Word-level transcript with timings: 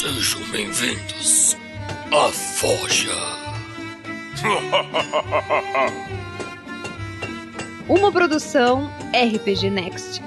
Sejam 0.00 0.40
bem-vindos 0.50 1.56
à 2.10 2.28
Forja. 2.32 3.14
Uma 7.88 8.10
produção 8.10 8.90
RPG 9.12 9.70
Next. 9.70 10.20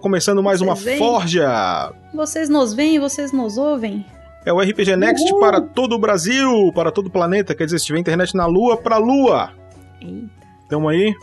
Começando 0.00 0.42
mais 0.42 0.60
uma 0.60 0.74
Vocês 0.74 0.84
veem? 0.84 0.98
Forja. 0.98 1.92
Vocês 2.14 2.48
nos 2.48 2.74
veem, 2.74 2.98
vocês 2.98 3.32
nos 3.32 3.56
ouvem. 3.58 4.04
É 4.44 4.52
o 4.52 4.60
RPG 4.60 4.96
Next 4.96 5.28
Uhul. 5.30 5.40
para 5.40 5.60
todo 5.60 5.94
o 5.94 5.98
Brasil, 5.98 6.72
para 6.74 6.92
todo 6.92 7.06
o 7.06 7.10
planeta. 7.10 7.54
Quer 7.54 7.64
dizer, 7.64 7.78
se 7.78 7.86
tiver 7.86 7.98
internet 7.98 8.34
na 8.34 8.46
Lua, 8.46 8.76
pra 8.76 8.96
Lua. 8.98 9.52
Eita. 10.00 10.30
Tamo 10.68 10.88
aí. 10.88 11.14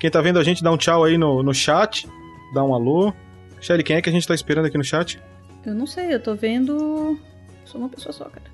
Quem 0.00 0.10
tá 0.10 0.20
vendo 0.20 0.38
a 0.38 0.44
gente, 0.44 0.62
dá 0.64 0.70
um 0.72 0.76
tchau 0.76 1.04
aí 1.04 1.16
no, 1.16 1.42
no 1.42 1.54
chat. 1.54 2.08
Dá 2.54 2.64
um 2.64 2.74
alô. 2.74 3.12
Shelly, 3.60 3.84
quem 3.84 3.96
é 3.96 4.02
que 4.02 4.08
a 4.08 4.12
gente 4.12 4.26
tá 4.26 4.34
esperando 4.34 4.66
aqui 4.66 4.76
no 4.76 4.82
chat? 4.84 5.20
Eu 5.64 5.74
não 5.74 5.86
sei, 5.86 6.12
eu 6.12 6.20
tô 6.20 6.34
vendo. 6.34 7.16
Sou 7.64 7.80
uma 7.80 7.88
pessoa 7.88 8.12
só, 8.12 8.24
cara. 8.24 8.50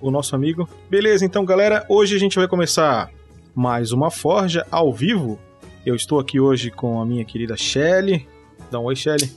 O 0.00 0.10
nosso 0.10 0.34
amigo. 0.36 0.68
Beleza, 0.90 1.24
então, 1.24 1.44
galera, 1.44 1.86
hoje 1.88 2.14
a 2.14 2.18
gente 2.18 2.36
vai 2.36 2.46
começar 2.46 3.10
mais 3.54 3.90
uma 3.92 4.10
Forja 4.10 4.66
ao 4.70 4.92
vivo. 4.92 5.38
Eu 5.84 5.94
estou 5.94 6.20
aqui 6.20 6.38
hoje 6.38 6.70
com 6.70 7.00
a 7.00 7.06
minha 7.06 7.24
querida 7.24 7.56
Shelly. 7.56 8.28
Dá 8.70 8.78
um 8.80 8.84
oi, 8.84 8.96
Shelly. 8.96 9.30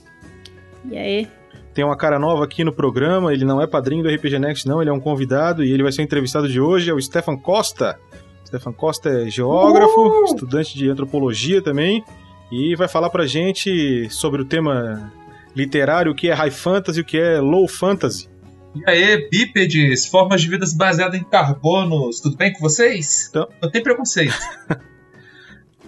E 0.90 0.96
aí? 0.96 1.28
Tem 1.74 1.84
uma 1.84 1.96
cara 1.96 2.18
nova 2.18 2.44
aqui 2.44 2.64
no 2.64 2.72
programa, 2.72 3.32
ele 3.32 3.44
não 3.44 3.60
é 3.62 3.66
padrinho 3.66 4.02
do 4.02 4.08
RPG 4.08 4.38
Next, 4.38 4.66
não, 4.66 4.80
ele 4.80 4.90
é 4.90 4.92
um 4.92 4.98
convidado 5.00 5.62
e 5.64 5.70
ele 5.72 5.82
vai 5.84 5.92
ser 5.92 6.02
entrevistado 6.02 6.48
de 6.48 6.60
hoje, 6.60 6.90
é 6.90 6.94
o 6.94 7.00
Stefan 7.00 7.36
Costa. 7.36 7.98
Stefan 8.46 8.72
Costa 8.72 9.08
é 9.08 9.30
geógrafo, 9.30 10.24
estudante 10.24 10.76
de 10.76 10.88
antropologia 10.90 11.62
também, 11.62 12.02
e 12.50 12.74
vai 12.74 12.88
falar 12.88 13.08
pra 13.10 13.24
gente 13.24 14.10
sobre 14.10 14.42
o 14.42 14.44
tema 14.44 15.12
literário, 15.54 16.10
o 16.10 16.14
que 16.14 16.28
é 16.28 16.34
high 16.34 16.50
fantasy, 16.50 17.00
o 17.00 17.04
que 17.04 17.16
é 17.18 17.38
low 17.38 17.68
fantasy. 17.68 18.28
E 18.74 18.88
aí, 18.90 19.28
bípedes, 19.30 20.06
formas 20.06 20.42
de 20.42 20.48
vidas 20.48 20.72
baseadas 20.74 21.20
em 21.20 21.24
carbonos, 21.24 22.20
tudo 22.20 22.36
bem 22.36 22.52
com 22.52 22.60
vocês? 22.60 23.28
Então- 23.30 23.48
Não 23.62 23.70
tem 23.70 23.82
preconceito. 23.82 24.34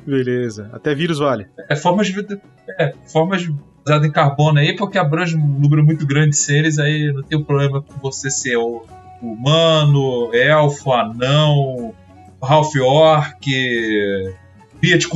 Beleza, 0.06 0.69
até 0.72 0.95
vírus 0.95 1.19
vale. 1.19 1.47
É 1.69 1.77
formas 1.77 2.06
de 2.06 2.12
vida. 2.12 2.41
É, 2.78 2.92
formas 3.06 3.47
baseadas 3.84 4.08
em 4.08 4.12
carbono 4.12 4.58
aí, 4.58 4.77
porque 4.77 4.98
abrange 4.98 5.36
um 5.36 5.47
número 5.47 5.84
muito 5.84 6.06
grande 6.06 6.31
de 6.31 6.36
seres, 6.36 6.78
aí 6.78 7.12
não 7.12 7.22
tem 7.22 7.42
problema 7.42 7.83
com 7.83 7.95
você 8.00 8.30
ser 8.30 8.56
o 8.56 8.84
humano, 9.20 10.34
elfo, 10.34 10.92
anão, 10.92 11.95
half 12.41 12.75
orc, 12.77 13.47
via 14.80 14.98
de 14.98 15.08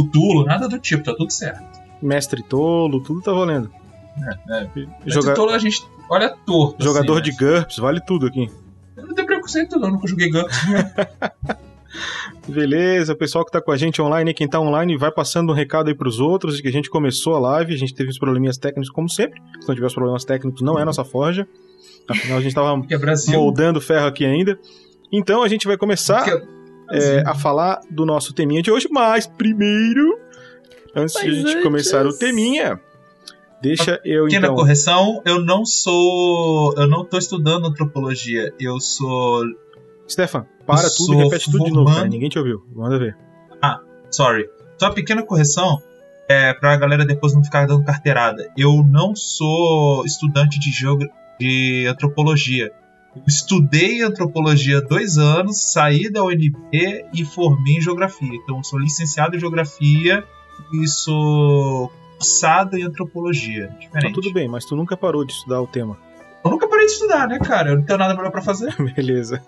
nada 0.44 0.68
do 0.68 0.78
tipo, 0.78 1.02
tá 1.02 1.14
tudo 1.14 1.32
certo. 1.32 1.64
Mestre 2.00 2.42
tolo, 2.42 3.02
tudo 3.02 3.20
tá 3.20 3.32
valendo. 3.32 3.70
É, 4.48 4.66
Joga- 5.06 5.34
Joga... 5.34 5.54
a 5.54 5.58
gente 5.58 5.84
olha 6.08 6.30
torto. 6.46 6.82
Jogador 6.82 7.20
assim, 7.20 7.30
de 7.30 7.36
GURPS, 7.36 7.78
vale 7.78 8.00
tudo 8.00 8.26
aqui. 8.26 8.48
mas 8.94 8.96
Eu 8.96 9.06
não 9.06 9.14
tenho 9.14 9.26
preconceito, 9.26 9.78
não, 9.78 9.90
nunca 9.90 10.06
joguei 10.06 10.30
GURPS. 10.30 10.56
Beleza, 12.48 13.12
o 13.12 13.16
pessoal 13.16 13.44
que 13.44 13.50
tá 13.50 13.60
com 13.60 13.72
a 13.72 13.76
gente 13.76 14.00
online, 14.00 14.32
quem 14.32 14.48
tá 14.48 14.60
online, 14.60 14.96
vai 14.96 15.10
passando 15.10 15.50
um 15.50 15.54
recado 15.54 15.88
aí 15.88 15.94
pros 15.94 16.20
outros 16.20 16.56
de 16.56 16.62
que 16.62 16.68
a 16.68 16.72
gente 16.72 16.88
começou 16.88 17.34
a 17.34 17.40
live, 17.40 17.74
a 17.74 17.76
gente 17.76 17.92
teve 17.94 18.08
uns 18.08 18.18
probleminhas 18.18 18.56
técnicos 18.56 18.88
como 18.90 19.08
sempre. 19.10 19.40
Se 19.60 19.66
não 19.68 19.74
tiver 19.74 19.86
os 19.86 19.94
problemas 19.94 20.24
técnicos, 20.24 20.62
não 20.62 20.78
é 20.78 20.84
nossa 20.84 21.04
forja. 21.04 21.46
Afinal, 22.08 22.38
a 22.38 22.40
gente 22.40 22.54
tava 22.54 22.80
Que 22.86 22.94
é 22.94 23.36
moldando 23.36 23.80
ferro 23.80 24.06
aqui 24.06 24.24
ainda. 24.24 24.58
Então 25.12 25.42
a 25.42 25.48
gente 25.48 25.66
vai 25.66 25.76
começar 25.76 26.28
é 26.28 26.40
é, 27.18 27.22
a 27.26 27.34
falar 27.34 27.80
do 27.90 28.06
nosso 28.06 28.32
teminha 28.32 28.62
de 28.62 28.70
hoje, 28.70 28.86
mas 28.90 29.26
primeiro, 29.26 30.16
antes 30.94 31.14
de 31.14 31.20
a 31.20 31.24
Mas 31.24 31.34
gente 31.36 31.48
antes- 31.50 31.62
começar 31.64 32.06
o 32.06 32.16
teminha, 32.16 32.80
deixa 33.60 34.00
eu 34.04 34.24
Pequena 34.26 34.46
então. 34.46 34.54
correção, 34.56 35.20
eu 35.26 35.40
não 35.44 35.64
sou. 35.64 36.74
Eu 36.76 36.86
não 36.86 37.04
tô 37.04 37.18
estudando 37.18 37.66
antropologia. 37.66 38.52
Eu 38.60 38.78
sou. 38.78 39.42
Stefan, 40.08 40.46
para 40.66 40.88
tudo 40.90 41.14
e 41.14 41.16
repete 41.24 41.50
tudo 41.50 41.64
de 41.64 41.72
novo, 41.72 41.92
cara. 41.94 42.08
Ninguém 42.08 42.28
te 42.28 42.38
ouviu. 42.38 42.64
Manda 42.74 42.98
ver. 42.98 43.16
Sorry. 44.10 44.48
Só 44.78 44.86
uma 44.86 44.94
pequena 44.94 45.22
correção. 45.24 45.78
É, 46.28 46.52
pra 46.54 46.76
galera 46.76 47.04
depois 47.04 47.34
não 47.34 47.42
ficar 47.44 47.66
dando 47.66 47.84
carteirada. 47.84 48.50
Eu 48.56 48.82
não 48.84 49.14
sou 49.14 50.04
estudante 50.04 50.58
de, 50.58 50.70
geogra- 50.72 51.08
de 51.38 51.86
antropologia. 51.88 52.72
Eu 53.14 53.22
estudei 53.26 54.02
antropologia 54.02 54.80
dois 54.80 55.18
anos, 55.18 55.72
saí 55.72 56.10
da 56.10 56.22
UNB 56.24 56.52
e 57.12 57.24
formei 57.24 57.76
em 57.76 57.80
geografia. 57.80 58.28
Então, 58.34 58.58
eu 58.58 58.64
sou 58.64 58.78
licenciado 58.78 59.36
em 59.36 59.40
geografia 59.40 60.24
e 60.72 60.86
sou 60.88 61.92
cursado 62.18 62.76
em 62.76 62.82
antropologia. 62.82 63.68
Tá 63.68 63.74
Diferente. 63.78 64.14
tudo 64.14 64.32
bem, 64.32 64.48
mas 64.48 64.64
tu 64.64 64.74
nunca 64.76 64.96
parou 64.96 65.24
de 65.24 65.32
estudar 65.32 65.60
o 65.60 65.66
tema. 65.66 65.96
Eu 66.44 66.50
nunca 66.50 66.68
parei 66.68 66.86
de 66.86 66.92
estudar, 66.92 67.28
né, 67.28 67.38
cara? 67.38 67.70
Eu 67.70 67.76
não 67.76 67.84
tenho 67.84 67.98
nada 67.98 68.14
melhor 68.14 68.30
pra 68.32 68.42
fazer. 68.42 68.74
Beleza. 68.94 69.40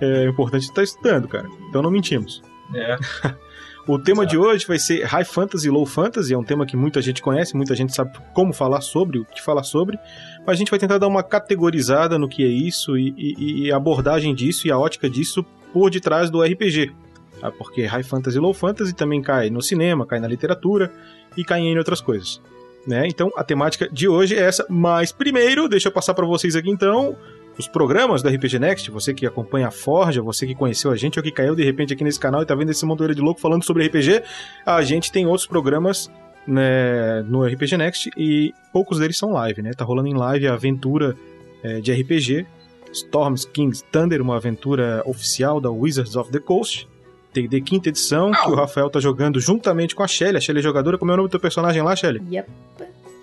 É 0.00 0.24
importante 0.28 0.62
estar 0.64 0.82
estudando, 0.82 1.26
cara. 1.28 1.48
Então 1.68 1.82
não 1.82 1.90
mentimos. 1.90 2.42
É. 2.74 2.96
O 3.88 4.00
tema 4.00 4.26
de 4.26 4.36
hoje 4.36 4.66
vai 4.66 4.80
ser 4.80 5.04
High 5.04 5.24
Fantasy 5.24 5.68
e 5.68 5.70
Low 5.70 5.86
Fantasy. 5.86 6.34
É 6.34 6.36
um 6.36 6.42
tema 6.42 6.66
que 6.66 6.76
muita 6.76 7.00
gente 7.00 7.22
conhece, 7.22 7.54
muita 7.56 7.72
gente 7.76 7.94
sabe 7.94 8.18
como 8.34 8.52
falar 8.52 8.80
sobre, 8.80 9.20
o 9.20 9.24
que 9.24 9.40
falar 9.40 9.62
sobre. 9.62 9.96
Mas 10.44 10.54
a 10.56 10.58
gente 10.58 10.70
vai 10.72 10.78
tentar 10.80 10.98
dar 10.98 11.06
uma 11.06 11.22
categorizada 11.22 12.18
no 12.18 12.28
que 12.28 12.42
é 12.42 12.48
isso 12.48 12.98
e, 12.98 13.14
e- 13.16 13.62
e 13.66 13.72
a 13.72 13.76
abordagem 13.76 14.34
disso 14.34 14.66
e 14.66 14.72
a 14.72 14.76
ótica 14.76 15.08
disso 15.08 15.44
por 15.72 15.88
detrás 15.88 16.30
do 16.30 16.42
RPG. 16.42 16.90
tá? 17.40 17.52
Porque 17.52 17.84
High 17.86 18.02
Fantasy 18.02 18.36
e 18.38 18.40
Low 18.40 18.52
Fantasy 18.52 18.92
também 18.92 19.22
cai 19.22 19.50
no 19.50 19.62
cinema, 19.62 20.04
cai 20.04 20.18
na 20.18 20.26
literatura 20.26 20.92
e 21.36 21.44
cai 21.44 21.60
em 21.60 21.78
outras 21.78 22.00
coisas. 22.00 22.42
Né? 22.84 23.06
Então 23.06 23.30
a 23.36 23.44
temática 23.44 23.88
de 23.88 24.08
hoje 24.08 24.34
é 24.34 24.40
essa. 24.40 24.66
Mas 24.68 25.12
primeiro, 25.12 25.68
deixa 25.68 25.86
eu 25.86 25.92
passar 25.92 26.12
para 26.12 26.26
vocês 26.26 26.56
aqui 26.56 26.68
então 26.70 27.16
os 27.58 27.66
programas 27.66 28.22
do 28.22 28.28
RPG 28.28 28.58
Next, 28.58 28.90
você 28.90 29.14
que 29.14 29.26
acompanha 29.26 29.68
a 29.68 29.70
Forja, 29.70 30.20
você 30.20 30.46
que 30.46 30.54
conheceu 30.54 30.90
a 30.90 30.96
gente 30.96 31.18
ou 31.18 31.22
que 31.22 31.30
caiu 31.30 31.54
de 31.54 31.64
repente 31.64 31.92
aqui 31.92 32.04
nesse 32.04 32.20
canal 32.20 32.42
e 32.42 32.46
tá 32.46 32.54
vendo 32.54 32.70
esse 32.70 32.84
montoeiro 32.84 33.14
de 33.14 33.20
louco 33.20 33.40
falando 33.40 33.64
sobre 33.64 33.86
RPG, 33.86 34.22
a 34.64 34.82
gente 34.82 35.10
tem 35.10 35.26
outros 35.26 35.46
programas 35.46 36.10
né, 36.46 37.22
no 37.22 37.44
RPG 37.44 37.76
Next 37.76 38.10
e 38.16 38.52
poucos 38.72 38.98
deles 38.98 39.16
são 39.16 39.32
live, 39.32 39.62
né? 39.62 39.72
Tá 39.72 39.84
rolando 39.84 40.08
em 40.08 40.14
live 40.14 40.46
a 40.46 40.54
aventura 40.54 41.16
é, 41.62 41.80
de 41.80 41.92
RPG 41.92 42.46
Storms 42.92 43.44
King's 43.44 43.82
Thunder, 43.90 44.22
uma 44.22 44.36
aventura 44.36 45.02
oficial 45.04 45.60
da 45.60 45.70
Wizards 45.70 46.16
of 46.16 46.30
the 46.30 46.38
Coast. 46.38 46.88
D&D 47.32 47.60
quinta 47.60 47.90
edição, 47.90 48.30
que 48.30 48.50
o 48.50 48.54
Rafael 48.54 48.88
tá 48.88 48.98
jogando 48.98 49.38
juntamente 49.38 49.94
com 49.94 50.02
a 50.02 50.08
Shelly. 50.08 50.38
A 50.38 50.40
Shelly 50.40 50.60
é 50.60 50.62
jogadora. 50.62 50.96
Como 50.96 51.10
é 51.10 51.14
o 51.14 51.16
nome 51.18 51.28
do 51.28 51.30
teu 51.30 51.40
personagem 51.40 51.82
lá, 51.82 51.94
Shelly? 51.94 52.22
Yep. 52.30 52.48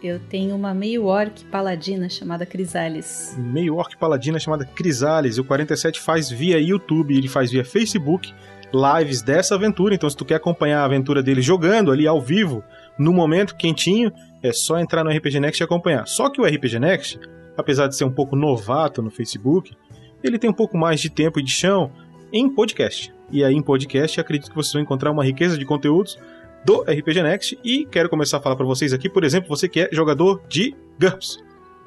Eu 0.04 0.20
tenho 0.20 0.54
uma 0.54 0.74
meio 0.74 1.06
orc 1.06 1.46
paladina 1.46 2.10
chamada 2.10 2.46
Crisales. 2.46 3.38
meio 3.38 3.78
orc 3.78 3.96
paladina 3.98 4.38
chamada 4.38 4.66
Crisales. 4.66 5.38
E 5.38 5.40
o 5.40 5.46
47 5.46 6.02
faz 6.02 6.30
via 6.30 6.60
YouTube, 6.60 7.16
ele 7.16 7.30
faz 7.30 7.52
via 7.52 7.64
Facebook 7.64 8.34
lives 8.74 9.22
dessa 9.22 9.56
aventura. 9.56 9.96
Então, 9.96 10.10
se 10.10 10.18
tu 10.18 10.26
quer 10.26 10.36
acompanhar 10.36 10.82
a 10.82 10.86
aventura 10.86 11.24
dele 11.24 11.42
jogando 11.42 11.90
ali 11.90 12.06
ao 12.06 12.20
vivo, 12.20 12.62
no 13.00 13.14
momento 13.14 13.56
quentinho, 13.56 14.12
é 14.42 14.52
só 14.52 14.78
entrar 14.78 15.06
no 15.06 15.10
RPG 15.10 15.40
Next 15.40 15.64
e 15.64 15.64
acompanhar. 15.64 16.06
Só 16.06 16.30
que 16.30 16.42
o 16.42 16.46
RPG 16.46 16.80
Next, 16.80 17.18
apesar 17.56 17.88
de 17.88 17.96
ser 17.96 18.04
um 18.04 18.12
pouco 18.12 18.36
novato 18.36 19.02
no 19.02 19.10
Facebook, 19.10 19.74
ele 20.22 20.38
tem 20.38 20.50
um 20.50 20.54
pouco 20.54 20.78
mais 20.78 21.00
de 21.00 21.10
tempo 21.10 21.40
e 21.40 21.44
de 21.44 21.52
chão 21.52 21.90
em 22.34 22.54
podcast. 22.54 23.14
E 23.32 23.42
aí, 23.42 23.54
em 23.54 23.64
podcast, 23.64 24.20
acredito 24.20 24.50
que 24.50 24.56
vocês 24.56 24.74
vão 24.74 24.82
encontrar 24.82 25.12
uma 25.12 25.24
riqueza 25.24 25.58
de 25.58 25.66
conteúdos 25.66 26.20
do 26.66 26.82
RPG 26.82 27.24
Next. 27.24 27.60
E 27.64 27.86
quero 27.86 28.10
começar 28.10 28.38
a 28.38 28.42
falar 28.42 28.56
para 28.56 28.66
vocês 28.66 28.94
aqui, 28.94 29.10
por 29.10 29.24
exemplo, 29.24 29.50
você 29.50 29.68
que 29.68 29.82
é 29.82 29.90
jogador 29.92 30.42
de 30.48 30.76
GURPS. 31.00 31.38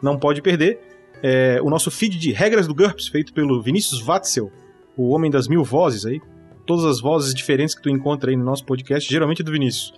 Não 0.02 0.18
pode 0.18 0.42
perder 0.42 0.78
é, 1.22 1.60
o 1.62 1.70
nosso 1.70 1.90
feed 1.90 2.18
de 2.18 2.32
regras 2.32 2.66
do 2.66 2.74
GURPS, 2.74 3.08
feito 3.08 3.32
pelo 3.32 3.62
Vinícius 3.62 4.00
Watzel, 4.00 4.50
o 4.96 5.14
homem 5.14 5.30
das 5.30 5.48
mil 5.48 5.64
vozes 5.64 6.04
aí. 6.04 6.20
Todas 6.66 6.84
as 6.84 7.00
vozes 7.00 7.32
diferentes 7.34 7.74
que 7.74 7.82
tu 7.82 7.88
encontra 7.88 8.30
aí 8.30 8.36
no 8.36 8.44
nosso 8.44 8.64
podcast, 8.64 9.10
geralmente 9.10 9.42
é 9.42 9.44
do 9.44 9.52
Vinícius. 9.52 9.92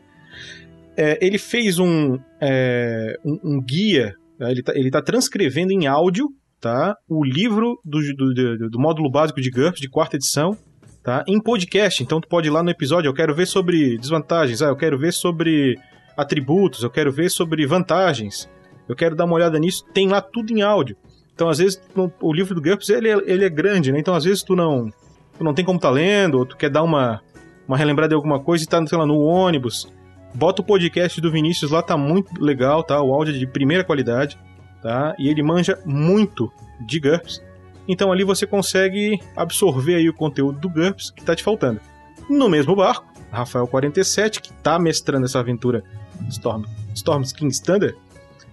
É, 0.96 1.18
ele 1.24 1.38
fez 1.38 1.78
um, 1.78 2.18
é, 2.40 3.14
um, 3.24 3.56
um 3.56 3.62
guia, 3.62 4.14
né, 4.38 4.50
ele, 4.50 4.62
tá, 4.62 4.72
ele 4.74 4.90
tá 4.90 5.00
transcrevendo 5.00 5.72
em 5.72 5.86
áudio 5.86 6.26
tá, 6.60 6.94
o 7.08 7.24
livro 7.24 7.80
do, 7.84 8.00
do, 8.14 8.34
do, 8.34 8.70
do 8.70 8.80
módulo 8.80 9.10
básico 9.10 9.40
de 9.40 9.50
GURPS, 9.50 9.80
de 9.80 9.88
quarta 9.88 10.16
edição, 10.16 10.56
tá, 11.02 11.24
em 11.26 11.40
podcast. 11.40 12.02
Então 12.02 12.20
tu 12.20 12.28
pode 12.28 12.48
ir 12.48 12.50
lá 12.50 12.62
no 12.62 12.70
episódio, 12.70 13.08
eu 13.08 13.14
quero 13.14 13.34
ver 13.34 13.46
sobre 13.46 13.96
desvantagens, 13.98 14.62
ah, 14.62 14.68
eu 14.68 14.76
quero 14.76 14.98
ver 14.98 15.12
sobre 15.12 15.78
atributos, 16.16 16.82
eu 16.82 16.90
quero 16.90 17.12
ver 17.12 17.30
sobre 17.30 17.66
vantagens, 17.66 18.48
eu 18.88 18.96
quero 18.96 19.14
dar 19.14 19.24
uma 19.24 19.34
olhada 19.34 19.58
nisso, 19.58 19.84
tem 19.92 20.08
lá 20.08 20.20
tudo 20.20 20.52
em 20.52 20.62
áudio. 20.62 20.96
Então, 21.34 21.48
às 21.48 21.58
vezes, 21.58 21.80
o 22.20 22.32
livro 22.32 22.52
do 22.52 22.60
GURPS, 22.60 22.88
ele 22.88 23.08
é, 23.08 23.16
ele 23.24 23.44
é 23.44 23.48
grande, 23.48 23.92
né? 23.92 24.00
Então, 24.00 24.12
às 24.12 24.24
vezes, 24.24 24.42
tu 24.42 24.56
não 24.56 24.92
tu 25.38 25.44
não 25.44 25.54
tem 25.54 25.64
como 25.64 25.78
tá 25.78 25.88
lendo, 25.88 26.38
ou 26.38 26.44
tu 26.44 26.56
quer 26.56 26.68
dar 26.68 26.82
uma, 26.82 27.22
uma 27.66 27.76
relembrada 27.76 28.08
de 28.08 28.14
alguma 28.16 28.40
coisa 28.40 28.64
e 28.64 28.66
tá, 28.66 28.84
sei 28.86 28.98
lá, 28.98 29.06
no 29.06 29.20
ônibus, 29.20 29.88
bota 30.34 30.60
o 30.60 30.64
podcast 30.64 31.20
do 31.20 31.30
Vinícius 31.30 31.70
lá, 31.70 31.80
tá 31.80 31.96
muito 31.96 32.42
legal, 32.42 32.82
tá? 32.82 33.00
O 33.00 33.14
áudio 33.14 33.34
é 33.34 33.38
de 33.38 33.46
primeira 33.46 33.84
qualidade, 33.84 34.36
tá? 34.82 35.14
E 35.18 35.28
ele 35.28 35.42
manja 35.42 35.78
muito 35.86 36.52
de 36.84 36.98
GURPS. 36.98 37.40
Então 37.88 38.12
ali 38.12 38.22
você 38.22 38.46
consegue 38.46 39.18
absorver 39.34 39.96
aí 39.96 40.08
o 40.08 40.14
conteúdo 40.14 40.60
do 40.60 40.68
GURPS 40.68 41.10
que 41.10 41.24
tá 41.24 41.34
te 41.34 41.42
faltando. 41.42 41.80
No 42.28 42.48
mesmo 42.48 42.76
barco, 42.76 43.06
Rafael 43.32 43.66
47, 43.66 44.42
que 44.42 44.52
tá 44.52 44.78
mestrando 44.78 45.24
essa 45.24 45.38
aventura 45.38 45.82
Storm, 46.28 46.64
Storm's 46.94 47.32
King's 47.32 47.58
Thunder, 47.58 47.96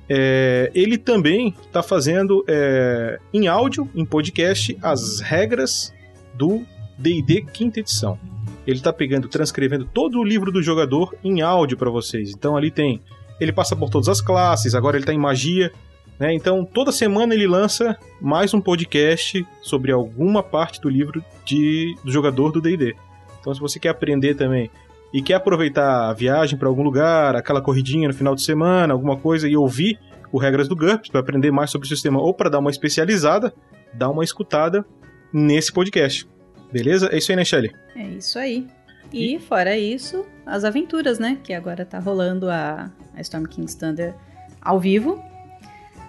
é, 0.08 0.72
ele 0.74 0.98
também 0.98 1.56
está 1.66 1.82
fazendo 1.82 2.46
é, 2.48 3.20
em 3.34 3.48
áudio, 3.48 3.90
em 3.96 4.06
podcast, 4.06 4.78
as 4.82 5.20
regras 5.20 5.94
do 6.34 6.64
D&D 6.98 7.42
quinta 7.42 7.80
edição. 7.80 8.18
Ele 8.66 8.78
está 8.78 8.94
pegando, 8.94 9.28
transcrevendo 9.28 9.86
todo 9.86 10.20
o 10.20 10.24
livro 10.24 10.52
do 10.52 10.62
jogador 10.62 11.16
em 11.24 11.42
áudio 11.42 11.78
para 11.78 11.90
vocês. 11.90 12.32
Então 12.32 12.56
ali 12.56 12.72
tem, 12.72 13.02
ele 13.40 13.52
passa 13.52 13.76
por 13.76 13.90
todas 13.90 14.08
as 14.08 14.22
classes. 14.22 14.74
Agora 14.76 14.98
ele 14.98 15.04
está 15.04 15.14
em 15.14 15.18
magia, 15.18 15.72
né? 16.20 16.34
Então 16.34 16.66
toda 16.66 16.92
semana 16.92 17.34
ele 17.34 17.48
lança 17.48 17.98
mais 18.22 18.54
um 18.54 18.62
podcast 18.62 19.46
sobre 19.62 19.92
alguma 19.92 20.42
parte 20.42 20.80
do 20.80 20.90
livro 20.90 21.24
de, 21.44 21.96
do 22.04 22.12
jogador 22.12 22.52
do 22.52 22.62
D&D. 22.62 22.96
Então 23.40 23.54
se 23.54 23.60
você 23.60 23.80
quer 23.80 23.90
aprender 23.90 24.36
também 24.36 24.70
e 25.14 25.22
quer 25.22 25.36
aproveitar 25.36 26.10
a 26.10 26.14
viagem 26.14 26.58
para 26.58 26.68
algum 26.68 26.84
lugar, 26.84 27.36
aquela 27.36 27.62
corridinha 27.62 28.08
no 28.08 28.14
final 28.14 28.36
de 28.36 28.44
semana, 28.44 28.94
alguma 28.94 29.18
coisa, 29.18 29.48
e 29.48 29.56
ouvir 29.56 30.00
o 30.32 30.38
Regras 30.38 30.68
do 30.68 30.76
GURPS 30.76 31.10
para 31.10 31.22
aprender 31.22 31.52
mais 31.52 31.70
sobre 31.70 31.86
o 31.86 31.90
sistema 31.90 32.20
ou 32.20 32.34
para 32.34 32.50
dar 32.50 32.60
uma 32.60 32.70
especializada, 32.70 33.54
dá 33.94 34.10
uma 34.10 34.24
escutada 34.24 34.86
nesse 35.32 35.72
podcast. 35.72 36.28
Beleza? 36.72 37.08
É 37.12 37.18
isso 37.18 37.32
aí, 37.32 37.36
né, 37.38 37.46
Shelly? 37.46 37.72
É 37.96 38.04
isso 38.04 38.38
aí. 38.38 38.68
E, 39.14 39.40
fora 39.40 39.78
isso, 39.78 40.26
as 40.46 40.66
aventuras, 40.66 41.20
né? 41.20 41.38
Que 41.42 41.54
agora 41.54 41.86
tá 41.86 42.00
rolando 42.00 42.50
a, 42.50 42.92
a 43.16 43.22
Storm 43.22 43.46
King's 43.46 43.76
Thunder 43.76 44.14
ao 44.62 44.80
vivo. 44.80 45.24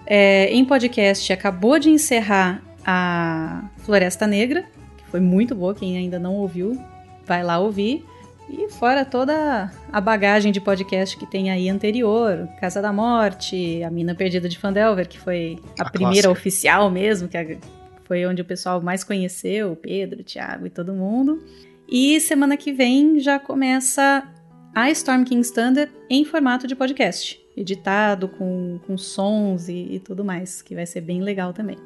É, 0.09 0.45
em 0.51 0.63
podcast, 0.63 1.31
acabou 1.33 1.77
de 1.77 1.89
encerrar 1.89 2.63
a 2.85 3.69
Floresta 3.79 4.25
Negra, 4.25 4.63
que 4.97 5.03
foi 5.11 5.19
muito 5.19 5.53
boa. 5.53 5.75
Quem 5.75 5.97
ainda 5.97 6.17
não 6.17 6.35
ouviu, 6.35 6.81
vai 7.25 7.43
lá 7.43 7.59
ouvir. 7.59 8.05
E 8.49 8.69
fora 8.71 9.03
toda 9.03 9.69
a 9.91 9.99
bagagem 9.99 10.53
de 10.53 10.61
podcast 10.61 11.17
que 11.17 11.25
tem 11.25 11.51
aí 11.51 11.67
anterior, 11.67 12.47
Casa 12.61 12.81
da 12.81 12.93
Morte, 12.93 13.83
A 13.83 13.91
Mina 13.91 14.15
Perdida 14.15 14.47
de 14.47 14.57
Fandelver, 14.57 15.05
que 15.05 15.19
foi 15.19 15.59
a, 15.77 15.83
A 15.83 15.89
primeira 15.89 16.27
clássica. 16.27 16.31
oficial 16.31 16.89
mesmo, 16.89 17.27
que 17.27 17.57
foi 18.05 18.25
onde 18.25 18.41
o 18.41 18.45
pessoal 18.45 18.81
mais 18.81 19.03
conheceu, 19.03 19.73
o 19.73 19.75
Pedro, 19.75 20.21
o 20.21 20.23
Thiago 20.23 20.65
e 20.65 20.69
todo 20.69 20.93
mundo. 20.93 21.43
E 21.89 22.17
semana 22.21 22.55
que 22.55 22.71
vem 22.71 23.19
já 23.19 23.37
começa 23.37 24.23
a 24.73 24.89
Storm 24.91 25.25
King's 25.25 25.51
Thunder 25.51 25.89
em 26.09 26.23
formato 26.23 26.67
de 26.67 26.75
podcast, 26.75 27.37
editado 27.57 28.27
com, 28.29 28.79
com 28.85 28.97
sons 28.97 29.67
e, 29.67 29.95
e 29.95 29.99
tudo 29.99 30.23
mais, 30.23 30.61
que 30.61 30.75
vai 30.75 30.85
ser 30.85 31.01
bem 31.01 31.21
legal 31.21 31.51
também. 31.51 31.77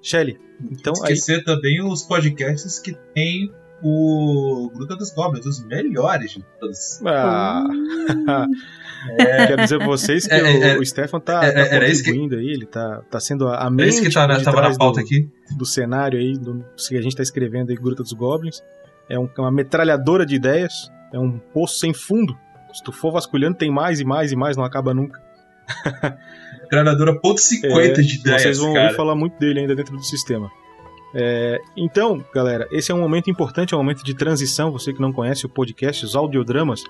Shelly, 0.00 0.38
então 0.70 0.92
aí 1.04 1.14
Esquecer 1.14 1.42
também 1.44 1.82
os 1.82 2.02
podcasts 2.02 2.78
que 2.78 2.92
tem 3.14 3.50
o 3.82 4.70
Gruta 4.74 4.96
dos 4.96 5.12
Goblins, 5.12 5.44
os 5.44 5.64
melhores 5.66 6.30
de 6.32 6.44
todos. 6.60 7.00
Ah, 7.04 7.64
É, 9.18 9.46
quero 9.48 9.62
dizer 9.64 9.76
pra 9.78 9.86
vocês 9.86 10.26
que 10.26 10.32
É, 10.32 10.38
é, 10.38 10.42
o, 10.42 10.64
é, 10.64 10.78
o 10.78 10.86
Stefan 10.86 11.20
tá, 11.20 11.44
é, 11.44 11.52
tá 11.52 11.60
era 11.76 11.86
isso 11.88 12.02
que- 12.02 12.10
contribuindo 12.10 12.36
aí, 12.36 12.46
ele 12.54 12.64
tá, 12.64 13.02
tá 13.10 13.20
sendo 13.20 13.46
a, 13.48 13.66
é 13.66 13.70
mente 13.70 13.88
isso 13.90 14.02
que 14.02 14.10
tá 14.10 14.26
na, 14.26 14.36
por 14.36 14.44
tava 14.44 14.62
na 14.62 14.74
pauta 14.78 15.00
do, 15.00 15.04
aqui. 15.04 15.28
do 15.58 15.66
cenário 15.66 16.18
aí, 16.18 16.32
do 16.38 16.64
que 16.88 16.96
a 16.96 17.02
gente 17.02 17.14
tá 17.14 17.22
escrevendo 17.22 17.68
aí, 17.70 17.76
Gruta 17.76 18.02
dos 18.02 18.12
Goblins. 18.14 18.62
É 19.08 19.18
um- 19.18 19.28
uma 19.36 19.50
metralhadora 19.52 20.24
de 20.24 20.34
ideias, 20.36 20.90
é 21.12 21.18
um 21.18 21.38
poço 21.38 21.78
sem 21.78 21.92
fundo. 21.92 22.34
Se 22.74 22.82
tu 22.82 22.92
for 22.92 23.12
vasculhando, 23.12 23.56
tem 23.56 23.70
mais 23.70 24.00
e 24.00 24.04
mais 24.04 24.32
e 24.32 24.36
mais, 24.36 24.56
não 24.56 24.64
acaba 24.64 24.92
nunca. 24.92 25.22
Granadora 26.70 27.18
ponto 27.18 27.40
50 27.40 27.78
É, 27.78 27.88
de 27.92 28.16
ideias, 28.16 28.42
Vocês 28.42 28.58
vão 28.58 28.72
cara. 28.72 28.86
ouvir 28.86 28.96
falar 28.96 29.14
muito 29.14 29.38
dele 29.38 29.60
ainda 29.60 29.74
dentro 29.74 29.96
do 29.96 30.02
sistema. 30.02 30.50
É, 31.14 31.60
então, 31.76 32.24
galera, 32.34 32.66
esse 32.72 32.90
é 32.90 32.94
um 32.94 33.00
momento 33.00 33.30
importante, 33.30 33.72
é 33.72 33.76
um 33.76 33.80
momento 33.80 34.04
de 34.04 34.14
transição. 34.14 34.72
Você 34.72 34.92
que 34.92 35.00
não 35.00 35.12
conhece 35.12 35.46
o 35.46 35.48
podcast, 35.48 36.04
os 36.04 36.16
audiodramas. 36.16 36.82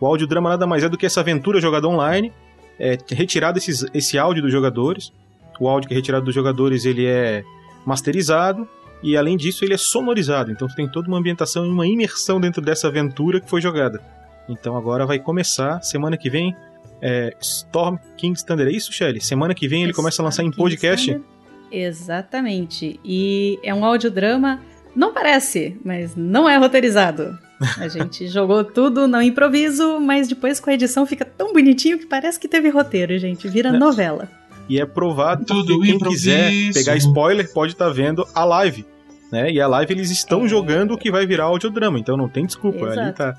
O 0.00 0.06
audiodrama 0.06 0.50
nada 0.50 0.66
mais 0.66 0.84
é 0.84 0.88
do 0.88 0.96
que 0.96 1.06
essa 1.06 1.20
aventura 1.20 1.60
jogada 1.60 1.88
online. 1.88 2.32
É 2.78 2.96
retirado 3.10 3.58
esses, 3.58 3.84
esse 3.92 4.16
áudio 4.18 4.42
dos 4.42 4.52
jogadores. 4.52 5.12
O 5.60 5.68
áudio 5.68 5.88
que 5.88 5.94
é 5.94 5.96
retirado 5.96 6.24
dos 6.24 6.34
jogadores 6.34 6.84
ele 6.84 7.06
é 7.06 7.42
masterizado 7.84 8.68
e 9.02 9.16
além 9.16 9.36
disso 9.36 9.64
ele 9.64 9.74
é 9.74 9.78
sonorizado. 9.78 10.50
Então 10.52 10.68
você 10.68 10.76
tem 10.76 10.88
toda 10.88 11.08
uma 11.08 11.18
ambientação 11.18 11.66
e 11.66 11.68
uma 11.68 11.86
imersão 11.86 12.40
dentro 12.40 12.62
dessa 12.62 12.86
aventura 12.88 13.40
que 13.40 13.50
foi 13.50 13.60
jogada. 13.60 14.00
Então 14.48 14.76
agora 14.76 15.06
vai 15.06 15.18
começar 15.18 15.80
semana 15.82 16.16
que 16.16 16.28
vem 16.30 16.54
é, 17.00 17.34
Storm 17.40 17.96
King's 18.16 18.42
Thunder. 18.42 18.66
É 18.66 18.70
isso, 18.72 18.92
Shelly? 18.92 19.20
Semana 19.20 19.54
que 19.54 19.66
vem 19.68 19.82
ele 19.84 19.92
começa 19.92 20.22
a 20.22 20.24
lançar 20.24 20.42
em 20.42 20.48
Storm 20.50 20.62
podcast. 20.64 21.06
Thunder. 21.12 21.26
Exatamente. 21.70 23.00
E 23.04 23.58
é 23.62 23.72
um 23.74 23.84
audiodrama, 23.84 24.60
não 24.94 25.12
parece, 25.12 25.78
mas 25.84 26.14
não 26.16 26.48
é 26.48 26.56
roteirizado. 26.56 27.36
A 27.78 27.88
gente 27.88 28.26
jogou 28.28 28.62
tudo 28.64 29.06
no 29.08 29.22
improviso, 29.22 29.98
mas 30.00 30.28
depois 30.28 30.60
com 30.60 30.70
a 30.70 30.74
edição 30.74 31.06
fica 31.06 31.24
tão 31.24 31.52
bonitinho 31.52 31.98
que 31.98 32.06
parece 32.06 32.38
que 32.38 32.48
teve 32.48 32.68
roteiro, 32.68 33.16
gente. 33.18 33.48
Vira 33.48 33.70
Né? 33.72 33.78
novela. 33.78 34.28
E 34.68 34.80
é 34.80 34.86
provado 34.86 35.44
Tudo 35.44 35.78
que 35.80 35.86
quem 35.86 35.96
improviso. 35.96 36.24
quiser 36.30 36.72
pegar 36.72 36.96
spoiler 36.96 37.52
pode 37.52 37.72
estar 37.72 37.88
vendo 37.90 38.26
a 38.34 38.44
live. 38.44 38.86
Né? 39.30 39.50
E 39.50 39.60
a 39.60 39.66
live 39.66 39.92
eles 39.92 40.10
estão 40.10 40.44
É. 40.44 40.48
jogando 40.48 40.92
o 40.94 40.98
que 40.98 41.10
vai 41.10 41.26
virar 41.26 41.44
audiodrama, 41.44 41.98
então 41.98 42.16
não 42.16 42.28
tem 42.28 42.44
desculpa. 42.46 42.84
Ali 42.86 42.92
Exato. 43.00 43.16
tá, 43.18 43.36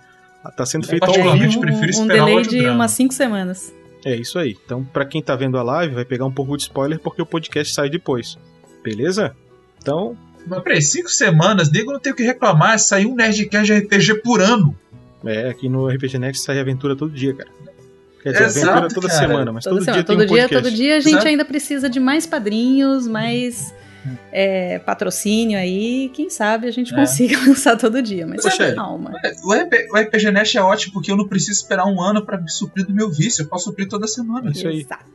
tá 0.51 0.65
sendo 0.65 0.87
feito 0.87 1.03
ao 1.05 1.13
vivo. 1.37 1.59
prefiro 1.61 1.99
um 1.99 2.07
delay 2.07 2.41
de 2.43 2.61
umas 2.67 2.91
cinco 2.91 3.13
semanas. 3.13 3.73
É 4.05 4.15
isso 4.15 4.37
aí. 4.37 4.57
Então, 4.65 4.83
pra 4.83 5.05
quem 5.05 5.21
tá 5.21 5.35
vendo 5.35 5.57
a 5.57 5.63
live, 5.63 5.95
vai 5.95 6.03
pegar 6.05 6.25
um 6.25 6.31
pouco 6.31 6.57
de 6.57 6.63
spoiler 6.63 6.99
porque 6.99 7.21
o 7.21 7.25
podcast 7.25 7.73
sai 7.73 7.89
depois. 7.89 8.37
Beleza? 8.83 9.33
Então, 9.81 10.17
Mas 10.45 10.61
peraí, 10.61 10.81
cinco 10.81 11.09
semanas, 11.09 11.71
nego 11.71 11.91
não 11.93 11.99
tem 11.99 12.11
o 12.11 12.15
que 12.15 12.23
reclamar, 12.23 12.77
saiu 12.79 13.11
um 13.11 13.15
Nerdcast 13.15 13.65
de 13.65 13.79
RPG 13.79 14.21
por 14.21 14.41
ano. 14.41 14.75
é, 15.25 15.49
aqui 15.49 15.69
no 15.69 15.87
RPG 15.87 16.17
Next 16.19 16.43
sai 16.43 16.59
aventura 16.59 16.95
todo 16.97 17.11
dia, 17.13 17.33
cara. 17.33 17.49
Quer 18.21 18.31
dizer, 18.31 18.45
Exato, 18.45 18.69
aventura 18.71 18.93
toda 18.93 19.07
cara. 19.07 19.19
semana, 19.19 19.51
mas 19.53 19.63
Toda 19.63 19.75
todo 19.77 19.85
semana. 19.85 20.03
dia 20.03 20.07
tem 20.07 20.15
todo 20.17 20.23
um 20.23 20.33
dia, 20.33 20.43
podcast. 20.43 20.63
todo 20.69 20.75
dia 20.77 20.95
a 20.95 20.99
gente 20.99 21.11
Exato. 21.13 21.27
ainda 21.27 21.45
precisa 21.45 21.89
de 21.89 21.99
mais 21.99 22.25
padrinhos, 22.25 23.07
mais 23.07 23.73
é, 24.31 24.79
patrocínio 24.79 25.57
aí. 25.57 26.09
Quem 26.13 26.29
sabe 26.29 26.67
a 26.67 26.71
gente 26.71 26.93
É. 26.93 26.97
consiga 26.97 27.37
lançar 27.47 27.77
todo 27.77 28.01
dia, 28.01 28.25
mas 28.27 28.41
Poxa, 28.43 28.73
calma. 28.73 29.11
O, 29.43 29.53
RP, 29.53 29.73
o 29.91 29.97
RPG 29.97 30.31
Nest 30.31 30.57
é 30.57 30.61
ótimo 30.61 30.93
porque 30.93 31.11
eu 31.11 31.15
não 31.17 31.27
preciso 31.27 31.59
esperar 31.61 31.85
um 31.85 32.01
ano 32.01 32.25
pra 32.25 32.37
me 32.39 32.49
suprir 32.49 32.85
do 32.85 32.93
meu 32.93 33.09
vício, 33.09 33.43
eu 33.43 33.47
posso 33.47 33.65
suprir 33.65 33.87
toda 33.87 34.07
semana. 34.07 34.51
Isso 34.51 34.67
aí. 34.67 34.79
Exato. 34.81 35.13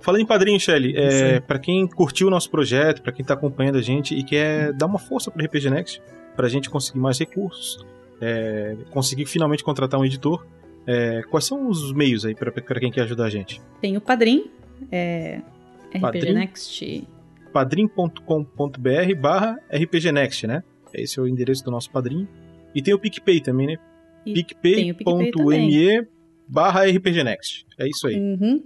Falando 0.00 0.20
em 0.20 0.26
padrinho, 0.26 0.60
Shelly, 0.60 0.94
é, 0.96 1.40
para 1.40 1.58
quem 1.58 1.88
curtiu 1.88 2.28
o 2.28 2.30
nosso 2.30 2.48
projeto, 2.48 3.02
pra 3.02 3.10
quem 3.10 3.24
tá 3.24 3.34
acompanhando 3.34 3.78
a 3.78 3.82
gente 3.82 4.14
e 4.14 4.22
quer 4.22 4.72
dar 4.72 4.86
uma 4.86 4.98
força 4.98 5.28
pro 5.28 5.44
RPG 5.44 5.70
Next, 5.70 6.00
pra 6.36 6.48
gente 6.48 6.70
conseguir 6.70 7.00
mais 7.00 7.18
recursos, 7.18 7.84
é, 8.20 8.76
conseguir 8.90 9.26
finalmente 9.26 9.64
contratar 9.64 9.98
um 9.98 10.04
editor, 10.04 10.46
é, 10.86 11.20
quais 11.30 11.44
são 11.46 11.68
os 11.68 11.92
meios 11.92 12.24
aí 12.24 12.32
pra 12.32 12.52
quem 12.78 12.92
quer 12.92 13.00
ajudar 13.02 13.24
a 13.24 13.30
gente? 13.30 13.60
Tem 13.80 13.96
o 13.96 14.00
Padrim, 14.00 14.48
é, 14.92 15.40
RPG 15.88 16.00
Padrim? 16.00 16.32
Next. 16.34 17.08
padrim.com.br 17.56 19.14
barra 19.20 19.58
rpgnext, 19.70 20.44
né? 20.46 20.62
Esse 20.92 21.18
é 21.18 21.22
o 21.22 21.26
endereço 21.26 21.64
do 21.64 21.70
nosso 21.70 21.90
padrinho. 21.90 22.28
E 22.74 22.82
tem 22.82 22.92
o 22.94 22.98
PicPay 22.98 23.40
também, 23.40 23.66
né? 23.68 23.76
PicPay.me 24.24 26.06
barra 26.48 26.84
rpgnext. 26.86 27.64
É 27.78 27.88
isso 27.88 28.06
aí. 28.06 28.16
Uhum. 28.16 28.62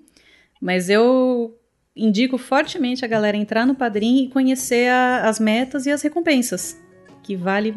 Mas 0.61 0.88
eu 0.90 1.56
indico 1.97 2.37
fortemente 2.38 3.04
a 3.04 3.09
galera 3.09 3.37
entrar 3.37 3.66
no 3.66 3.75
Padrim 3.75 4.25
e 4.25 4.28
conhecer 4.28 4.88
a- 4.90 5.28
as 5.28 5.38
metas 5.40 5.87
e 5.87 5.90
as 5.90 6.02
recompensas. 6.02 6.80
Que 7.23 7.37
vale. 7.37 7.75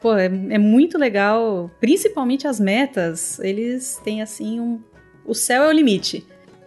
Pô, 0.00 0.14
é, 0.16 0.26
é 0.26 0.58
muito 0.58 0.96
legal. 0.98 1.70
Principalmente 1.80 2.46
as 2.46 2.58
metas. 2.60 3.38
Eles 3.40 4.00
têm 4.04 4.22
assim 4.22 4.60
um. 4.60 4.80
O 5.26 5.34
céu 5.34 5.64
é 5.64 5.68
o 5.68 5.72
limite. 5.72 6.24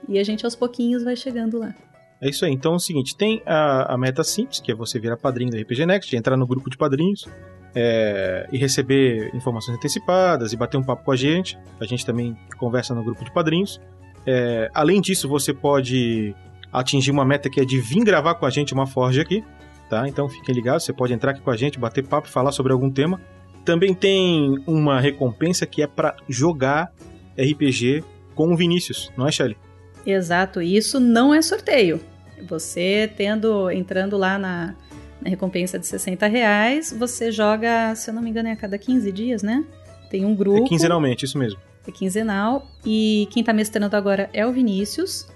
E 0.08 0.20
a 0.20 0.24
gente 0.24 0.46
aos 0.46 0.56
pouquinhos 0.56 1.04
vai 1.04 1.16
chegando 1.16 1.58
lá. 1.60 1.74
É 2.22 2.30
isso 2.30 2.46
aí. 2.46 2.52
Então 2.52 2.74
é 2.74 2.76
o 2.76 2.80
seguinte: 2.80 3.16
tem 3.16 3.42
a, 3.46 3.94
a 3.94 3.98
meta 3.98 4.24
simples, 4.24 4.60
que 4.60 4.72
é 4.72 4.76
você 4.76 5.00
virar 5.00 5.18
padrinho 5.18 5.52
do 5.52 5.58
RPG 5.58 5.86
Next, 5.86 6.16
entrar 6.16 6.38
no 6.38 6.46
grupo 6.46 6.70
de 6.70 6.78
padrinhos 6.78 7.28
é, 7.76 8.48
e 8.52 8.58
receber 8.58 9.32
informações 9.34 9.76
antecipadas 9.76 10.54
e 10.54 10.58
bater 10.58 10.78
um 10.78 10.84
papo 10.84 11.04
com 11.04 11.12
a 11.12 11.16
gente. 11.16 11.58
A 11.80 11.86
gente 11.86 12.06
também 12.06 12.38
conversa 12.58 12.94
no 12.94 13.04
grupo 13.04 13.24
de 13.26 13.32
padrinhos. 13.32 13.82
É, 14.26 14.70
além 14.74 15.02
disso, 15.02 15.28
você 15.28 15.54
pode 15.54 16.36
atingir 16.72 17.12
uma 17.12 17.26
meta 17.26 17.50
que 17.50 17.60
é 17.60 17.66
de 17.66 17.80
vir 17.80 18.04
gravar 18.04 18.36
com 18.36 18.46
a 18.46 18.50
gente 18.50 18.74
uma 18.74 18.86
Forge 18.86 19.20
aqui. 19.20 19.44
Tá? 19.90 20.08
Então 20.08 20.30
fiquem 20.30 20.56
ligados, 20.56 20.86
você 20.86 20.94
pode 20.94 21.12
entrar 21.12 21.32
aqui 21.32 21.42
com 21.42 21.52
a 21.52 21.58
gente, 21.58 21.78
bater 21.78 22.08
papo 22.08 22.30
falar 22.30 22.54
sobre 22.54 22.72
algum 22.72 22.90
tema. 22.90 23.20
Também 23.66 23.94
tem 23.94 24.56
uma 24.66 25.00
recompensa 25.02 25.66
que 25.66 25.82
é 25.82 25.88
para 25.88 26.16
jogar 26.30 26.94
RPG 27.38 28.04
com 28.34 28.54
o 28.54 28.56
Vinícius, 28.56 29.12
não 29.18 29.28
é, 29.28 29.32
Shelly? 29.32 29.58
Exato. 30.06 30.62
Isso 30.62 31.00
não 31.00 31.34
é 31.34 31.42
sorteio. 31.42 32.00
Você 32.48 33.12
tendo, 33.16 33.70
entrando 33.72 34.18
lá 34.18 34.38
na, 34.38 34.76
Na 35.22 35.30
recompensa 35.30 35.78
de 35.78 35.86
60 35.86 36.26
reais, 36.28 36.92
você 36.98 37.32
joga, 37.32 37.94
se 37.96 38.10
eu 38.10 38.14
não 38.14 38.22
me 38.22 38.30
engano, 38.30 38.50
é 38.50 38.54
a 38.54 38.56
cada 38.56 38.78
15 38.78 39.12
dias, 39.12 39.44
né? 39.44 39.64
Tem 40.10 40.26
um 40.26 40.36
grupo. 40.36 40.66
É 40.66 40.68
quinzenalmente, 40.68 41.26
isso 41.26 41.38
mesmo. 41.38 41.60
É 41.88 41.92
quinzenal. 41.92 42.68
E 42.86 43.28
quem 43.32 43.44
tá 43.44 43.54
mestrando 43.54 43.96
agora 43.96 44.30
é 44.34 44.46
o 44.46 44.52
Vinícius. 44.52 45.28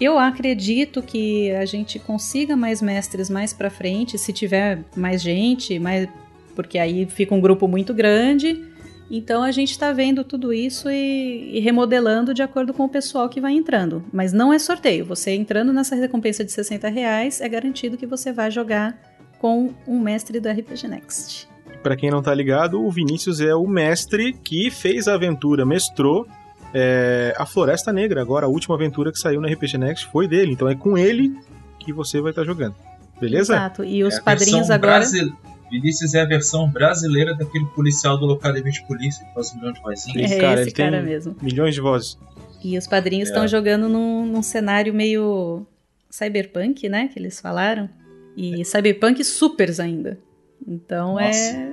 Eu 0.00 0.18
acredito 0.18 1.02
que 1.02 1.50
a 1.52 1.64
gente 1.64 1.98
consiga 1.98 2.56
mais 2.56 2.80
mestres 2.80 3.28
mais 3.28 3.52
pra 3.52 3.68
frente, 3.68 4.16
se 4.16 4.32
tiver 4.32 4.80
mais 4.96 5.20
gente, 5.22 5.78
mais... 5.78 6.08
porque 6.54 6.78
aí 6.78 7.06
fica 7.06 7.34
um 7.34 7.40
grupo 7.40 7.68
muito 7.68 7.92
grande. 7.92 8.71
Então 9.14 9.42
a 9.42 9.52
gente 9.52 9.72
está 9.72 9.92
vendo 9.92 10.24
tudo 10.24 10.54
isso 10.54 10.88
e, 10.90 11.58
e, 11.58 11.60
remodelando 11.60 12.32
de 12.32 12.42
acordo 12.42 12.72
com 12.72 12.86
o 12.86 12.88
pessoal 12.88 13.28
que 13.28 13.42
vai 13.42 13.52
entrando. 13.52 14.02
Mas 14.10 14.32
não 14.32 14.54
é 14.54 14.58
sorteio. 14.58 15.04
Você 15.04 15.32
entrando 15.32 15.70
nessa 15.70 15.94
recompensa 15.94 16.42
de 16.42 16.50
60 16.50 16.88
reais, 16.88 17.42
é 17.42 17.46
garantido 17.46 17.98
que 17.98 18.06
você 18.06 18.32
vai 18.32 18.50
jogar 18.50 18.98
com 19.38 19.74
um 19.86 20.00
mestre 20.00 20.40
do 20.40 20.48
RPG 20.48 20.88
Next. 20.88 21.46
Para 21.82 21.94
quem 21.94 22.10
não 22.10 22.22
tá 22.22 22.32
ligado, 22.32 22.82
o 22.82 22.90
Vinícius 22.90 23.38
é 23.42 23.54
o 23.54 23.66
mestre 23.66 24.32
que 24.32 24.70
fez 24.70 25.06
a 25.06 25.14
aventura, 25.14 25.66
mestrou 25.66 26.26
é, 26.72 27.34
a 27.36 27.44
Floresta 27.44 27.92
Negra. 27.92 28.22
Agora, 28.22 28.46
a 28.46 28.48
última 28.48 28.76
aventura 28.76 29.12
que 29.12 29.18
saiu 29.18 29.42
no 29.42 29.46
RPG 29.46 29.76
Next 29.76 30.06
foi 30.06 30.26
dele. 30.26 30.52
Então 30.52 30.66
é 30.66 30.74
com 30.74 30.96
ele 30.96 31.36
que 31.78 31.92
você 31.92 32.18
vai 32.18 32.30
estar 32.30 32.42
tá 32.42 32.46
jogando. 32.46 32.76
Beleza? 33.20 33.52
Exato. 33.52 33.84
E 33.84 34.02
os 34.02 34.16
é 34.16 34.22
padrinhos 34.22 34.70
agora. 34.70 35.00
Brasil... 35.00 35.36
Vinícius 35.72 36.12
é 36.12 36.20
a 36.20 36.26
versão 36.26 36.68
brasileira 36.68 37.34
daquele 37.34 37.64
policial 37.64 38.18
do 38.18 38.26
Locademia 38.26 38.70
de 38.70 38.86
Polícia 38.86 39.24
que 39.24 39.32
faz 39.32 39.52
um 39.52 39.56
milhão 39.56 39.72
de 39.72 39.80
vozinhas. 39.80 40.30
É 40.30 40.38
cara, 40.38 40.60
esse 40.60 40.70
cara 40.70 41.00
mesmo. 41.00 41.34
Milhões 41.40 41.74
de 41.74 41.80
vozes. 41.80 42.18
E 42.62 42.76
os 42.76 42.86
padrinhos 42.86 43.30
estão 43.30 43.44
é. 43.44 43.48
jogando 43.48 43.88
num, 43.88 44.26
num 44.26 44.42
cenário 44.42 44.92
meio 44.92 45.66
cyberpunk, 46.10 46.90
né? 46.90 47.08
Que 47.08 47.18
eles 47.18 47.40
falaram. 47.40 47.88
E 48.36 48.60
é. 48.60 48.64
cyberpunk 48.64 49.24
supers 49.24 49.80
ainda. 49.80 50.18
Então 50.68 51.14
Nossa. 51.14 51.38
é. 51.38 51.72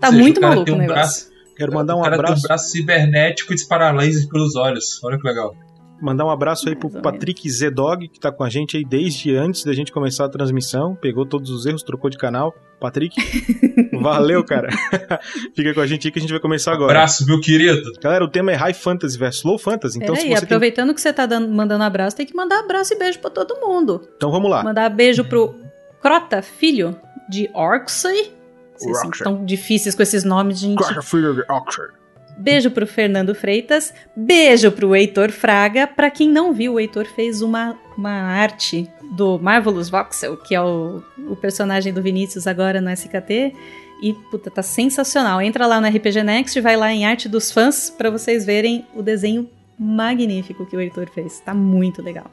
Tá 0.00 0.10
seja, 0.10 0.22
muito 0.22 0.40
maluco 0.40 0.70
o, 0.70 0.74
um 0.74 0.78
negócio. 0.78 0.94
Braço, 0.94 1.32
Quero 1.56 1.74
mandar 1.74 1.96
um 1.96 2.04
abraço. 2.04 2.34
Tem 2.34 2.44
um 2.44 2.46
braço 2.46 2.70
cibernético 2.70 3.52
e 3.52 3.56
disparar 3.56 3.92
lasers 3.92 4.24
pelos 4.26 4.54
olhos. 4.54 5.02
Olha 5.02 5.18
que 5.18 5.26
legal. 5.26 5.56
Mandar 6.02 6.24
um 6.24 6.30
abraço 6.30 6.68
aí 6.68 6.74
pro 6.74 6.90
Patrick 6.90 7.48
Zedog, 7.48 8.08
que 8.08 8.18
tá 8.18 8.32
com 8.32 8.42
a 8.42 8.50
gente 8.50 8.76
aí 8.76 8.84
desde 8.84 9.36
antes 9.36 9.62
da 9.62 9.72
gente 9.72 9.92
começar 9.92 10.24
a 10.24 10.28
transmissão. 10.28 10.96
Pegou 10.96 11.24
todos 11.24 11.48
os 11.48 11.64
erros, 11.64 11.84
trocou 11.84 12.10
de 12.10 12.18
canal. 12.18 12.52
Patrick, 12.80 13.14
valeu, 14.02 14.42
cara. 14.42 14.68
Fica 15.54 15.72
com 15.72 15.80
a 15.80 15.86
gente 15.86 16.08
aí 16.08 16.12
que 16.12 16.18
a 16.18 16.22
gente 16.22 16.32
vai 16.32 16.40
começar 16.40 16.72
agora. 16.72 16.90
Abraço, 16.90 17.24
meu 17.24 17.40
querido. 17.40 17.92
Galera, 18.02 18.24
o 18.24 18.28
tema 18.28 18.50
é 18.50 18.56
High 18.56 18.74
Fantasy 18.74 19.16
versus 19.16 19.44
Low 19.44 19.56
Fantasy. 19.56 20.00
Então, 20.02 20.16
se 20.16 20.26
você 20.26 20.44
aproveitando 20.44 20.88
tem... 20.88 20.94
que 20.96 21.00
você 21.00 21.12
tá 21.12 21.24
dando, 21.24 21.48
mandando 21.48 21.84
abraço, 21.84 22.16
tem 22.16 22.26
que 22.26 22.34
mandar 22.34 22.58
abraço 22.58 22.92
e 22.94 22.98
beijo 22.98 23.20
pra 23.20 23.30
todo 23.30 23.60
mundo. 23.60 24.02
Então 24.16 24.32
vamos 24.32 24.50
lá. 24.50 24.64
Mandar 24.64 24.88
beijo 24.88 25.22
pro 25.22 25.54
Crota, 26.00 26.42
filho 26.42 26.98
de 27.30 27.48
Orksey. 27.54 28.32
Vocês 28.76 28.98
são 28.98 29.10
tão 29.10 29.44
difíceis 29.44 29.94
com 29.94 30.02
esses 30.02 30.24
nomes, 30.24 30.58
gente. 30.58 30.82
Crota, 30.82 31.00
filho 31.00 31.32
de 31.32 31.44
Orksey. 31.48 32.01
Beijo 32.38 32.70
pro 32.70 32.86
Fernando 32.86 33.34
Freitas. 33.34 33.92
Beijo 34.16 34.72
pro 34.72 34.94
Heitor 34.94 35.30
Fraga. 35.30 35.86
Para 35.86 36.10
quem 36.10 36.28
não 36.28 36.52
viu, 36.52 36.74
o 36.74 36.80
Heitor 36.80 37.06
fez 37.06 37.42
uma, 37.42 37.78
uma 37.96 38.10
arte 38.10 38.88
do 39.16 39.38
Marvelous 39.38 39.88
Voxel, 39.88 40.36
que 40.36 40.54
é 40.54 40.60
o, 40.60 41.02
o 41.28 41.36
personagem 41.36 41.92
do 41.92 42.02
Vinícius 42.02 42.46
agora 42.46 42.80
no 42.80 42.90
SKT. 42.90 43.54
E, 44.02 44.14
puta, 44.30 44.50
tá 44.50 44.62
sensacional. 44.62 45.40
Entra 45.40 45.66
lá 45.66 45.80
no 45.80 45.86
RPG 45.86 46.24
Next, 46.24 46.60
vai 46.60 46.76
lá 46.76 46.92
em 46.92 47.06
Arte 47.06 47.28
dos 47.28 47.52
Fãs 47.52 47.88
para 47.88 48.10
vocês 48.10 48.44
verem 48.44 48.84
o 48.94 49.02
desenho 49.02 49.48
magnífico 49.78 50.66
que 50.66 50.76
o 50.76 50.80
Heitor 50.80 51.08
fez. 51.08 51.40
Tá 51.40 51.54
muito 51.54 52.02
legal. 52.02 52.28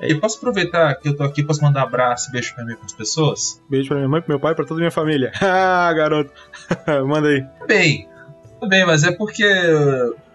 E 0.00 0.14
posso 0.16 0.36
aproveitar 0.36 0.94
que 0.96 1.08
eu 1.08 1.16
tô 1.16 1.22
aqui, 1.22 1.42
posso 1.42 1.62
mandar 1.62 1.84
um 1.84 1.86
abraço 1.86 2.28
e 2.28 2.32
beijo 2.32 2.54
pra 2.54 2.64
mim 2.64 2.74
para 2.74 2.84
as 2.84 2.92
pessoas? 2.92 3.62
Beijo 3.70 3.88
pra 3.88 3.96
minha 3.96 4.08
mãe, 4.08 4.20
pro 4.20 4.32
meu 4.32 4.40
pai, 4.40 4.54
pra 4.54 4.64
toda 4.64 4.80
a 4.80 4.82
minha 4.82 4.90
família. 4.90 5.32
ah, 5.40 5.90
garoto. 5.94 6.30
Manda 7.06 7.28
aí. 7.28 7.46
Bem, 7.66 8.08
tudo 8.64 8.68
bem, 8.68 8.86
mas 8.86 9.04
é 9.04 9.12
porque 9.12 9.44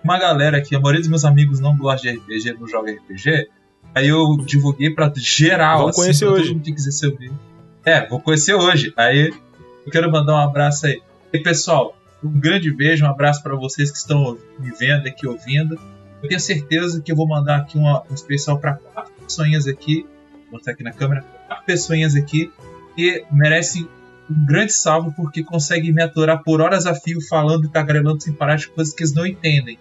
uma 0.04 0.20
galera 0.20 0.58
aqui, 0.58 0.76
a 0.76 0.80
maioria 0.80 1.02
dos 1.02 1.10
meus 1.10 1.26
amigos 1.26 1.60
não 1.60 1.76
gosta 1.76 2.08
de 2.08 2.18
RPG, 2.18 2.54
não 2.60 2.68
joga 2.68 2.92
RPG. 2.92 3.50
Aí 3.96 4.08
eu 4.08 4.38
divulguei 4.46 4.92
pra 4.92 5.12
geral, 5.16 5.88
assim, 5.88 6.02
conhecer 6.02 6.26
pra 6.26 6.34
hoje. 6.36 6.44
todo 6.44 6.54
mundo 6.54 6.64
que 6.64 6.74
quiser 6.74 6.92
saber. 6.92 7.32
É, 7.84 8.08
vou 8.08 8.22
conhecer 8.22 8.54
hoje. 8.54 8.94
Aí 8.96 9.34
eu 9.86 9.92
quero 9.92 10.12
mandar 10.12 10.34
um 10.34 10.38
abraço 10.38 10.86
aí. 10.86 11.02
E 11.34 11.40
pessoal, 11.40 11.98
um 12.24 12.40
grande 12.40 12.72
beijo, 12.72 13.04
um 13.04 13.10
abraço 13.10 13.42
para 13.42 13.56
vocês 13.56 13.90
que 13.90 13.98
estão 13.98 14.38
me 14.60 14.72
vendo 14.80 15.08
aqui, 15.08 15.28
ouvindo. 15.28 15.80
Eu 16.22 16.30
tenho 16.30 16.40
certeza 16.40 17.02
que 17.02 17.12
eu 17.12 17.16
vou 17.16 17.28
mandar 17.28 17.58
aqui 17.58 17.78
uma, 17.78 18.04
um 18.10 18.14
especial 18.14 18.60
para 18.60 18.76
quatro 18.76 19.12
pessoas 19.24 19.68
aqui. 19.68 20.06
Vou 20.44 20.54
mostrar 20.54 20.74
aqui 20.74 20.84
na 20.84 20.92
câmera. 20.92 21.24
Quatro 21.48 21.66
pessoas 21.66 22.16
aqui 22.16 22.52
que 22.96 23.26
merecem 23.32 23.88
um 24.30 24.46
grande 24.46 24.74
salvo 24.74 25.14
porque 25.16 25.44
conseguem 25.44 25.92
me 25.92 26.02
aturar 26.02 26.44
por 26.44 26.62
horas 26.62 26.86
a 26.86 26.94
fio 26.94 27.20
falando 27.28 27.66
e 27.66 27.70
tagarelando 27.70 28.22
sem 28.22 28.34
parar 28.34 28.58
de 28.58 28.68
coisas 28.70 28.94
que 28.94 29.04
eles 29.04 29.14
não 29.14 29.26
entendem. 29.26 29.78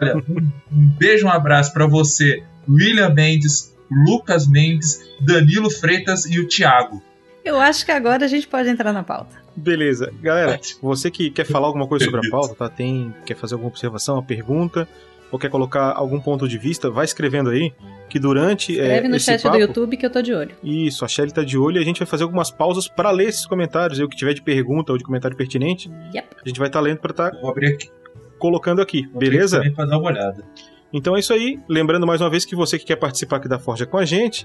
Olha, 0.00 0.16
um, 0.16 0.50
um 0.72 0.88
beijo, 0.98 1.26
um 1.26 1.30
abraço 1.30 1.72
para 1.72 1.86
você, 1.86 2.42
William 2.68 3.10
Mendes, 3.10 3.74
Lucas 3.90 4.46
Mendes, 4.46 5.00
Danilo 5.20 5.70
Freitas 5.70 6.24
e 6.24 6.40
o 6.40 6.48
Thiago. 6.48 7.02
Eu 7.44 7.60
acho 7.60 7.84
que 7.84 7.92
agora 7.92 8.24
a 8.24 8.28
gente 8.28 8.46
pode 8.46 8.68
entrar 8.68 8.92
na 8.92 9.02
pauta. 9.02 9.42
Beleza. 9.54 10.12
Galera, 10.22 10.58
você 10.80 11.10
que 11.10 11.30
quer 11.30 11.44
falar 11.44 11.66
alguma 11.66 11.86
coisa 11.86 12.04
sobre 12.04 12.26
a 12.26 12.30
pauta, 12.30 12.54
tá? 12.54 12.68
Tem, 12.68 13.14
quer 13.26 13.36
fazer 13.36 13.54
alguma 13.54 13.70
observação, 13.70 14.14
uma 14.14 14.22
pergunta, 14.22 14.88
ou 15.32 15.38
quer 15.38 15.48
colocar 15.48 15.92
algum 15.92 16.20
ponto 16.20 16.46
de 16.46 16.58
vista, 16.58 16.90
vai 16.90 17.06
escrevendo 17.06 17.48
aí, 17.48 17.72
que 18.08 18.18
durante 18.18 18.78
é, 18.78 18.82
Escreve 18.82 19.06
é, 19.06 19.10
no 19.10 19.18
chat 19.18 19.42
papo, 19.42 19.56
do 19.56 19.60
YouTube 19.62 19.96
que 19.96 20.04
eu 20.04 20.10
tô 20.10 20.20
de 20.20 20.34
olho. 20.34 20.54
Isso, 20.62 21.06
a 21.06 21.08
Shelly 21.08 21.32
tá 21.32 21.42
de 21.42 21.56
olho 21.56 21.78
e 21.78 21.82
a 21.82 21.84
gente 21.84 21.98
vai 21.98 22.06
fazer 22.06 22.24
algumas 22.24 22.50
pausas 22.50 22.86
para 22.86 23.10
ler 23.10 23.30
esses 23.30 23.46
comentários, 23.46 23.98
aí, 23.98 24.04
o 24.04 24.08
que 24.10 24.16
tiver 24.16 24.34
de 24.34 24.42
pergunta 24.42 24.92
ou 24.92 24.98
de 24.98 25.02
comentário 25.02 25.34
pertinente, 25.34 25.90
yep. 26.14 26.28
a 26.44 26.46
gente 26.46 26.58
vai 26.58 26.68
estar 26.68 26.80
tá 26.80 26.84
lendo 26.84 26.98
para 26.98 27.10
estar 27.12 27.30
tá 27.30 27.48
aqui. 27.48 27.90
colocando 28.38 28.82
aqui, 28.82 29.08
Vou 29.10 29.18
beleza? 29.18 29.56
Abrir 29.56 29.72
pra 29.72 29.86
dar 29.86 29.96
uma 29.96 30.10
olhada. 30.10 30.44
Então 30.92 31.16
é 31.16 31.20
isso 31.20 31.32
aí, 31.32 31.58
lembrando 31.66 32.06
mais 32.06 32.20
uma 32.20 32.28
vez 32.28 32.44
que 32.44 32.54
você 32.54 32.78
que 32.78 32.84
quer 32.84 32.96
participar 32.96 33.36
aqui 33.36 33.48
da 33.48 33.58
Forja 33.58 33.86
com 33.86 33.96
a 33.96 34.04
gente, 34.04 34.44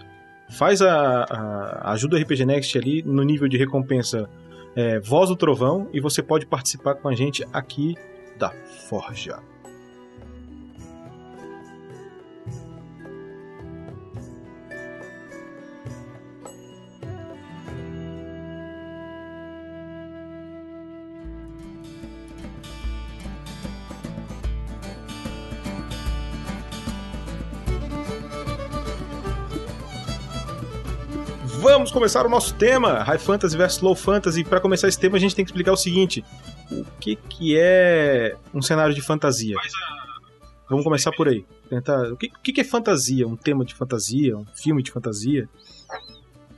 faz 0.50 0.82
a, 0.82 1.26
a 1.30 1.92
ajuda 1.92 2.16
o 2.16 2.20
RPG 2.22 2.46
Next 2.46 2.78
ali 2.78 3.04
no 3.04 3.24
nível 3.24 3.50
de 3.50 3.58
recompensa 3.58 4.30
é, 4.74 5.02
Voz 5.02 5.28
do 5.28 5.36
Trovão 5.36 5.90
e 5.92 6.00
você 6.00 6.24
pode 6.24 6.46
participar 6.46 6.96
com 6.96 7.10
a 7.10 7.14
gente 7.14 7.46
aqui 7.52 7.96
da 8.38 8.52
Forja. 8.88 9.40
Começar 31.98 32.24
o 32.28 32.30
nosso 32.30 32.54
tema, 32.54 33.02
High 33.02 33.18
Fantasy 33.18 33.58
versus 33.58 33.82
Low 33.82 33.96
Fantasy. 33.96 34.44
Para 34.44 34.60
começar 34.60 34.88
esse 34.88 35.00
tema, 35.00 35.18
a 35.18 35.20
gente 35.20 35.36
tem 35.36 35.44
que 35.44 35.50
explicar 35.50 35.72
o 35.72 35.78
seguinte: 35.78 36.24
o 36.72 36.86
que, 37.00 37.16
que 37.16 37.58
é 37.58 38.36
um 38.54 38.62
cenário 38.62 38.94
de 38.94 39.02
fantasia? 39.02 39.56
Vamos 40.70 40.84
começar 40.84 41.12
por 41.14 41.28
aí. 41.28 41.44
Tentar. 41.68 42.12
O 42.12 42.16
que, 42.16 42.28
o 42.28 42.40
que 42.40 42.62
é 42.62 42.64
fantasia? 42.64 43.28
Um 43.28 43.36
tema 43.36 43.66
de 43.66 43.74
fantasia? 43.74 44.38
Um 44.38 44.46
filme 44.46 44.84
de 44.84 44.92
fantasia? 44.92 45.50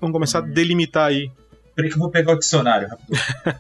Vamos 0.01 0.13
começar 0.13 0.39
a 0.39 0.41
delimitar 0.41 1.08
aí. 1.08 1.31
Peraí 1.74 1.89
que 1.89 1.96
eu 1.96 2.01
vou 2.01 2.10
pegar 2.10 2.34
o 2.34 2.38
dicionário. 2.38 2.89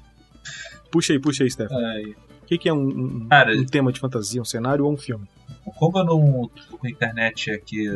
puxa 0.91 1.13
aí, 1.13 1.19
puxa 1.19 1.45
aí, 1.45 1.49
Stefan. 1.49 1.75
O 1.75 2.28
que, 2.49 2.57
que 2.57 2.69
é 2.69 2.73
um, 2.73 2.87
um, 2.87 3.27
Cara, 3.29 3.55
um 3.55 3.65
tema 3.65 3.91
de 3.91 3.99
fantasia? 3.99 4.41
Um 4.41 4.45
cenário 4.45 4.83
ou 4.83 4.91
um 4.91 4.97
filme? 4.97 5.27
Como 5.77 5.99
eu 5.99 6.03
não 6.03 6.49
tô 6.69 6.77
com 6.77 6.87
a 6.87 6.89
internet 6.89 7.51
aqui, 7.51 7.87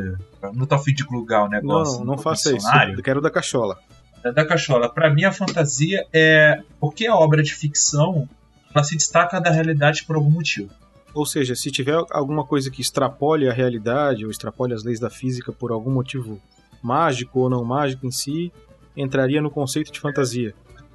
não 0.53 0.67
tô 0.67 0.75
afim 0.75 0.93
de 0.93 1.07
plugar 1.07 1.43
o 1.43 1.50
negócio. 1.50 2.00
Não, 2.00 2.05
não 2.05 2.17
faça 2.19 2.55
isso. 2.55 2.67
Eu 2.95 3.01
quero 3.01 3.19
da 3.19 3.31
cachola. 3.31 3.79
É 4.24 4.31
da 4.31 4.45
cachola. 4.45 4.88
Para 4.88 5.12
mim, 5.12 5.24
a 5.24 5.31
fantasia 5.31 6.05
é. 6.13 6.62
Porque 6.79 7.07
a 7.07 7.15
obra 7.15 7.41
de 7.41 7.53
ficção 7.53 8.29
ela 8.74 8.83
se 8.83 8.95
destaca 8.95 9.39
da 9.41 9.50
realidade 9.50 10.03
por 10.03 10.15
algum 10.15 10.29
motivo. 10.29 10.69
Ou 11.15 11.25
seja, 11.25 11.55
se 11.55 11.72
tiver 11.72 12.00
alguma 12.12 12.45
coisa 12.45 12.69
que 12.69 12.81
extrapole 12.81 13.50
a 13.50 13.53
realidade 13.53 14.24
ou 14.24 14.31
extrapole 14.31 14.74
as 14.74 14.83
leis 14.83 15.00
da 15.00 15.10
física 15.10 15.51
por 15.51 15.72
algum 15.72 15.91
motivo 15.91 16.39
mágico 16.81 17.39
ou 17.39 17.50
não 17.50 17.63
mágico 17.63 18.05
em 18.05 18.12
si, 18.12 18.51
entraria 18.95 19.41
no 19.41 19.50
conceito 19.50 19.91
de 19.91 20.00
fantasia. 20.00 20.53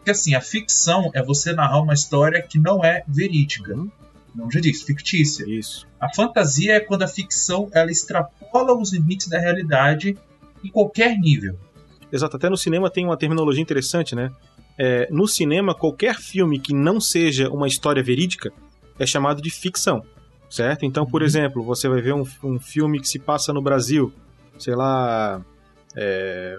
Porque 0.08 0.12
assim, 0.12 0.34
a 0.34 0.40
ficção 0.40 1.10
é 1.12 1.22
você 1.22 1.52
narrar 1.52 1.82
uma 1.82 1.92
história 1.92 2.40
que 2.40 2.58
não 2.58 2.82
é 2.82 3.04
verídica. 3.06 3.74
Uhum 3.74 3.90
não 4.34 4.48
já 4.50 4.60
disse, 4.60 4.84
fictícia. 4.84 5.44
Isso. 5.48 5.84
A 5.98 6.14
fantasia 6.14 6.74
é 6.74 6.80
quando 6.80 7.02
a 7.02 7.08
ficção 7.08 7.68
ela 7.72 7.90
extrapola 7.90 8.72
os 8.72 8.92
limites 8.92 9.26
da 9.26 9.36
realidade 9.38 10.16
em 10.62 10.68
qualquer 10.68 11.18
nível. 11.18 11.58
Exato, 12.12 12.36
até 12.36 12.48
no 12.48 12.56
cinema 12.56 12.88
tem 12.88 13.04
uma 13.04 13.16
terminologia 13.16 13.60
interessante, 13.60 14.14
né? 14.14 14.30
É, 14.78 15.08
no 15.10 15.26
cinema, 15.26 15.74
qualquer 15.74 16.14
filme 16.14 16.60
que 16.60 16.72
não 16.72 17.00
seja 17.00 17.48
uma 17.48 17.66
história 17.66 18.02
verídica 18.02 18.52
é 18.96 19.04
chamado 19.04 19.42
de 19.42 19.50
ficção, 19.50 20.04
certo? 20.48 20.84
Então, 20.84 21.04
por 21.04 21.20
uhum. 21.22 21.26
exemplo, 21.26 21.64
você 21.64 21.88
vai 21.88 22.00
ver 22.00 22.14
um, 22.14 22.24
um, 22.44 22.60
filme 22.60 23.00
que 23.00 23.08
se 23.08 23.18
passa 23.18 23.52
no 23.52 23.60
Brasil, 23.60 24.12
sei 24.56 24.76
lá, 24.76 25.44
é, 25.96 26.58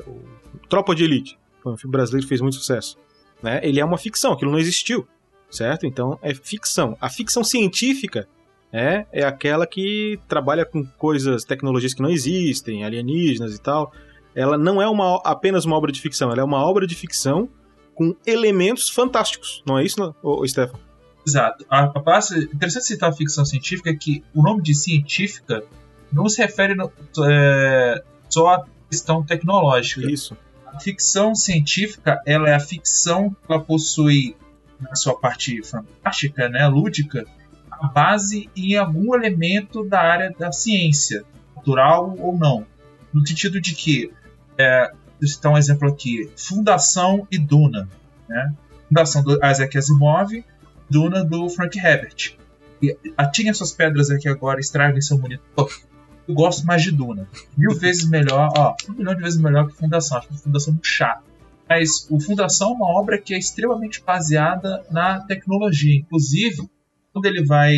Tropa 0.67 0.93
de 0.93 1.05
Elite, 1.05 1.39
foi 1.63 1.71
um 1.71 1.77
filme 1.77 1.93
brasileiro 1.93 2.25
que 2.25 2.29
fez 2.29 2.41
muito 2.41 2.57
sucesso. 2.57 2.97
Né? 3.41 3.59
Ele 3.63 3.79
é 3.79 3.85
uma 3.85 3.97
ficção, 3.97 4.33
aquilo 4.33 4.51
não 4.51 4.59
existiu, 4.59 5.07
certo? 5.49 5.85
Então 5.85 6.17
é 6.21 6.33
ficção. 6.33 6.97
A 6.99 7.09
ficção 7.09 7.43
científica 7.43 8.27
é, 8.71 9.05
é 9.11 9.23
aquela 9.23 9.65
que 9.65 10.19
trabalha 10.27 10.65
com 10.65 10.85
coisas, 10.97 11.43
tecnologias 11.43 11.93
que 11.93 12.01
não 12.01 12.09
existem, 12.09 12.83
alienígenas 12.83 13.55
e 13.55 13.61
tal. 13.61 13.91
Ela 14.35 14.57
não 14.57 14.81
é 14.81 14.87
uma, 14.87 15.21
apenas 15.23 15.65
uma 15.65 15.75
obra 15.75 15.91
de 15.91 15.99
ficção, 15.99 16.31
ela 16.31 16.41
é 16.41 16.43
uma 16.43 16.63
obra 16.63 16.85
de 16.85 16.95
ficção 16.95 17.49
com 17.95 18.15
elementos 18.25 18.89
fantásticos, 18.89 19.61
não 19.65 19.77
é 19.77 19.83
isso, 19.83 19.99
não, 19.99 20.47
Stefan? 20.47 20.79
Exato. 21.27 21.65
A, 21.69 21.83
a 21.83 21.99
parte 21.99 22.33
interessante 22.53 22.85
citar 22.85 23.09
a 23.09 23.13
ficção 23.13 23.43
científica 23.43 23.89
é 23.89 23.93
que 23.93 24.23
o 24.33 24.41
nome 24.41 24.61
de 24.61 24.73
científica 24.73 25.63
não 26.11 26.29
se 26.29 26.41
refere 26.41 26.75
no, 26.75 26.91
é, 27.29 28.01
só 28.29 28.47
à 28.47 28.65
questão 28.89 29.23
tecnológica. 29.23 30.09
Isso. 30.09 30.35
A 30.73 30.79
ficção 30.79 31.35
científica, 31.35 32.21
ela 32.25 32.49
é 32.49 32.55
a 32.55 32.59
ficção 32.59 33.31
que 33.31 33.51
ela 33.51 33.61
possui 33.61 34.35
na 34.79 34.95
sua 34.95 35.17
parte 35.17 35.61
fantástica, 35.63 36.47
né, 36.47 36.67
lúdica, 36.67 37.25
a 37.69 37.87
base 37.87 38.49
em 38.55 38.75
algum 38.75 39.13
elemento 39.15 39.83
da 39.83 39.99
área 39.99 40.33
da 40.37 40.51
ciência, 40.51 41.23
natural 41.55 42.15
ou 42.19 42.37
não. 42.37 42.65
No 43.13 43.25
sentido 43.25 43.59
de 43.59 43.73
que, 43.75 44.11
é, 44.57 44.91
vou 45.19 45.27
citar 45.27 45.51
um 45.51 45.57
exemplo 45.57 45.87
aqui, 45.87 46.29
Fundação 46.35 47.27
e 47.31 47.37
Duna. 47.37 47.89
Né? 48.27 48.53
Fundação 48.87 49.23
do 49.23 49.33
Isaac 49.45 49.77
Asimov, 49.77 50.43
Duna 50.89 51.23
do 51.23 51.49
Frank 51.49 51.77
Herbert. 51.77 52.37
E, 52.81 52.97
tinha 53.31 53.51
essas 53.51 53.71
pedras 53.71 54.09
aqui 54.09 54.27
agora, 54.27 54.59
estraguem 54.59 55.01
seu 55.01 55.17
monitor. 55.17 55.69
Eu 56.29 56.35
gosto 56.35 56.63
mais 56.63 56.83
de 56.83 56.91
Duna. 56.91 57.27
Mil 57.57 57.75
vezes 57.75 58.07
melhor, 58.07 58.53
ó, 58.55 58.75
um 58.87 58.93
milhão 58.93 59.15
de 59.15 59.21
vezes 59.23 59.39
melhor 59.39 59.67
que 59.67 59.73
Fundação. 59.73 60.19
Acho 60.19 60.27
que 60.27 60.37
Fundação 60.37 60.69
é 60.69 60.73
muito 60.73 60.87
chato. 60.87 61.23
Mas 61.67 62.05
o 62.07 62.19
Fundação 62.19 62.69
é 62.69 62.73
uma 62.75 62.85
obra 62.85 63.17
que 63.19 63.33
é 63.33 63.39
extremamente 63.39 64.03
baseada 64.03 64.85
na 64.91 65.21
tecnologia. 65.21 65.95
Inclusive, 65.95 66.69
quando 67.11 67.25
ele 67.25 67.43
vai 67.43 67.73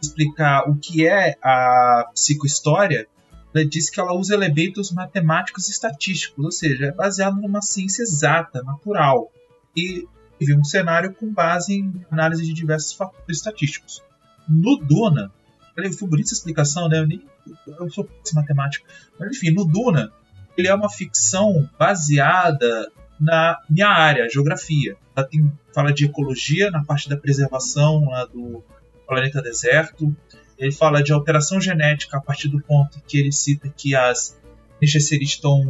explicar 0.00 0.70
o 0.70 0.76
que 0.76 1.04
é 1.04 1.36
a 1.42 2.10
psicohistória, 2.14 3.08
ela 3.52 3.66
diz 3.66 3.90
que 3.90 3.98
ela 3.98 4.14
usa 4.14 4.34
elementos 4.34 4.92
matemáticos 4.92 5.66
e 5.66 5.72
estatísticos, 5.72 6.44
ou 6.44 6.52
seja, 6.52 6.86
é 6.86 6.92
baseado 6.92 7.40
numa 7.40 7.60
ciência 7.60 8.04
exata, 8.04 8.62
natural, 8.62 9.32
e 9.76 10.06
vive 10.38 10.54
um 10.54 10.62
cenário 10.62 11.12
com 11.12 11.28
base 11.32 11.74
em 11.74 12.06
análise 12.08 12.44
de 12.46 12.52
diversos 12.52 12.92
fatores 12.92 13.38
estatísticos. 13.38 14.00
No 14.48 14.76
Duna, 14.76 15.32
foi 15.98 16.08
bonita 16.08 16.28
essa 16.28 16.34
explicação, 16.34 16.88
né? 16.88 17.00
Eu, 17.00 17.06
nem, 17.06 17.22
eu 17.66 17.90
sou 17.90 18.08
matemático, 18.34 18.86
mas 19.18 19.36
enfim, 19.36 19.50
no 19.52 19.64
Duna, 19.64 20.12
ele 20.56 20.68
é 20.68 20.74
uma 20.74 20.90
ficção 20.90 21.68
baseada 21.78 22.90
na 23.20 23.60
minha 23.68 23.88
área, 23.88 24.28
geografia. 24.28 24.96
Ela 25.14 25.26
tem, 25.26 25.52
fala 25.74 25.92
de 25.92 26.06
ecologia 26.06 26.70
na 26.70 26.82
parte 26.82 27.08
da 27.08 27.16
preservação 27.16 28.06
lá 28.06 28.24
do 28.24 28.62
planeta 29.06 29.42
deserto. 29.42 30.14
Ele 30.58 30.72
fala 30.72 31.02
de 31.02 31.12
alteração 31.12 31.60
genética 31.60 32.16
a 32.16 32.20
partir 32.20 32.48
do 32.48 32.60
ponto 32.60 33.00
que 33.06 33.18
ele 33.18 33.32
cita 33.32 33.68
que 33.68 33.94
as 33.94 34.38
Necheceris 34.80 35.30
estão 35.30 35.62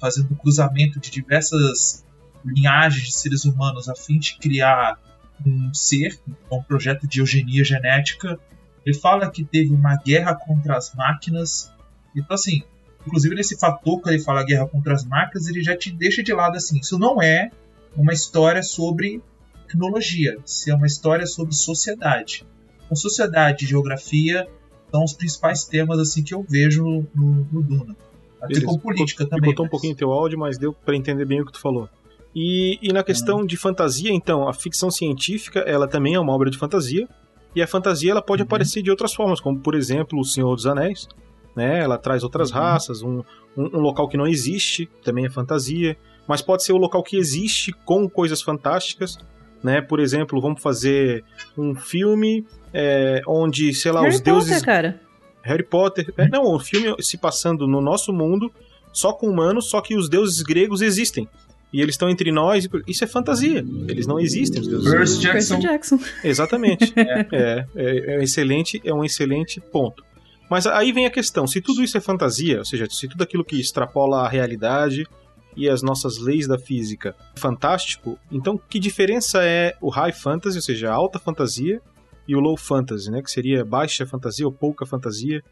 fazendo 0.00 0.34
cruzamento 0.36 1.00
de 1.00 1.10
diversas 1.10 2.04
linhagens 2.44 3.06
de 3.06 3.14
seres 3.14 3.44
humanos 3.44 3.88
a 3.88 3.94
fim 3.94 4.18
de 4.18 4.36
criar 4.36 4.98
um 5.44 5.72
ser, 5.74 6.18
um 6.50 6.62
projeto 6.62 7.06
de 7.06 7.20
eugenia 7.20 7.64
genética. 7.64 8.38
Ele 8.84 8.96
fala 8.96 9.30
que 9.30 9.44
teve 9.44 9.72
uma 9.72 9.96
guerra 9.96 10.34
contra 10.34 10.76
as 10.76 10.94
máquinas. 10.94 11.72
Então, 12.14 12.34
assim, 12.34 12.62
inclusive 13.06 13.34
nesse 13.34 13.58
fator 13.58 14.00
que 14.00 14.08
ele 14.08 14.18
fala 14.18 14.44
guerra 14.44 14.66
contra 14.66 14.94
as 14.94 15.04
máquinas, 15.04 15.46
ele 15.48 15.62
já 15.62 15.76
te 15.76 15.90
deixa 15.90 16.22
de 16.22 16.32
lado 16.32 16.56
assim. 16.56 16.78
Isso 16.78 16.98
não 16.98 17.22
é 17.22 17.50
uma 17.96 18.12
história 18.12 18.62
sobre 18.62 19.22
tecnologia, 19.66 20.36
isso 20.44 20.70
é 20.70 20.74
uma 20.74 20.86
história 20.86 21.26
sobre 21.26 21.54
sociedade. 21.54 22.44
Então, 22.84 22.96
sociedade 22.96 23.64
e 23.64 23.68
geografia 23.68 24.46
são 24.90 25.04
os 25.04 25.14
principais 25.14 25.64
temas 25.64 25.98
assim 25.98 26.22
que 26.22 26.34
eu 26.34 26.42
vejo 26.42 26.84
no, 27.14 27.46
no 27.50 27.62
Duna. 27.62 27.96
Até 28.40 28.60
com 28.60 28.76
política 28.76 29.24
também. 29.24 29.50
Botou 29.50 29.64
mas... 29.64 29.68
um 29.68 29.70
pouquinho 29.70 29.96
teu 29.96 30.10
áudio, 30.12 30.38
mas 30.38 30.58
deu 30.58 30.72
para 30.72 30.96
entender 30.96 31.24
bem 31.24 31.40
o 31.40 31.46
que 31.46 31.52
tu 31.52 31.60
falou. 31.60 31.88
E, 32.34 32.78
e 32.82 32.92
na 32.92 33.04
questão 33.04 33.38
uhum. 33.38 33.46
de 33.46 33.56
fantasia, 33.56 34.10
então, 34.12 34.48
a 34.48 34.52
ficção 34.52 34.90
científica, 34.90 35.60
ela 35.60 35.86
também 35.86 36.14
é 36.14 36.20
uma 36.20 36.32
obra 36.32 36.50
de 36.50 36.58
fantasia. 36.58 37.08
E 37.54 37.62
a 37.62 37.66
fantasia 37.66 38.10
ela 38.10 38.22
pode 38.22 38.42
uhum. 38.42 38.46
aparecer 38.46 38.82
de 38.82 38.90
outras 38.90 39.14
formas, 39.14 39.40
como 39.40 39.58
por 39.58 39.74
exemplo 39.74 40.18
O 40.18 40.24
Senhor 40.24 40.54
dos 40.54 40.66
Anéis, 40.66 41.08
né? 41.54 41.80
Ela 41.80 41.98
traz 41.98 42.22
outras 42.22 42.50
uhum. 42.50 42.58
raças, 42.58 43.02
um, 43.02 43.22
um, 43.56 43.64
um, 43.76 43.80
local 43.80 44.08
que 44.08 44.16
não 44.16 44.26
existe, 44.26 44.88
também 45.04 45.26
é 45.26 45.30
fantasia, 45.30 45.96
mas 46.26 46.40
pode 46.40 46.64
ser 46.64 46.72
um 46.72 46.78
local 46.78 47.02
que 47.02 47.16
existe 47.16 47.72
com 47.84 48.08
coisas 48.08 48.42
fantásticas, 48.42 49.18
né? 49.62 49.80
Por 49.80 50.00
exemplo, 50.00 50.40
vamos 50.40 50.62
fazer 50.62 51.24
um 51.56 51.74
filme 51.74 52.46
é, 52.72 53.20
onde, 53.26 53.74
sei 53.74 53.92
lá, 53.92 54.00
Harry 54.00 54.14
os 54.14 54.20
deuses. 54.20 54.50
Potter, 54.50 54.64
cara. 54.64 55.00
Harry 55.42 55.64
Potter. 55.64 56.12
É, 56.16 56.28
não, 56.28 56.54
um 56.54 56.58
filme 56.58 56.94
se 57.00 57.18
passando 57.18 57.66
no 57.66 57.80
nosso 57.80 58.12
mundo, 58.12 58.50
só 58.92 59.12
com 59.12 59.28
humanos, 59.28 59.68
só 59.68 59.80
que 59.80 59.96
os 59.96 60.08
deuses 60.08 60.42
gregos 60.42 60.80
existem. 60.80 61.28
E 61.72 61.80
eles 61.80 61.94
estão 61.94 62.08
entre 62.08 62.30
nós. 62.30 62.68
Isso 62.86 63.04
é 63.04 63.06
fantasia. 63.06 63.64
Eles 63.88 64.06
não 64.06 64.20
existem, 64.20 64.60
os 64.60 64.68
deuses. 64.68 64.90
Percy 64.90 65.20
Jackson. 65.20 65.58
Jackson. 65.58 65.98
Exatamente. 66.22 66.92
é. 66.98 67.26
É, 67.32 67.66
é, 67.74 68.14
é, 68.14 68.18
um 68.18 68.22
excelente, 68.22 68.80
é 68.84 68.92
um 68.92 69.04
excelente 69.04 69.60
ponto. 69.60 70.04
Mas 70.50 70.66
aí 70.66 70.92
vem 70.92 71.06
a 71.06 71.10
questão: 71.10 71.46
se 71.46 71.60
tudo 71.60 71.82
isso 71.82 71.96
é 71.96 72.00
fantasia, 72.00 72.58
ou 72.58 72.64
seja, 72.64 72.86
se 72.90 73.08
tudo 73.08 73.22
aquilo 73.22 73.44
que 73.44 73.58
extrapola 73.58 74.22
a 74.22 74.28
realidade 74.28 75.06
e 75.56 75.68
as 75.68 75.82
nossas 75.82 76.18
leis 76.18 76.46
da 76.46 76.58
física 76.58 77.14
é 77.34 77.40
fantástico, 77.40 78.18
então 78.30 78.60
que 78.68 78.78
diferença 78.78 79.42
é 79.42 79.74
o 79.80 79.88
high 79.88 80.12
fantasy, 80.12 80.56
ou 80.58 80.62
seja, 80.62 80.90
a 80.90 80.94
alta 80.94 81.18
fantasia, 81.18 81.80
e 82.26 82.36
o 82.36 82.40
low 82.40 82.56
fantasy, 82.56 83.10
né? 83.10 83.22
Que 83.22 83.30
seria 83.30 83.64
baixa 83.64 84.06
fantasia 84.06 84.46
ou 84.46 84.52
pouca 84.52 84.86
fantasia. 84.86 85.42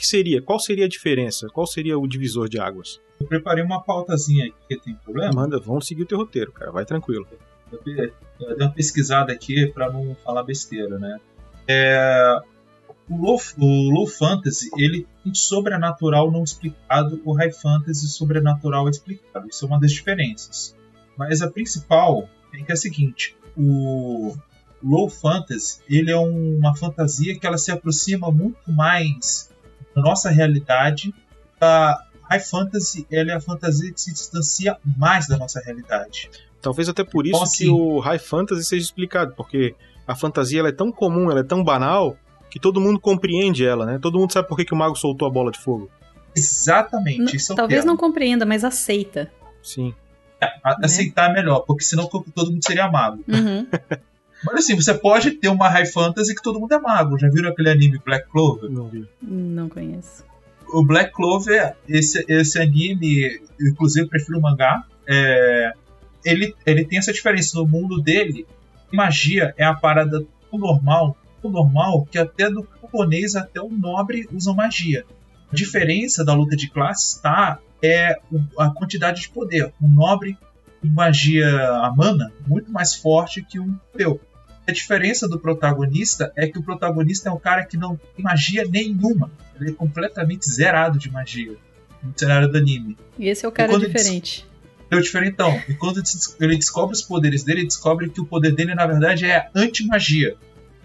Que 0.00 0.06
seria? 0.06 0.40
Qual 0.40 0.58
seria 0.58 0.86
a 0.86 0.88
diferença? 0.88 1.46
Qual 1.48 1.66
seria 1.66 1.98
o 1.98 2.08
divisor 2.08 2.48
de 2.48 2.58
águas? 2.58 2.98
Eu 3.20 3.26
preparei 3.26 3.62
uma 3.62 3.82
pautazinha 3.82 4.46
aqui, 4.46 4.80
tem 4.80 4.94
problema? 4.94 5.30
Manda, 5.34 5.60
vamos 5.60 5.86
seguir 5.86 6.04
o 6.04 6.06
teu 6.06 6.16
roteiro, 6.16 6.50
cara. 6.52 6.72
Vai 6.72 6.86
tranquilo. 6.86 7.28
Eu 7.70 7.82
dei 7.84 8.10
uma 8.58 8.70
pesquisada 8.70 9.30
aqui 9.30 9.66
para 9.66 9.92
não 9.92 10.16
falar 10.24 10.42
besteira, 10.42 10.98
né? 10.98 11.20
É, 11.68 12.34
o 13.10 13.16
low, 13.18 13.38
o 13.58 13.90
low 13.90 14.06
fantasy, 14.06 14.70
ele 14.78 15.06
tem 15.22 15.34
sobrenatural 15.34 16.32
não 16.32 16.44
explicado, 16.44 17.20
o 17.22 17.34
high 17.34 17.52
fantasy 17.52 18.08
sobrenatural 18.08 18.88
explicado. 18.88 19.48
Isso 19.50 19.66
é 19.66 19.68
uma 19.68 19.78
das 19.78 19.92
diferenças. 19.92 20.74
Mas 21.14 21.42
a 21.42 21.50
principal 21.50 22.26
é 22.54 22.62
que 22.62 22.72
é 22.72 22.74
a 22.74 22.76
seguinte, 22.76 23.36
o 23.54 24.34
low 24.82 25.10
fantasy, 25.10 25.82
ele 25.90 26.10
é 26.10 26.16
uma 26.16 26.74
fantasia 26.74 27.38
que 27.38 27.46
ela 27.46 27.58
se 27.58 27.70
aproxima 27.70 28.30
muito 28.30 28.72
mais 28.72 29.50
nossa 29.94 30.30
realidade. 30.30 31.14
A 31.60 32.04
high 32.30 32.40
fantasy, 32.40 33.06
ela 33.10 33.32
é 33.32 33.34
a 33.34 33.40
fantasia 33.40 33.92
que 33.92 34.00
se 34.00 34.12
distancia 34.12 34.76
mais 34.96 35.26
da 35.26 35.36
nossa 35.36 35.60
realidade. 35.60 36.30
Talvez 36.62 36.88
até 36.88 37.02
por 37.02 37.26
isso 37.26 37.36
então, 37.36 37.42
assim, 37.42 37.64
que 37.64 37.70
o 37.70 37.98
high 37.98 38.18
fantasy 38.18 38.64
seja 38.64 38.84
explicado, 38.84 39.34
porque 39.34 39.74
a 40.06 40.14
fantasia 40.14 40.60
ela 40.60 40.68
é 40.68 40.72
tão 40.72 40.92
comum, 40.92 41.30
ela 41.30 41.40
é 41.40 41.44
tão 41.44 41.64
banal, 41.64 42.16
que 42.50 42.58
todo 42.58 42.80
mundo 42.80 42.98
compreende 43.00 43.64
ela, 43.64 43.86
né? 43.86 43.98
Todo 44.00 44.18
mundo 44.18 44.32
sabe 44.32 44.48
por 44.48 44.56
que, 44.56 44.64
que 44.64 44.74
o 44.74 44.76
mago 44.76 44.96
soltou 44.96 45.26
a 45.26 45.30
bola 45.30 45.50
de 45.50 45.58
fogo. 45.58 45.90
Exatamente, 46.36 47.36
isso 47.36 47.52
é 47.52 47.56
Talvez 47.56 47.84
não 47.84 47.96
compreenda, 47.96 48.44
mas 48.44 48.64
aceita. 48.64 49.30
Sim. 49.62 49.94
É, 50.40 50.46
né? 50.46 50.74
aceitar 50.82 51.30
é 51.30 51.32
melhor, 51.32 51.60
porque 51.60 51.84
senão 51.84 52.06
todo 52.06 52.50
mundo 52.50 52.64
seria 52.64 52.90
mago. 52.90 53.24
Uhum. 53.28 53.66
Mas 54.44 54.56
assim, 54.56 54.74
você 54.74 54.94
pode 54.94 55.32
ter 55.32 55.48
uma 55.48 55.68
high 55.68 55.86
fantasy 55.86 56.34
que 56.34 56.42
todo 56.42 56.58
mundo 56.58 56.72
é 56.72 56.78
mago. 56.78 57.18
Já 57.18 57.28
viram 57.28 57.50
aquele 57.50 57.70
anime 57.70 58.00
Black 58.04 58.28
Clover? 58.30 58.70
Não 58.70 58.88
vi. 58.88 59.06
Não 59.20 59.68
conheço. 59.68 60.24
O 60.72 60.84
Black 60.84 61.12
Clover, 61.12 61.74
esse, 61.88 62.24
esse 62.28 62.58
anime, 62.58 63.40
inclusive 63.60 64.06
eu 64.06 64.08
prefiro 64.08 64.38
o 64.38 64.42
mangá, 64.42 64.84
é, 65.06 65.72
ele, 66.24 66.54
ele 66.64 66.84
tem 66.84 66.98
essa 66.98 67.12
diferença. 67.12 67.58
No 67.58 67.66
mundo 67.66 68.00
dele, 68.00 68.46
magia 68.92 69.54
é 69.56 69.64
a 69.64 69.74
parada 69.74 70.24
normal 70.52 71.16
normal 71.48 72.06
que 72.10 72.18
até 72.18 72.50
do 72.50 72.62
camponês 72.62 73.34
até 73.34 73.60
o 73.62 73.70
nobre 73.70 74.28
usam 74.32 74.54
magia. 74.54 75.06
A 75.50 75.56
diferença 75.56 76.24
da 76.24 76.34
luta 76.34 76.54
de 76.54 76.68
classes 76.68 77.18
tá 77.18 77.58
é 77.82 78.18
a 78.58 78.70
quantidade 78.70 79.22
de 79.22 79.30
poder. 79.30 79.72
O 79.80 79.88
nobre 79.88 80.36
magia 80.82 81.46
a 81.82 81.92
mana 81.94 82.30
muito 82.46 82.70
mais 82.70 82.94
forte 82.94 83.42
que 83.42 83.58
um 83.58 83.74
eu. 83.96 84.20
A 84.70 84.72
diferença 84.72 85.28
do 85.28 85.36
protagonista 85.36 86.32
é 86.36 86.46
que 86.46 86.56
o 86.56 86.62
protagonista 86.62 87.28
é 87.28 87.32
um 87.32 87.38
cara 87.40 87.66
que 87.66 87.76
não 87.76 87.96
tem 88.14 88.24
magia 88.24 88.64
nenhuma. 88.64 89.28
Ele 89.60 89.70
é 89.70 89.72
completamente 89.72 90.48
zerado 90.48 90.96
de 90.96 91.10
magia 91.10 91.56
no 92.00 92.12
cenário 92.16 92.48
do 92.48 92.56
anime. 92.56 92.96
E 93.18 93.28
esse 93.28 93.44
é 93.44 93.48
o 93.48 93.50
cara 93.50 93.76
diferente. 93.76 94.46
É 94.88 94.94
o 94.94 95.00
diferentão. 95.00 95.60
E 95.68 95.74
quando 95.74 96.00
ele 96.38 96.54
descobre 96.54 96.94
os 96.94 97.02
poderes 97.02 97.42
dele, 97.42 97.60
ele 97.60 97.66
descobre 97.66 98.08
que 98.08 98.20
o 98.20 98.24
poder 98.24 98.54
dele, 98.54 98.72
na 98.72 98.86
verdade, 98.86 99.26
é 99.26 99.50
anti-magia 99.56 100.36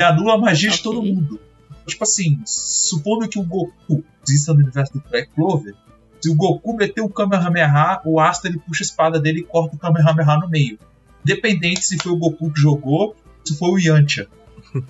anula 0.04 0.34
a 0.34 0.38
magia 0.40 0.70
okay. 0.70 0.78
de 0.78 0.84
todo 0.84 1.04
mundo. 1.04 1.40
Tipo 1.86 2.04
assim, 2.04 2.42
supondo 2.44 3.30
que 3.30 3.38
o 3.38 3.44
Goku 3.44 4.04
exista 4.28 4.52
no 4.52 4.62
universo 4.62 4.94
do 4.94 5.04
Black 5.08 5.30
Clover, 5.36 5.76
se 6.20 6.32
o 6.32 6.34
Goku 6.34 6.76
meter 6.76 7.02
o 7.02 7.10
Kamehameha, 7.10 8.02
o 8.04 8.20
Asta 8.20 8.48
ele 8.48 8.58
puxa 8.58 8.82
a 8.82 8.88
espada 8.88 9.20
dele 9.20 9.42
e 9.42 9.44
corta 9.44 9.76
o 9.76 9.80
Kamehameha 9.80 10.40
no 10.40 10.50
meio. 10.50 10.80
Independente 11.24 11.86
se 11.86 11.98
foi 11.98 12.12
o 12.12 12.18
Goku 12.18 12.52
que 12.52 12.60
jogou, 12.60 13.16
se 13.46 13.58
foi 13.58 13.70
o 13.70 13.80
Yantia. 13.80 14.28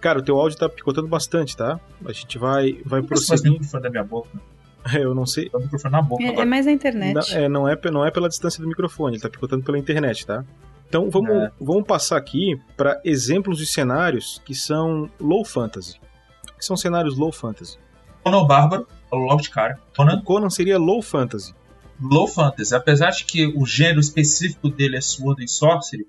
Cara, 0.00 0.18
o 0.18 0.22
teu 0.22 0.36
áudio 0.38 0.58
tá 0.58 0.68
picotando 0.68 1.08
bastante, 1.08 1.56
tá? 1.56 1.80
A 2.04 2.12
gente 2.12 2.36
vai, 2.38 2.80
vai 2.84 3.02
prosseguir. 3.02 3.52
microfone 3.52 3.82
da 3.82 3.90
minha 3.90 4.04
boca. 4.04 4.28
Eu 4.92 5.14
não 5.14 5.24
sei. 5.24 5.48
Tá 5.48 5.56
o 5.58 5.62
microfone 5.62 5.92
na 5.92 6.02
boca 6.02 6.22
É, 6.22 6.26
é 6.26 6.30
agora. 6.30 6.46
mais 6.46 6.66
a 6.66 6.72
internet. 6.72 7.14
Não 7.14 7.22
é, 7.38 7.48
não, 7.48 7.68
é, 7.68 7.78
não 7.90 8.04
é 8.06 8.10
pela 8.10 8.28
distância 8.28 8.60
do 8.62 8.68
microfone, 8.68 9.14
ele 9.16 9.22
tá 9.22 9.30
picotando 9.30 9.64
pela 9.64 9.78
internet, 9.78 10.26
tá? 10.26 10.44
Então 10.88 11.08
vamos, 11.10 11.30
É. 11.30 11.50
vamos 11.58 11.84
passar 11.86 12.18
aqui 12.18 12.60
para 12.76 13.00
exemplos 13.04 13.56
de 13.58 13.66
cenários 13.66 14.42
que 14.44 14.54
são 14.54 15.08
low 15.18 15.42
fantasy. 15.44 15.98
O 16.54 16.58
que 16.58 16.64
são 16.64 16.76
cenários 16.76 17.16
low 17.16 17.32
fantasy? 17.32 17.78
Conan 18.22 18.46
Bárbaro, 18.46 18.86
falou 19.08 19.24
logo 19.26 19.40
de 19.40 19.48
cara. 19.50 19.78
Conan, 19.96 20.16
O 20.16 20.22
Conan 20.22 20.50
seria 20.50 20.78
low 20.78 21.00
fantasy. 21.02 21.54
Low 22.00 22.26
Fantasy. 22.26 22.74
Apesar 22.74 23.10
de 23.10 23.24
que 23.24 23.46
o 23.56 23.64
gênero 23.64 24.00
específico 24.00 24.68
dele 24.68 24.96
é 24.96 25.00
Sword 25.00 25.44
and 25.44 25.46
Sorcery, 25.46 26.06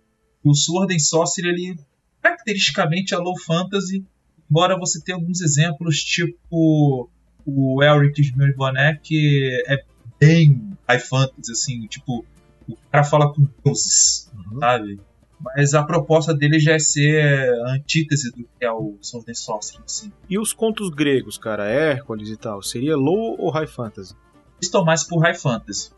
o 0.49 0.53
Sword 0.55 0.93
and 0.95 0.99
Sorcery, 0.99 1.49
ele 1.49 1.79
caracteristicamente 2.21 3.13
é 3.13 3.17
Low 3.17 3.39
Fantasy, 3.39 4.03
embora 4.49 4.77
você 4.77 5.01
tenha 5.01 5.17
alguns 5.17 5.41
exemplos, 5.41 6.03
tipo 6.03 7.09
o 7.45 7.83
Elric 7.83 8.21
de 8.21 8.35
Meu 8.35 8.55
Boné, 8.55 8.99
que 9.03 9.63
é 9.67 9.83
bem 10.19 10.75
High 10.87 10.99
Fantasy, 10.99 11.51
assim, 11.51 11.85
tipo, 11.87 12.25
o 12.67 12.75
cara 12.91 13.03
fala 13.03 13.31
com 13.33 13.47
deuses, 13.63 14.31
Uhum. 14.51 14.59
sabe? 14.59 14.99
Mas 15.39 15.73
a 15.75 15.83
proposta 15.83 16.33
dele 16.33 16.59
já 16.59 16.73
é 16.73 16.79
ser 16.79 17.53
a 17.65 17.73
antítese 17.73 18.31
do 18.31 18.37
que 18.43 18.65
é 18.65 18.71
o 18.71 18.97
Sword 19.01 19.29
and 19.29 19.35
Sorcery, 19.35 19.83
assim. 19.85 20.11
E 20.29 20.39
os 20.39 20.53
contos 20.53 20.89
gregos, 20.89 21.37
cara, 21.37 21.67
Hércules 21.69 22.29
e 22.29 22.37
tal, 22.37 22.63
seria 22.63 22.95
low 22.97 23.35
ou 23.39 23.51
high 23.51 23.67
fantasy? 23.67 24.15
estão 24.61 24.83
mais 24.83 25.03
por 25.03 25.19
High 25.19 25.35
Fantasy. 25.35 25.91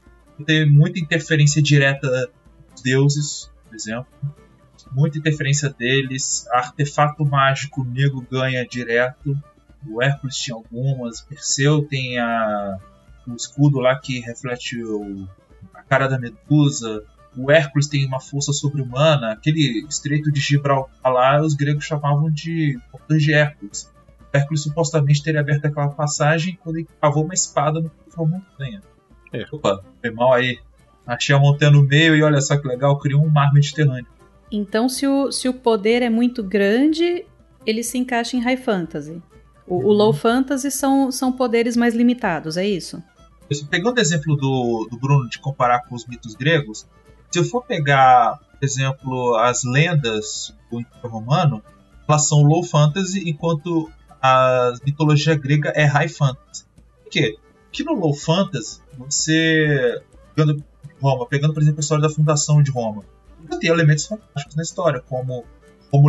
Tem 0.46 0.70
muita 0.70 1.00
interferência 1.00 1.62
direta 1.62 2.30
dos 2.74 2.82
deuses, 2.82 3.50
por 3.68 3.76
exemplo. 3.76 4.08
Muita 4.92 5.18
interferência 5.18 5.70
deles. 5.70 6.48
Artefato 6.52 7.26
mágico, 7.26 7.82
o 7.82 7.86
nego 7.86 8.22
ganha 8.32 8.66
direto. 8.66 9.38
O 9.88 10.02
Hércules 10.02 10.36
tinha 10.38 10.56
algumas. 10.56 11.22
Perseu 11.22 11.84
tem 11.88 12.18
a, 12.20 12.78
o 13.28 13.36
escudo 13.36 13.80
lá 13.80 13.98
que 14.00 14.20
reflete 14.20 14.82
o- 14.84 15.28
a 15.74 15.82
cara 15.84 16.08
da 16.08 16.18
Medusa. 16.20 17.04
O 17.36 17.52
Hércules 17.52 17.88
tem 17.88 18.06
uma 18.06 18.20
força 18.20 18.52
sobre-humana. 18.54 19.32
Aquele 19.34 19.86
estreito 19.88 20.32
de 20.32 20.40
Gibraltar 20.40 21.12
lá, 21.12 21.42
os 21.42 21.54
gregos 21.54 21.86
chamavam 21.86 22.32
de 22.32 22.80
Portões 22.92 23.22
de 23.24 23.34
Hércules. 23.34 23.92
Hércules 24.34 24.62
supostamente 24.64 25.24
teria 25.24 25.40
aberto 25.42 25.66
aquela 25.66 25.90
passagem 25.90 26.58
quando 26.64 26.78
ele 26.78 26.88
cavou 27.02 27.24
uma 27.24 27.34
espada 27.34 27.80
no 27.80 27.90
topo 27.90 28.26
da 28.26 28.38
montanha. 28.38 28.82
É. 29.34 29.46
Opa, 29.52 29.84
foi 30.02 30.12
mal 30.12 30.34
aí. 30.34 30.60
Achei 31.08 31.34
a 31.34 31.40
montanha 31.40 31.72
no 31.72 31.84
meio 31.84 32.16
e 32.16 32.22
olha 32.22 32.42
só 32.42 32.58
que 32.58 32.68
legal, 32.68 33.00
criou 33.00 33.24
um 33.24 33.30
mar 33.30 33.54
Mediterrâneo. 33.54 34.06
Então, 34.52 34.90
se 34.90 35.08
o, 35.08 35.32
se 35.32 35.48
o 35.48 35.54
poder 35.54 36.02
é 36.02 36.10
muito 36.10 36.44
grande, 36.44 37.26
ele 37.66 37.84
se 37.84 37.98
encaixa 37.98 38.36
em 38.36 38.42
High 38.42 38.58
Fantasy. 38.58 39.22
O, 39.66 39.76
o 39.76 39.94
Low 39.94 40.14
Fantasy 40.14 40.70
são, 40.70 41.12
são 41.12 41.32
poderes 41.32 41.76
mais 41.76 41.96
limitados, 41.96 42.58
é 42.58 42.66
isso? 42.66 43.02
Isso, 43.50 43.68
Pegando 43.68 43.98
o 43.98 44.02
exemplo 44.02 44.36
do, 44.36 44.88
do 44.90 44.98
Bruno 44.98 45.30
de 45.30 45.40
comparar 45.40 45.86
com 45.88 45.96
os 45.96 46.06
mitos 46.06 46.36
gregos, 46.36 46.86
se 47.32 47.40
eu 47.40 47.44
for 47.44 47.64
pegar, 47.64 48.38
por 48.38 48.66
exemplo, 48.66 49.36
as 49.36 49.64
lendas 49.64 50.54
do 50.72 50.80
Império 50.80 51.10
Romano, 51.10 51.62
elas 52.08 52.28
são 52.28 52.42
low 52.42 52.64
fantasy, 52.64 53.30
enquanto 53.30 53.92
a 54.22 54.74
mitologia 54.86 55.36
grega 55.36 55.70
é 55.76 55.84
high 55.84 56.08
fantasy. 56.08 56.66
Por 57.04 57.12
quê? 57.12 57.38
Porque 57.66 57.84
no 57.84 57.94
low 57.94 58.14
fantasy, 58.14 58.82
você. 58.98 60.02
Roma, 61.02 61.26
pegando, 61.28 61.54
por 61.54 61.62
exemplo, 61.62 61.80
a 61.80 61.82
história 61.82 62.02
da 62.02 62.10
fundação 62.10 62.62
de 62.62 62.72
Roma, 62.72 63.04
tem 63.60 63.70
elementos 63.70 64.06
fantásticos 64.06 64.56
na 64.56 64.64
história, 64.64 65.00
como 65.02 65.44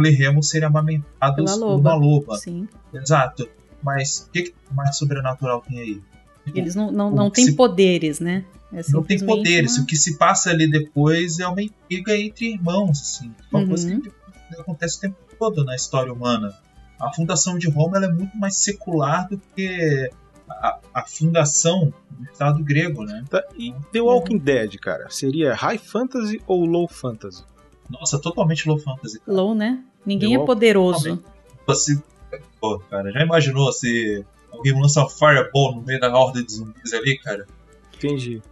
e 0.06 0.10
Remo 0.10 0.42
serem 0.42 0.66
amamentados 0.66 1.56
por 1.56 1.76
uma 1.80 1.94
loba. 1.94 2.36
Sim. 2.36 2.66
Exato. 2.92 3.48
Mas 3.82 4.26
o 4.28 4.30
que, 4.32 4.42
que 4.44 4.54
mais 4.74 4.96
sobrenatural 4.96 5.60
tem 5.60 5.78
aí? 5.80 6.02
Eles 6.54 6.74
não, 6.74 6.90
não, 6.90 7.10
não 7.10 7.30
têm 7.30 7.44
se- 7.46 7.52
poderes, 7.52 8.18
né? 8.20 8.44
É 8.72 8.80
não 8.90 9.02
tem 9.02 9.24
poderes. 9.24 9.76
uma- 9.76 9.82
O 9.84 9.86
que 9.86 9.96
se 9.96 10.18
passa 10.18 10.50
ali 10.50 10.68
depois 10.70 11.38
é 11.38 11.46
uma 11.46 11.62
intriga 11.62 12.16
entre 12.16 12.52
irmãos, 12.52 13.00
assim. 13.00 13.32
Uma 13.52 13.60
Uhum. 13.62 13.68
coisa 13.68 14.00
que 14.00 14.60
acontece 14.60 14.98
o 14.98 15.00
tempo 15.00 15.16
todo 15.38 15.64
na 15.64 15.76
história 15.76 16.12
humana. 16.12 16.52
A 17.00 17.12
fundação 17.14 17.56
de 17.58 17.68
Roma 17.70 18.04
é 18.04 18.08
muito 18.08 18.36
mais 18.36 18.56
secular 18.56 19.28
do 19.28 19.40
que 19.54 20.10
a, 20.50 20.78
a 20.94 21.04
fundação 21.04 21.92
do 22.10 22.24
Estado 22.30 22.62
grego, 22.64 23.04
né? 23.04 23.24
Tá, 23.28 23.42
E 23.56 23.74
The 23.92 24.00
Walking 24.00 24.38
Dead, 24.38 24.76
cara, 24.78 25.08
seria 25.10 25.54
high 25.54 25.78
fantasy 25.78 26.40
ou 26.46 26.64
low 26.64 26.88
fantasy? 26.88 27.44
Nossa, 27.88 28.18
totalmente 28.18 28.68
low 28.68 28.78
fantasy. 28.78 29.18
cara. 29.20 29.36
Low, 29.36 29.54
né? 29.54 29.82
Ninguém 30.04 30.34
Eu 30.34 30.42
é 30.42 30.46
poderoso. 30.46 31.22
Você, 31.66 32.00
pô, 32.60 32.78
cara, 32.90 33.10
já 33.12 33.22
imaginou 33.22 33.72
se 33.72 34.24
alguém 34.52 34.78
lança 34.80 35.00
uma 35.00 35.08
fireball 35.08 35.74
no 35.76 35.82
meio 35.82 36.00
da 36.00 36.12
horda 36.16 36.42
de 36.42 36.52
zumbis 36.52 36.92
ali, 36.92 37.18
cara? 37.18 37.46
Entendi. 37.94 38.42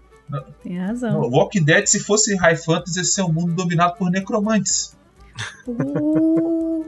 Tem 0.63 0.79
razão. 0.79 1.21
O 1.21 1.31
Walking 1.31 1.63
Dead, 1.65 1.87
se 1.87 2.01
fosse 2.01 2.35
high 2.37 2.57
fantasy, 2.57 2.99
ia 2.99 3.05
ser 3.05 3.23
um 3.23 3.33
mundo 3.33 3.55
dominado 3.55 3.97
por 3.97 4.11
necromantes. 4.11 4.95
Uh, 5.69 6.87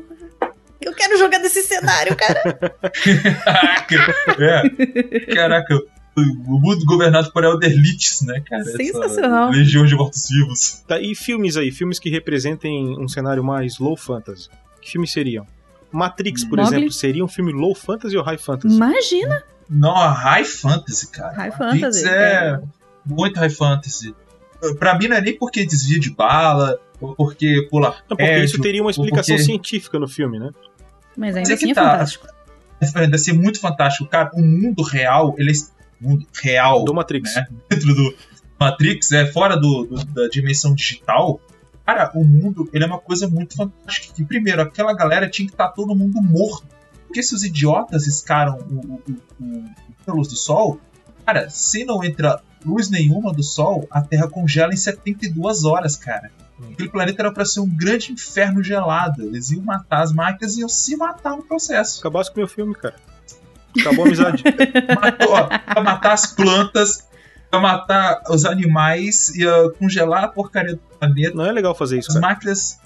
eu 0.80 0.92
quero 0.94 1.18
jogar 1.18 1.38
nesse 1.38 1.62
cenário, 1.62 2.16
cara. 2.16 2.42
Caraca! 2.42 4.14
É. 4.38 5.34
Caraca, 5.34 5.74
o 6.16 6.60
mundo 6.60 6.84
governado 6.84 7.32
por 7.32 7.44
Elderlites, 7.44 8.22
né, 8.22 8.40
cara? 8.48 8.62
Essa 8.62 8.76
Sensacional. 8.76 9.50
Legião 9.50 9.84
de 9.84 9.94
mortos-vivos. 9.94 10.82
Tá, 10.86 11.00
e 11.00 11.14
filmes 11.14 11.56
aí, 11.56 11.70
filmes 11.70 11.98
que 11.98 12.10
representem 12.10 12.96
um 12.98 13.08
cenário 13.08 13.42
mais 13.42 13.78
low 13.78 13.96
fantasy. 13.96 14.48
Que 14.80 14.90
filmes 14.92 15.12
seriam? 15.12 15.46
Matrix, 15.90 16.44
por 16.44 16.58
Mowgli? 16.58 16.74
exemplo, 16.76 16.92
seria 16.92 17.24
um 17.24 17.28
filme 17.28 17.52
low 17.52 17.74
fantasy 17.74 18.16
ou 18.16 18.22
high 18.22 18.38
fantasy? 18.38 18.74
Imagina. 18.76 19.42
Não, 19.70 19.94
high 19.94 20.44
fantasy, 20.44 21.10
cara. 21.10 21.34
High 21.34 21.50
Matrix 21.50 21.80
fantasy, 21.80 22.08
É, 22.08 22.12
é. 22.54 22.60
muito 23.06 23.38
high 23.38 23.50
fantasy. 23.50 24.14
Pra 24.78 24.98
mim 24.98 25.08
não 25.08 25.16
é 25.16 25.20
nem 25.20 25.36
porque 25.38 25.64
desvia 25.64 26.00
de 26.00 26.10
bala, 26.10 26.78
ou 27.00 27.14
porque 27.14 27.66
pula 27.70 27.90
Não, 27.90 28.16
porque 28.16 28.24
prédio, 28.24 28.44
isso 28.44 28.60
teria 28.60 28.82
uma 28.82 28.90
explicação 28.90 29.34
porque- 29.36 29.44
científica 29.44 29.98
no 29.98 30.08
filme, 30.08 30.38
né? 30.38 30.50
Mas 31.16 31.34
Mas 31.34 31.36
ainda 31.36 31.50
é 31.50 31.54
assim 31.54 31.70
é 31.70 31.74
tá. 31.74 31.90
fantástico. 31.92 32.26
Deve 32.94 33.18
ser 33.18 33.32
muito 33.32 33.60
fantástico. 33.60 34.08
Cara, 34.08 34.30
o 34.34 34.40
mundo 34.40 34.82
real, 34.82 35.34
ele 35.36 35.50
é 35.50 35.54
o 36.04 36.08
mundo 36.10 36.26
real 36.42 36.84
Do 36.84 36.94
Matrix. 36.94 37.34
né? 37.34 37.46
dentro 37.68 37.92
do 37.94 38.14
Matrix, 38.58 39.10
é 39.12 39.26
fora 39.26 39.56
do, 39.56 39.84
do- 39.86 40.04
da 40.06 40.28
dimensão 40.28 40.74
digital. 40.74 41.40
Cara, 41.84 42.10
o 42.14 42.22
mundo, 42.24 42.68
ele 42.72 42.84
é 42.84 42.86
uma 42.86 42.98
coisa 43.00 43.26
muito 43.28 43.56
fantástica. 43.56 44.14
Que, 44.14 44.24
primeiro, 44.24 44.62
aquela 44.62 44.92
galera 44.94 45.28
tinha 45.28 45.46
que 45.48 45.54
estar 45.54 45.68
todo 45.68 45.94
mundo 45.94 46.20
morto. 46.22 46.66
Porque 47.06 47.22
se 47.22 47.34
os 47.34 47.42
idiotas 47.42 48.06
escaram 48.06 48.58
o, 48.58 48.74
o, 48.74 49.02
o, 49.40 49.44
o- 49.44 49.64
a 50.06 50.12
luz 50.12 50.28
do 50.28 50.36
sol, 50.36 50.78
cara, 51.26 51.48
se 51.50 51.84
não 51.84 52.04
entra 52.04 52.40
luz 52.64 52.90
nenhuma 52.90 53.32
do 53.32 53.42
sol, 53.42 53.86
a 53.90 54.00
Terra 54.02 54.28
congela 54.28 54.72
em 54.72 54.76
72 54.76 55.64
horas, 55.64 55.96
cara. 55.96 56.30
Aquele 56.72 56.88
planeta 56.88 57.22
era 57.22 57.32
pra 57.32 57.44
ser 57.44 57.60
um 57.60 57.68
grande 57.68 58.12
inferno 58.12 58.62
gelado. 58.62 59.22
Eles 59.22 59.50
iam 59.50 59.62
matar 59.62 60.02
as 60.02 60.12
máquinas 60.12 60.56
e 60.56 60.60
iam 60.60 60.68
se 60.68 60.96
matar 60.96 61.36
no 61.36 61.42
processo. 61.42 62.00
Acabasse 62.00 62.30
com 62.30 62.36
o 62.36 62.40
meu 62.40 62.48
filme, 62.48 62.74
cara. 62.74 62.94
Acabou 63.78 64.04
a 64.04 64.08
amizade. 64.08 64.42
Matou, 65.00 65.32
ó, 65.32 65.44
pra 65.46 65.82
matar 65.82 66.12
as 66.12 66.26
plantas, 66.26 67.06
pra 67.50 67.60
matar 67.60 68.22
os 68.30 68.44
animais, 68.44 69.34
ia 69.36 69.70
congelar 69.78 70.24
a 70.24 70.28
porcaria 70.28 70.72
do 70.74 70.80
planeta. 70.98 71.36
Não 71.36 71.46
é 71.46 71.52
legal 71.52 71.74
fazer 71.74 71.98
isso, 71.98 72.08
As 72.08 72.14
cara. 72.14 72.26
máquinas. 72.34 72.78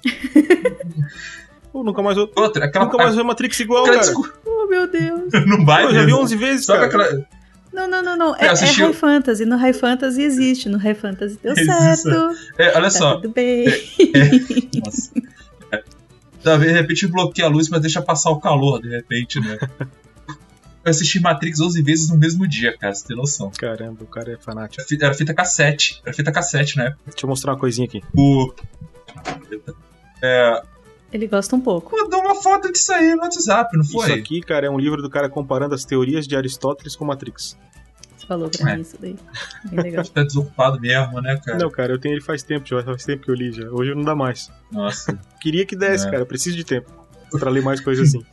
Pô, 1.73 1.83
nunca 1.83 2.03
mais 2.03 2.19
Outra, 2.19 2.67
aquela. 2.67 2.85
nunca 2.85 2.99
mais 2.99 3.15
ver 3.17 3.23
Matrix 3.23 3.59
igual, 3.61 3.85
aquela 3.87 4.01
cara. 4.05 4.33
Oh, 4.45 4.67
meu 4.67 4.91
Deus. 4.91 5.33
Não 5.47 5.65
vai, 5.65 5.85
eu 5.87 5.95
já 5.95 6.05
vi 6.05 6.13
11 6.13 6.37
vezes, 6.37 6.67
Sabe 6.67 6.89
cara. 6.91 7.05
aquela. 7.05 7.27
Não, 7.73 7.89
não, 7.89 8.03
não, 8.03 8.17
não. 8.17 8.37
É, 8.37 8.47
é 8.47 8.49
assisti 8.51 8.83
o- 8.83 8.87
High 8.87 8.95
Fantasy. 8.95 9.45
No 9.47 9.57
High 9.57 9.73
Fantasy 9.73 10.23
existe. 10.23 10.69
No 10.69 10.79
High 10.79 10.95
Fantasy 10.95 11.39
deu 11.43 11.53
Existe. 11.53 11.73
certo. 12.03 12.37
É, 12.59 12.69
olha 12.77 12.83
Tá 12.85 12.91
só. 12.91 13.15
tudo 13.17 13.31
bem. 13.33 13.67
Nossa. 14.85 15.11
É. 15.73 15.83
Tá, 16.43 16.57
De 16.57 16.71
repente 16.71 17.07
bloqueia 17.07 17.47
a 17.47 17.51
luz, 17.51 17.69
mas 17.69 17.81
deixa 17.81 18.03
passar 18.03 18.31
o 18.31 18.41
calor, 18.41 18.81
de 18.83 18.89
repente, 18.91 19.41
né? 19.41 19.59
Eu 20.85 20.91
assisti 20.91 21.21
Matrix 21.21 21.61
11 21.61 21.81
vezes 21.83 22.11
no 22.11 22.17
mesmo 22.19 22.47
dia, 22.49 22.77
cara, 22.77 22.93
você 22.93 23.07
tem 23.07 23.17
noção. 23.17 23.53
Caramba, 23.57 24.03
o 24.03 24.07
cara 24.07 24.33
é 24.33 24.37
fanático. 24.37 24.81
Era 24.81 24.89
fita- 24.89 25.05
Era 25.07 25.15
fita 25.15 25.33
cassete. 25.35 26.03
Era 26.05 26.13
fita 26.13 26.33
cassete, 26.33 26.77
né? 26.77 26.95
Deixa 27.07 27.25
eu 27.25 27.29
mostrar 27.29 27.53
uma 27.53 27.59
coisinha 27.59 27.87
aqui. 27.87 28.03
O. 28.17 28.53
É, 30.21 30.63
Ele 31.12 31.27
gosta 31.27 31.55
um 31.55 31.61
pouco. 31.61 31.94
mandou 31.96 32.20
uma 32.20 32.35
foto 32.35 32.72
disso 32.72 32.92
aí 32.92 33.14
no 33.14 33.22
WhatsApp, 33.22 33.77
não 33.77 33.85
foi? 33.85 34.07
Isso 34.11 34.18
aqui, 34.18 34.40
cara, 34.40 34.66
é 34.66 34.70
um 34.70 34.79
livro 34.79 35.03
do 35.03 35.11
cara 35.11 35.29
comparando 35.29 35.75
as 35.75 35.85
teorias 35.85 36.27
de 36.27 36.35
Aristóteles 36.37 36.96
com 36.96 37.05
Matrix. 37.05 37.57
Você 38.16 38.27
falou 38.27 38.48
pra 38.48 38.70
É. 38.70 38.77
mim 38.77 38.83
isso 38.83 38.96
daí. 39.01 39.16
Bem 39.70 39.81
legal. 39.81 40.05
Tá 40.09 40.22
desocupado 40.22 40.81
mesmo, 40.81 41.20
né, 41.20 41.38
cara? 41.44 41.59
Não, 41.59 41.70
cara, 41.70 41.92
eu 41.92 41.98
tenho 41.98 42.14
ele 42.14 42.20
faz 42.22 42.42
tempo, 42.42 42.66
já 42.66 42.83
faz 42.83 43.05
tempo 43.05 43.25
que 43.25 43.31
eu 43.31 43.35
li 43.35 43.53
já. 43.53 43.68
Hoje 43.68 43.94
não 43.94 44.03
dá 44.03 44.14
mais. 44.14 44.51
Nossa. 44.70 45.18
Queria 45.40 45.66
que 45.66 45.77
desse, 45.77 46.07
É. 46.07 46.11
cara. 46.11 46.25
Preciso 46.25 46.57
de 46.57 46.64
tempo 46.64 46.90
pra 47.38 47.51
ler 47.51 47.62
mais 47.62 47.81
coisas 47.81 48.09
assim. 48.09 48.25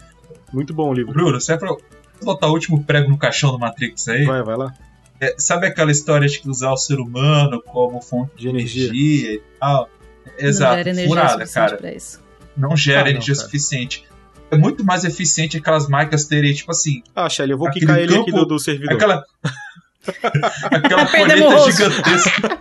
Muito 0.53 0.73
bom 0.73 0.89
o 0.89 0.93
livro. 0.93 1.11
Bruno, 1.13 1.39
você 1.39 1.53
é 1.53 1.57
pra 1.57 1.75
botar 2.23 2.47
o 2.47 2.51
último 2.51 2.83
prego 2.83 3.09
no 3.09 3.17
caixão 3.17 3.51
do 3.51 3.59
Matrix 3.59 4.07
aí? 4.07 4.25
Vai, 4.25 4.41
vai 4.43 4.55
lá. 4.57 4.73
É, 5.21 5.35
sabe 5.37 5.67
aquela 5.67 5.91
história 5.91 6.27
de 6.27 6.39
que 6.39 6.49
usar 6.49 6.71
o 6.71 6.77
ser 6.77 6.99
humano 6.99 7.61
como 7.61 8.01
fonte 8.01 8.31
De 8.37 8.47
energia. 8.47 8.85
energia 8.87 9.33
e 9.35 9.41
tal? 9.59 9.89
Exato, 10.37 10.89
não 10.93 11.03
furada, 11.07 11.45
cara. 11.47 11.75
pra 11.77 11.91
isso. 11.93 12.21
Não 12.59 12.75
gera 12.75 13.01
Ah, 13.01 13.03
não, 13.05 13.09
energia 13.11 13.33
cara. 13.35 13.45
suficiente. 13.45 14.03
É 14.51 14.57
muito 14.57 14.83
mais 14.83 15.03
eficiente 15.03 15.57
aquelas 15.57 15.87
máquinas 15.87 16.25
terem, 16.25 16.53
tipo 16.53 16.71
assim, 16.71 17.01
Ah, 17.15 17.29
Shelly, 17.29 17.51
eu 17.51 17.57
vou 17.57 17.69
quicar 17.71 17.97
ele 17.99 18.15
aqui 18.15 18.25
campo- 18.31 18.39
do, 18.39 18.45
do 18.45 18.59
servidor. 18.59 18.95
aquela. 18.95 19.23
aquela 20.71 21.05
Perdemos 21.05 21.53
colheita 21.53 21.71
gigantesca. 21.71 22.59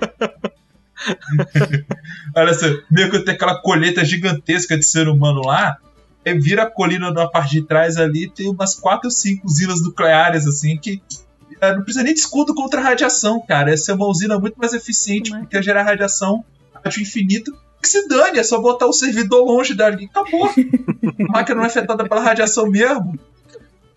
Olha 2.37 2.54
só, 2.54 2.66
meio 2.90 3.11
que 3.11 3.18
tem 3.20 3.34
aquela 3.34 3.61
colheita 3.61 4.04
gigantesca 4.04 4.76
de 4.76 4.84
ser 4.84 5.08
humano 5.08 5.40
lá. 5.44 5.78
Aí 6.26 6.38
vira 6.38 6.64
a 6.64 6.70
colina 6.70 7.11
na 7.11 7.26
parte 7.28 7.52
de 7.52 7.62
trás 7.66 7.96
ali, 7.96 8.28
tem 8.28 8.48
umas 8.50 8.74
4 8.74 9.06
ou 9.06 9.11
5 9.11 9.46
usinas 9.46 9.80
nucleares, 9.82 10.46
assim, 10.46 10.76
que 10.76 11.00
é, 11.61 11.74
não 11.74 11.82
precisa 11.82 12.04
nem 12.04 12.12
de 12.12 12.20
escudo 12.20 12.54
contra 12.54 12.80
a 12.80 12.84
radiação, 12.84 13.40
cara. 13.46 13.72
Essa 13.72 13.92
é 13.92 13.94
uma 13.94 14.06
usina 14.06 14.38
muito 14.38 14.56
mais 14.56 14.74
eficiente, 14.74 15.32
é? 15.34 15.38
porque 15.38 15.62
gerar 15.62 15.84
radiação, 15.84 16.44
rádio 16.84 17.00
infinito. 17.02 17.52
Que 17.81 17.88
se 17.88 18.09
dane, 18.09 18.38
é 18.38 18.43
só 18.43 18.61
botar 18.61 18.87
o 18.87 18.93
servidor 18.93 19.45
longe 19.45 19.75
dali. 19.75 20.07
Acabou. 20.12 20.47
a 20.49 21.33
máquina 21.33 21.57
não 21.57 21.64
é 21.64 21.67
afetada 21.67 22.09
pela 22.09 22.21
radiação 22.21 22.69
mesmo. 22.69 23.19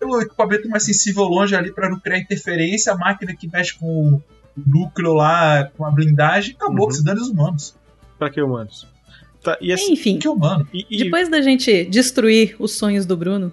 O 0.02 0.20
equipamento 0.20 0.68
mais 0.68 0.84
sensível 0.84 1.24
longe 1.24 1.54
ali 1.54 1.72
para 1.72 1.88
não 1.88 1.98
criar 2.00 2.18
interferência, 2.18 2.92
a 2.92 2.96
máquina 2.96 3.34
que 3.36 3.48
mexe 3.48 3.74
com 3.78 3.86
o 4.14 4.22
núcleo 4.56 5.14
lá, 5.14 5.70
com 5.76 5.84
a 5.84 5.90
blindagem, 5.90 6.54
acabou, 6.56 6.82
Uhum. 6.84 6.88
que 6.88 6.94
se 6.96 7.04
dane 7.04 7.20
os 7.20 7.28
humanos. 7.28 7.74
Pra 8.18 8.28
que 8.30 8.40
humanos? 8.42 8.86
Tá, 9.42 9.56
e 9.60 9.72
assim, 9.72 9.92
Enfim, 9.92 10.18
Que 10.18 10.28
humano. 10.28 10.68
e- 10.72 10.86
e- 10.90 10.98
depois 11.04 11.28
da 11.28 11.40
gente 11.40 11.84
destruir 11.86 12.54
os 12.58 12.72
sonhos 12.72 13.04
do 13.06 13.16
Bruno, 13.16 13.52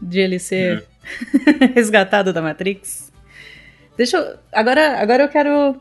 de 0.00 0.18
ele 0.18 0.38
ser 0.38 0.84
resgatado 1.74 2.32
da 2.32 2.42
Matrix, 2.42 3.10
deixa 3.96 4.16
eu. 4.18 4.36
Agora, 4.52 4.98
agora 5.00 5.24
eu 5.24 5.28
quero 5.28 5.76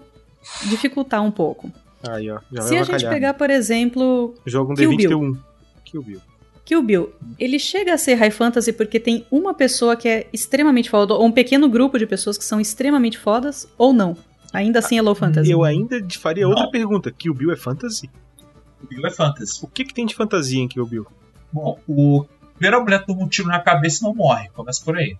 dificultar 0.69 1.21
um 1.23 1.31
pouco. 1.31 1.71
Aí, 2.07 2.29
ó. 2.29 2.39
Já 2.51 2.61
Se 2.61 2.77
a 2.77 2.83
gente 2.83 3.07
pegar, 3.07 3.33
por 3.33 3.49
exemplo, 3.49 4.33
Joga 4.45 4.73
um 4.73 4.75
Kill 4.75 4.91
D20 4.91 4.97
Bill. 4.97 5.09
tem 5.09 5.17
um. 5.17 5.37
Kill 5.83 6.01
Bill. 6.03 6.21
Kill 6.65 6.83
Bill, 6.83 7.13
ele 7.39 7.57
chega 7.57 7.95
a 7.95 7.97
ser 7.97 8.13
high 8.15 8.29
fantasy 8.29 8.71
porque 8.71 8.99
tem 8.99 9.25
uma 9.31 9.53
pessoa 9.55 9.95
que 9.95 10.07
é 10.07 10.27
extremamente 10.31 10.89
foda, 10.89 11.15
ou 11.15 11.25
um 11.25 11.31
pequeno 11.31 11.67
grupo 11.67 11.97
de 11.97 12.05
pessoas 12.05 12.37
que 12.37 12.43
são 12.45 12.59
extremamente 12.61 13.17
fodas, 13.17 13.67
ou 13.77 13.91
não. 13.91 14.15
Ainda 14.53 14.79
assim 14.79 14.97
é 14.97 15.01
low 15.01 15.15
fantasy. 15.15 15.49
Eu 15.51 15.63
ainda 15.63 15.99
faria 16.19 16.47
outra 16.47 16.65
Não. 16.65 16.71
pergunta. 16.71 17.11
Kill 17.11 17.33
Bill 17.33 17.51
é 17.51 17.55
fantasy? 17.55 18.09
O 18.83 18.87
Bill 18.87 19.05
é 19.05 19.11
fantasy. 19.11 19.59
O 19.63 19.67
que, 19.67 19.83
que 19.83 19.93
tem 19.93 20.05
de 20.05 20.15
fantasia 20.15 20.59
em 20.61 20.67
Kill 20.67 20.85
Bill? 20.85 21.07
Bom, 21.51 21.79
o 21.87 22.25
primeiro 22.57 22.83
mulher 22.83 23.03
toma 23.05 23.23
um 23.23 23.27
tiro 23.27 23.47
na 23.47 23.59
cabeça 23.59 23.99
e 24.01 24.07
não 24.07 24.13
morre. 24.15 24.49
Começa 24.53 24.83
por 24.85 24.95
aí. 24.97 25.17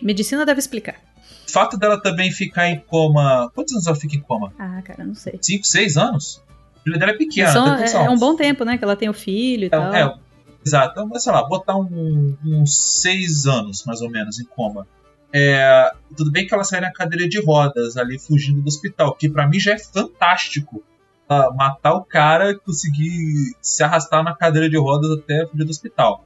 Medicina 0.00 0.44
deve 0.46 0.58
explicar. 0.60 0.96
O 1.46 1.50
fato 1.52 1.76
dela 1.76 2.00
também 2.00 2.30
ficar 2.30 2.68
em 2.68 2.78
coma. 2.80 3.50
Quantos 3.54 3.72
anos 3.74 3.86
ela 3.86 3.96
fica 3.96 4.16
em 4.16 4.20
coma? 4.20 4.52
Ah, 4.58 4.80
cara, 4.82 5.04
não 5.04 5.14
sei. 5.14 5.38
5, 5.40 5.66
6 5.66 5.96
anos? 5.96 6.42
O 6.80 6.82
filho 6.84 6.98
dela 6.98 7.12
é 7.12 7.16
pequeno. 7.16 7.50
São- 7.52 7.76
tem 7.76 7.84
é, 7.86 7.92
é 8.06 8.10
um 8.10 8.18
bom 8.18 8.34
tempo, 8.36 8.64
né? 8.64 8.78
Que 8.78 8.84
ela 8.84 8.96
tem 8.96 9.08
o 9.08 9.14
filho 9.14 9.64
e 9.66 9.70
tal. 9.70 9.92
É, 9.94 10.02
é, 10.02 10.14
exato. 10.64 10.92
Então, 11.00 11.20
sei 11.20 11.32
lá, 11.32 11.46
botar 11.46 11.76
um- 11.76 12.36
uns 12.44 12.76
seis 13.00 13.46
anos, 13.46 13.84
mais 13.84 14.00
ou 14.00 14.10
menos, 14.10 14.38
em 14.40 14.44
coma. 14.44 14.86
É, 15.34 15.90
tudo 16.16 16.30
bem 16.30 16.46
que 16.46 16.52
ela 16.52 16.64
sai 16.64 16.80
na 16.80 16.92
cadeira 16.92 17.26
de 17.28 17.40
rodas, 17.42 17.96
ali 17.96 18.18
fugindo 18.18 18.60
do 18.60 18.68
hospital, 18.68 19.14
que 19.14 19.28
pra 19.28 19.46
mim 19.48 19.58
já 19.58 19.72
é 19.72 19.78
fantástico. 19.78 20.82
Ah, 21.28 21.50
matar 21.54 21.94
o 21.94 22.04
cara 22.04 22.50
e 22.50 22.58
conseguir 22.58 23.54
se 23.62 23.82
arrastar 23.82 24.22
na 24.22 24.34
cadeira 24.34 24.68
de 24.68 24.76
rodas 24.76 25.10
até 25.18 25.46
fugir 25.46 25.64
do 25.64 25.70
hospital. 25.70 26.24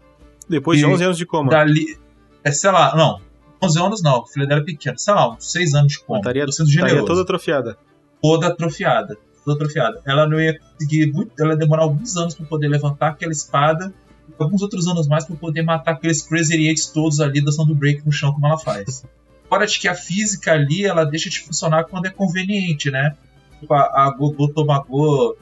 Depois 0.49 0.79
de 0.81 0.85
E 0.85 0.89
11 0.89 1.05
anos 1.05 1.19
de 1.19 1.27
coma. 1.27 1.51
Dali, 1.51 1.97
é, 2.43 2.51
sei 2.51 2.71
lá, 2.73 2.97
não, 2.97 3.21
11 3.63 3.81
anos 3.81 4.03
não, 4.03 4.21
o 4.21 4.27
filho 4.27 4.47
dela 4.47 4.61
é 4.61 4.65
pequeno, 4.65 4.99
sei 4.99 5.15
lá, 5.15 5.35
uns 5.35 5.51
6 5.51 5.75
anos 5.75 5.93
de 5.93 6.01
coma. 6.01 6.19
Estaria, 6.19 6.51
sendo 6.51 6.69
estaria 6.69 7.05
toda 7.05 7.23
atrofiada. 7.23 7.79
toda 8.21 8.47
atrofiada. 8.49 9.17
Toda 9.45 9.57
atrofiada. 9.57 10.03
Ela 10.05 10.29
não 10.29 10.41
ia 10.41 10.59
conseguir 10.59 11.13
muito. 11.13 11.33
Ela 11.41 11.53
ia 11.53 11.57
demorar 11.57 11.83
alguns 11.83 12.17
anos 12.17 12.35
para 12.35 12.47
poder 12.47 12.69
levantar 12.69 13.09
aquela 13.09 13.33
espada. 13.33 13.93
E 14.29 14.43
alguns 14.43 14.61
outros 14.61 14.87
anos 14.89 15.07
mais 15.07 15.25
para 15.25 15.37
poder 15.37 15.63
matar 15.63 15.93
aqueles 15.93 16.23
Crazy 16.23 16.67
Eights 16.67 16.87
todos 16.89 17.21
ali 17.21 17.41
dançando 17.41 17.75
break 17.75 18.05
no 18.05 18.13
chão, 18.13 18.33
como 18.33 18.47
ela 18.47 18.59
faz. 18.59 19.05
Fora 19.49 19.67
de 19.67 19.79
que 19.79 19.87
a 19.87 19.95
física 19.95 20.53
ali 20.53 20.85
ela 20.85 21.05
deixa 21.05 21.31
de 21.31 21.41
funcionar 21.41 21.85
quando 21.85 22.07
é 22.07 22.11
conveniente, 22.11 22.91
né? 22.91 23.17
Tipo, 23.61 23.73
a, 23.75 24.07
a 24.07 24.11
Gogo 24.11 24.49
Tomago 24.49 25.37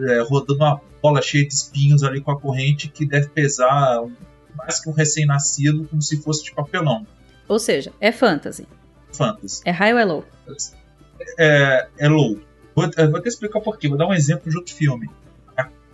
é, 0.00 0.20
rodando 0.22 0.62
uma 0.62 0.80
bola 1.02 1.20
cheia 1.20 1.46
de 1.46 1.52
espinhos 1.52 2.02
ali 2.04 2.20
com 2.20 2.30
a 2.30 2.40
corrente 2.40 2.88
que 2.88 3.04
deve 3.04 3.28
pesar 3.28 4.00
mais 4.56 4.80
que 4.80 4.88
um 4.88 4.92
recém-nascido, 4.92 5.84
como 5.84 6.02
se 6.02 6.20
fosse 6.20 6.44
de 6.44 6.52
papelão. 6.52 7.06
Ou 7.48 7.58
seja, 7.58 7.92
é 8.00 8.12
fantasy. 8.12 8.66
Fantasy. 9.12 9.62
É 9.64 9.70
high 9.70 9.94
ou 9.94 9.98
é 9.98 10.04
low? 10.04 10.24
é, 11.38 11.88
é 11.98 12.08
low. 12.08 12.38
Vou, 12.74 12.88
vou 13.10 13.16
até 13.16 13.28
explicar 13.28 13.60
por 13.60 13.78
quê. 13.78 13.88
Vou 13.88 13.98
dar 13.98 14.06
um 14.06 14.14
exemplo 14.14 14.50
de 14.50 14.56
outro 14.56 14.74
filme. 14.74 15.10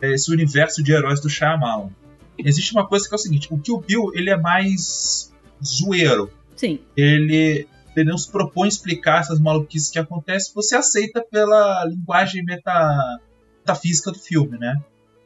É 0.01 0.13
Esse 0.13 0.31
universo 0.33 0.83
de 0.83 0.93
heróis 0.93 1.21
do 1.21 1.31
Shyamalan. 1.31 1.91
Existe 2.37 2.73
uma 2.73 2.87
coisa 2.87 3.09
que 3.09 3.15
é 3.15 3.17
o 3.17 3.19
seguinte: 3.19 3.49
o 3.51 3.59
Kill 3.59 3.79
Bill 3.79 4.11
ele 4.15 4.31
é 4.31 4.37
mais 4.37 5.33
zoeiro. 5.65 6.31
Sim. 6.57 6.81
Ele, 6.97 7.67
ele 7.97 8.11
não 8.11 8.19
se 8.19 8.31
propõe 8.31 8.67
a 8.67 8.69
explicar 8.69 9.21
essas 9.21 9.41
maluquices 9.41 9.91
que 9.91 9.99
acontecem. 9.99 10.53
Você 10.55 10.77
aceita 10.77 11.25
pela 11.31 11.85
linguagem 11.85 12.45
meta, 12.45 13.21
metafísica 13.61 14.11
do 14.11 14.19
filme, 14.19 14.59
né? 14.59 14.77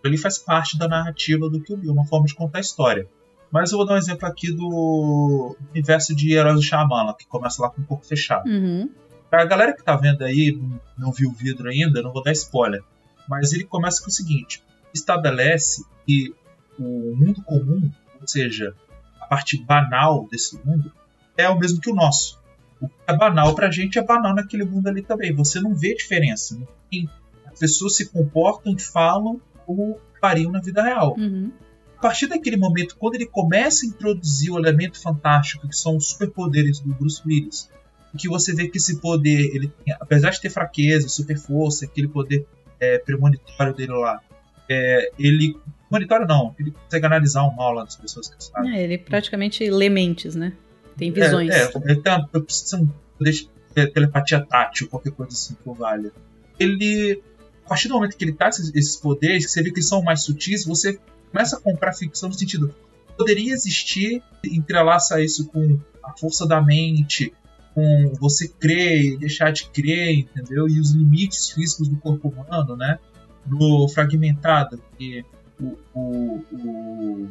Ele 0.04 0.16
faz 0.16 0.38
parte 0.38 0.78
da 0.78 0.86
narrativa 0.86 1.50
do 1.50 1.60
Kill 1.60 1.76
Bill, 1.76 1.92
uma 1.92 2.06
forma 2.06 2.26
de 2.26 2.34
contar 2.34 2.58
a 2.58 2.60
história. 2.60 3.08
Mas 3.50 3.72
eu 3.72 3.78
vou 3.78 3.86
dar 3.86 3.94
um 3.94 3.98
exemplo 3.98 4.26
aqui 4.28 4.52
do 4.52 5.56
universo 5.70 6.14
de 6.14 6.32
heróis 6.34 6.56
do 6.56 6.62
Shyamalan, 6.62 7.14
que 7.14 7.26
começa 7.26 7.62
lá 7.62 7.70
com 7.70 7.80
um 7.80 7.84
pouco 7.84 8.04
fechado. 8.06 8.48
Uhum. 8.48 8.90
Pra 9.30 9.44
galera 9.44 9.74
que 9.74 9.82
tá 9.82 9.96
vendo 9.96 10.22
aí, 10.22 10.52
não- 10.52 10.80
não 10.98 11.12
viu 11.12 11.30
o 11.30 11.32
vidro 11.34 11.68
ainda, 11.68 12.02
não 12.02 12.12
vou 12.12 12.22
dar 12.22 12.32
spoiler. 12.32 12.82
Mas 13.28 13.52
ele 13.52 13.64
começa 13.64 14.02
com 14.02 14.08
o 14.08 14.12
seguinte: 14.12 14.62
estabelece 14.92 15.84
que 16.06 16.34
o 16.78 17.14
mundo 17.16 17.42
comum, 17.42 17.90
ou 18.20 18.26
seja, 18.28 18.74
a 19.20 19.26
parte 19.26 19.56
banal 19.62 20.26
desse 20.30 20.58
mundo, 20.64 20.92
é 21.36 21.48
o 21.48 21.58
mesmo 21.58 21.80
que 21.80 21.90
o 21.90 21.94
nosso. 21.94 22.38
O 22.80 22.88
que 22.88 22.94
é 23.06 23.16
banal 23.16 23.54
pra 23.54 23.70
gente 23.70 23.98
é 23.98 24.02
banal 24.04 24.34
naquele 24.34 24.64
mundo 24.64 24.86
ali 24.88 25.02
também. 25.02 25.34
Você 25.34 25.60
não 25.60 25.74
vê 25.74 25.94
diferença. 25.94 26.54
Não 26.56 26.66
tem- 26.90 27.08
As 27.46 27.58
pessoas 27.58 27.96
se 27.96 28.06
comportam 28.10 28.72
e 28.72 28.80
falam 28.80 29.40
como 29.66 29.98
fariam 30.20 30.50
na 30.52 30.60
vida 30.60 30.80
real 30.82 31.14
Uhum. 31.18 31.50
A 31.98 32.00
partir 32.00 32.28
daquele 32.28 32.56
momento, 32.56 32.96
quando 32.96 33.16
ele 33.16 33.26
começa 33.26 33.84
a 33.84 33.88
introduzir 33.88 34.52
o 34.52 34.58
elemento 34.58 35.00
fantástico, 35.00 35.68
que 35.68 35.76
são 35.76 35.96
os 35.96 36.10
superpoderes 36.10 36.78
do 36.78 36.94
Bruce 36.94 37.20
Willis, 37.26 37.68
que 38.16 38.28
você 38.28 38.54
vê 38.54 38.68
que 38.68 38.78
esse 38.78 39.00
poder, 39.00 39.54
ele 39.54 39.72
apesar 40.00 40.30
de 40.30 40.40
ter 40.40 40.48
fraqueza, 40.48 41.08
super 41.08 41.36
força, 41.36 41.84
aquele 41.84 42.06
poder 42.06 42.46
é, 42.78 42.98
premonitório 42.98 43.74
dele 43.74 43.92
lá, 43.92 44.20
é, 44.68 45.10
ele. 45.18 45.56
Premonitório 45.88 46.26
não, 46.26 46.54
ele 46.58 46.70
consegue 46.70 47.06
analisar 47.06 47.42
o 47.42 47.56
mal 47.56 47.72
lá 47.72 47.82
das 47.82 47.96
pessoas 47.96 48.28
que 48.28 48.44
sabem. 48.44 48.76
É, 48.76 48.84
ele 48.84 48.98
praticamente 48.98 49.68
lê 49.68 49.88
mentes, 49.88 50.36
né? 50.36 50.52
Tem 50.96 51.10
visões. 51.10 51.50
É, 51.50 51.64
é, 51.64 51.70
ele 51.84 52.00
tem 52.00 52.12
uma, 52.12 52.28
um 52.32 52.88
poder 53.18 53.32
de 53.32 53.48
telepatia 53.92 54.40
tátil, 54.40 54.88
qualquer 54.88 55.12
coisa 55.12 55.32
assim 55.32 55.54
que 55.54 55.70
valha. 55.78 56.12
Ele. 56.60 57.20
A 57.64 57.68
partir 57.68 57.88
do 57.88 57.94
momento 57.94 58.16
que 58.16 58.24
ele 58.24 58.32
tá 58.32 58.48
esses, 58.48 58.74
esses 58.74 58.96
poderes, 58.96 59.44
que 59.44 59.50
você 59.50 59.62
vê 59.62 59.70
que 59.70 59.76
eles 59.76 59.88
são 59.88 60.02
mais 60.02 60.22
sutis, 60.22 60.64
você 60.64 60.98
começa 61.30 61.56
a 61.56 61.60
comprar 61.60 61.92
ficção 61.92 62.28
no 62.28 62.34
sentido. 62.34 62.74
Poderia 63.16 63.52
existir, 63.52 64.22
entrelaça 64.44 65.20
isso 65.22 65.46
com 65.48 65.78
a 66.04 66.12
força 66.16 66.46
da 66.46 66.60
mente, 66.62 67.32
com 67.74 68.12
você 68.20 68.48
crer 68.48 69.14
e 69.14 69.16
deixar 69.16 69.52
de 69.52 69.66
crer, 69.70 70.18
entendeu? 70.18 70.68
E 70.68 70.78
os 70.80 70.92
limites 70.92 71.50
físicos 71.50 71.88
do 71.88 71.96
corpo 71.96 72.28
humano, 72.28 72.76
né? 72.76 72.98
No 73.46 73.88
fragmentado, 73.88 74.80
que 74.96 75.24
o, 75.60 75.76
o, 75.94 76.44
o, 76.52 77.28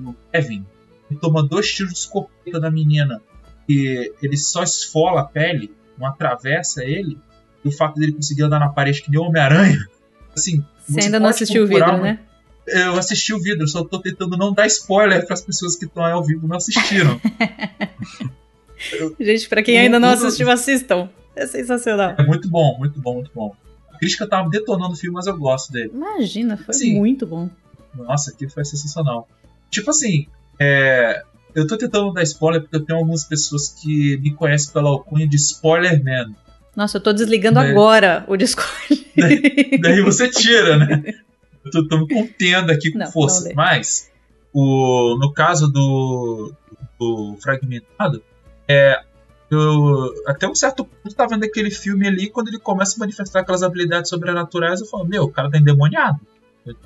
o 0.00 0.14
Kevin 0.32 0.64
toma 1.20 1.42
dois 1.46 1.70
tiros 1.72 1.92
de 1.92 1.98
escopeta 1.98 2.60
da 2.60 2.70
menina 2.70 3.20
e 3.68 4.12
ele 4.22 4.36
só 4.36 4.62
esfola 4.62 5.22
a 5.22 5.24
pele, 5.24 5.72
não 5.98 6.06
atravessa 6.06 6.84
ele, 6.84 7.18
e 7.64 7.68
o 7.68 7.72
fato 7.72 7.98
dele 7.98 8.12
conseguir 8.12 8.42
andar 8.42 8.58
na 8.58 8.68
parede 8.68 9.02
que 9.02 9.10
nem 9.10 9.20
o 9.20 9.24
Homem-Aranha. 9.24 9.86
Assim, 10.36 10.64
Você 10.88 11.00
ainda 11.02 11.20
não 11.20 11.28
assistiu 11.28 11.64
o 11.64 11.66
vidro, 11.66 11.84
uma- 11.90 11.98
né? 11.98 12.20
Eu 12.72 12.96
assisti 12.98 13.32
o 13.34 13.40
vídeo, 13.40 13.66
só 13.66 13.84
tô 13.84 13.98
tentando 14.00 14.36
não 14.36 14.52
dar 14.52 14.66
spoiler 14.66 15.24
para 15.26 15.34
as 15.34 15.40
pessoas 15.42 15.76
que 15.76 15.84
estão 15.86 16.04
aí 16.04 16.12
ao 16.12 16.24
vivo 16.24 16.46
não 16.46 16.56
assistiram. 16.56 17.20
Gente, 19.20 19.48
pra 19.48 19.62
quem 19.62 19.78
ainda 19.78 19.98
não 20.00 20.08
assistiu, 20.10 20.50
assistam. 20.50 21.08
É 21.36 21.46
sensacional. 21.46 22.14
É 22.18 22.22
muito 22.24 22.48
bom, 22.48 22.76
muito 22.78 23.00
bom, 23.00 23.14
muito 23.14 23.30
bom. 23.34 23.54
A 23.92 23.98
crítica 23.98 24.26
tava 24.26 24.48
detonando 24.48 24.94
o 24.94 24.96
filme, 24.96 25.14
mas 25.14 25.26
eu 25.26 25.36
gosto 25.36 25.72
dele. 25.72 25.90
Imagina, 25.94 26.56
foi 26.56 26.90
muito 26.92 27.26
bom. 27.26 27.48
Nossa, 27.94 28.30
aquilo 28.30 28.50
foi 28.50 28.64
sensacional. 28.64 29.28
Tipo 29.70 29.90
assim, 29.90 30.26
é, 30.58 31.22
eu 31.54 31.66
tô 31.66 31.76
tentando 31.76 32.12
dar 32.12 32.22
spoiler 32.22 32.60
porque 32.62 32.76
eu 32.76 32.84
tenho 32.84 32.98
algumas 32.98 33.24
pessoas 33.24 33.68
que 33.68 34.16
me 34.18 34.32
conhecem 34.34 34.72
pela 34.72 34.88
alcunha 34.88 35.28
de 35.28 35.36
Spoiler 35.36 36.02
Man. 36.02 36.34
Nossa, 36.74 36.96
eu 36.98 37.02
tô 37.02 37.12
desligando 37.12 37.58
É. 37.60 37.70
agora 37.70 38.24
o 38.28 38.36
Discord. 38.36 39.06
Daí 39.80 40.00
você 40.02 40.28
tira, 40.28 40.76
né? 40.78 41.02
Eu 41.74 41.86
tô, 41.86 41.88
tô 41.88 41.98
me 41.98 42.08
contendo 42.08 42.70
aqui 42.70 42.90
com 42.90 42.98
Não, 42.98 43.10
força. 43.10 43.48
não. 43.48 43.54
Mas, 43.54 44.10
o, 44.52 45.16
no 45.18 45.32
caso 45.32 45.68
do, 45.68 46.52
do 46.98 47.36
Fragmentado, 47.40 48.22
é, 48.68 49.00
Eu, 49.50 50.14
até 50.26 50.46
um 50.48 50.54
certo 50.54 50.84
ponto, 50.84 51.14
tá 51.14 51.26
vendo 51.26 51.44
aquele 51.44 51.70
filme 51.70 52.06
ali, 52.06 52.30
quando 52.30 52.48
ele 52.48 52.58
começa 52.58 52.94
a 52.96 53.00
manifestar 53.00 53.40
aquelas 53.40 53.62
habilidades 53.64 54.08
sobrenaturais, 54.08 54.80
eu 54.80 54.86
falo, 54.86 55.04
meu, 55.04 55.24
o 55.24 55.30
cara 55.30 55.50
tá 55.50 55.58
endemoniado. 55.58 56.20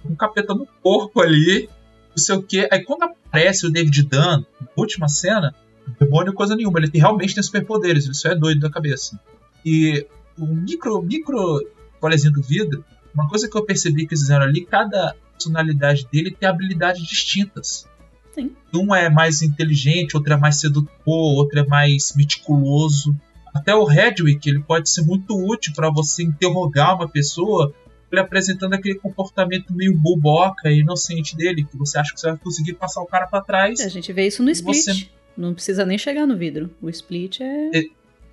Um 0.04 0.14
capeta 0.14 0.54
no 0.54 0.66
corpo 0.82 1.20
ali, 1.20 1.68
não 2.10 2.16
sei 2.16 2.36
o 2.36 2.42
que. 2.42 2.66
Aí 2.72 2.82
quando 2.82 3.02
aparece 3.02 3.66
o 3.66 3.70
David 3.70 4.04
Dunn, 4.04 4.44
na 4.60 4.68
última 4.76 5.08
cena, 5.08 5.54
demônio 6.00 6.32
coisa 6.32 6.56
nenhuma. 6.56 6.78
Ele 6.78 6.90
realmente 6.94 7.34
tem 7.34 7.42
superpoderes, 7.42 8.08
só 8.16 8.30
é 8.30 8.34
doido 8.34 8.60
da 8.60 8.70
cabeça. 8.70 9.20
E 9.62 10.06
o 10.38 10.46
micro, 10.46 11.02
micro 11.02 11.60
colezinho 12.00 12.32
do 12.32 12.40
vidro, 12.40 12.84
uma 13.14 13.28
coisa 13.28 13.48
que 13.48 13.56
eu 13.56 13.64
percebi 13.64 14.06
que 14.06 14.14
eles 14.14 14.20
fizeram 14.22 14.44
ali, 14.44 14.64
cada 14.66 15.14
personalidade 15.32 16.06
dele 16.12 16.30
tem 16.38 16.48
habilidades 16.48 17.02
distintas. 17.06 17.86
Sim. 18.34 18.52
Um 18.74 18.94
é 18.94 19.08
mais 19.08 19.42
inteligente, 19.42 20.16
outro 20.16 20.32
é 20.32 20.36
mais 20.36 20.58
sedutor, 20.58 20.88
outro 21.06 21.58
é 21.60 21.66
mais 21.66 22.14
meticuloso. 22.16 23.14
Até 23.54 23.74
o 23.74 23.84
Redwick, 23.84 24.48
ele 24.48 24.60
pode 24.60 24.90
ser 24.90 25.02
muito 25.02 25.36
útil 25.36 25.72
para 25.74 25.88
você 25.90 26.24
interrogar 26.24 26.96
uma 26.96 27.08
pessoa, 27.08 27.72
ele 28.10 28.20
apresentando 28.20 28.74
aquele 28.74 28.96
comportamento 28.96 29.72
meio 29.72 29.96
boboca 29.96 30.68
e 30.70 30.80
inocente 30.80 31.36
dele, 31.36 31.64
que 31.64 31.76
você 31.76 31.98
acha 31.98 32.12
que 32.12 32.20
você 32.20 32.28
vai 32.30 32.36
conseguir 32.38 32.74
passar 32.74 33.00
o 33.02 33.06
cara 33.06 33.26
para 33.28 33.40
trás. 33.44 33.80
A 33.80 33.88
gente 33.88 34.12
vê 34.12 34.26
isso 34.26 34.42
no 34.42 34.50
Split. 34.50 34.84
Você- 34.84 35.08
Não 35.36 35.52
precisa 35.54 35.84
nem 35.84 35.98
chegar 35.98 36.26
no 36.26 36.36
vidro. 36.36 36.70
O 36.82 36.88
Split 36.90 37.40
é, 37.40 37.70
É- 37.78 37.84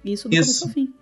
isso 0.06 0.28
do 0.30 0.36
isso. 0.36 0.44
começo 0.62 0.64
ao 0.66 0.70
fim. 0.72 0.94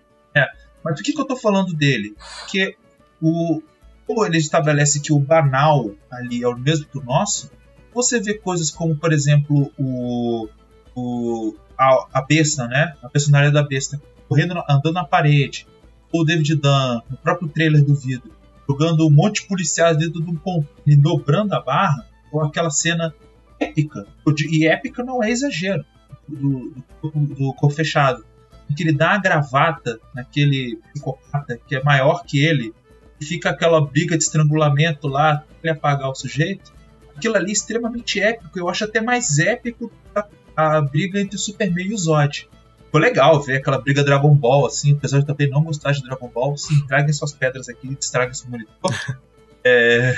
Mas 0.81 0.95
por 0.95 1.03
que, 1.03 1.11
que 1.11 1.19
eu 1.21 1.25
tô 1.27 1.35
falando 1.35 1.73
dele? 1.73 2.15
Porque 2.39 2.75
o, 3.21 3.61
como 4.09 4.25
ele 4.25 4.39
estabelece 4.39 4.99
que 4.99 5.13
o 5.13 5.19
banal 5.19 5.91
ali 6.09 6.41
é 6.41 6.47
o 6.47 6.57
mesmo 6.57 6.87
que 6.87 6.97
o 6.97 7.03
nosso, 7.03 7.51
você 7.93 8.19
vê 8.19 8.33
coisas 8.33 8.71
como, 8.71 8.95
por 8.95 9.13
exemplo, 9.13 9.71
o, 9.77 10.49
o 10.95 11.55
a, 11.77 12.07
a 12.13 12.21
besta, 12.23 12.67
né? 12.67 12.95
A 13.03 13.07
personalidade 13.07 13.53
da 13.53 13.61
besta 13.61 14.01
correndo, 14.27 14.55
andando 14.67 14.93
na 14.93 15.03
parede, 15.03 15.67
ou 16.11 16.21
o 16.21 16.23
David 16.25 16.55
Dunn, 16.55 17.01
no 17.07 17.17
próprio 17.17 17.49
trailer 17.49 17.85
do 17.85 17.93
vidro, 17.93 18.31
jogando 18.67 19.05
um 19.05 19.11
monte 19.11 19.43
de 19.43 19.47
policiais 19.47 19.95
dentro 19.95 20.23
de 20.23 20.31
um 20.31 20.35
ponto 20.35 20.67
e 20.87 20.95
dobrando 20.95 21.53
a 21.53 21.61
barra, 21.61 22.03
ou 22.31 22.43
aquela 22.43 22.71
cena 22.71 23.13
épica. 23.59 24.07
E 24.49 24.65
épica 24.65 25.03
não 25.03 25.23
é 25.23 25.29
exagero 25.29 25.85
do, 26.27 26.73
do, 27.03 27.53
do 27.53 27.69
fechado 27.69 28.25
em 28.67 28.73
que 28.73 28.81
ele 28.81 28.93
dá 28.93 29.11
a 29.11 29.19
gravata 29.19 29.99
naquele 30.15 30.77
psicopata 30.93 31.59
que 31.67 31.75
é 31.75 31.83
maior 31.83 32.23
que 32.23 32.43
ele 32.43 32.73
e 33.19 33.25
fica 33.25 33.49
aquela 33.49 33.85
briga 33.85 34.17
de 34.17 34.23
estrangulamento 34.23 35.07
lá 35.07 35.43
ele 35.61 35.71
apagar 35.71 36.09
o 36.09 36.15
sujeito. 36.15 36.71
Aquilo 37.15 37.35
ali 37.35 37.49
é 37.49 37.53
extremamente 37.53 38.19
épico. 38.19 38.57
Eu 38.57 38.69
acho 38.69 38.85
até 38.85 39.01
mais 39.01 39.39
épico 39.39 39.91
a, 40.15 40.25
a 40.55 40.81
briga 40.81 41.19
entre 41.19 41.35
o 41.35 41.39
Superman 41.39 41.87
e 41.87 41.93
o 41.93 41.97
Zod. 41.97 42.47
Ficou 42.85 43.01
legal 43.01 43.41
ver 43.41 43.57
aquela 43.57 43.79
briga 43.79 44.03
Dragon 44.03 44.33
Ball, 44.33 44.65
assim, 44.65 44.93
apesar 44.93 45.19
de 45.19 45.25
também 45.25 45.49
não 45.49 45.63
gostar 45.63 45.91
de 45.91 46.01
Dragon 46.01 46.29
Ball. 46.33 46.57
Sim, 46.57 46.85
traguem 46.87 47.13
suas 47.13 47.33
pedras 47.33 47.67
aqui 47.69 47.87
e 47.87 47.95
destraguem 47.95 48.33
seu 48.33 48.49
monitor. 48.49 48.93
É, 49.61 50.15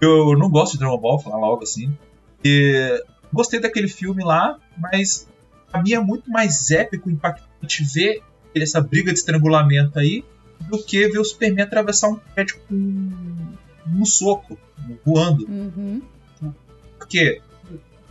eu 0.00 0.38
não 0.38 0.48
gosto 0.48 0.74
de 0.74 0.78
Dragon 0.78 0.96
Ball, 0.96 1.18
falar 1.18 1.38
logo 1.38 1.64
assim. 1.64 1.92
E 2.44 3.04
gostei 3.32 3.58
daquele 3.58 3.88
filme 3.88 4.22
lá, 4.22 4.56
mas 4.76 5.26
pra 5.68 5.82
mim 5.82 5.94
é 5.94 6.00
muito 6.00 6.30
mais 6.30 6.70
épico, 6.70 7.10
impactante 7.10 7.82
ver 7.82 8.22
essa 8.54 8.80
briga 8.80 9.12
de 9.12 9.18
estrangulamento 9.18 9.98
aí 9.98 10.24
do 10.68 10.82
que 10.82 11.08
ver 11.08 11.18
o 11.18 11.24
Superman 11.24 11.64
atravessar 11.64 12.08
um 12.08 12.16
prédio 12.16 12.58
com 12.68 12.74
um 13.86 14.04
soco, 14.04 14.58
voando. 15.04 15.46
Uhum. 15.48 16.02
Porque 16.98 17.40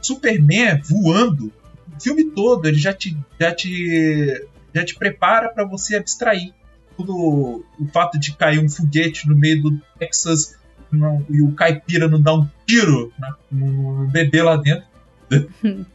Superman 0.01 0.81
voando, 0.81 1.51
o 1.95 2.01
filme 2.01 2.25
todo 2.31 2.67
ele 2.67 2.77
já 2.77 2.93
te, 2.93 3.17
já 3.39 3.53
te, 3.53 4.45
já 4.73 4.83
te 4.85 4.95
prepara 4.95 5.49
para 5.49 5.65
você 5.65 5.95
abstrair. 5.97 6.53
Tudo, 6.95 7.13
o 7.79 7.87
fato 7.93 8.17
de 8.19 8.33
cair 8.35 8.59
um 8.59 8.69
foguete 8.69 9.27
no 9.27 9.35
meio 9.35 9.61
do 9.61 9.81
Texas 9.99 10.55
não- 10.91 11.23
e 11.29 11.41
o 11.43 11.51
caipira 11.51 12.07
não 12.07 12.19
dar 12.21 12.33
um 12.33 12.47
tiro 12.65 13.13
na- 13.19 13.35
no, 13.51 14.07
bebê 14.07 14.41
lá 14.41 14.55
dentro. 14.57 14.85
né? 15.29 15.45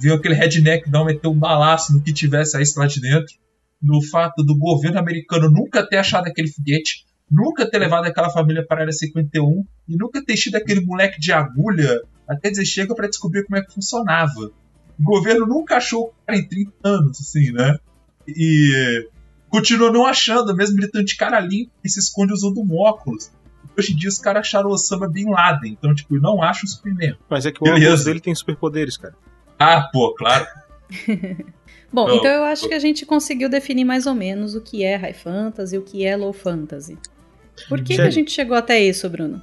Viu 0.00 0.14
aquele 0.14 0.34
redneck 0.34 0.90
não 0.90 1.04
meter 1.04 1.28
um 1.28 1.38
balaço 1.38 1.94
no 1.94 2.02
que 2.02 2.12
tivesse 2.12 2.56
aí 2.56 2.64
lá 2.76 2.86
de 2.86 3.00
dentro. 3.00 3.34
No 3.80 4.02
fato 4.02 4.42
do 4.42 4.56
governo 4.56 4.98
americano 4.98 5.50
nunca 5.50 5.86
ter 5.86 5.98
achado 5.98 6.26
aquele 6.26 6.48
foguete, 6.48 7.06
nunca 7.30 7.68
ter 7.68 7.78
levado 7.78 8.06
aquela 8.06 8.30
família 8.30 8.66
para 8.66 8.78
a 8.78 8.80
área 8.82 8.92
51 8.92 9.64
e 9.88 9.96
nunca 9.96 10.24
ter 10.24 10.34
tido 10.34 10.56
aquele 10.56 10.80
moleque 10.80 11.20
de 11.20 11.32
agulha 11.32 12.02
até 12.28 12.50
dizer 12.50 12.64
chega 12.64 12.94
para 12.94 13.08
descobrir 13.08 13.44
como 13.44 13.56
é 13.56 13.62
que 13.62 13.72
funcionava. 13.72 14.50
O 14.98 15.02
governo 15.02 15.46
nunca 15.46 15.76
achou 15.76 16.06
o 16.06 16.12
cara 16.26 16.38
em 16.38 16.46
30 16.46 16.72
anos, 16.84 17.20
assim, 17.20 17.52
né? 17.52 17.76
E 18.26 19.08
continua 19.48 19.90
não 19.90 20.04
achando, 20.04 20.54
mesmo 20.54 20.76
ele 20.78 20.86
estando 20.86 21.04
de 21.04 21.16
cara 21.16 21.40
limpa 21.40 21.72
e 21.82 21.88
se 21.88 22.00
esconde 22.00 22.32
usando 22.32 22.60
um 22.60 22.76
óculos. 22.76 23.30
Hoje 23.78 23.92
em 23.92 23.96
dia 23.96 24.08
os 24.08 24.18
caras 24.18 24.40
acharam 24.40 24.70
o 24.70 24.72
Osama 24.72 25.08
Bin 25.08 25.30
Laden, 25.30 25.72
então, 25.72 25.94
tipo, 25.94 26.18
não 26.18 26.42
acham 26.42 26.64
o 26.64 26.68
Superman. 26.68 27.16
Mas 27.30 27.46
é 27.46 27.52
que 27.52 27.60
o 27.60 27.64
Beleza. 27.64 27.86
óculos 27.86 28.04
dele 28.04 28.20
tem 28.20 28.34
superpoderes, 28.34 28.96
cara. 28.96 29.14
Ah, 29.58 29.88
pô, 29.92 30.14
claro. 30.14 30.46
Bom, 31.92 32.08
Não. 32.08 32.16
então 32.16 32.30
eu 32.30 32.44
acho 32.44 32.68
que 32.68 32.74
a 32.74 32.78
gente 32.78 33.06
conseguiu 33.06 33.48
definir 33.48 33.84
mais 33.84 34.06
ou 34.06 34.14
menos 34.14 34.54
o 34.54 34.60
que 34.60 34.84
é 34.84 34.96
high 34.96 35.14
fantasy 35.14 35.74
e 35.74 35.78
o 35.78 35.82
que 35.82 36.04
é 36.04 36.16
low 36.16 36.32
fantasy. 36.32 36.98
Por 37.68 37.82
que, 37.82 37.96
que 37.96 38.02
a 38.02 38.10
gente 38.10 38.30
chegou 38.30 38.56
até 38.56 38.80
isso, 38.80 39.08
Bruno? 39.08 39.40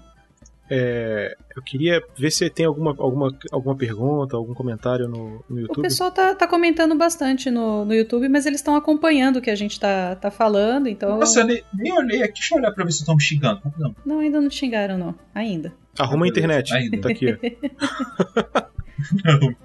É, 0.70 1.36
eu 1.56 1.62
queria 1.62 2.02
ver 2.18 2.32
se 2.32 2.50
tem 2.50 2.66
alguma, 2.66 2.90
alguma, 2.98 3.32
alguma 3.52 3.76
pergunta, 3.76 4.36
algum 4.36 4.54
comentário 4.56 5.08
no, 5.08 5.44
no 5.48 5.58
O 5.58 5.60
YouTube. 5.60 5.84
pessoal 5.84 6.10
tá, 6.12 6.34
tá 6.34 6.48
comentando 6.48 6.96
bastante 6.96 7.52
no, 7.52 7.86
no 7.86 7.94
YouTube, 7.94 8.28
mas 8.30 8.48
eles 8.48 8.62
estão 8.62 8.76
acompanhando 8.76 9.38
o 9.38 9.42
que 9.42 9.52
a 9.52 9.56
gente 9.56 9.80
tá, 9.80 10.16
tá 10.16 10.32
falando, 10.32 10.88
então. 10.88 11.20
Nossa, 11.20 11.42
eu 11.42 11.46
nem, 11.46 11.64
nem 11.74 11.94
olhei 11.94 12.24
aqui. 12.24 12.40
Deixa 12.40 12.56
eu 12.56 12.60
olhar 12.60 12.72
pra 12.72 12.84
ver 12.84 12.92
se 12.92 13.00
estão 13.00 13.16
me 13.16 13.22
xingando. 13.22 13.62
Não, 13.78 13.96
Não, 14.06 14.20
ainda 14.20 14.42
não 14.42 14.50
xingaram, 14.50 14.98
não. 14.98 15.14
Ainda. 15.36 15.72
Arruma 16.00 16.26
a 16.26 16.30
internet. 16.30 16.74
Ainda. 16.74 17.00
Tá 17.00 17.10
aqui, 17.10 17.38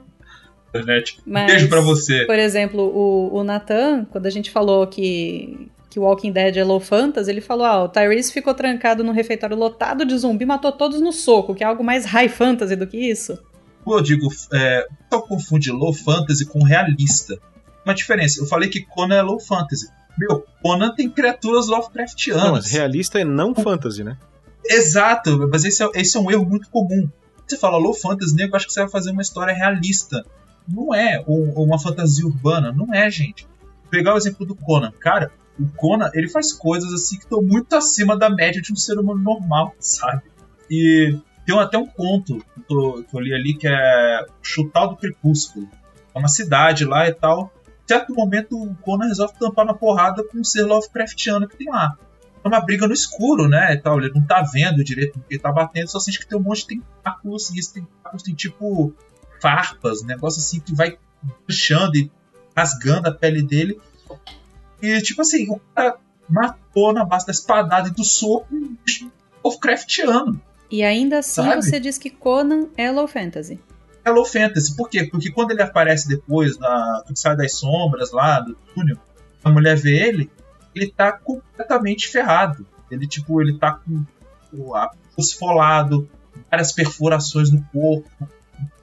internet. 0.71 1.19
Mas, 1.27 1.47
Beijo 1.47 1.69
pra 1.69 1.81
você. 1.81 2.25
Por 2.25 2.39
exemplo, 2.39 2.81
o, 2.83 3.37
o 3.37 3.45
Nathan, 3.45 4.07
quando 4.11 4.27
a 4.27 4.31
gente 4.31 4.51
falou 4.51 4.87
que, 4.87 5.69
que 5.89 5.99
Walking 5.99 6.33
Dead 6.33 6.57
é 6.57 6.65
low 6.65 6.81
fantasy, 6.81 7.31
ele 7.31 7.41
falou: 7.41 7.65
ah, 7.65 7.85
o 7.85 7.89
Tyrese 7.89 8.33
ficou 8.33 8.55
trancado 8.55 9.05
num 9.05 9.13
refeitório 9.13 9.57
lotado 9.57 10.05
de 10.05 10.17
zumbi, 10.17 10.47
matou 10.47 10.73
todos 10.73 11.01
no 11.01 11.13
soco, 11.13 11.55
que 11.55 11.63
é 11.63 11.67
algo 11.67 11.85
mais 11.85 12.05
high 12.07 12.29
fantasy 12.29 12.77
do 12.77 12.87
que 12.87 12.97
isso. 12.97 13.39
Pô, 13.85 13.99
eu 13.99 14.03
digo, 14.03 14.29
é, 14.53 14.87
o 14.91 15.05
pessoal 15.05 15.29
confunde 15.29 15.71
low 15.71 15.93
fantasy 15.93 16.47
com 16.47 16.63
realista. 16.63 17.39
Uma 17.85 17.95
diferença. 17.95 18.41
Eu 18.41 18.47
falei 18.47 18.69
que 18.69 18.83
Conan 18.83 19.17
é 19.17 19.23
low 19.23 19.41
fantasy. 19.41 19.89
Meu, 20.19 20.45
Conan 20.63 20.95
tem 20.95 21.09
criaturas 21.09 21.67
Lovecraftianas. 21.67 22.45
Não, 22.45 22.53
mas 22.53 22.67
realista 22.67 23.19
é 23.19 23.25
não 23.25 23.55
fantasy, 23.55 24.05
né? 24.05 24.19
Exato, 24.65 25.49
mas 25.51 25.65
esse 25.65 25.83
é, 25.83 25.89
esse 25.95 26.17
é 26.17 26.21
um 26.21 26.31
erro 26.31 26.45
muito 26.45 26.69
comum. 26.69 27.09
Você 27.47 27.57
fala 27.57 27.79
low 27.79 27.95
fantasy, 27.95 28.35
nego, 28.35 28.55
acho 28.55 28.67
que 28.67 28.73
você 28.73 28.81
vai 28.81 28.91
fazer 28.91 29.11
uma 29.11 29.23
história 29.23 29.55
realista. 29.55 30.25
Não 30.69 30.95
é, 30.95 31.23
uma 31.27 31.79
fantasia 31.79 32.27
urbana. 32.27 32.73
Não 32.73 32.93
é, 32.95 33.11
gente. 33.11 33.47
Pegar 33.91 34.15
o 34.15 34.17
exemplo 34.17 34.47
do 34.47 34.55
Conan. 34.55 34.93
Cara, 35.01 35.31
o 35.59 35.69
Conan, 35.77 36.11
ele 36.15 36.29
faz 36.29 36.53
coisas 36.53 36.93
assim 36.93 37.17
que 37.17 37.25
estão 37.25 37.43
muito 37.43 37.75
acima 37.75 38.17
da 38.17 38.31
média 38.31 38.63
de 38.63 38.73
um 38.73 38.77
ser 38.77 38.99
humano 38.99 39.21
normal, 39.21 39.75
sabe? 39.79 40.23
E 40.71 41.19
tem 41.45 41.59
até 41.59 41.77
um 41.77 41.87
conto 41.87 42.39
que 42.67 42.75
eu, 42.75 43.05
que 43.05 43.17
eu 43.17 43.21
li 43.21 43.35
ali 43.35 43.55
que 43.55 43.67
é 43.67 44.27
Chutal 44.43 44.91
do 44.91 44.97
Crepúsculo. 44.97 45.69
É 46.15 46.19
uma 46.19 46.29
cidade 46.29 46.85
lá 46.85 47.09
e 47.09 47.13
tal. 47.13 47.53
Em 47.85 47.89
certo 47.89 48.15
momento, 48.15 48.57
o 48.57 48.75
Conan 48.77 49.09
resolve 49.09 49.35
tampar 49.39 49.67
na 49.67 49.75
porrada 49.75 50.23
com 50.23 50.39
um 50.39 50.45
ser 50.45 50.63
Lovecraftiano 50.63 51.49
que 51.49 51.57
tem 51.57 51.69
lá 51.69 51.97
é 52.43 52.49
uma 52.49 52.61
briga 52.61 52.87
no 52.87 52.93
escuro, 52.93 53.49
né? 53.49 53.75
e 53.75 53.79
Tal, 53.79 53.99
ele 53.99 54.13
não 54.15 54.23
tá 54.25 54.43
vendo 54.43 54.83
direito 54.83 55.17
o 55.17 55.21
que 55.21 55.35
ele 55.35 55.41
tá 55.41 55.53
batendo, 55.53 55.89
só 55.89 56.01
sente 56.01 56.19
que 56.19 56.27
tem 56.27 56.39
um 56.39 56.43
monte 56.43 56.67
de 56.67 56.79
tentáculos, 56.79 57.51
e 57.51 57.59
esses 57.59 57.73
tentáculos 57.73 58.23
tem 58.23 58.35
tipo 58.35 58.95
farpas, 59.41 60.03
um 60.03 60.07
negócio 60.07 60.41
assim 60.41 60.61
que 60.61 60.75
vai 60.75 60.99
puxando 61.47 61.97
e 61.97 62.11
rasgando 62.57 63.09
a 63.09 63.13
pele 63.13 63.43
dele. 63.43 63.81
E 64.83 65.01
tipo 65.03 65.23
assim, 65.23 65.51
o 65.51 65.61
cara 65.75 65.99
matou 66.29 66.93
na 66.93 67.05
base 67.05 67.27
da 67.27 67.33
espadada 67.33 67.89
e 67.89 67.93
do 67.93 68.05
soco 68.05 68.47
um 68.55 68.77
bicho 68.85 69.11
Lovecraftiano. 69.45 70.41
E 70.71 70.85
ainda 70.85 71.19
assim 71.19 71.43
Sabe? 71.43 71.63
você 71.63 71.81
diz 71.81 71.99
que 71.99 72.11
Conan 72.11 72.69
é 72.77 72.91
low 72.91 73.09
fantasy. 73.09 73.59
É 74.05 74.11
low 74.11 74.25
fantasy, 74.25 74.77
por 74.77 74.89
quê? 74.89 75.05
Porque 75.05 75.31
quando 75.31 75.51
ele 75.51 75.63
aparece 75.63 76.09
depois, 76.09 76.59
na, 76.59 77.03
que 77.07 77.19
sai 77.19 77.37
das 77.37 77.55
sombras 77.55 78.13
lá 78.13 78.41
do 78.41 78.55
túnel, 78.75 78.97
a 79.43 79.51
mulher 79.51 79.77
vê 79.77 80.09
ele, 80.09 80.31
ele 80.75 80.91
tá 80.91 81.13
completamente 81.13 82.09
ferrado. 82.09 82.67
Ele, 82.91 83.07
tipo, 83.07 83.41
ele 83.41 83.59
tá 83.59 83.73
com 83.73 84.05
o 84.53 85.21
esfolado, 85.21 86.09
várias 86.51 86.73
perfurações 86.73 87.51
no 87.51 87.63
corpo, 87.73 88.09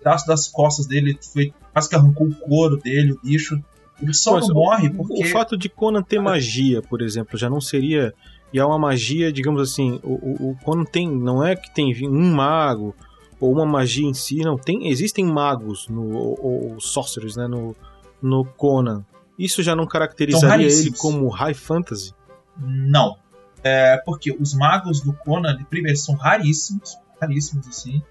pedaço 0.08 0.28
das 0.28 0.48
costas 0.48 0.86
dele 0.88 1.18
foi 1.34 1.54
quase 1.74 1.90
que 1.90 1.96
arrancou 1.96 2.28
o 2.28 2.36
couro 2.36 2.78
dele, 2.78 3.12
o 3.14 3.20
bicho. 3.22 3.62
Ele 4.02 4.14
só 4.14 4.34
Mas 4.36 4.48
não 4.48 4.56
o- 4.56 4.60
morre 4.60 4.88
O 4.90 4.94
porque. 4.94 5.26
fato 5.26 5.58
de 5.58 5.68
Conan 5.70 6.02
ter 6.04 6.20
magia, 6.22 6.82
por 6.82 7.02
exemplo, 7.02 7.38
já 7.38 7.50
não 7.50 7.60
seria. 7.60 8.14
E 8.54 8.60
é 8.60 8.64
uma 8.66 8.78
magia, 8.80 9.32
digamos 9.34 9.62
assim, 9.62 10.00
o, 10.04 10.14
o, 10.14 10.52
o 10.52 10.56
Conan 10.64 10.86
tem. 10.86 11.10
Não 11.10 11.44
é 11.44 11.56
que 11.56 11.74
tem 11.74 11.92
um 12.08 12.32
mago 12.34 12.96
ou 13.40 13.52
uma 13.52 13.66
magia 13.66 14.06
em 14.08 14.14
si, 14.14 14.38
não. 14.38 14.56
Tem, 14.56 14.88
existem 14.88 15.26
magos 15.26 15.88
no, 15.90 16.16
ou, 16.16 16.72
ou 16.74 16.80
sorcerers, 16.80 17.36
né? 17.36 17.48
No, 17.48 17.76
no 18.22 18.46
Conan. 18.46 19.04
Isso 19.38 19.62
já 19.62 19.76
não 19.76 19.86
caracterizaria 19.86 20.68
ele 20.68 20.92
como 20.94 21.28
high 21.30 21.54
fantasy? 21.54 22.14
Não. 22.58 23.18
É 23.64 23.98
porque 24.06 24.36
os 24.40 24.54
magos 24.54 25.02
do 25.02 25.12
Conan, 25.14 25.58
primeiro, 25.70 25.98
são 25.98 26.16
raríssimos. 26.16 26.98
Raríssimos, 27.20 27.68
assim. 27.68 28.02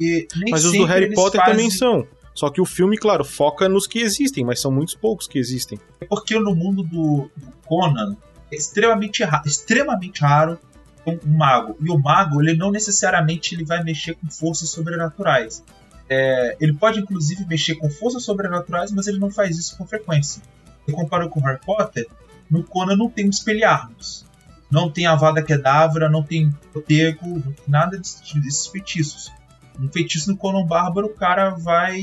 E 0.00 0.26
nem 0.36 0.50
Mas 0.50 0.64
os 0.64 0.72
do 0.72 0.84
Harry 0.84 1.14
Potter 1.14 1.40
fazem- 1.40 1.54
também 1.56 1.70
são. 1.70 2.06
Só 2.34 2.50
que 2.50 2.60
o 2.60 2.66
filme, 2.66 2.98
claro, 2.98 3.24
foca 3.24 3.66
nos 3.68 3.86
que 3.86 3.98
existem, 3.98 4.44
mas 4.44 4.60
são 4.60 4.70
muitos 4.70 4.94
poucos 4.94 5.26
que 5.26 5.38
existem. 5.38 5.78
É 6.00 6.04
porque 6.04 6.38
no 6.38 6.54
mundo 6.54 6.82
do, 6.82 7.30
do 7.34 7.52
Conan 7.66 8.14
é 8.52 8.56
extremamente, 8.56 9.24
ra 9.24 9.42
extremamente 9.46 10.20
raro 10.20 10.58
um, 11.06 11.12
um 11.12 11.36
mago. 11.38 11.76
E 11.80 11.90
o 11.90 11.98
mago, 11.98 12.42
ele 12.42 12.54
não 12.54 12.70
necessariamente 12.70 13.54
ele 13.54 13.64
vai 13.64 13.82
mexer 13.82 14.14
com 14.16 14.26
forças 14.30 14.68
sobrenaturais. 14.68 15.64
É, 16.10 16.56
ele 16.60 16.74
pode 16.74 17.00
inclusive 17.00 17.46
mexer 17.46 17.74
com 17.76 17.88
forças 17.88 18.22
sobrenaturais, 18.24 18.92
mas 18.92 19.06
ele 19.06 19.18
não 19.18 19.30
faz 19.30 19.56
isso 19.56 19.76
com 19.78 19.86
frequência. 19.86 20.42
Eu 20.86 20.94
comparo 20.94 21.28
com 21.30 21.40
Harry 21.40 21.58
Potter, 21.64 22.06
no 22.50 22.62
Conan 22.62 22.96
não 22.96 23.08
tem 23.08 23.28
Expelliarmus. 23.28 24.26
Não 24.70 24.90
tem 24.90 25.06
Avada 25.06 25.42
Kedavra, 25.42 26.08
não 26.08 26.22
tem 26.22 26.50
Protego, 26.72 27.24
não 27.26 27.40
tem 27.52 27.64
nada 27.66 27.96
desse- 27.96 28.38
desses 28.40 28.66
feitiços. 28.66 29.32
Um 29.80 29.88
feitiço 29.88 30.30
no 30.30 30.36
Conan 30.36 30.66
Bárbaro, 30.66 31.08
o 31.08 31.14
cara 31.14 31.50
vai 31.50 32.00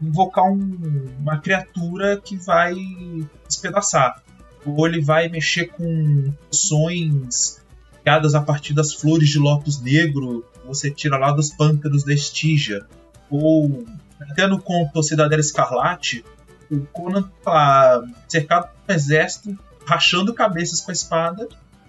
invocar 0.00 0.44
um- 0.44 1.08
uma 1.20 1.38
criatura 1.38 2.16
que 2.16 2.36
vai 2.36 2.74
despedaçar. 3.46 4.22
Ou 4.64 4.86
ele 4.86 5.00
vai 5.00 5.28
mexer 5.28 5.66
com 5.66 6.32
poções 6.50 7.60
criadas 8.02 8.34
a 8.34 8.40
partir 8.40 8.74
das 8.74 8.92
flores 8.92 9.28
de 9.28 9.38
lótus 9.38 9.80
negro, 9.80 10.44
você 10.66 10.90
tira 10.90 11.16
lá 11.16 11.32
dos 11.32 11.50
pântanos 11.50 12.04
da 12.04 12.12
Estígia. 12.12 12.84
Ou 13.30 13.84
até 14.20 14.46
no 14.46 14.60
conto 14.60 15.02
Cidadela 15.02 15.40
Escarlate, 15.40 16.24
o 16.70 16.80
Conan 16.86 17.30
tá 17.44 18.02
cercado 18.28 18.68
por 18.68 18.92
um 18.92 18.96
exército, 18.96 19.58
rachando 19.84 20.34
cabeças 20.34 20.80
com 20.80 20.90
a 20.90 20.94
espada. 20.94 21.48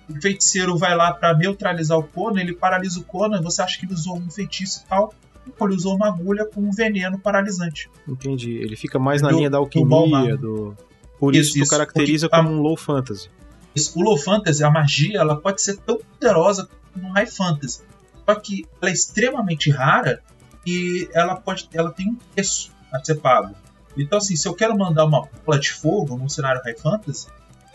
O 0.10 0.22
feiticeiro 0.22 0.78
vai 0.78 0.96
lá 0.96 1.14
pra 1.14 1.34
neutralizar 1.36 1.98
o 1.98 2.04
Conan, 2.04 2.42
ele 2.42 2.54
paralisa 2.54 3.00
o 3.00 3.04
Conan, 3.04 3.42
você 3.42 3.62
acha 3.62 3.80
que 3.80 3.86
ele 3.86 3.94
usou 3.94 4.18
um 4.18 4.30
feitiço 4.30 4.84
e 4.86 4.90
tal. 4.90 5.14
Ele 5.62 5.74
usou 5.76 5.96
uma 5.96 6.08
agulha 6.08 6.46
com 6.46 6.62
um 6.62 6.72
veneno 6.72 7.20
paralisante. 7.20 7.90
Entendi. 8.08 8.52
Ele 8.52 8.76
fica 8.76 8.98
mais 9.00 9.22
na 9.22 9.30
Do- 9.30 9.38
linha 9.38 9.50
da 9.50 9.58
do 9.58 9.64
alquimia, 9.64 9.88
Balmain. 9.90 10.36
do. 10.38 10.76
Por 11.20 11.36
isso, 11.36 11.58
Isso, 11.58 11.70
caracteriza 11.70 12.28
Porque- 12.30 12.44
como 12.44 12.56
um 12.58 12.62
low 12.62 12.76
fantasy. 12.78 13.30
Isso, 13.76 13.98
O 13.98 14.02
low 14.04 14.18
fantasy, 14.18 14.64
a 14.64 14.70
magia, 14.70 15.20
ela 15.20 15.36
pode 15.36 15.62
ser 15.62 15.78
tão 15.78 15.98
poderosa 16.00 16.70
como 16.94 17.08
no 17.08 17.14
high 17.14 17.26
fantasy. 17.26 17.82
Só 18.26 18.36
que 18.36 18.66
ela 18.82 18.90
é 18.90 18.94
extremamente 18.94 19.70
rara 19.70 20.22
e 20.66 21.10
ela 21.14 21.36
pode, 21.36 21.68
ela 21.74 21.92
tem 21.92 22.10
um 22.10 22.16
preço 22.34 22.72
a 22.92 23.04
ser 23.04 23.16
pago. 23.16 23.54
Então, 23.98 24.18
assim, 24.18 24.36
se 24.36 24.48
eu 24.48 24.54
quero 24.54 24.78
mandar 24.78 25.06
uma 25.06 25.28
bola 25.46 25.60
de 25.60 25.72
fogo 25.72 26.16
num 26.18 26.30
cenário 26.30 26.62
high 26.64 26.76
fantasy, 26.78 27.28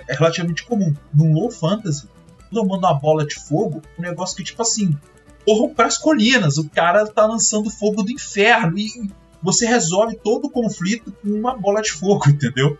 é 0.07 0.15
relativamente 0.15 0.65
comum. 0.65 0.95
Num 1.13 1.33
low 1.35 1.51
fantasy, 1.51 2.09
eu 2.57 2.65
mando 2.65 2.87
uma 2.87 2.95
bola 2.95 3.27
de 3.27 3.35
fogo, 3.35 3.83
um 3.99 4.03
negócio 4.03 4.37
que, 4.37 4.45
tipo 4.45 4.63
assim, 4.63 4.97
corram 5.45 5.69
pras 5.75 5.99
colinas, 5.99 6.57
o 6.59 6.69
cara 6.69 7.07
tá 7.07 7.27
lançando 7.27 7.69
fogo 7.71 8.03
do 8.03 8.11
inferno 8.11 8.79
e 8.79 8.89
você 9.43 9.67
resolve 9.67 10.17
todo 10.17 10.47
o 10.47 10.51
conflito 10.51 11.13
com 11.13 11.29
uma 11.31 11.57
bola 11.57 11.81
de 11.83 11.91
fogo, 11.93 12.29
entendeu? 12.31 12.77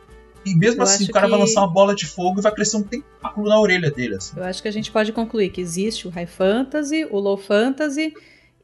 E 0.47 0.55
mesmo 0.55 0.81
Eu 0.81 0.85
assim, 0.85 1.05
o 1.05 1.11
cara 1.13 1.27
vai 1.29 1.39
que- 1.39 1.45
lançar 1.45 1.61
uma 1.63 1.73
bola 1.73 1.95
de 1.95 2.07
fogo 2.07 2.41
e 2.41 2.43
vai 2.43 2.53
crescer 2.53 2.77
um 2.79 2.83
tentáculo 2.83 3.49
na 3.49 3.61
orelha 3.61 3.91
dele. 3.91 4.15
Assim. 4.15 4.37
Eu 4.37 4.45
acho 4.45 4.63
que 4.63 4.69
a 4.69 4.73
gente 4.73 4.91
pode 4.91 5.13
concluir 5.13 5.51
que 5.51 5.61
existe 5.61 6.07
o 6.07 6.11
high 6.11 6.27
fantasy, 6.27 7.05
o 7.11 7.19
low 7.19 7.37
fantasy, 7.37 8.15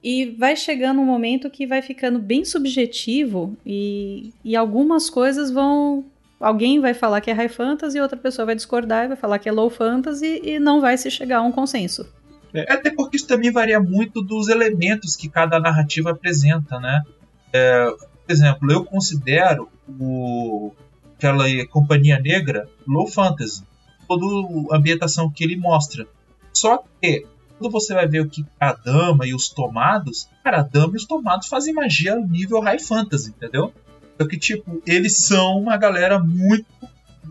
e 0.02 0.26
vai 0.38 0.55
chegando 0.57 1.00
um 1.00 1.05
momento 1.05 1.50
que 1.50 1.66
vai 1.66 1.82
ficando 1.82 2.18
bem 2.18 2.44
subjetivo 2.44 3.57
e, 3.66 4.32
e 4.44 4.55
algumas 4.57 5.09
coisas 5.11 5.50
vão. 5.50 6.05
Alguém 6.45 6.78
vai 6.78 6.92
falar 6.92 7.22
que 7.22 7.30
é 7.30 7.32
high 7.32 7.49
fantasy, 7.49 7.99
outra 7.99 8.18
pessoa 8.18 8.45
vai 8.45 8.55
discordar 8.55 9.07
e 9.07 9.09
vai 9.09 9.16
falar 9.16 9.38
que 9.38 9.49
é 9.49 9.53
low 9.53 9.70
fantasy 9.70 10.42
e 10.45 10.59
não 10.59 10.78
vai 10.78 10.99
se 10.99 11.11
chegar 11.11 11.38
a 11.38 11.42
um 11.42 11.51
consenso. 11.51 12.07
É, 12.53 12.70
Até 12.70 12.90
porque 12.90 13.16
isso 13.16 13.26
também 13.26 13.51
varia 13.51 13.80
muito 13.80 14.20
dos 14.20 14.49
elementos 14.49 15.16
que 15.16 15.26
cada 15.26 15.59
narrativa 15.59 16.11
apresenta, 16.11 16.78
né? 16.78 17.03
É, 17.51 17.86
por 17.86 18.30
exemplo, 18.30 18.70
eu 18.70 18.84
considero 18.84 19.70
o, 19.99 20.70
aquela 21.16 21.45
Companhia 21.70 22.20
Negra 22.20 22.68
low 22.86 23.07
fantasy. 23.07 23.62
Toda 24.07 24.26
a 24.70 24.76
ambientação 24.76 25.30
que 25.30 25.45
ele 25.45 25.57
mostra. 25.57 26.07
Só 26.53 26.84
que, 27.01 27.24
quando 27.59 27.72
você 27.72 27.95
vai 27.95 28.07
ver 28.07 28.20
o 28.20 28.28
que 28.28 28.45
a 28.61 28.74
dama 28.74 29.26
e 29.26 29.34
os 29.34 29.49
tomados, 29.49 30.28
cara, 30.45 30.61
a 30.61 30.62
dama 30.62 30.92
e 30.92 30.97
os 30.97 31.07
tomados 31.07 31.49
fazem 31.49 31.72
magia 31.72 32.16
nível 32.16 32.61
high 32.61 32.78
fantasy, 32.78 33.30
entendeu? 33.30 33.72
Só 34.20 34.26
que, 34.28 34.38
tipo, 34.38 34.80
eles 34.86 35.16
são 35.18 35.58
uma 35.60 35.76
galera 35.76 36.18
muito 36.18 36.66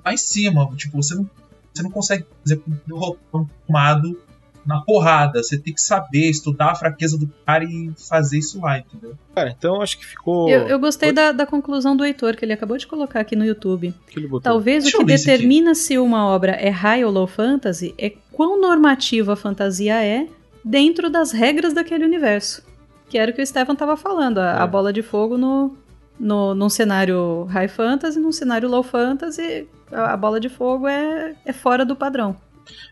lá 0.06 0.14
em 0.14 0.18
cima. 0.18 0.70
Tipo, 0.76 1.02
você 1.02 1.16
não, 1.16 1.30
você 1.74 1.84
não 1.84 1.90
consegue, 1.92 2.24
por 2.24 2.36
exemplo, 2.46 2.74
derrotar 2.86 3.42
um 3.42 3.48
tomado 3.66 4.20
na 4.66 4.82
porrada. 4.82 5.42
Você 5.44 5.58
tem 5.58 5.74
que 5.74 5.82
saber, 5.82 6.30
estudar 6.30 6.72
a 6.72 6.76
fraqueza 6.76 7.18
do 7.18 7.30
cara 7.46 7.64
e 7.64 7.92
fazer 7.98 8.38
isso 8.40 8.60
lá, 8.62 8.80
entendeu? 8.80 9.16
Cara, 9.36 9.56
então 9.58 9.82
acho 9.82 9.98
que 9.98 10.06
ficou. 10.06 10.50
Eu, 10.50 10.68
eu 10.68 10.80
gostei 10.80 11.12
da, 11.12 11.32
da 11.32 11.46
conclusão 11.46 11.96
do 11.96 12.04
Heitor, 12.06 12.36
que 12.36 12.44
ele 12.46 12.54
acabou 12.54 12.78
de 12.78 12.86
colocar 12.88 13.20
aqui 13.22 13.36
no 13.36 13.46
YouTube. 13.46 13.94
que 14.08 14.20
ele 14.20 14.28
botou. 14.28 14.42
Talvez 14.42 14.84
Deixa 14.84 14.98
o 14.98 15.02
que 15.02 15.06
determina 15.06 15.74
se 15.76 15.98
uma 15.98 16.26
obra 16.28 16.52
é 16.54 16.70
high 16.70 17.04
ou 17.06 17.12
low 17.12 17.28
fantasy 17.28 17.94
é 17.98 18.12
quão 18.32 18.60
normativa 18.60 19.34
a 19.34 19.38
fantasia 19.38 20.04
é 20.04 20.28
dentro 20.64 21.10
das 21.10 21.32
regras 21.32 21.74
daquele 21.74 22.06
universo. 22.06 22.64
Que 23.10 23.18
era 23.18 23.32
o 23.32 23.34
que 23.34 23.42
o 23.42 23.46
Stefan 23.46 23.74
estava 23.74 23.96
falando, 23.98 24.40
a, 24.40 24.62
a 24.62 24.64
É. 24.64 24.68
bola 24.68 24.92
de 24.94 25.02
fogo 25.02 25.38
no, 25.38 25.78
no, 26.20 26.54
num 26.56 26.70
cenário 26.70 27.44
high 27.46 27.68
fantasy, 27.68 28.20
num 28.20 28.32
cenário 28.32 28.70
low 28.70 28.84
fantasy, 28.84 29.68
a, 29.92 30.14
a 30.14 30.18
bola 30.18 30.40
de 30.40 30.50
fogo 30.50 30.88
é, 30.88 31.36
é 31.46 31.54
fora 31.54 31.86
do 31.86 31.96
padrão. 31.96 32.36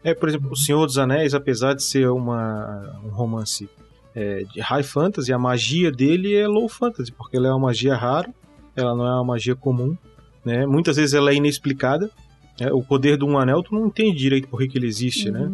É, 0.03 0.13
por 0.13 0.27
exemplo, 0.27 0.51
O 0.51 0.55
Senhor 0.55 0.85
dos 0.85 0.97
Anéis, 0.97 1.33
apesar 1.33 1.73
de 1.73 1.83
ser 1.83 2.09
uma, 2.09 2.99
um 3.05 3.09
romance 3.09 3.69
é, 4.13 4.43
de 4.43 4.59
high 4.59 4.83
fantasy, 4.83 5.31
a 5.31 5.39
magia 5.39 5.91
dele 5.91 6.35
é 6.35 6.47
low 6.47 6.67
fantasy, 6.67 7.11
porque 7.11 7.37
ela 7.37 7.47
é 7.47 7.51
uma 7.51 7.67
magia 7.67 7.95
rara, 7.95 8.29
ela 8.75 8.93
não 8.95 9.05
é 9.07 9.11
uma 9.11 9.23
magia 9.23 9.55
comum, 9.55 9.97
né? 10.43 10.65
Muitas 10.65 10.97
vezes 10.97 11.13
ela 11.13 11.31
é 11.31 11.35
inexplicada. 11.35 12.09
né? 12.59 12.71
O 12.71 12.83
poder 12.83 13.17
de 13.17 13.23
um 13.23 13.37
anel, 13.37 13.63
tu 13.63 13.73
não 13.73 13.87
entende 13.87 14.17
direito 14.17 14.47
por 14.47 14.59
que, 14.59 14.67
que 14.67 14.77
ele 14.77 14.87
existe, 14.87 15.31
né? 15.31 15.51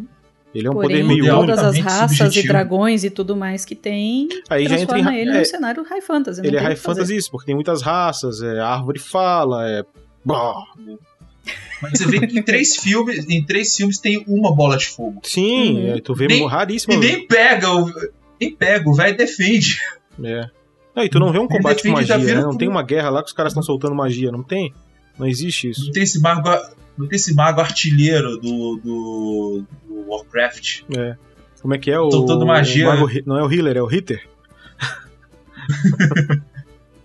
Ele 0.55 0.67
é 0.67 0.69
um 0.71 0.73
Porém, 0.73 1.01
poder 1.01 1.03
meio 1.03 1.25
todas 1.25 1.59
as 1.59 1.65
altamente 1.65 1.83
raças 1.85 2.11
e 2.11 2.15
subjetivo. 2.17 2.47
dragões 2.53 3.03
e 3.03 3.09
tudo 3.09 3.35
mais 3.35 3.63
que 3.65 3.75
tem, 3.75 4.27
Aí 4.49 4.65
já 4.67 4.75
entra 4.79 4.97
em. 4.97 5.03
transforma 5.03 5.15
ele 5.17 5.31
é, 5.31 5.37
num 5.39 5.45
cenário 5.45 5.83
high 5.83 6.01
fantasy. 6.01 6.41
ele 6.45 6.55
é 6.55 6.59
high 6.59 6.75
fantasy 6.75 7.15
isso, 7.15 7.29
porque 7.29 7.45
tem 7.47 7.55
muitas 7.55 7.81
raças, 7.81 8.41
é, 8.41 8.59
árvore 8.59 8.97
fala, 8.99 9.69
é. 9.69 9.83
Mas 11.81 11.91
você 11.99 12.05
vê 12.07 12.25
que 12.25 12.37
em 12.39 12.41
três 12.41 12.75
filmes, 12.75 13.29
em 13.29 13.43
três 13.43 13.75
filmes 13.75 13.99
tem 13.99 14.23
uma 14.27 14.53
bola 14.53 14.77
de 14.77 14.87
fogo. 14.87 15.21
Sim, 15.23 15.77
Uhum. 15.79 15.93
é, 15.95 16.01
tu 16.01 16.13
vê 16.15 16.27
Nem- 16.27 16.47
raríssimo. 16.47 16.93
E 16.93 16.97
nem 16.97 17.27
pega, 17.27 17.73
o, 17.73 17.91
nem 18.41 18.51
pega, 18.55 18.89
o 18.89 18.93
velho 18.93 19.15
defende. 19.15 19.79
É. 20.23 20.49
Não, 20.95 21.03
e 21.03 21.09
tu 21.09 21.19
não 21.19 21.31
vê 21.31 21.37
um 21.39 21.47
combate 21.47 21.83
com 21.83 21.89
magia, 21.91 22.17
né? 22.17 22.41
Não 22.41 22.57
tem 22.57 22.67
uma 22.67 22.81
guerra 22.81 23.09
lá 23.11 23.21
que 23.21 23.27
os 23.27 23.33
caras 23.33 23.51
estão 23.51 23.61
soltando 23.61 23.93
magia, 23.93 24.31
não 24.31 24.41
tem? 24.41 24.73
Não 25.20 25.28
existe 25.28 25.70
isso. 25.70 25.86
Não 25.86 25.91
tem 25.91 26.03
esse 26.03 26.20
mago, 26.20 26.49
não 26.97 27.07
tem 27.07 27.15
esse 27.15 27.34
mago 27.34 27.59
artilheiro 27.61 28.38
do, 28.38 28.78
do, 28.84 29.63
do 29.88 30.09
Warcraft. 30.09 30.82
É. 30.97 31.15
Como 31.61 31.74
é 31.74 31.78
que 31.78 31.89
é 31.91 31.99
o. 31.99 32.11
Soltando 32.11 32.45
magia. 32.45 32.88
o 32.88 32.93
mago 32.93 33.05
Hi- 33.09 33.24
não 33.26 33.38
é 33.38 33.43
o 33.43 33.51
healer, 33.51 33.78
é 33.78 33.82
o 33.82 33.88
hitter. 33.91 34.28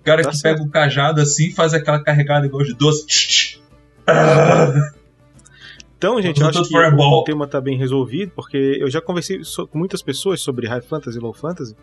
O 0.00 0.04
cara 0.04 0.22
Tá 0.22 0.30
que 0.30 0.36
certo. 0.36 0.56
pega 0.58 0.68
o 0.68 0.70
cajado 0.70 1.20
assim 1.20 1.46
e 1.48 1.52
faz 1.52 1.72
aquela 1.74 2.02
carregada 2.02 2.46
igual 2.46 2.62
de 2.64 2.74
doce. 2.74 3.58
Então, 5.96 6.20
gente, 6.20 6.40
eu 6.40 6.48
acho 6.48 6.64
que 6.64 6.76
o 6.76 7.22
tema 7.24 7.46
tá 7.46 7.60
bem 7.60 7.78
resolvido, 7.78 8.32
porque 8.34 8.56
eu 8.80 8.90
já 8.90 9.00
conversei 9.00 9.40
com 9.70 9.78
muitas 9.78 10.02
pessoas 10.02 10.40
sobre 10.40 10.66
High 10.66 10.80
Fantasy 10.82 11.16
e 11.16 11.20
Low 11.20 11.32
Fantasy, 11.32 11.76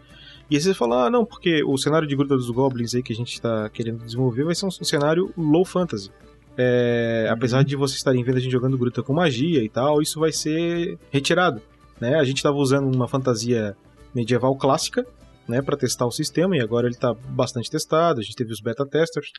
e 0.49 0.55
aí 0.55 0.61
vocês 0.61 0.75
falam, 0.75 0.99
ah, 0.99 1.09
não, 1.09 1.25
porque 1.25 1.63
o 1.63 1.77
cenário 1.77 2.07
de 2.07 2.15
Gruta 2.15 2.35
dos 2.35 2.49
Goblins 2.49 2.95
aí 2.95 3.03
que 3.03 3.13
a 3.13 3.15
gente 3.15 3.39
tá 3.39 3.69
querendo 3.69 4.03
desenvolver 4.03 4.43
vai 4.43 4.55
ser 4.55 4.65
um 4.65 4.71
cenário 4.71 5.31
Low 5.37 5.65
Fantasy. 5.65 6.11
É, 6.57 7.25
Uhum. 7.29 7.33
Apesar 7.33 7.63
de 7.63 7.75
vocês 7.75 7.97
estarem 7.97 8.23
vendo 8.23 8.37
a 8.37 8.39
gente 8.39 8.51
jogando 8.51 8.77
Gruta 8.77 9.03
com 9.03 9.13
magia 9.13 9.63
e 9.63 9.69
tal, 9.69 10.01
isso 10.01 10.19
vai 10.19 10.31
ser 10.31 10.97
retirado. 11.11 11.61
Né? 11.99 12.15
A 12.15 12.23
gente 12.23 12.37
estava 12.37 12.57
usando 12.57 12.93
uma 12.93 13.07
fantasia 13.07 13.75
medieval 14.13 14.55
clássica 14.55 15.05
né, 15.47 15.61
para 15.61 15.77
testar 15.77 16.05
o 16.05 16.11
sistema, 16.11 16.55
e 16.55 16.61
agora 16.61 16.87
ele 16.87 16.95
está 16.95 17.13
bastante 17.13 17.69
testado, 17.69 18.19
a 18.19 18.23
gente 18.23 18.35
teve 18.35 18.51
os 18.51 18.61
beta 18.61 18.85
testers, 18.85 19.31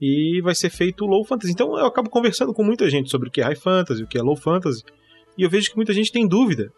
e 0.00 0.40
vai 0.42 0.54
ser 0.54 0.70
feito 0.70 1.04
low 1.04 1.24
fantasy. 1.24 1.52
Então 1.52 1.78
eu 1.78 1.86
acabo 1.86 2.10
conversando 2.10 2.52
com 2.52 2.64
muita 2.64 2.90
gente 2.90 3.10
sobre 3.10 3.28
o 3.28 3.30
que 3.30 3.40
é 3.40 3.44
high 3.44 3.56
fantasy, 3.56 4.02
o 4.02 4.06
que 4.06 4.18
é 4.18 4.22
low 4.22 4.36
fantasy, 4.36 4.82
e 5.38 5.44
eu 5.44 5.50
vejo 5.50 5.70
que 5.70 5.76
muita 5.76 5.92
gente 5.92 6.10
tem 6.10 6.26
dúvida. 6.26 6.72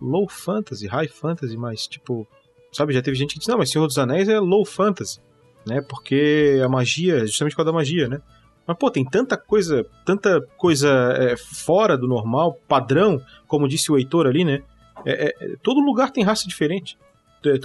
Low 0.00 0.28
fantasy, 0.28 0.86
high 0.86 1.08
fantasy, 1.08 1.56
mas 1.56 1.86
tipo, 1.86 2.26
sabe, 2.74 2.92
já 2.92 3.00
teve 3.02 3.16
gente 3.16 3.34
que 3.34 3.38
diz, 3.38 3.48
não, 3.48 3.58
mas 3.58 3.70
Senhor 3.70 3.86
dos 3.86 3.98
Anéis 3.98 4.28
é 4.28 4.38
low 4.38 4.64
fantasy, 4.64 5.20
né? 5.66 5.80
Porque 5.88 6.60
a 6.64 6.68
magia, 6.68 7.26
justamente 7.26 7.52
por 7.52 7.58
causa 7.58 7.72
da 7.72 7.76
magia, 7.76 8.08
né? 8.08 8.20
Mas, 8.66 8.76
pô, 8.78 8.90
tem 8.90 9.04
tanta 9.04 9.36
coisa, 9.36 9.84
tanta 10.06 10.40
coisa 10.56 10.88
é, 11.18 11.36
fora 11.36 11.98
do 11.98 12.06
normal, 12.08 12.58
padrão, 12.66 13.20
como 13.46 13.68
disse 13.68 13.92
o 13.92 13.98
Heitor 13.98 14.26
ali, 14.26 14.44
né? 14.44 14.62
É, 15.04 15.34
é, 15.38 15.56
todo 15.62 15.80
lugar 15.80 16.10
tem 16.10 16.24
raça 16.24 16.48
diferente. 16.48 16.96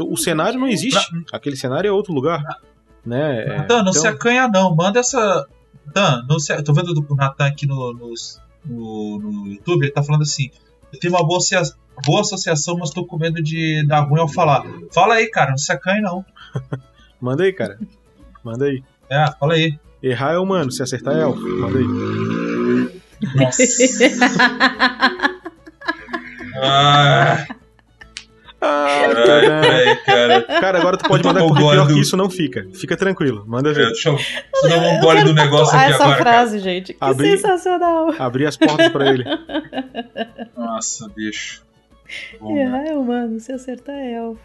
O 0.02 0.18
cenário 0.18 0.60
não 0.60 0.68
existe. 0.68 1.00
Aquele 1.32 1.56
cenário 1.56 1.88
é 1.88 1.92
outro 1.92 2.12
lugar. 2.14 2.44
Né? 3.06 3.44
É, 3.44 3.58
não 3.82 3.92
então- 3.92 3.94
se 3.94 4.08
acanha 4.08 4.46
não. 4.50 4.76
Manda 4.76 5.00
essa, 5.00 5.48
Natan, 5.86 6.26
no, 6.28 6.38
ce- 6.38 6.62
tô 6.64 6.74
vendo 6.74 6.90
o 7.10 7.16
Natan 7.16 7.46
aqui 7.46 7.66
no, 7.66 7.94
nos- 7.94 8.42
no, 8.66 9.20
no 9.20 9.48
YouTube, 9.48 9.84
ele 9.84 9.92
tá 9.94 10.04
falando 10.04 10.24
assim: 10.24 10.50
eu 10.92 11.00
tenho 11.00 11.14
uma 11.14 11.26
boa, 11.26 11.40
boa 12.06 12.22
associação, 12.22 12.78
mas 12.78 12.90
tô 12.92 13.06
com 13.06 13.18
medo 13.18 13.42
de 13.42 13.86
dar 13.88 14.02
ruim 14.02 14.20
ao 14.20 14.28
falar. 14.28 14.64
Fala 14.94 15.16
aí, 15.16 15.30
cara, 15.30 15.52
não 15.52 15.58
se 15.58 15.72
acanhe 15.72 16.02
não. 16.02 16.26
Manda 17.22 17.44
aí, 17.44 17.54
cara. 17.54 17.78
Manda 18.44 18.66
aí. 18.66 18.84
É, 19.10 19.26
fala 19.40 19.54
aí. 19.54 19.78
Errar 20.02 20.34
é 20.34 20.38
humano, 20.38 20.72
se 20.72 20.82
acertar 20.82 21.16
é 21.18 21.22
elfo. 21.22 21.42
Manda 21.42 21.78
aí. 21.80 21.86
Nossa. 23.36 23.64
ah, 26.62 27.46
Ah, 28.62 29.06
ai, 29.16 29.96
cara. 30.06 30.42
Cara, 30.60 30.80
agora 30.80 30.98
tu 30.98 31.08
pode 31.08 31.24
mandar 31.24 31.40
porque 31.42 31.56
pior 31.56 31.70
concordando. 31.70 31.94
que 31.94 32.00
isso 32.02 32.18
não 32.18 32.30
fica. 32.30 32.68
Fica 32.74 32.98
tranquilo, 32.98 33.46
manda 33.48 33.72
ver. 33.74 33.86
Deixa 33.88 34.10
eu, 34.10 34.16
deixa 34.16 34.44
eu 34.64 34.70
dar 34.70 34.78
um 34.90 35.00
gole 35.00 35.24
do 35.24 35.34
negócio 35.34 35.78
aqui 35.78 35.94
essa 35.94 36.04
agora. 36.04 36.18
cara. 36.24 36.30
frase, 36.38 36.60
gente. 36.60 36.94
Que 36.94 36.98
Abri- 37.00 37.38
sensacional. 37.38 38.14
Abrir 38.20 38.48
as 38.48 38.58
portas 38.58 38.90
pra 38.90 39.14
ele. 39.14 39.24
Nossa, 40.58 41.08
bicho. 41.16 41.62
Bom, 42.40 42.56
né? 42.56 42.62
Errar 42.64 42.86
é 42.88 42.94
humano, 42.96 43.40
se 43.40 43.52
acertar 43.52 43.96
é 43.96 44.14
elfo. 44.14 44.42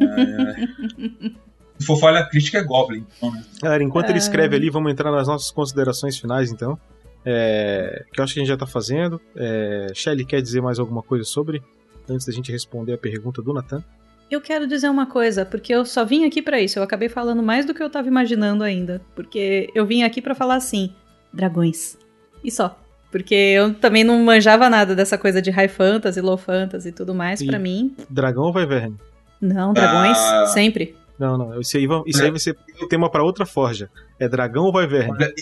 É, 0.00 0.20
é. 0.22 1.30
Se 1.78 1.86
for 1.86 1.98
falha 1.98 2.24
crítica, 2.28 2.58
é 2.58 2.62
Goblin. 2.62 3.04
Então, 3.16 3.32
né? 3.32 3.42
Galera, 3.60 3.82
enquanto 3.82 4.06
ele 4.10 4.14
Ah. 4.14 4.18
escreve 4.18 4.54
ali, 4.56 4.70
vamos 4.70 4.92
entrar 4.92 5.10
nas 5.10 5.26
nossas 5.26 5.50
considerações 5.50 6.16
finais, 6.18 6.52
então. 6.52 6.78
É, 7.24 8.04
que 8.12 8.20
eu 8.20 8.24
acho 8.24 8.34
que 8.34 8.40
a 8.40 8.42
gente 8.42 8.48
já 8.48 8.56
tá 8.56 8.66
fazendo. 8.66 9.20
É, 9.36 9.88
Shelly, 9.94 10.24
quer 10.24 10.40
dizer 10.42 10.60
mais 10.60 10.78
alguma 10.78 11.02
coisa 11.02 11.24
sobre? 11.24 11.62
Antes 12.08 12.26
da 12.26 12.32
gente 12.32 12.50
responder 12.52 12.92
a 12.92 12.98
pergunta 12.98 13.40
do 13.40 13.52
Nathan? 13.52 13.82
Eu 14.30 14.40
quero 14.40 14.66
dizer 14.66 14.88
uma 14.88 15.06
coisa, 15.06 15.44
porque 15.44 15.72
eu 15.74 15.84
só 15.84 16.04
vim 16.04 16.24
aqui 16.24 16.40
pra 16.42 16.60
isso. 16.60 16.78
Eu 16.78 16.82
acabei 16.82 17.08
falando 17.08 17.42
mais 17.42 17.64
do 17.66 17.74
que 17.74 17.82
eu 17.82 17.90
tava 17.90 18.08
imaginando 18.08 18.64
ainda. 18.64 19.00
Porque 19.14 19.68
eu 19.74 19.84
vim 19.86 20.02
aqui 20.02 20.20
pra 20.22 20.34
falar 20.34 20.56
assim: 20.56 20.92
dragões. 21.32 21.96
E 22.42 22.50
só. 22.50 22.78
Porque 23.12 23.34
eu 23.34 23.74
também 23.74 24.02
não 24.02 24.18
manjava 24.24 24.68
nada 24.68 24.96
dessa 24.96 25.16
coisa 25.16 25.40
de 25.40 25.50
high 25.50 25.68
fantasy, 25.68 26.20
low 26.20 26.36
fantasy 26.38 26.88
e 26.88 26.92
tudo 26.92 27.14
mais. 27.14 27.40
E- 27.40 27.46
Pra 27.46 27.58
mim, 27.58 27.94
Dragão 28.10 28.44
ou 28.44 28.52
vai 28.52 28.66
verne? 28.66 28.96
não, 29.40 29.72
dragões, 29.72 30.16
Ah. 30.18 30.46
sempre. 30.46 30.96
Não, 31.18 31.36
não. 31.38 31.60
Isso 31.60 31.76
aí, 31.76 31.86
vai- 31.86 32.02
isso 32.06 32.22
aí 32.22 32.30
vai 32.30 32.40
ser 32.40 32.56
tema 32.88 33.08
pra 33.10 33.22
outra 33.22 33.44
forja. 33.46 33.88
É 34.18 34.28
dragão 34.28 34.64
ou 34.64 34.72
vai 34.72 34.86
verne? 34.86 35.10
Olha, 35.12 35.32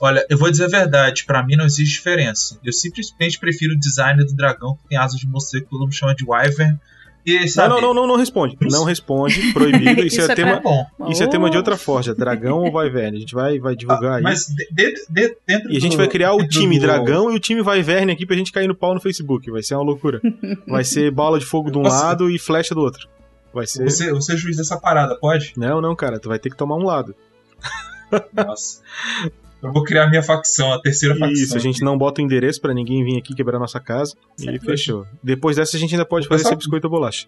olha, 0.00 0.26
eu 0.28 0.36
vou 0.38 0.50
dizer 0.50 0.64
a 0.64 0.68
verdade, 0.68 1.24
pra 1.24 1.44
mim 1.44 1.54
não 1.54 1.64
existe 1.66 1.92
diferença. 1.96 2.58
Eu 2.64 2.72
simplesmente 2.72 3.38
prefiro 3.38 3.74
o 3.74 3.78
design 3.78 4.24
do 4.24 4.34
dragão 4.34 4.74
que 4.76 4.88
tem 4.88 4.98
asas 4.98 5.20
de 5.20 5.26
morcego 5.28 5.64
que 5.66 5.70
todo 5.70 5.80
mundo 5.80 5.92
chama 5.94 6.14
de 6.14 6.24
wyvern. 6.24 6.76
Não, 7.56 7.68
não, 7.68 7.80
não, 7.80 7.94
não, 7.94 8.06
não 8.08 8.16
responde. 8.16 8.56
Não 8.60 8.84
responde. 8.84 9.52
Proibido. 9.52 10.00
Isso, 10.06 10.18
Isso 10.18 10.28
é, 10.28 10.32
é 10.32 10.34
tema. 10.34 10.60
bom. 10.60 10.84
Isso 11.08 11.22
é 11.22 11.26
tema 11.28 11.48
de 11.48 11.56
outra 11.56 11.76
forja. 11.76 12.14
Dragão 12.14 12.58
ou 12.60 12.72
vai 12.72 12.90
verne? 12.90 13.18
A 13.18 13.20
gente 13.20 13.34
vai, 13.34 13.58
vai 13.60 13.76
divulgar 13.76 14.14
aí. 14.16 14.22
Mas 14.22 14.46
de- 14.46 14.66
de- 14.72 15.04
de- 15.08 15.36
dentro 15.46 15.72
E 15.72 15.76
a 15.76 15.80
gente 15.80 15.92
do- 15.92 15.98
vai 15.98 16.08
criar 16.08 16.32
o 16.34 16.38
dentro 16.38 16.60
time 16.60 16.78
do- 16.78 16.82
dragão 16.82 17.30
e 17.30 17.36
o 17.36 17.40
time 17.40 17.62
vai 17.62 17.80
verne 17.82 18.10
aqui 18.12 18.26
pra 18.26 18.36
gente 18.36 18.50
cair 18.50 18.66
no 18.66 18.74
pau 18.74 18.92
no 18.94 19.00
Facebook. 19.00 19.50
Vai 19.50 19.62
ser 19.62 19.74
uma 19.76 19.84
loucura. 19.84 20.20
Vai 20.66 20.82
ser 20.84 21.10
bola 21.12 21.38
de 21.38 21.44
fogo 21.46 21.70
de 21.70 21.78
um 21.78 21.82
Nossa. 21.82 22.04
lado 22.06 22.28
e 22.30 22.38
flecha 22.38 22.74
do 22.74 22.80
outro. 22.80 23.08
Vai 23.54 23.66
ser. 23.66 23.84
Você, 23.84 24.10
você 24.12 24.32
é 24.32 24.36
juiz 24.36 24.56
dessa 24.56 24.76
parada, 24.80 25.14
pode? 25.16 25.52
Não, 25.56 25.80
não, 25.80 25.94
cara. 25.94 26.18
Tu 26.18 26.28
vai 26.28 26.38
ter 26.38 26.50
que 26.50 26.56
tomar 26.56 26.76
um 26.76 26.84
lado. 26.84 27.14
Nossa. 28.34 28.80
Eu 29.62 29.72
vou 29.72 29.84
criar 29.84 30.08
minha 30.08 30.22
facção, 30.22 30.72
a 30.72 30.80
terceira 30.80 31.14
facção. 31.16 31.32
Isso, 31.44 31.56
a 31.56 31.60
gente 31.60 31.84
não 31.84 31.96
bota 31.96 32.20
o 32.20 32.24
endereço 32.24 32.60
pra 32.60 32.74
ninguém 32.74 33.04
vir 33.04 33.16
aqui 33.18 33.34
quebrar 33.34 33.58
nossa 33.58 33.78
casa. 33.78 34.14
E 34.38 34.42
Certo. 34.42 34.64
fechou. 34.64 35.06
Depois 35.22 35.56
dessa 35.56 35.76
a 35.76 35.80
gente 35.80 35.94
ainda 35.94 36.04
pode 36.04 36.26
O 36.26 36.28
fazer 36.28 36.42
esse 36.44 36.56
biscoito 36.56 36.86
ou 36.86 36.90
bolacha. 36.90 37.26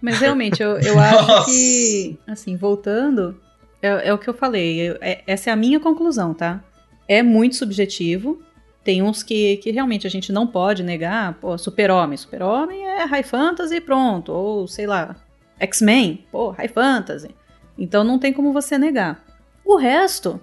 Mas 0.00 0.18
realmente, 0.20 0.62
eu, 0.62 0.78
eu 0.78 0.94
acho 1.00 1.44
que, 1.46 2.16
assim, 2.26 2.56
voltando, 2.56 3.36
é, 3.82 4.08
é 4.08 4.14
o 4.14 4.18
que 4.18 4.28
eu 4.30 4.34
falei. 4.34 4.80
eu- 4.90 4.98
é- 5.00 5.22
essa 5.26 5.50
é 5.50 5.52
a 5.52 5.56
minha 5.56 5.80
conclusão, 5.80 6.32
tá? 6.32 6.62
É 7.08 7.22
muito 7.22 7.56
subjetivo. 7.56 8.40
Tem 8.84 9.02
uns 9.02 9.22
que, 9.22 9.56
que 9.58 9.70
realmente 9.72 10.06
a 10.06 10.10
gente 10.10 10.32
não 10.32 10.46
pode 10.46 10.82
negar. 10.82 11.34
Pô, 11.34 11.58
Super-Homem. 11.58 12.16
Super-Homem 12.16 12.86
é 12.86 13.04
High 13.04 13.24
Fantasy 13.24 13.74
e 13.76 13.80
pronto. 13.80 14.32
Ou, 14.32 14.66
sei 14.68 14.86
lá, 14.86 15.16
X-Men. 15.58 16.24
Pô, 16.30 16.50
High 16.50 16.68
Fantasy. 16.68 17.28
Então 17.76 18.04
não 18.04 18.18
tem 18.18 18.32
como 18.32 18.52
você 18.52 18.78
negar. 18.78 19.22
O 19.64 19.76
resto 19.76 20.40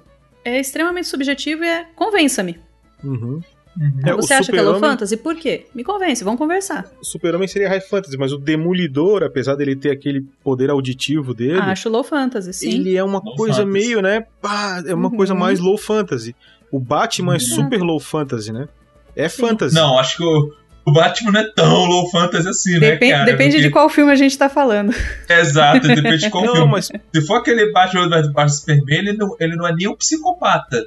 é 0.47 0.59
extremamente 0.59 1.07
subjetivo 1.07 1.63
e 1.63 1.67
é 1.67 1.85
convença-me. 1.95 2.59
Uhum. 3.03 3.41
Uhum. 3.79 3.99
É, 4.07 4.13
você 4.13 4.33
acha 4.33 4.51
que 4.51 4.57
é 4.57 4.61
low 4.63 4.79
fantasy? 4.79 5.15
Por 5.17 5.35
quê? 5.35 5.67
Me 5.75 5.83
convence, 5.83 6.23
vamos 6.23 6.39
conversar. 6.39 6.91
O 6.99 7.05
Super-Homem 7.05 7.47
seria 7.47 7.69
High 7.69 7.81
Fantasy, 7.81 8.17
mas 8.17 8.31
o 8.33 8.37
Demolidor, 8.39 9.21
apesar 9.21 9.53
dele 9.55 9.75
ter 9.75 9.91
aquele 9.91 10.21
poder 10.43 10.71
auditivo 10.71 11.31
dele, 11.31 11.59
Acho 11.59 11.87
low 11.87 12.03
fantasy, 12.03 12.51
sim. 12.53 12.69
ele 12.71 12.95
é 12.97 13.03
uma 13.03 13.21
Low 13.23 13.35
coisa 13.35 13.57
fantasy. 13.63 13.71
meio, 13.87 14.01
né? 14.01 14.25
pá, 14.41 14.81
é 14.85 14.95
uma 14.95 15.09
Uhum. 15.09 15.15
coisa 15.15 15.35
mais 15.35 15.59
low 15.59 15.77
fantasy. 15.77 16.35
O 16.71 16.79
Batman 16.79 17.33
é 17.33 17.35
Uhum. 17.35 17.39
super 17.39 17.79
low 17.81 17.99
fantasy, 17.99 18.51
né? 18.51 18.67
É 19.15 19.29
fantasy. 19.29 19.75
Não, 19.75 19.97
acho 19.99 20.17
que 20.17 20.23
o, 20.23 20.51
o 20.87 20.91
Batman 20.93 21.31
não 21.33 21.39
é 21.41 21.51
tão 21.53 21.83
low 21.85 22.09
fantasy 22.09 22.47
assim, 22.47 22.73
né, 22.79 22.91
Depen- 22.91 23.11
cara? 23.11 23.25
depende 23.25 23.51
Porque- 23.55 23.67
de 23.67 23.69
qual 23.71 23.89
filme 23.89 24.11
a 24.11 24.15
gente 24.15 24.37
tá 24.37 24.47
falando. 24.47 24.93
Exato, 25.29 25.85
depende 25.87 26.17
de 26.19 26.29
qual 26.29 26.45
Não, 26.45 26.55
filme. 26.55 26.71
mas, 26.71 26.85
Se 27.13 27.21
for 27.27 27.35
aquele 27.35 27.71
Batman 27.71 28.07
do 28.07 28.09
Batman 28.31 28.47
Superman, 28.49 28.97
ele 28.99 29.13
não, 29.13 29.35
ele 29.39 29.55
não 29.55 29.67
é 29.67 29.73
nem 29.75 29.87
um 29.87 29.95
psicopata. 29.95 30.85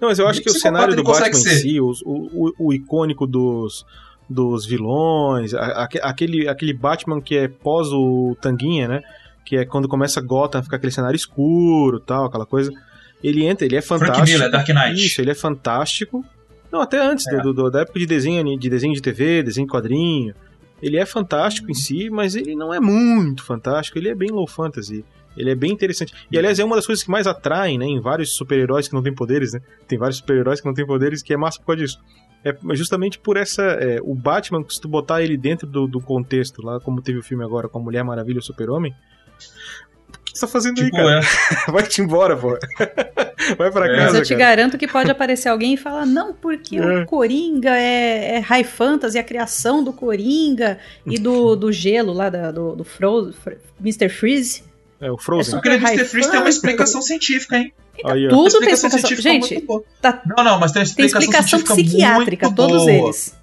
não, 0.00 0.08
mas 0.08 0.18
eu 0.18 0.26
acho 0.26 0.40
que 0.40 0.48
o 0.48 0.52
cenário 0.54 0.96
do 0.96 1.02
Batman 1.04 1.28
em 1.28 1.34
ser. 1.34 1.50
si, 1.56 1.80
os- 1.80 2.00
o, 2.02 2.30
o, 2.58 2.68
o 2.68 2.72
icônico 2.72 3.26
dos, 3.26 3.84
dos 4.28 4.64
vilões, 4.64 5.52
a- 5.54 5.82
aque- 5.84 6.00
aquele, 6.02 6.48
aquele 6.48 6.72
Batman 6.72 7.20
que 7.20 7.36
é 7.36 7.46
pós 7.48 7.88
o 7.92 8.36
Tanguinha, 8.40 8.88
né? 8.88 9.02
Que 9.44 9.56
é 9.56 9.64
quando 9.64 9.86
começa 9.88 10.20
Gotham, 10.20 10.62
fica 10.62 10.76
aquele 10.76 10.92
cenário 10.92 11.16
escuro 11.16 11.98
tal, 12.00 12.24
aquela 12.26 12.46
coisa. 12.46 12.70
Ele 13.22 13.44
entra, 13.44 13.66
ele 13.66 13.76
é 13.76 13.82
Frank 13.82 14.04
fantástico. 14.06 14.30
Miller, 14.38 14.50
Dark 14.50 14.68
Knight. 14.68 15.04
Isso, 15.06 15.20
ele 15.20 15.30
é 15.30 15.34
fantástico. 15.34 16.24
Não, 16.72 16.80
até 16.80 16.98
antes, 17.00 17.26
É. 17.26 17.40
do, 17.40 17.52
do- 17.52 17.70
da 17.70 17.80
época 17.80 17.98
de 17.98 18.06
desenho, 18.06 18.58
de 18.58 18.68
desenho 18.70 18.94
de 18.94 19.02
TV, 19.02 19.42
desenho 19.42 19.66
de 19.66 19.72
quadrinho. 19.72 20.34
Ele 20.82 20.96
é 20.96 21.04
fantástico 21.04 21.70
em 21.70 21.74
si, 21.74 22.08
mas 22.10 22.34
ele 22.34 22.54
não 22.54 22.72
é 22.72 22.80
muito 22.80 23.44
fantástico, 23.44 23.98
ele 23.98 24.08
é 24.08 24.14
bem 24.14 24.30
low 24.30 24.46
fantasy. 24.46 25.04
Ele 25.36 25.50
é 25.50 25.54
bem 25.54 25.70
interessante. 25.70 26.12
E 26.30 26.36
aliás, 26.38 26.58
é 26.58 26.64
uma 26.64 26.74
das 26.76 26.86
coisas 26.86 27.04
que 27.04 27.10
mais 27.10 27.26
atraem, 27.26 27.78
né, 27.78 27.84
em 27.86 28.00
vários 28.00 28.34
super-heróis 28.34 28.88
que 28.88 28.94
não 28.94 29.02
têm 29.02 29.14
poderes, 29.14 29.52
né? 29.52 29.60
Tem 29.86 29.96
vários 29.98 30.16
super-heróis 30.18 30.60
que 30.60 30.66
não 30.66 30.74
têm 30.74 30.84
poderes, 30.86 31.22
que 31.22 31.32
é 31.32 31.36
massa 31.36 31.58
por 31.60 31.66
causa 31.66 31.82
disso. 31.82 31.98
É 32.44 32.56
justamente 32.74 33.18
por 33.18 33.36
essa. 33.36 33.62
é, 33.62 34.00
o 34.02 34.14
Batman, 34.14 34.64
se 34.68 34.80
tu 34.80 34.88
botar 34.88 35.22
ele 35.22 35.36
dentro 35.36 35.66
do, 35.68 35.86
do 35.86 36.00
contexto, 36.00 36.62
lá 36.64 36.80
como 36.80 37.00
teve 37.02 37.18
o 37.18 37.22
filme 37.22 37.44
agora 37.44 37.68
com 37.68 37.78
a 37.78 37.82
Mulher 37.82 38.02
Maravilha 38.02 38.36
e 38.36 38.40
o 38.40 38.42
Super-Homem. 38.42 38.92
O 38.92 40.18
que 40.24 40.38
você 40.38 40.46
tá 40.46 40.48
fazendo 40.50 40.76
Tipo, 40.76 40.96
aí, 40.96 41.02
cara? 41.04 41.20
é. 41.20 41.22
Vai-te 41.70 42.00
embora, 42.00 42.36
pô. 42.36 42.56
Vai 43.56 43.70
pra 43.70 43.86
É. 43.86 43.96
casa, 43.96 44.04
Mas 44.06 44.14
eu 44.14 44.22
te 44.22 44.28
cara. 44.36 44.38
garanto 44.40 44.76
que 44.78 44.86
pode 44.88 45.10
aparecer 45.10 45.48
alguém 45.48 45.74
e 45.74 45.76
falar, 45.76 46.04
não, 46.06 46.32
porque 46.34 46.76
É. 46.76 47.02
o 47.02 47.06
Coringa 47.06 47.70
é, 47.76 48.36
é 48.36 48.38
high 48.40 48.64
fantasy, 48.64 49.18
a 49.18 49.24
criação 49.24 49.82
do 49.82 49.92
Coringa 49.92 50.78
e 51.06 51.18
do, 51.18 51.56
do 51.56 51.72
gelo 51.72 52.12
lá, 52.12 52.28
da- 52.28 52.50
do, 52.50 52.76
do 52.76 52.84
Fro, 52.84 53.32
Fr- 53.32 53.54
Mr. 53.80 54.08
Freeze. 54.08 54.62
É 55.00 55.10
o 55.10 55.16
Frozen. 55.16 55.54
É 55.54 55.58
Aquele 55.58 55.74
Super 55.76 55.86
Mr. 55.88 55.96
high 56.02 56.08
Freeze 56.08 56.30
tem 56.30 56.40
uma 56.40 56.48
explicação 56.50 57.00
científica, 57.02 57.56
hein? 57.56 57.72
Aí. 58.04 58.28
Tudo 58.28 58.58
tem 58.60 58.70
explicação 58.72 58.88
explicação. 58.88 59.00
científica 59.00 59.28
é 59.28 59.32
Gente, 59.32 59.66
tá- 60.00 60.22
Não, 60.26 60.44
não, 60.44 60.58
mas 60.58 60.72
tem 60.72 60.82
uma 60.82 60.94
tem 60.94 61.04
explicação, 61.06 61.58
explicação 61.58 61.76
psiquiátrica, 61.84 62.46
muito 62.46 62.56
todos 62.56 62.78
boa. 62.82 62.90
eles. 62.92 63.36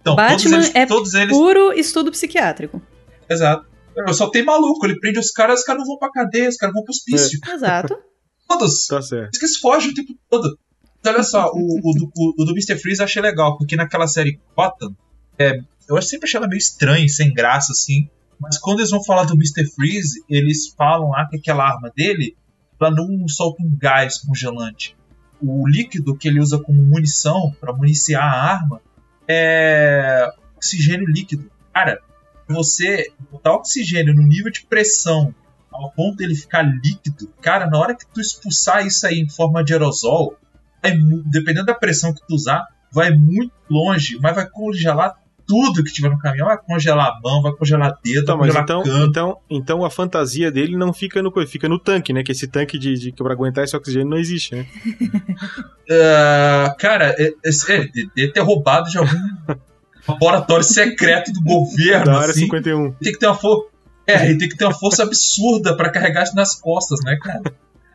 Então, 0.00 0.14
Batman 0.16 0.36
todos 0.36 0.52
eles, 0.52 0.72
é 0.74 0.86
todos 0.86 1.14
eles 1.14 1.36
Puro 1.36 1.72
estudo 1.72 2.10
psiquiátrico. 2.10 2.82
Exato. 3.28 3.66
Eu 3.96 4.12
só 4.12 4.28
tem 4.28 4.44
maluco, 4.44 4.84
ele 4.84 4.98
prende 4.98 5.18
os 5.18 5.30
caras, 5.30 5.60
os 5.60 5.64
caras 5.64 5.80
não 5.80 5.86
vão 5.86 5.98
pra 5.98 6.10
cadeia, 6.10 6.48
os 6.48 6.56
caras 6.56 6.74
vão 6.74 6.82
pro 6.82 6.90
hospício. 6.90 7.38
Exato. 7.52 7.96
Todos. 8.48 8.86
Tá 8.86 9.02
certo. 9.02 9.30
Eles 9.30 9.38
que 9.38 9.48
se 9.48 9.60
fogem 9.60 9.90
o 9.90 9.94
tempo 9.94 10.14
todo. 10.28 10.58
Mas 11.02 11.14
olha 11.14 11.22
só, 11.22 11.50
o, 11.52 11.78
o, 11.82 11.92
do, 11.94 12.10
o, 12.16 12.42
o 12.42 12.44
do 12.44 12.52
Mr. 12.52 12.78
Freeze 12.78 13.00
eu 13.00 13.04
achei 13.04 13.20
legal, 13.20 13.58
porque 13.58 13.76
naquela 13.76 14.06
série 14.06 14.40
Gotham, 14.56 14.94
é, 15.38 15.60
eu 15.88 16.00
sempre 16.00 16.26
achei 16.26 16.38
ela 16.38 16.48
meio 16.48 16.58
estranha, 16.58 17.06
sem 17.08 17.32
graça, 17.32 17.72
assim. 17.72 18.08
Mas 18.40 18.58
quando 18.58 18.80
eles 18.80 18.90
vão 18.90 19.04
falar 19.04 19.24
do 19.24 19.34
Mr. 19.34 19.66
Freeze, 19.66 20.24
eles 20.28 20.68
falam 20.76 21.10
lá 21.10 21.28
que 21.28 21.36
aquela 21.36 21.66
arma 21.66 21.90
dele, 21.94 22.36
ela 22.80 22.90
não 22.90 23.28
solta 23.28 23.62
um 23.62 23.76
gás 23.76 24.18
congelante. 24.18 24.96
O 25.40 25.68
líquido 25.68 26.16
que 26.16 26.28
ele 26.28 26.40
usa 26.40 26.58
como 26.58 26.82
munição 26.82 27.54
para 27.60 27.72
municiar 27.72 28.22
a 28.22 28.52
arma 28.52 28.80
é 29.28 30.30
oxigênio 30.56 31.06
líquido. 31.06 31.50
Cara, 31.72 32.00
você 32.48 33.12
botar 33.30 33.54
oxigênio 33.54 34.14
no 34.14 34.22
nível 34.22 34.50
de 34.50 34.64
pressão 34.66 35.34
ao 35.74 35.90
ponto 35.90 36.16
dele 36.16 36.34
ficar 36.34 36.62
líquido, 36.62 37.28
cara, 37.42 37.66
na 37.66 37.78
hora 37.78 37.94
que 37.94 38.06
tu 38.06 38.20
expulsar 38.20 38.86
isso 38.86 39.06
aí 39.06 39.18
em 39.18 39.28
forma 39.28 39.62
de 39.64 39.72
aerosol, 39.72 40.36
mu- 40.98 41.22
dependendo 41.26 41.66
da 41.66 41.74
pressão 41.74 42.12
que 42.14 42.20
tu 42.26 42.34
usar, 42.34 42.64
vai 42.92 43.10
muito 43.10 43.52
longe, 43.68 44.18
mas 44.22 44.34
vai 44.34 44.48
congelar 44.48 45.14
tudo 45.46 45.84
que 45.84 45.92
tiver 45.92 46.08
no 46.08 46.18
caminhão. 46.18 46.46
Vai 46.46 46.56
congelar 46.56 47.08
a 47.08 47.20
mão, 47.22 47.42
vai 47.42 47.52
congelar 47.52 47.98
dedo, 48.02 48.24
Tá, 48.24 48.34
vai 48.34 48.46
congelar 48.48 48.62
então, 48.62 48.82
canto. 48.82 49.06
então, 49.10 49.38
então 49.50 49.84
a 49.84 49.90
fantasia 49.90 50.50
dele 50.50 50.74
não 50.76 50.90
fica 50.92 51.20
no, 51.22 51.30
fica 51.46 51.68
no 51.68 51.78
tanque, 51.78 52.12
né? 52.14 52.22
Que 52.22 52.32
esse 52.32 52.46
tanque 52.46 52.78
de, 52.78 52.94
de 52.94 53.12
que 53.12 53.22
pra 53.22 53.32
aguentar 53.34 53.62
esse 53.64 53.76
oxigênio 53.76 54.08
não 54.08 54.16
existe, 54.16 54.54
né? 54.54 54.66
Ah, 55.90 56.74
cara, 56.78 57.14
é, 57.18 57.24
é, 57.26 57.72
é, 57.74 57.84
de- 57.88 58.10
deve 58.16 58.32
ter 58.32 58.40
roubado 58.40 58.88
de 58.88 58.96
algum 58.96 59.10
laboratório 60.08 60.64
secreto 60.64 61.32
do 61.32 61.42
governo, 61.42 62.06
Da 62.06 62.18
área 62.18 62.30
assim. 62.30 62.40
51. 62.40 62.92
Tem 62.92 63.12
que 63.12 63.18
ter 63.18 63.26
uma. 63.26 63.38
É, 64.06 64.30
e 64.30 64.38
tem 64.38 64.48
que 64.48 64.56
ter 64.56 64.64
uma 64.64 64.74
força 64.74 65.02
absurda 65.02 65.76
pra 65.76 65.90
carregar 65.90 66.24
isso 66.24 66.34
nas 66.36 66.54
costas, 66.54 67.00
né, 67.04 67.16
cara? 67.22 67.42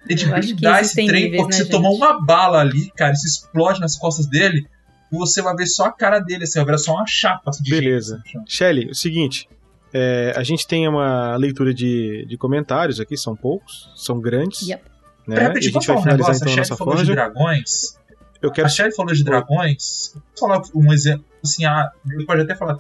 Ele 0.08 0.16
de 0.16 0.34
acho 0.34 0.48
que 0.48 0.54
blindar 0.54 0.82
esse 0.82 0.96
trem, 0.96 1.08
níveis, 1.08 1.42
porque 1.42 1.58
né, 1.58 1.64
você 1.64 1.70
tomar 1.70 1.90
gente? 1.90 1.98
uma 2.02 2.26
bala 2.26 2.60
ali, 2.60 2.90
cara, 2.92 3.14
isso 3.14 3.28
explode 3.28 3.80
nas 3.80 3.96
costas 3.96 4.26
dele, 4.26 4.66
e 5.12 5.18
você 5.18 5.42
vai 5.42 5.56
ver 5.56 5.68
só 5.68 5.86
a 5.86 5.92
cara 5.92 6.20
dele, 6.20 6.46
assim, 6.46 6.60
vai 6.60 6.74
ver 6.74 6.80
só 6.80 6.94
uma 6.94 7.06
chapa 7.06 7.50
assim, 7.50 7.64
de 7.64 7.70
Beleza. 7.70 8.22
assim. 8.26 8.40
Shelly, 8.48 8.90
o 8.90 8.96
seguinte. 8.96 9.48
é, 9.94 10.34
a 10.36 10.44
gente 10.44 10.68
tem 10.68 10.88
uma 10.88 11.36
leitura 11.36 11.74
de, 11.74 12.26
de 12.28 12.38
comentários 12.38 13.00
aqui, 13.00 13.18
são 13.18 13.36
poucos, 13.36 13.92
são 13.96 14.20
grandes. 14.20 14.62
Yep. 14.68 14.84
Né? 15.28 15.36
Pera, 15.36 15.54
E 15.54 15.58
a 15.58 15.62
gente 15.62 15.72
vamos 15.74 15.86
vai 15.86 15.96
falar 15.96 16.00
um 16.00 16.04
finalizar 16.04 16.34
negócio, 16.34 16.44
então 16.44 16.52
a 16.52 16.56
a 16.56 16.58
nossa 16.58 16.76
falou 16.76 16.94
de 16.96 17.00
forja. 17.00 17.14
dragões, 17.14 18.00
Eu 18.42 18.52
quero 18.52 18.68
a 18.68 18.70
Shelly 18.70 18.96
falou 18.96 19.14
de 19.14 19.24
dragões, 19.24 20.12
vou 20.14 20.24
falar 20.40 20.62
um 20.74 20.94
exemplo, 20.94 21.26
assim, 21.44 21.66
ah, 21.66 21.92
ele 22.12 22.26
pode 22.26 22.42
até 22.42 22.56
falar, 22.56 22.78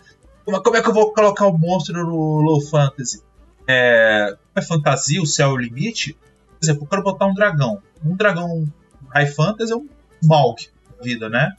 como, 0.52 0.76
é 0.78 0.82
que 0.82 0.90
eu 0.90 0.94
vou 0.94 1.14
colocar 1.14 1.46
o 1.48 1.58
monstro 1.58 2.06
no 2.06 2.42
Low 2.42 2.62
Fantasy? 2.62 3.22
É, 3.68 4.36
é 4.56 4.62
fantasia, 4.62 5.22
o 5.22 5.26
céu 5.26 5.50
é 5.50 5.54
o 5.54 5.58
limite? 5.58 6.14
Por 6.14 6.66
exemplo, 6.66 6.84
eu 6.84 6.88
quero 6.88 7.04
botar 7.04 7.26
um 7.28 7.34
dragão. 7.34 7.80
Um 8.04 8.16
dragão 8.16 8.66
High 9.14 9.28
Fantasy 9.28 9.72
é 9.72 9.76
um 9.76 9.88
Smaug 10.22 10.68
da 10.98 11.04
vida, 11.04 11.30
né? 11.30 11.52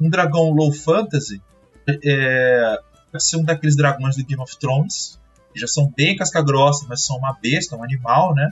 Um 0.00 0.08
dragão 0.08 0.50
Low 0.50 0.72
Fantasy 0.72 1.40
é, 1.88 2.78
vai 3.12 3.20
ser 3.20 3.36
um 3.36 3.44
daqueles 3.44 3.76
dragões 3.76 4.16
do 4.16 4.24
Game 4.24 4.42
of 4.42 4.56
Thrones, 4.58 5.18
que 5.52 5.60
já 5.60 5.66
são 5.66 5.92
bem 5.96 6.16
casca-grossa, 6.16 6.86
mas 6.88 7.04
são 7.04 7.16
uma 7.16 7.36
besta, 7.40 7.76
um 7.76 7.82
animal, 7.84 8.34
né? 8.34 8.50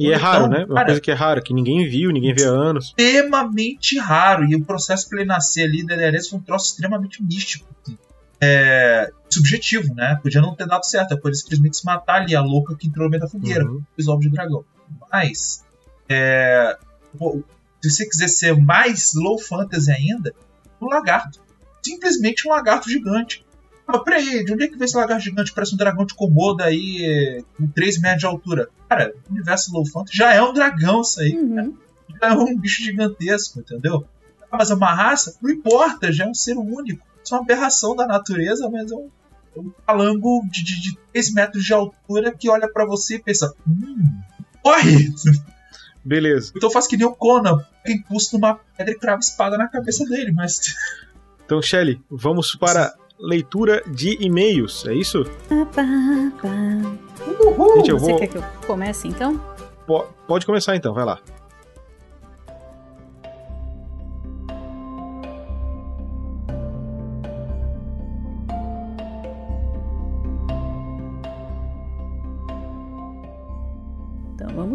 E 0.00 0.12
é 0.12 0.16
raro, 0.16 0.46
Então, 0.46 0.58
né? 0.58 0.64
Uma 0.64 0.74
cara- 0.74 0.86
coisa 0.86 1.00
que 1.00 1.10
é 1.10 1.14
rara, 1.14 1.42
que 1.42 1.52
ninguém 1.52 1.88
viu, 1.88 2.10
ninguém 2.12 2.32
vê 2.32 2.44
há 2.44 2.50
anos. 2.50 2.86
extremamente 2.86 3.98
raro. 3.98 4.44
E 4.44 4.54
o 4.54 4.64
processo 4.64 5.08
para 5.08 5.18
ele 5.20 5.28
nascer 5.28 5.64
ali 5.64 5.84
da 5.84 5.96
Daenerys 5.96 6.28
foi 6.28 6.38
um 6.38 6.42
troço 6.42 6.66
extremamente 6.70 7.22
místico. 7.22 7.66
assim. 7.84 7.98
É, 8.40 9.10
subjetivo, 9.28 9.94
né? 9.94 10.18
Podia 10.22 10.40
não 10.40 10.54
ter 10.54 10.66
dado 10.66 10.84
certo. 10.84 11.12
É 11.14 11.16
por 11.16 11.28
ele 11.28 11.36
simplesmente 11.36 11.76
se 11.78 11.84
matar 11.84 12.22
ali, 12.22 12.34
a 12.36 12.40
louca 12.40 12.76
que 12.76 12.86
entrou 12.86 13.04
no 13.06 13.10
meio 13.10 13.22
da 13.22 13.28
fogueira, 13.28 13.64
Uhum. 13.64 13.82
os 13.96 14.08
ovos 14.08 14.24
de 14.24 14.30
dragão. 14.30 14.64
Mas, 15.12 15.64
é, 16.08 16.78
pô, 17.18 17.42
se 17.82 17.90
você 17.90 18.08
quiser 18.08 18.28
ser 18.28 18.56
mais 18.56 19.12
low 19.14 19.38
fantasy 19.38 19.90
ainda, 19.90 20.32
um 20.80 20.86
lagarto. 20.86 21.40
Simplesmente 21.82 22.46
um 22.46 22.50
lagarto 22.50 22.88
gigante. 22.88 23.44
Mas 23.86 24.02
peraí, 24.02 24.44
de 24.44 24.52
onde 24.52 24.64
é 24.64 24.68
que 24.68 24.76
vem 24.76 24.84
esse 24.84 24.96
lagarto 24.96 25.24
gigante? 25.24 25.52
Parece 25.52 25.74
um 25.74 25.78
dragão 25.78 26.04
de 26.04 26.14
Komodo 26.14 26.62
aí, 26.62 27.42
com 27.56 27.66
3 27.68 27.98
metros 28.00 28.20
de 28.20 28.26
altura. 28.26 28.68
Cara, 28.88 29.14
o 29.28 29.32
universo 29.32 29.72
low 29.72 29.86
fantasy 29.86 30.16
já 30.16 30.32
é 30.34 30.42
um 30.42 30.52
dragão 30.52 31.00
isso 31.00 31.20
aí 31.20 31.34
Uhum. 31.36 31.74
é 32.20 32.32
um 32.32 32.56
bicho 32.58 32.82
gigantesco, 32.82 33.60
entendeu? 33.60 34.06
Ah, 34.50 34.58
Mas 34.58 34.70
é 34.70 34.74
uma 34.74 34.94
raça? 34.94 35.36
Não 35.42 35.50
importa, 35.50 36.12
já 36.12 36.24
é 36.24 36.28
um 36.28 36.34
ser 36.34 36.56
único. 36.56 37.06
Isso 37.24 37.34
é 37.34 37.38
uma 37.38 37.44
aberração 37.44 37.94
da 37.96 38.06
natureza, 38.06 38.68
mas 38.70 38.90
é 38.90 38.94
um, 38.94 39.08
é 39.56 39.60
um 39.60 39.72
calango 39.86 40.42
de, 40.50 40.64
de, 40.64 40.80
de 40.80 40.98
3 41.12 41.34
metros 41.34 41.64
de 41.64 41.72
altura 41.74 42.32
que 42.34 42.48
olha 42.48 42.68
pra 42.72 42.84
você 42.86 43.16
e 43.16 43.22
pensa: 43.22 43.52
hum, 43.66 44.20
corre! 44.62 45.12
Beleza. 46.04 46.52
Então 46.56 46.70
faz 46.70 46.86
que 46.86 46.96
nem 46.96 47.06
o 47.06 47.12
Conan, 47.14 47.58
pega 47.84 47.98
impulso 47.98 48.34
numa 48.36 48.58
pedra 48.76 48.94
e 48.94 48.98
crava 48.98 49.20
espada 49.20 49.58
na 49.58 49.68
cabeça 49.68 50.04
dele, 50.04 50.32
mas. 50.32 50.60
Então, 51.44 51.62
Shelly, 51.62 51.98
vamos 52.10 52.54
para 52.54 52.92
leitura 53.18 53.82
de 53.86 54.18
e-mails, 54.22 54.84
é 54.84 54.92
isso? 54.94 55.24
Uhul! 57.46 57.76
Gente, 57.78 57.90
eu 57.90 57.98
Você 57.98 58.10
vou. 58.10 58.18
quer 58.18 58.26
que 58.26 58.36
eu 58.36 58.44
comece 58.66 59.08
então? 59.08 59.38
Po- 59.86 60.06
Pode 60.26 60.44
começar 60.44 60.76
então, 60.76 60.92
vai 60.92 61.06
lá. 61.06 61.18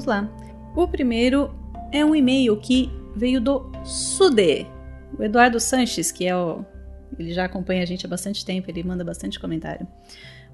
Vamos 0.03 0.05
lá. 0.05 0.29
O 0.75 0.87
primeiro 0.87 1.53
é 1.91 2.03
um 2.03 2.15
e-mail 2.15 2.57
que 2.57 2.91
veio 3.15 3.39
do 3.39 3.71
Sude. 3.83 4.67
O 5.17 5.23
Eduardo 5.23 5.59
Sanches, 5.59 6.11
que 6.11 6.25
é 6.25 6.35
o. 6.35 6.65
Ele 7.17 7.31
já 7.31 7.45
acompanha 7.45 7.83
a 7.83 7.85
gente 7.85 8.05
há 8.05 8.09
bastante 8.09 8.43
tempo, 8.43 8.69
ele 8.69 8.83
manda 8.83 9.03
bastante 9.03 9.39
comentário. 9.39 9.87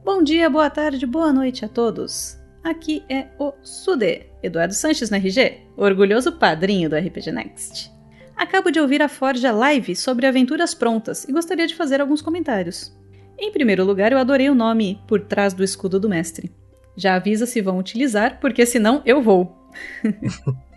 Bom 0.03 0.21
dia, 0.21 0.49
boa 0.49 0.69
tarde, 0.69 1.05
boa 1.05 1.31
noite 1.31 1.63
a 1.63 1.69
todos. 1.69 2.37
Aqui 2.63 3.03
é 3.09 3.27
o 3.39 3.53
Sude, 3.63 4.25
Eduardo 4.43 4.73
Sanches 4.73 5.09
no 5.09 5.15
RG, 5.15 5.61
orgulhoso 5.77 6.33
padrinho 6.33 6.89
do 6.89 6.97
RPG 6.97 7.31
Next. 7.31 7.91
Acabo 8.35 8.71
de 8.71 8.79
ouvir 8.79 9.01
a 9.01 9.07
Forja 9.07 9.51
Live 9.51 9.95
sobre 9.95 10.25
aventuras 10.25 10.73
prontas 10.73 11.23
e 11.23 11.31
gostaria 11.31 11.67
de 11.67 11.75
fazer 11.75 12.01
alguns 12.01 12.21
comentários. 12.21 12.93
Em 13.37 13.51
primeiro 13.51 13.85
lugar, 13.85 14.11
eu 14.11 14.17
adorei 14.17 14.49
o 14.49 14.55
nome 14.55 15.01
Por 15.07 15.21
Trás 15.21 15.53
do 15.53 15.63
Escudo 15.63 15.97
do 15.97 16.09
Mestre. 16.09 16.51
Já 16.95 17.15
avisa 17.15 17.45
se 17.45 17.61
vão 17.61 17.77
utilizar, 17.77 18.39
porque 18.39 18.65
senão 18.65 19.01
eu 19.05 19.21
vou. 19.21 19.57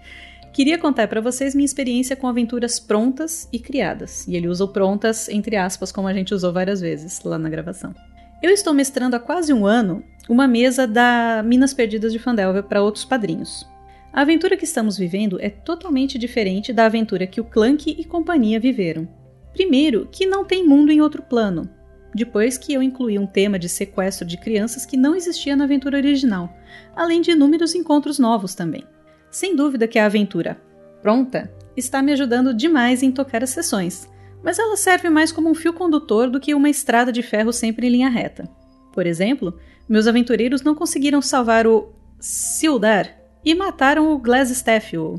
Queria 0.52 0.78
contar 0.78 1.08
para 1.08 1.20
vocês 1.20 1.54
minha 1.54 1.64
experiência 1.64 2.14
com 2.14 2.28
aventuras 2.28 2.78
prontas 2.78 3.48
e 3.50 3.58
criadas. 3.58 4.28
E 4.28 4.36
ele 4.36 4.48
usa 4.48 4.64
o 4.64 4.68
prontas 4.68 5.28
entre 5.28 5.56
aspas, 5.56 5.90
como 5.90 6.06
a 6.06 6.12
gente 6.12 6.34
usou 6.34 6.52
várias 6.52 6.80
vezes 6.80 7.22
lá 7.24 7.38
na 7.38 7.48
gravação. 7.48 7.94
Eu 8.42 8.50
estou 8.50 8.74
mestrando 8.74 9.16
há 9.16 9.20
quase 9.20 9.52
um 9.52 9.64
ano 9.64 10.04
uma 10.28 10.46
mesa 10.46 10.86
da 10.86 11.42
Minas 11.44 11.72
Perdidas 11.72 12.12
de 12.12 12.18
Fandelver 12.18 12.64
para 12.64 12.82
outros 12.82 13.04
padrinhos. 13.04 13.66
A 14.12 14.20
aventura 14.20 14.56
que 14.56 14.64
estamos 14.64 14.98
vivendo 14.98 15.40
é 15.40 15.48
totalmente 15.48 16.18
diferente 16.18 16.72
da 16.72 16.84
aventura 16.84 17.26
que 17.26 17.40
o 17.40 17.44
Clank 17.44 17.96
e 17.98 18.04
companhia 18.04 18.60
viveram. 18.60 19.08
Primeiro, 19.52 20.06
que 20.12 20.26
não 20.26 20.44
tem 20.44 20.66
mundo 20.66 20.92
em 20.92 21.00
outro 21.00 21.22
plano. 21.22 21.68
Depois 22.14 22.58
que 22.58 22.72
eu 22.72 22.82
incluí 22.82 23.18
um 23.18 23.26
tema 23.26 23.58
de 23.58 23.68
sequestro 23.68 24.26
de 24.26 24.36
crianças 24.36 24.84
que 24.84 24.96
não 24.96 25.14
existia 25.14 25.56
na 25.56 25.64
aventura 25.64 25.96
original, 25.96 26.54
além 26.94 27.20
de 27.20 27.30
inúmeros 27.30 27.74
encontros 27.74 28.18
novos 28.18 28.54
também. 28.54 28.84
Sem 29.30 29.56
dúvida 29.56 29.88
que 29.88 29.98
a 29.98 30.06
aventura 30.06 30.60
pronta 31.00 31.50
está 31.76 32.02
me 32.02 32.12
ajudando 32.12 32.54
demais 32.54 33.02
em 33.02 33.10
tocar 33.10 33.42
as 33.42 33.50
sessões, 33.50 34.08
mas 34.42 34.58
ela 34.58 34.76
serve 34.76 35.08
mais 35.08 35.32
como 35.32 35.48
um 35.48 35.54
fio 35.54 35.72
condutor 35.72 36.28
do 36.28 36.40
que 36.40 36.54
uma 36.54 36.68
estrada 36.68 37.10
de 37.10 37.22
ferro 37.22 37.52
sempre 37.52 37.86
em 37.86 37.90
linha 37.90 38.10
reta. 38.10 38.48
Por 38.92 39.06
exemplo, 39.06 39.58
meus 39.88 40.06
aventureiros 40.06 40.62
não 40.62 40.74
conseguiram 40.74 41.22
salvar 41.22 41.66
o 41.66 41.92
Sildar 42.20 43.16
e 43.44 43.54
mataram 43.54 44.12
o 44.12 44.18
Glassstaff, 44.18 44.96
o... 44.96 45.18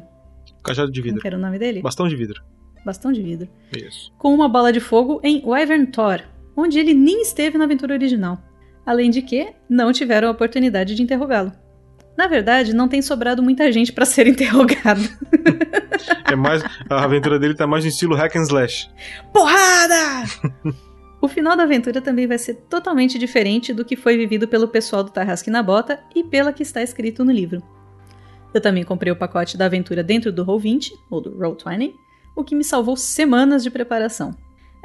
Cajado 0.64 0.92
de 0.92 1.02
como 1.02 1.10
vidro. 1.10 1.22
que 1.22 1.28
era 1.28 1.38
o 1.38 1.40
nome 1.40 1.60
dele? 1.60 1.82
Bastão 1.82 2.08
de 2.08 2.16
vidro. 2.16 2.42
Bastão 2.86 3.12
de 3.12 3.22
vidro. 3.22 3.50
Isso. 3.76 4.14
Com 4.18 4.34
uma 4.34 4.48
bola 4.48 4.72
de 4.72 4.80
fogo 4.80 5.20
em 5.24 5.44
Wyvern 5.46 5.88
Thor, 5.88 6.22
onde 6.56 6.80
ele 6.80 6.94
nem 6.94 7.22
esteve 7.22 7.58
na 7.58 7.66
aventura 7.66 7.94
original. 7.94 8.38
Além 8.86 9.10
de 9.10 9.22
que, 9.22 9.54
não 9.70 9.92
tiveram 9.92 10.28
a 10.28 10.32
oportunidade 10.32 10.96
de 10.96 11.02
interrogá-lo. 11.02 11.52
Na 12.18 12.28
verdade, 12.28 12.74
não 12.74 12.88
tem 12.88 13.02
sobrado 13.02 13.42
muita 13.42 13.72
gente 13.72 13.92
para 13.92 14.06
ser 14.06 14.28
interrogado. 14.28 15.02
É 16.30 16.36
mais. 16.36 16.64
A 16.90 17.04
aventura 17.04 17.38
dele 17.38 17.54
tá 17.54 17.68
mais 17.68 17.84
no 17.84 17.90
estilo 17.90 18.16
hack 18.16 18.36
and 18.36 18.42
slash. 18.42 18.90
Porrada! 19.32 20.28
o 21.22 21.28
final 21.28 21.56
da 21.56 21.64
aventura 21.64 22.02
também 22.02 22.26
vai 22.26 22.38
ser 22.40 22.56
totalmente 22.68 23.20
diferente 23.20 23.72
do 23.72 23.86
que 23.86 23.96
foi 23.96 24.18
vivido 24.18 24.48
pelo 24.48 24.68
pessoal 24.68 25.04
do 25.04 25.12
Tarrasque 25.12 25.52
na 25.52 25.62
Bota 25.62 26.00
e 26.16 26.24
pela 26.24 26.52
que 26.52 26.64
está 26.64 26.82
escrito 26.82 27.24
no 27.24 27.32
livro. 27.32 27.62
Eu 28.54 28.60
também 28.60 28.84
comprei 28.84 29.12
o 29.12 29.16
pacote 29.16 29.56
da 29.58 29.66
aventura 29.66 30.04
dentro 30.04 30.32
do 30.32 30.46
Roll20, 30.46 30.92
ou 31.10 31.22
do 31.22 31.38
Roll20, 31.38 31.94
o 32.36 32.44
que 32.44 32.56
me 32.56 32.64
salvou 32.64 32.98
semanas 32.98 33.64
de 33.64 33.70
preparação. 33.70 34.36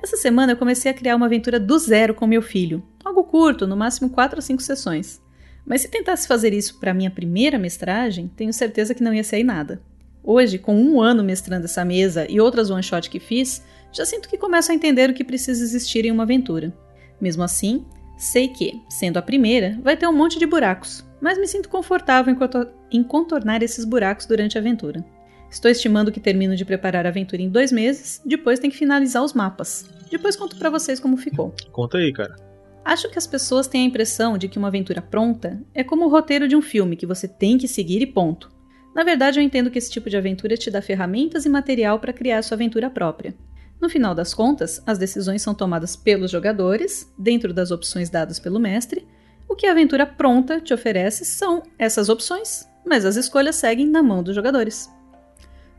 Essa 0.01 0.17
semana 0.17 0.53
eu 0.53 0.57
comecei 0.57 0.91
a 0.91 0.95
criar 0.95 1.17
uma 1.17 1.27
aventura 1.27 1.59
do 1.59 1.77
zero 1.77 2.15
com 2.15 2.27
meu 2.27 2.41
filho. 2.41 2.83
Algo 3.05 3.25
curto, 3.25 3.67
no 3.67 3.77
máximo 3.77 4.09
4 4.09 4.39
ou 4.39 4.43
5 4.43 4.63
sessões. 4.63 5.21
Mas 5.67 5.83
se 5.83 5.89
tentasse 5.89 6.29
fazer 6.29 6.53
isso 6.53 6.79
para 6.79 6.95
minha 6.95 7.11
primeira 7.11 7.59
mestragem, 7.59 8.31
tenho 8.37 8.53
certeza 8.53 8.95
que 8.95 9.03
não 9.03 9.13
ia 9.13 9.25
sair 9.25 9.43
nada. 9.43 9.83
Hoje, 10.23 10.57
com 10.57 10.75
um 10.77 11.01
ano 11.01 11.25
mestrando 11.25 11.65
essa 11.65 11.85
mesa 11.85 12.27
e 12.31 12.41
outras 12.41 12.71
one-shot 12.71 13.11
que 13.11 13.19
fiz, 13.19 13.63
já 13.93 14.05
sinto 14.05 14.29
que 14.29 14.39
começo 14.39 14.71
a 14.71 14.75
entender 14.75 15.11
o 15.11 15.15
que 15.15 15.25
precisa 15.25 15.63
existir 15.63 16.05
em 16.05 16.13
uma 16.13 16.23
aventura. 16.23 16.73
Mesmo 17.21 17.43
assim, 17.43 17.85
sei 18.17 18.49
que, 18.49 18.81
sendo 18.89 19.19
a 19.19 19.23
primeira, 19.23 19.79
vai 19.83 19.97
ter 19.97 20.07
um 20.07 20.13
monte 20.13 20.39
de 20.39 20.47
buracos, 20.47 21.05
mas 21.21 21.39
me 21.39 21.49
sinto 21.49 21.69
confortável 21.69 22.33
em 22.33 22.37
contor- 22.37 22.73
em 22.91 23.03
contornar 23.03 23.63
esses 23.63 23.85
buracos 23.85 24.27
durante 24.27 24.57
a 24.57 24.61
aventura. 24.61 25.05
Estou 25.51 25.71
estimando 25.71 26.13
que 26.13 26.21
termino 26.21 26.55
de 26.55 26.65
preparar 26.65 27.07
a 27.07 27.09
aventura 27.09 27.41
em 27.41 27.49
dois 27.49 27.73
meses, 27.73 28.21
depois 28.25 28.59
tem 28.59 28.71
que 28.71 28.77
finalizar 28.77 29.25
os 29.25 29.33
mapas. 29.33 29.89
Depois 30.11 30.37
conto 30.37 30.57
pra 30.57 30.71
vocês 30.71 31.01
como 31.01 31.17
ficou. 31.17 31.55
Conta 31.73 31.99
aí, 31.99 32.13
cara. 32.13 32.37
Acho 32.85 33.11
que 33.11 33.19
as 33.19 33.27
pessoas 33.27 33.67
têm 33.67 33.83
a 33.83 33.87
impressão 33.87 34.39
de 34.39 34.49
que 34.49 34.59
uma 34.59 34.69
aventura 34.69 35.03
pronta 35.03 35.61
é 35.75 35.85
como 35.85 36.07
o 36.07 36.09
roteiro 36.09 36.49
de 36.49 36.57
um 36.57 36.63
filme 36.63 36.97
que 36.97 37.07
você 37.07 37.29
tem 37.29 37.59
que 37.59 37.69
seguir 37.69 38.01
e 38.01 38.07
ponto. 38.07 38.51
Na 38.95 39.05
verdade, 39.05 39.39
eu 39.39 39.43
entendo 39.43 39.71
que 39.71 39.79
esse 39.79 39.91
tipo 39.91 40.09
de 40.09 40.17
aventura 40.17 40.57
te 40.57 40.71
dá 40.71 40.81
ferramentas 40.81 41.45
e 41.45 41.49
material 41.49 41.99
para 41.99 42.13
criar 42.13 42.43
sua 42.43 42.55
aventura 42.55 42.91
própria. 42.91 43.35
No 43.81 43.89
final 43.89 44.15
das 44.15 44.35
contas, 44.35 44.83
as 44.87 44.99
decisões 44.99 45.41
são 45.41 45.55
tomadas 45.55 45.95
pelos 45.95 46.31
jogadores, 46.31 47.13
dentro 47.17 47.53
das 47.53 47.71
opções 47.71 48.11
dadas 48.11 48.39
pelo 48.39 48.59
mestre. 48.59 49.07
O 49.49 49.55
que 49.55 49.67
a 49.67 49.73
aventura 49.73 50.05
pronta 50.05 50.61
te 50.61 50.75
oferece 50.75 51.25
são 51.25 51.63
essas 51.79 52.09
opções, 52.09 52.69
mas 52.85 53.05
as 53.05 53.17
escolhas 53.17 53.57
seguem 53.57 53.87
na 53.87 54.03
mão 54.03 54.23
dos 54.23 54.35
jogadores. 54.35 54.91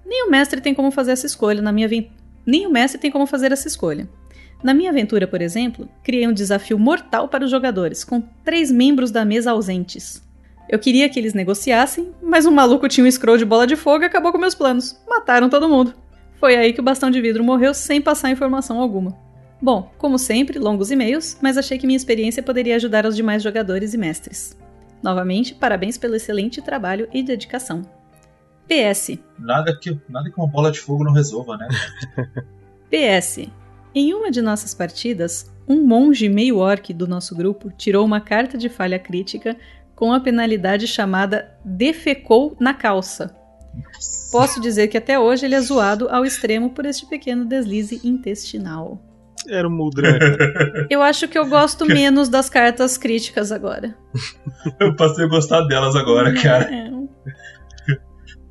Nem 0.09 0.25
o 0.25 0.31
mestre 0.31 0.59
tem 0.59 0.73
como 0.73 0.89
fazer 0.89 1.11
essa 1.11 1.27
escolha 1.27 1.61
na 1.61 1.71
minha 1.71 1.85
aven- 1.85 2.11
nem 2.43 2.65
o 2.65 2.71
mestre 2.71 2.99
tem 2.99 3.11
como 3.11 3.27
fazer 3.27 3.51
essa 3.51 3.67
escolha. 3.67 4.09
Na 4.63 4.73
minha 4.73 4.89
aventura, 4.89 5.27
por 5.27 5.39
exemplo, 5.39 5.87
criei 6.03 6.27
um 6.27 6.33
desafio 6.33 6.79
mortal 6.79 7.27
para 7.27 7.45
os 7.45 7.51
jogadores, 7.51 8.03
com 8.03 8.19
três 8.43 8.71
membros 8.71 9.11
da 9.11 9.23
mesa 9.23 9.51
ausentes. 9.51 10.27
Eu 10.67 10.79
queria 10.79 11.07
que 11.09 11.19
eles 11.19 11.35
negociassem, 11.35 12.11
mas 12.23 12.47
um 12.47 12.51
maluco 12.51 12.87
tinha 12.87 13.05
um 13.05 13.11
scroll 13.11 13.37
de 13.37 13.45
bola 13.45 13.67
de 13.67 13.75
fogo 13.75 14.03
e 14.03 14.07
acabou 14.07 14.31
com 14.31 14.39
meus 14.39 14.55
planos. 14.55 14.99
Mataram 15.07 15.47
todo 15.47 15.69
mundo. 15.69 15.93
Foi 16.39 16.55
aí 16.55 16.73
que 16.73 16.79
o 16.79 16.83
bastão 16.83 17.11
de 17.11 17.21
vidro 17.21 17.43
morreu 17.43 17.73
sem 17.73 18.01
passar 18.01 18.31
informação 18.31 18.79
alguma. 18.79 19.15
Bom, 19.61 19.91
como 19.97 20.17
sempre, 20.17 20.57
longos 20.57 20.89
e-mails, 20.89 21.37
mas 21.39 21.55
achei 21.55 21.77
que 21.77 21.85
minha 21.85 21.97
experiência 21.97 22.41
poderia 22.41 22.75
ajudar 22.77 23.05
os 23.05 23.15
demais 23.15 23.43
jogadores 23.43 23.93
e 23.93 23.97
mestres. 23.97 24.57
Novamente, 25.03 25.53
parabéns 25.53 25.97
pelo 25.97 26.15
excelente 26.15 26.61
trabalho 26.61 27.07
e 27.13 27.21
dedicação. 27.21 27.83
PS. 28.69 29.17
Nada 29.37 29.75
que, 29.75 29.99
nada 30.07 30.29
que 30.29 30.37
uma 30.37 30.47
bola 30.47 30.71
de 30.71 30.79
fogo 30.79 31.03
não 31.03 31.11
resolva, 31.11 31.57
né? 31.57 31.67
PS. 32.89 33.49
Em 33.93 34.13
uma 34.13 34.29
de 34.29 34.41
nossas 34.41 34.75
partidas, 34.75 35.51
um 35.67 35.85
monge 35.85 36.29
meio 36.29 36.57
orc 36.57 36.93
do 36.93 37.07
nosso 37.07 37.35
grupo 37.35 37.71
tirou 37.75 38.05
uma 38.05 38.21
carta 38.21 38.57
de 38.57 38.69
falha 38.69 38.99
crítica 38.99 39.57
com 39.95 40.13
a 40.13 40.19
penalidade 40.19 40.87
chamada 40.87 41.51
defecou 41.65 42.55
na 42.59 42.73
calça. 42.73 43.35
Posso 44.31 44.61
dizer 44.61 44.87
que 44.87 44.97
até 44.97 45.19
hoje 45.19 45.45
ele 45.45 45.55
é 45.55 45.61
zoado 45.61 46.07
ao 46.09 46.23
extremo 46.23 46.69
por 46.69 46.85
este 46.85 47.05
pequeno 47.05 47.45
deslize 47.45 47.99
intestinal. 48.03 49.01
Era 49.47 49.67
um 49.67 49.71
Muldran. 49.71 50.19
Eu 50.89 51.01
acho 51.01 51.27
que 51.27 51.37
eu 51.37 51.47
gosto 51.47 51.85
menos 51.87 52.29
das 52.29 52.49
cartas 52.49 52.97
críticas 52.97 53.51
agora. 53.51 53.95
eu 54.79 54.95
passei 54.95 55.25
a 55.25 55.27
gostar 55.27 55.61
delas 55.61 55.95
agora, 55.95 56.33
cara. 56.33 56.65
É. 56.73 56.98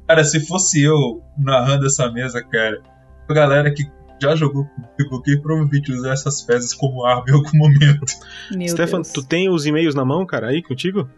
Cara, 0.08 0.24
se 0.24 0.40
fosse 0.46 0.82
eu 0.82 1.22
narrando 1.36 1.86
essa 1.86 2.10
mesa, 2.10 2.42
cara, 2.42 2.80
a 3.28 3.34
galera 3.34 3.70
que 3.72 3.84
já 4.20 4.34
jogou 4.34 4.64
comigo, 4.66 5.22
que 5.22 5.36
provavelmente 5.36 5.92
usar 5.92 6.12
essas 6.14 6.42
fezes 6.42 6.72
como 6.74 7.04
arma 7.04 7.24
em 7.28 7.32
algum 7.32 7.56
momento. 7.56 8.04
Meu 8.50 8.68
Stefan, 8.68 9.02
Deus. 9.02 9.12
tu 9.12 9.22
tem 9.22 9.48
os 9.50 9.66
e-mails 9.66 9.94
na 9.94 10.04
mão, 10.04 10.24
cara, 10.26 10.48
aí 10.48 10.62
contigo? 10.62 11.08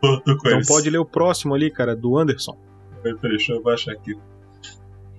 Tô, 0.00 0.20
tô 0.22 0.32
com 0.36 0.46
Então 0.48 0.52
eles. 0.58 0.66
pode 0.66 0.88
ler 0.90 0.98
o 0.98 1.04
próximo 1.04 1.54
ali, 1.54 1.70
cara, 1.70 1.94
do 1.94 2.16
Anderson. 2.18 2.56
Peraí, 3.02 3.16
peraí, 3.18 3.36
deixa 3.36 3.52
eu 3.52 3.62
baixar 3.62 3.92
aqui. 3.92 4.14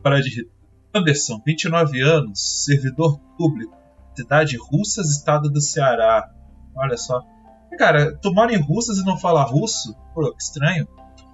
Parar 0.03 0.19
de 0.21 0.29
rir. 0.29 0.49
Anderson, 0.93 1.41
29 1.45 2.01
anos, 2.01 2.63
servidor 2.65 3.19
público, 3.37 3.75
cidade 4.15 4.57
Russas, 4.57 5.09
estado 5.11 5.49
do 5.49 5.61
Ceará. 5.61 6.29
Olha 6.75 6.97
só. 6.97 7.21
Cara, 7.77 8.17
tu 8.17 8.33
mora 8.33 8.51
em 8.53 8.59
Russas 8.59 8.97
e 8.97 9.05
não 9.05 9.17
fala 9.17 9.43
russo? 9.43 9.95
Pô, 10.15 10.31
que 10.33 10.41
estranho. 10.41 10.87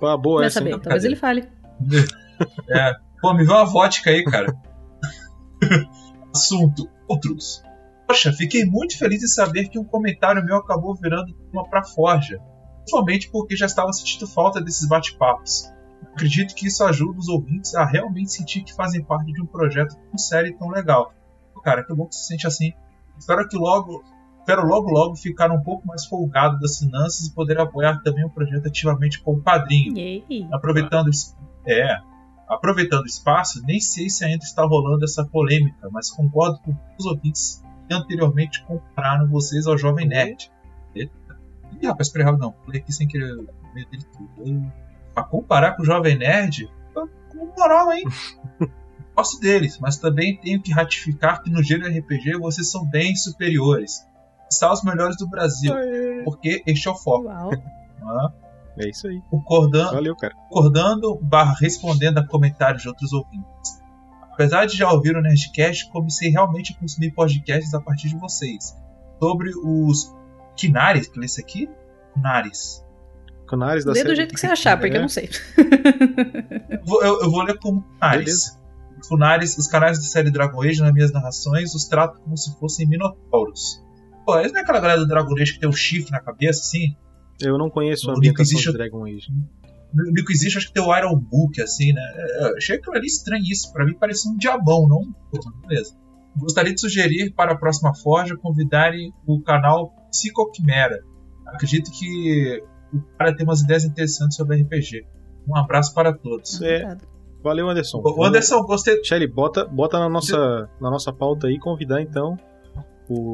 Ah, 0.05 0.17
boa 0.17 0.39
Vai 0.39 0.47
essa. 0.47 0.59
saber, 0.59 0.71
hein? 0.73 0.79
talvez 0.81 1.03
ele 1.03 1.15
fale. 1.15 1.47
É. 2.69 2.93
Pô, 3.21 3.33
me 3.33 3.45
vê 3.45 3.51
uma 3.51 3.63
vodka 3.63 4.09
aí, 4.09 4.23
cara. 4.23 4.53
Assunto: 6.35 6.89
outros. 7.07 7.63
Poxa, 8.07 8.33
fiquei 8.33 8.65
muito 8.65 8.97
feliz 8.97 9.23
em 9.23 9.27
saber 9.27 9.69
que 9.69 9.79
um 9.79 9.83
comentário 9.83 10.43
meu 10.43 10.57
acabou 10.57 10.95
virando 10.95 11.33
uma 11.53 11.63
pra 11.69 11.83
Forja. 11.83 12.39
Principalmente 12.79 13.29
porque 13.31 13.55
já 13.55 13.65
estava 13.65 13.93
sentindo 13.93 14.27
falta 14.27 14.59
desses 14.59 14.87
bate-papos. 14.87 15.71
Acredito 16.13 16.53
que 16.53 16.67
isso 16.67 16.83
ajuda 16.83 17.17
os 17.17 17.29
ouvintes 17.29 17.73
a 17.75 17.85
realmente 17.85 18.31
sentir 18.31 18.63
que 18.63 18.73
fazem 18.73 19.03
parte 19.03 19.31
de 19.31 19.41
um 19.41 19.45
projeto 19.45 19.95
tão 19.95 20.17
sério 20.17 20.51
e 20.51 20.57
tão 20.57 20.69
legal. 20.69 21.13
Cara, 21.63 21.83
que 21.85 21.93
bom 21.95 22.07
que 22.07 22.15
se 22.15 22.25
sente 22.27 22.45
assim. 22.45 22.73
Espero 23.17 23.47
que 23.47 23.55
logo. 23.55 24.03
Espero 24.43 24.67
logo 24.67 24.91
logo 24.91 25.15
ficar 25.15 25.49
um 25.51 25.61
pouco 25.61 25.87
mais 25.87 26.05
folgado 26.05 26.59
das 26.59 26.77
finanças 26.77 27.27
e 27.27 27.33
poder 27.33 27.57
apoiar 27.61 28.01
também 28.03 28.25
o 28.25 28.29
projeto 28.29 28.67
ativamente 28.67 29.21
como 29.21 29.41
padrinho. 29.41 29.97
Yay. 29.97 30.49
Aproveitando 30.51 31.09
é, 31.65 31.97
aproveitando 32.45 33.03
o 33.03 33.07
espaço, 33.07 33.63
nem 33.65 33.79
sei 33.79 34.09
se 34.09 34.25
ainda 34.25 34.43
está 34.43 34.65
rolando 34.65 35.05
essa 35.05 35.25
polêmica, 35.25 35.89
mas 35.89 36.11
concordo 36.11 36.59
com 36.59 36.75
os 36.99 37.05
ouvintes 37.05 37.63
que 37.87 37.93
anteriormente 37.93 38.61
compararam 38.65 39.29
vocês 39.29 39.65
ao 39.65 39.77
Jovem 39.77 40.09
Nerd. 40.09 40.51
Ih, 40.93 41.09
rapaz, 41.85 42.09
peraí, 42.09 42.25
rapidão. 42.25 42.53
Falei 42.65 42.81
aqui 42.81 42.91
sem 42.91 43.07
querer 43.07 43.31
o 43.33 43.73
meio 43.73 43.87
dele 43.89 44.03
tudo. 44.11 44.71
Pra 45.13 45.23
comparar 45.23 45.77
com 45.77 45.83
o 45.83 45.85
Jovem 45.85 46.17
Nerd, 46.17 46.69
com 46.93 47.45
moral, 47.57 47.93
hein? 47.93 48.03
Gosto 49.15 49.39
deles, 49.39 49.79
mas 49.79 49.95
também 49.97 50.35
tenho 50.35 50.61
que 50.61 50.73
ratificar 50.73 51.41
que 51.41 51.49
no 51.49 51.63
gênero 51.63 51.97
RPG 51.97 52.37
vocês 52.39 52.69
são 52.69 52.85
bem 52.85 53.15
superiores. 53.15 54.05
São 54.57 54.71
os 54.71 54.83
melhores 54.83 55.17
do 55.17 55.27
Brasil, 55.27 55.73
porque 56.25 56.61
este 56.65 56.87
é 56.87 56.91
o 56.91 56.95
foco. 56.95 57.25
Uau. 57.25 57.51
Ah, 58.05 58.31
É 58.77 58.89
isso 58.89 59.07
aí. 59.07 59.21
concordando, 59.29 59.91
Valeu, 59.93 60.15
cara. 60.15 60.33
concordando 60.49 61.15
barra 61.21 61.55
respondendo 61.59 62.17
a 62.17 62.27
comentários 62.27 62.81
de 62.81 62.87
outros 62.89 63.13
ouvintes. 63.13 63.81
Apesar 64.31 64.65
de 64.65 64.75
já 64.75 64.91
ouvir 64.91 65.15
o 65.15 65.21
Nerdcast, 65.21 65.89
comecei 65.91 66.29
realmente 66.29 66.73
a 66.75 66.79
consumir 66.79 67.11
podcasts 67.11 67.73
a 67.73 67.79
partir 67.79 68.09
de 68.09 68.17
vocês. 68.17 68.75
Sobre 69.19 69.51
os 69.63 70.11
Kinares, 70.55 71.07
que 71.07 71.19
é 71.19 71.23
esse 71.25 71.39
aqui? 71.39 71.69
Kinares. 72.13 72.83
Canares 73.47 73.85
da 73.85 73.91
Lê 73.91 74.03
do 74.03 74.15
jeito 74.15 74.33
que 74.33 74.39
você 74.39 74.47
achar, 74.47 74.77
porque 74.79 74.95
É. 74.95 74.97
eu 74.97 75.01
não 75.01 75.09
sei. 75.09 75.29
Eu 76.69 76.85
vou, 76.85 77.03
eu- 77.03 77.21
eu 77.21 77.31
vou 77.31 77.41
ler 77.43 77.57
como. 77.59 77.83
Beleza. 78.01 78.59
Kunares, 79.07 79.57
os 79.57 79.67
canais 79.67 79.97
da 79.99 80.03
série 80.05 80.31
Dragon 80.31 80.61
Age, 80.61 80.81
nas 80.81 80.93
minhas 80.93 81.11
narrações, 81.11 81.75
os 81.75 81.85
trato 81.85 82.19
como 82.21 82.37
se 82.37 82.57
fossem 82.57 82.87
minotauros. 82.87 83.83
Pô, 84.25 84.39
eles 84.39 84.51
não 84.51 84.59
é 84.59 84.63
aquela 84.63 84.79
galera 84.79 84.99
do 84.99 85.07
Dragon 85.07 85.33
Age 85.39 85.53
que 85.53 85.59
tem 85.59 85.69
um 85.69 85.73
chifre 85.73 86.11
na 86.11 86.19
cabeça, 86.19 86.61
assim? 86.61 86.95
Eu 87.41 87.57
não 87.57 87.69
conheço 87.69 88.09
a 88.09 88.13
ambientação 88.15 88.43
existe- 88.43 88.71
de 88.71 88.77
Dragon 88.77 89.05
Age. 89.05 89.27
No 89.93 90.05
no 90.11 90.25
que 90.25 90.33
existe, 90.33 90.57
acho 90.57 90.67
que 90.67 90.73
tem 90.73 90.81
o 90.83 90.95
Iron 90.97 91.15
Book, 91.19 91.61
assim, 91.61 91.93
né? 91.93 92.01
É, 92.15 92.47
Eu 92.51 92.57
achei 92.57 92.77
aquilo 92.77 92.95
ali 92.95 93.05
estranho 93.05 93.43
isso. 93.43 93.71
Pra 93.71 93.85
mim 93.85 93.93
parecia 93.93 94.31
um 94.31 94.37
diabão, 94.37 94.87
não? 94.87 95.03
Pô, 95.31 95.39
beleza. 95.67 95.95
Gostaria 96.35 96.73
de 96.73 96.81
sugerir 96.81 97.31
para 97.35 97.51
a 97.53 97.55
próxima 97.57 97.93
Forja 97.93 98.35
convidarem 98.35 99.13
o 99.27 99.39
canal 99.41 99.93
Psicoquimera. 100.09 101.03
Acredito 101.45 101.91
que 101.91 102.63
o 102.91 103.01
cara 103.17 103.35
tem 103.35 103.45
umas 103.45 103.61
ideias 103.61 103.83
interessantes 103.83 104.35
sobre 104.35 104.61
RPG. 104.61 105.05
Um 105.47 105.55
abraço 105.55 105.93
para 105.93 106.11
todos. 106.11 106.59
É. 106.61 106.97
Valeu, 107.43 107.69
Anderson. 107.69 108.01
O 108.03 108.23
Anderson, 108.23 108.63
gostei. 108.63 109.03
Shelly, 109.03 109.27
bota, 109.27 109.65
bota 109.65 109.99
na, 109.99 110.09
nossa, 110.09 110.69
na 110.81 110.89
nossa 110.89 111.11
pauta 111.13 111.47
aí, 111.47 111.59
convidar 111.59 112.01
então 112.01 112.35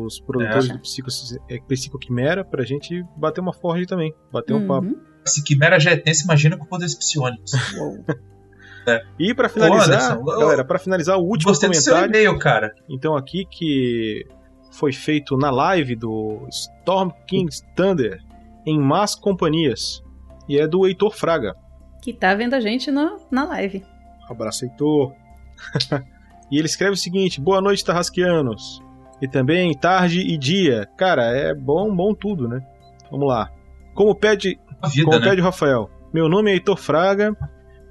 os 0.06 0.20
produtores 0.20 0.70
É. 0.70 0.74
do 0.74 0.80
Psico, 0.80 1.10
é, 1.50 1.60
Psicoquimera 1.68 2.44
pra 2.44 2.64
gente 2.64 3.04
bater 3.18 3.42
uma 3.42 3.54
forja 3.54 3.86
também. 3.86 4.14
Bater 4.32 4.54
um 4.54 4.68
papo. 4.68 4.88
Uhum. 4.88 5.02
Se 5.26 5.44
Quimera 5.44 5.80
já 5.80 5.92
é 5.92 5.96
tenso, 5.98 6.24
imagina 6.24 6.58
com 6.58 6.66
poderes 6.66 6.96
psionicos. 6.96 7.52
Uou. 7.78 8.04
E 9.20 9.36
pra 9.36 9.48
finalizar, 9.48 10.14
Anderson, 10.14 10.32
eu- 10.32 10.40
galera, 10.40 10.66
pra 10.66 10.80
finalizar 10.80 11.16
o 11.18 11.22
último 11.22 11.52
Gostei 11.52 11.70
do 11.70 11.76
seu 11.76 11.94
comentário, 11.94 12.40
cara. 12.40 12.74
então 12.90 13.16
aqui 13.16 13.46
que 13.46 14.26
foi 14.72 14.92
feito 14.92 15.38
na 15.38 15.52
live 15.52 15.96
do 15.96 16.48
Storm 16.50 17.12
King's 17.28 17.62
Thunder 17.76 18.20
em 18.66 18.80
Más 18.80 19.14
Companhias 19.14 20.02
e 20.48 20.58
é 20.58 20.68
do 20.68 20.88
Heitor 20.88 21.12
Fraga. 21.16 21.54
Que 22.02 22.12
tá 22.14 22.34
vendo 22.34 22.56
a 22.56 22.60
gente 22.60 22.90
no, 22.90 23.18
na 23.30 23.44
live. 23.46 23.86
Abraço, 24.28 24.66
Heitor. 24.66 25.14
e 26.50 26.58
ele 26.58 26.66
escreve 26.66 26.94
o 26.94 26.98
seguinte: 26.98 27.40
Boa 27.40 27.62
noite, 27.62 27.86
Tarrasqueanos. 27.86 28.82
E 29.22 29.28
também 29.28 29.74
tarde 29.78 30.22
e 30.22 30.38
dia. 30.38 30.88
Cara, 30.98 31.24
é 31.26 31.54
bom, 31.54 31.94
bom 31.96 32.14
tudo, 32.14 32.48
né? 32.48 32.62
Vamos 33.12 33.28
lá. 33.28 33.50
Como 33.94 34.16
pede, 34.16 34.58
vida, 34.92 35.06
como 35.06 35.20
né? 35.20 35.30
pede 35.30 35.42
o 35.42 35.44
Rafael, 35.44 35.90
meu 36.14 36.30
nome 36.30 36.52
é 36.52 36.54
Heitor 36.54 36.78
Fraga 36.78 37.36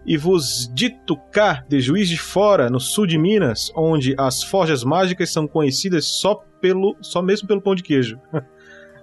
e 0.06 0.16
vos 0.16 0.70
dito 0.72 1.16
cá 1.30 1.64
de 1.68 1.80
Juiz 1.80 2.08
de 2.08 2.16
Fora, 2.16 2.70
no 2.70 2.80
sul 2.80 3.06
de 3.06 3.18
Minas, 3.18 3.70
onde 3.76 4.14
as 4.18 4.42
forjas 4.42 4.82
mágicas 4.82 5.30
são 5.30 5.46
conhecidas 5.46 6.06
só 6.06 6.36
pelo, 6.60 6.96
só 7.00 7.20
mesmo 7.20 7.46
pelo 7.46 7.60
pão 7.60 7.74
de 7.74 7.82
queijo. 7.82 8.18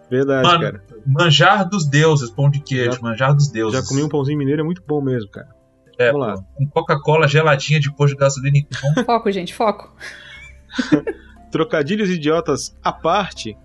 Verdade, 0.09 0.47
Mano, 0.47 0.61
cara. 0.61 0.83
Manjar 1.05 1.67
dos 1.67 1.87
deuses, 1.87 2.29
pão 2.29 2.49
de 2.49 2.59
queijo, 2.59 2.93
Já- 2.93 3.01
manjar 3.01 3.33
dos 3.35 3.49
deuses. 3.49 3.79
Já 3.79 3.87
comi 3.87 4.03
um 4.03 4.09
pãozinho 4.09 4.37
mineiro, 4.37 4.61
é 4.61 4.63
muito 4.63 4.83
bom 4.87 5.01
mesmo, 5.01 5.29
cara. 5.29 5.47
É, 5.97 6.11
Vamos 6.11 6.27
lá. 6.27 6.35
Com 6.55 6.67
Coca-Cola 6.67 7.27
geladinha 7.27 7.79
depois 7.79 8.11
de 8.11 8.17
gasolina 8.17 8.57
então, 8.57 8.93
Foco, 9.05 9.31
gente, 9.31 9.53
foco. 9.53 9.95
Trocadilhos 11.55 12.09
idiotas 12.09 12.77
à 12.83 12.91
parte, 12.91 13.55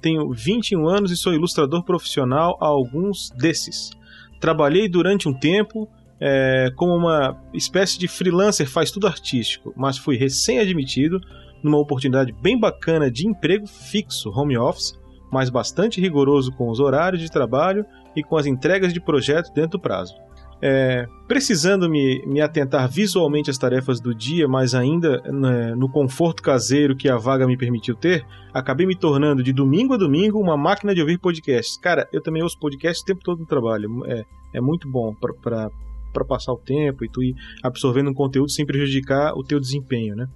tenho 0.00 0.30
21 0.30 0.88
anos 0.88 1.10
e 1.10 1.16
sou 1.16 1.34
ilustrador 1.34 1.82
profissional 1.82 2.56
a 2.60 2.66
alguns 2.66 3.28
desses. 3.30 3.90
Trabalhei 4.38 4.88
durante 4.88 5.28
um 5.28 5.34
tempo 5.34 5.88
é, 6.20 6.70
como 6.76 6.94
uma 6.94 7.42
espécie 7.52 7.98
de 7.98 8.06
freelancer, 8.06 8.70
faz 8.70 8.92
tudo 8.92 9.08
artístico, 9.08 9.74
mas 9.76 9.98
fui 9.98 10.16
recém-admitido 10.16 11.20
numa 11.60 11.80
oportunidade 11.80 12.32
bem 12.40 12.56
bacana 12.56 13.10
de 13.10 13.26
emprego 13.26 13.66
fixo, 13.66 14.30
home 14.30 14.56
office, 14.56 14.96
mas 15.28 15.50
bastante 15.50 16.00
rigoroso 16.00 16.52
com 16.52 16.70
os 16.70 16.78
horários 16.78 17.20
de 17.20 17.28
trabalho 17.28 17.84
e 18.14 18.22
com 18.22 18.36
as 18.36 18.46
entregas 18.46 18.92
de 18.92 19.00
projeto 19.00 19.52
dentro 19.52 19.70
do 19.70 19.80
prazo. 19.80 20.14
É, 20.62 21.08
precisando 21.26 21.88
me, 21.88 22.22
me 22.26 22.40
atentar 22.40 22.86
visualmente 22.88 23.50
às 23.50 23.56
tarefas 23.56 23.98
do 23.98 24.14
dia, 24.14 24.46
mas 24.46 24.74
ainda 24.74 25.22
né, 25.22 25.74
no 25.74 25.88
conforto 25.88 26.42
caseiro 26.42 26.94
que 26.94 27.08
a 27.08 27.16
vaga 27.16 27.46
me 27.46 27.56
permitiu 27.56 27.94
ter, 27.94 28.26
acabei 28.52 28.86
me 28.86 28.94
tornando 28.94 29.42
de 29.42 29.52
domingo 29.52 29.94
a 29.94 29.96
domingo 29.96 30.38
uma 30.38 30.56
máquina 30.56 30.94
de 30.94 31.00
ouvir 31.00 31.18
podcasts. 31.18 31.78
Cara, 31.78 32.06
eu 32.12 32.20
também 32.22 32.42
ouço 32.42 32.58
podcasts 32.58 33.02
o 33.02 33.06
tempo 33.06 33.22
todo 33.24 33.40
no 33.40 33.46
trabalho. 33.46 33.88
É, 34.06 34.22
é 34.54 34.60
muito 34.60 34.90
bom 34.90 35.14
para 35.14 36.24
passar 36.26 36.52
o 36.52 36.58
tempo 36.58 37.04
e 37.04 37.08
tu 37.08 37.22
ir 37.22 37.34
absorvendo 37.62 38.10
um 38.10 38.14
conteúdo 38.14 38.50
sem 38.50 38.66
prejudicar 38.66 39.32
o 39.34 39.42
teu 39.42 39.58
desempenho, 39.58 40.14
né? 40.14 40.26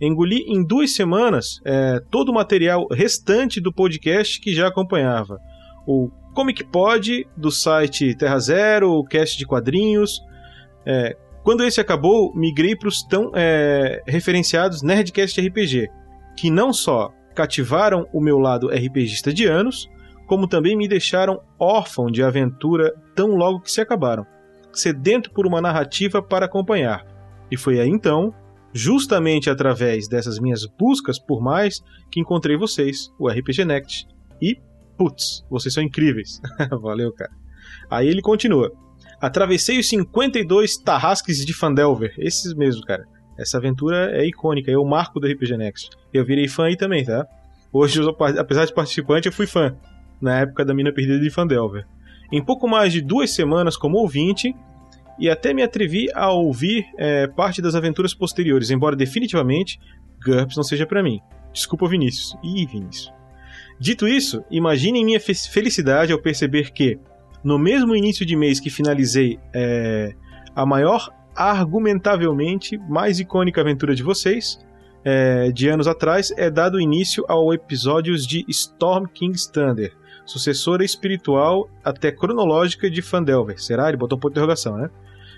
Engoli 0.00 0.44
em 0.46 0.64
duas 0.64 0.94
semanas 0.94 1.60
é, 1.62 2.00
todo 2.10 2.30
o 2.30 2.34
material 2.34 2.86
restante 2.90 3.60
do 3.60 3.70
podcast 3.70 4.40
que 4.40 4.54
já 4.54 4.66
acompanhava. 4.68 5.36
O 5.86 6.10
Comic 6.34 6.64
Pod, 6.64 7.26
do 7.36 7.50
site 7.50 8.14
Terra 8.14 8.38
Zero, 8.38 8.92
o 8.92 9.04
cast 9.04 9.36
de 9.36 9.46
quadrinhos. 9.46 10.20
É, 10.86 11.16
quando 11.42 11.64
esse 11.64 11.80
acabou, 11.80 12.34
migrei 12.34 12.76
para 12.76 12.88
os 12.88 13.02
tão 13.02 13.32
é, 13.34 14.02
referenciados 14.06 14.82
Nerdcast 14.82 15.40
RPG, 15.40 15.88
que 16.36 16.50
não 16.50 16.72
só 16.72 17.12
cativaram 17.34 18.06
o 18.12 18.20
meu 18.20 18.38
lado 18.38 18.68
RPGista 18.68 19.32
de 19.32 19.46
anos, 19.46 19.88
como 20.26 20.46
também 20.46 20.76
me 20.76 20.86
deixaram 20.86 21.40
órfão 21.58 22.10
de 22.10 22.22
aventura 22.22 22.94
tão 23.14 23.30
logo 23.34 23.60
que 23.60 23.72
se 23.72 23.80
acabaram, 23.80 24.24
sedento 24.72 25.32
por 25.32 25.46
uma 25.46 25.60
narrativa 25.60 26.22
para 26.22 26.46
acompanhar. 26.46 27.04
E 27.50 27.56
foi 27.56 27.80
aí 27.80 27.88
então, 27.88 28.32
justamente 28.72 29.50
através 29.50 30.06
dessas 30.06 30.38
minhas 30.38 30.64
buscas 30.78 31.18
por 31.18 31.42
mais, 31.42 31.80
que 32.10 32.20
encontrei 32.20 32.56
vocês, 32.56 33.08
o 33.18 33.28
RPG 33.28 33.64
Next. 33.64 34.06
E, 34.40 34.56
putz, 35.00 35.42
vocês 35.48 35.72
são 35.72 35.82
incríveis. 35.82 36.42
Valeu, 36.82 37.10
cara. 37.10 37.30
Aí 37.90 38.06
ele 38.06 38.20
continua. 38.20 38.70
Atravessei 39.18 39.78
os 39.78 39.88
52 39.88 40.76
tarrasques 40.76 41.46
de 41.46 41.54
Fandelver. 41.54 42.12
Esses 42.18 42.52
mesmo, 42.52 42.82
cara. 42.82 43.06
Essa 43.38 43.56
aventura 43.56 44.10
é 44.12 44.26
icônica, 44.26 44.70
o 44.78 44.84
marco 44.84 45.18
do 45.18 45.26
RPG 45.26 45.56
Next. 45.56 45.88
Eu 46.12 46.22
virei 46.22 46.46
fã 46.48 46.66
aí 46.66 46.76
também, 46.76 47.02
tá? 47.02 47.26
Hoje, 47.72 47.98
apesar 48.38 48.66
de 48.66 48.74
participante, 48.74 49.26
eu 49.26 49.32
fui 49.32 49.46
fã. 49.46 49.74
Na 50.20 50.40
época 50.40 50.66
da 50.66 50.74
Mina 50.74 50.92
Perdida 50.92 51.18
de 51.18 51.30
Fandelver. 51.30 51.86
Em 52.30 52.44
pouco 52.44 52.68
mais 52.68 52.92
de 52.92 53.00
duas 53.00 53.30
semanas 53.30 53.78
como 53.78 53.96
ouvinte, 53.96 54.54
e 55.18 55.30
até 55.30 55.54
me 55.54 55.62
atrevi 55.62 56.08
a 56.14 56.30
ouvir 56.30 56.84
é, 56.98 57.26
parte 57.26 57.62
das 57.62 57.74
aventuras 57.74 58.12
posteriores, 58.12 58.70
embora 58.70 58.94
definitivamente 58.94 59.80
GURPS 60.22 60.56
não 60.56 60.62
seja 60.62 60.86
para 60.86 61.02
mim. 61.02 61.20
Desculpa, 61.54 61.88
Vinícius. 61.88 62.36
Ih, 62.42 62.66
Vinícius. 62.66 63.19
Dito 63.80 64.06
isso, 64.06 64.44
imaginem 64.50 65.06
minha 65.06 65.18
felicidade 65.18 66.12
ao 66.12 66.20
perceber 66.20 66.70
que, 66.70 66.98
no 67.42 67.58
mesmo 67.58 67.96
início 67.96 68.26
de 68.26 68.36
mês 68.36 68.60
que 68.60 68.68
finalizei 68.68 69.38
é, 69.54 70.12
a 70.54 70.66
maior, 70.66 71.08
argumentavelmente 71.34 72.76
mais 72.76 73.18
icônica 73.18 73.58
aventura 73.58 73.94
de 73.94 74.02
vocês, 74.02 74.62
é, 75.02 75.50
de 75.50 75.66
anos 75.70 75.86
atrás, 75.86 76.30
é 76.36 76.50
dado 76.50 76.78
início 76.78 77.24
ao 77.26 77.54
episódios 77.54 78.26
de 78.26 78.44
Storm 78.48 79.06
King's 79.06 79.46
Thunder, 79.46 79.96
sucessora 80.26 80.84
espiritual 80.84 81.66
até 81.82 82.12
cronológica 82.12 82.90
de 82.90 83.00
Fandelver. 83.00 83.58
Será? 83.62 83.88
Ele 83.88 83.96
botou 83.96 84.18
um 84.18 84.20
ponto 84.20 84.34
de 84.34 84.38
interrogação, 84.38 84.76
né? 84.76 84.90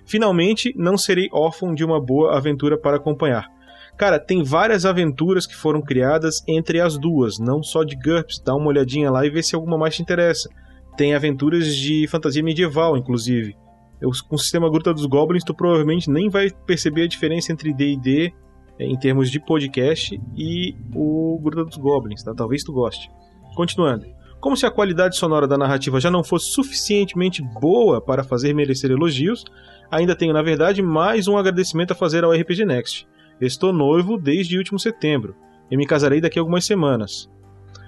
Finalmente, 0.05 0.75
não 0.77 0.99
serei 0.99 1.29
órfão 1.33 1.73
de 1.73 1.85
uma 1.85 2.01
boa 2.01 2.37
aventura 2.37 2.77
para 2.77 2.97
acompanhar. 2.97 3.49
Cara, 3.97 4.19
tem 4.19 4.43
várias 4.43 4.85
aventuras 4.85 5.47
que 5.47 5.55
foram 5.55 5.81
criadas 5.81 6.43
entre 6.49 6.81
as 6.81 6.99
duas, 6.99 7.39
não 7.39 7.63
só 7.63 7.85
de 7.85 7.95
GURPS. 7.97 8.41
Dá 8.45 8.55
uma 8.55 8.69
olhadinha 8.69 9.11
lá 9.11 9.25
e 9.25 9.31
vê 9.31 9.43
se 9.43 9.55
alguma 9.55 9.79
mais 9.79 9.95
te 9.95 10.03
interessa. 10.03 10.49
Tem 10.97 11.15
aventuras 11.15 11.75
de 11.77 12.07
fantasia 12.09 12.43
medieval, 12.43 12.97
inclusive. 12.97 13.57
Eu, 14.01 14.11
com 14.29 14.35
o 14.35 14.39
sistema 14.39 14.69
Gruta 14.69 14.93
dos 14.93 15.07
Goblins, 15.07 15.45
tu 15.45 15.55
provavelmente 15.55 16.11
nem 16.11 16.29
vai 16.29 16.51
perceber 16.67 17.05
a 17.05 17.09
diferença 17.09 17.53
entre 17.53 17.73
D&D 17.73 18.33
eh, 18.79 18.85
em 18.85 18.99
termos 18.99 19.31
de 19.31 19.39
podcast 19.39 20.21
e 20.37 20.75
o 20.95 21.39
Gruta 21.41 21.65
dos 21.65 21.77
Goblins, 21.77 22.23
tá? 22.23 22.35
Talvez 22.35 22.65
tu 22.65 22.73
goste. 22.73 23.09
Continuando. 23.55 24.07
Como 24.41 24.57
se 24.57 24.67
a 24.67 24.71
qualidade 24.73 25.17
sonora 25.17 25.47
da 25.47 25.57
narrativa 25.57 26.01
já 26.01 26.11
não 26.11 26.25
fosse 26.25 26.47
suficientemente 26.47 27.41
boa 27.61 28.01
para 28.01 28.25
fazer 28.25 28.53
merecer 28.53 28.91
elogios, 28.91 29.45
ainda 29.89 30.17
tenho, 30.17 30.33
na 30.33 30.43
verdade, 30.43 30.83
mais 30.83 31.29
um 31.29 31.37
agradecimento 31.37 31.93
a 31.93 31.95
fazer 31.95 32.25
ao 32.25 32.33
RPG 32.33 32.65
Next. 32.65 33.07
Estou 33.41 33.73
noivo 33.73 34.17
desde 34.17 34.57
o 34.57 34.59
último 34.59 34.79
setembro 34.79 35.35
e 35.71 35.77
me 35.77 35.87
casarei 35.87 36.21
daqui 36.21 36.39
a 36.39 36.43
algumas 36.43 36.65
semanas. 36.65 37.31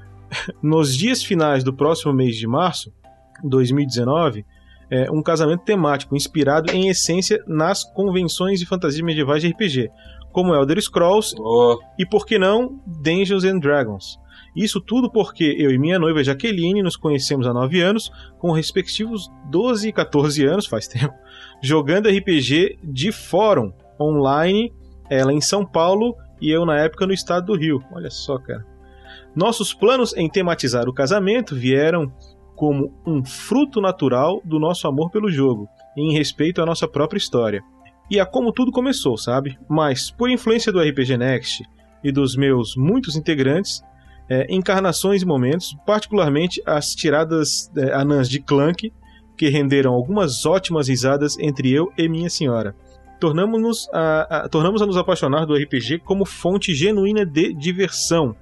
Nos 0.63 0.97
dias 0.97 1.23
finais 1.23 1.63
do 1.63 1.73
próximo 1.73 2.13
mês 2.13 2.37
de 2.37 2.47
março, 2.47 2.93
2019, 3.43 4.45
é 4.91 5.11
um 5.11 5.23
casamento 5.23 5.65
temático 5.65 6.15
inspirado 6.15 6.73
em 6.73 6.89
essência 6.89 7.43
nas 7.47 7.85
convenções 7.85 8.61
de 8.61 8.67
fantasia 8.67 9.05
medievais 9.05 9.43
de 9.43 9.49
RPG, 9.49 9.91
como 10.33 10.55
Elder 10.55 10.81
Scrolls 10.81 11.35
Oh, 11.39 11.79
e, 11.99 12.05
por 12.05 12.27
que 12.27 12.39
não, 12.39 12.81
Dungeons 12.87 13.45
and 13.45 13.59
Dragons. 13.59 14.19
Isso 14.55 14.81
tudo 14.81 15.11
porque 15.11 15.45
eu 15.59 15.71
e 15.71 15.79
minha 15.79 15.99
noiva 15.99 16.23
Jaqueline 16.23 16.83
nos 16.83 16.97
conhecemos 16.97 17.47
há 17.47 17.53
9 17.53 17.81
anos, 17.81 18.11
com 18.39 18.53
respectivos 18.53 19.31
12 19.51 19.89
e 19.89 19.93
14 19.93 20.45
anos, 20.45 20.67
faz 20.67 20.87
tempo, 20.87 21.15
jogando 21.63 22.09
RPG 22.09 22.79
de 22.83 23.11
fórum 23.11 23.73
online, 23.99 24.73
ela 25.09 25.33
em 25.33 25.41
São 25.41 25.65
Paulo 25.65 26.17
e 26.41 26.51
eu 26.51 26.65
na 26.65 26.79
época 26.79 27.07
no 27.07 27.13
estado 27.13 27.47
do 27.47 27.57
Rio. 27.57 27.83
Olha 27.93 28.11
só, 28.11 28.39
cara. 28.39 28.65
Nossos 29.35 29.75
planos 29.75 30.15
em 30.17 30.29
tematizar 30.29 30.89
o 30.89 30.95
casamento 30.95 31.55
vieram 31.55 32.13
como 32.55 32.93
um 33.07 33.25
fruto 33.25 33.81
natural 33.81 34.41
do 34.45 34.61
nosso 34.61 34.87
amor 34.87 35.11
pelo 35.11 35.31
jogo, 35.31 35.69
em 35.97 36.13
respeito 36.13 36.63
à 36.63 36.67
nossa 36.67 36.87
própria 36.87 37.19
história. 37.19 37.63
E 38.11 38.21
a 38.21 38.27
como 38.27 38.53
tudo 38.53 38.71
começou, 38.71 39.17
sabe? 39.17 39.59
Mas, 39.69 40.11
por 40.11 40.31
influência 40.31 40.71
do 40.71 40.81
RPG 40.81 41.17
Next 41.17 41.65
e 42.03 42.13
dos 42.13 42.37
meus 42.37 42.77
muitos 42.77 43.17
integrantes, 43.17 43.83
é, 44.29 44.47
encarnações 44.49 45.23
e 45.23 45.27
momentos, 45.27 45.77
particularmente 45.87 46.63
as 46.65 46.95
tiradas 46.95 47.71
é, 47.77 47.93
anãs 47.93 48.29
de 48.29 48.41
Clank, 48.41 48.93
que 49.37 49.49
renderam 49.49 49.93
algumas 49.93 50.47
ótimas 50.47 50.89
risadas 50.89 51.37
entre 51.39 51.73
eu 51.73 51.93
e 51.99 52.09
minha 52.09 52.31
senhora. 52.31 52.75
Tornamos-nos 53.21 53.89
a, 53.93 54.45
a, 54.45 54.49
tornamos 54.49 54.83
a 54.83 54.87
nos 54.87 54.97
apaixonar 54.97 55.47
do 55.47 55.55
RPG 55.55 56.01
como 56.01 56.25
fonte 56.25 56.75
genuína 56.75 57.25
de 57.25 57.55
diversão 57.55 58.37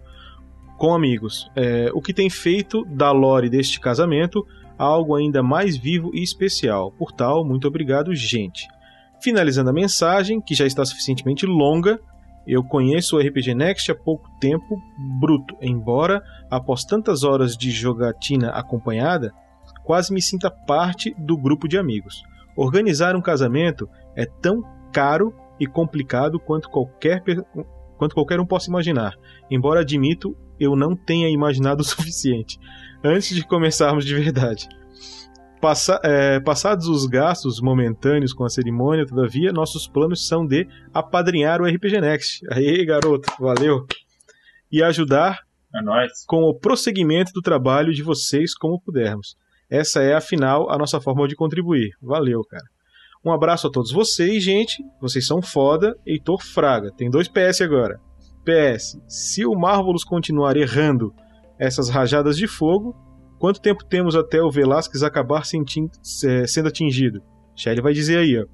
com 0.78 0.94
amigos, 0.94 1.48
é, 1.54 1.90
o 1.94 2.00
que 2.00 2.12
tem 2.12 2.28
feito 2.28 2.84
da 2.86 3.12
lore 3.12 3.48
deste 3.48 3.78
casamento 3.78 4.44
algo 4.76 5.14
ainda 5.14 5.42
mais 5.42 5.76
vivo 5.76 6.10
e 6.12 6.22
especial. 6.22 6.90
Por 6.92 7.12
tal, 7.12 7.44
muito 7.44 7.68
obrigado, 7.68 8.12
gente. 8.14 8.66
Finalizando 9.20 9.70
a 9.70 9.72
mensagem, 9.72 10.40
que 10.40 10.54
já 10.54 10.66
está 10.66 10.84
suficientemente 10.84 11.46
longa, 11.46 12.00
eu 12.44 12.64
conheço 12.64 13.16
o 13.16 13.20
RPG 13.20 13.54
Next 13.54 13.92
há 13.92 13.94
pouco 13.94 14.28
tempo, 14.40 14.76
bruto, 15.20 15.56
embora, 15.60 16.20
após 16.50 16.84
tantas 16.84 17.22
horas 17.22 17.56
de 17.56 17.70
jogatina 17.70 18.50
acompanhada, 18.50 19.32
quase 19.84 20.12
me 20.12 20.20
sinta 20.20 20.50
parte 20.50 21.14
do 21.16 21.36
grupo 21.36 21.68
de 21.68 21.78
amigos. 21.78 22.24
Organizar 22.56 23.14
um 23.14 23.22
casamento 23.22 23.88
é 24.16 24.26
tão 24.26 24.62
caro 24.92 25.34
e 25.58 25.66
complicado 25.66 26.38
quanto 26.40 26.68
qualquer, 26.68 27.22
quanto 27.96 28.14
qualquer 28.14 28.40
um 28.40 28.46
possa 28.46 28.68
imaginar, 28.68 29.14
embora 29.50 29.80
admito 29.80 30.36
eu 30.58 30.76
não 30.76 30.94
tenha 30.94 31.28
imaginado 31.28 31.80
o 31.82 31.84
suficiente 31.84 32.58
antes 33.04 33.34
de 33.34 33.46
começarmos 33.46 34.04
de 34.04 34.14
verdade. 34.14 34.68
Passa, 35.60 36.00
é, 36.02 36.40
passados 36.40 36.88
os 36.88 37.06
gastos 37.06 37.60
momentâneos 37.60 38.32
com 38.32 38.44
a 38.44 38.48
cerimônia, 38.48 39.06
todavia, 39.06 39.52
nossos 39.52 39.86
planos 39.86 40.26
são 40.26 40.44
de 40.44 40.66
apadrinhar 40.92 41.60
o 41.60 41.64
RPG 41.64 42.00
Next. 42.00 42.44
Aí, 42.50 42.84
garoto, 42.84 43.32
valeu! 43.38 43.86
E 44.70 44.82
ajudar 44.82 45.38
é 45.72 45.80
nóis. 45.80 46.24
com 46.26 46.42
o 46.42 46.58
prosseguimento 46.58 47.32
do 47.32 47.40
trabalho 47.40 47.92
de 47.92 48.02
vocês 48.02 48.54
como 48.56 48.80
pudermos. 48.80 49.36
Essa 49.70 50.02
é, 50.02 50.14
afinal, 50.14 50.68
a 50.68 50.76
nossa 50.76 51.00
forma 51.00 51.28
de 51.28 51.36
contribuir. 51.36 51.90
Valeu, 52.02 52.42
cara. 52.42 52.64
Um 53.24 53.30
abraço 53.30 53.68
a 53.68 53.70
todos 53.70 53.92
vocês, 53.92 54.42
gente. 54.42 54.82
Vocês 55.00 55.26
são 55.26 55.40
foda. 55.40 55.96
Heitor 56.04 56.42
Fraga. 56.42 56.90
Tem 56.96 57.08
dois 57.08 57.28
PS 57.28 57.60
agora. 57.60 58.00
PS. 58.44 58.98
Se 59.06 59.46
o 59.46 59.54
Marvelous 59.54 60.04
continuar 60.04 60.56
errando 60.56 61.14
essas 61.58 61.88
rajadas 61.88 62.36
de 62.36 62.48
fogo, 62.48 62.96
quanto 63.38 63.60
tempo 63.60 63.84
temos 63.84 64.16
até 64.16 64.42
o 64.42 64.50
Velasquez 64.50 65.04
acabar 65.04 65.44
sendo 65.44 66.66
atingido? 66.66 67.22
Shelly 67.54 67.80
vai 67.80 67.92
dizer 67.92 68.18
aí, 68.18 68.36
ó. 68.38 68.44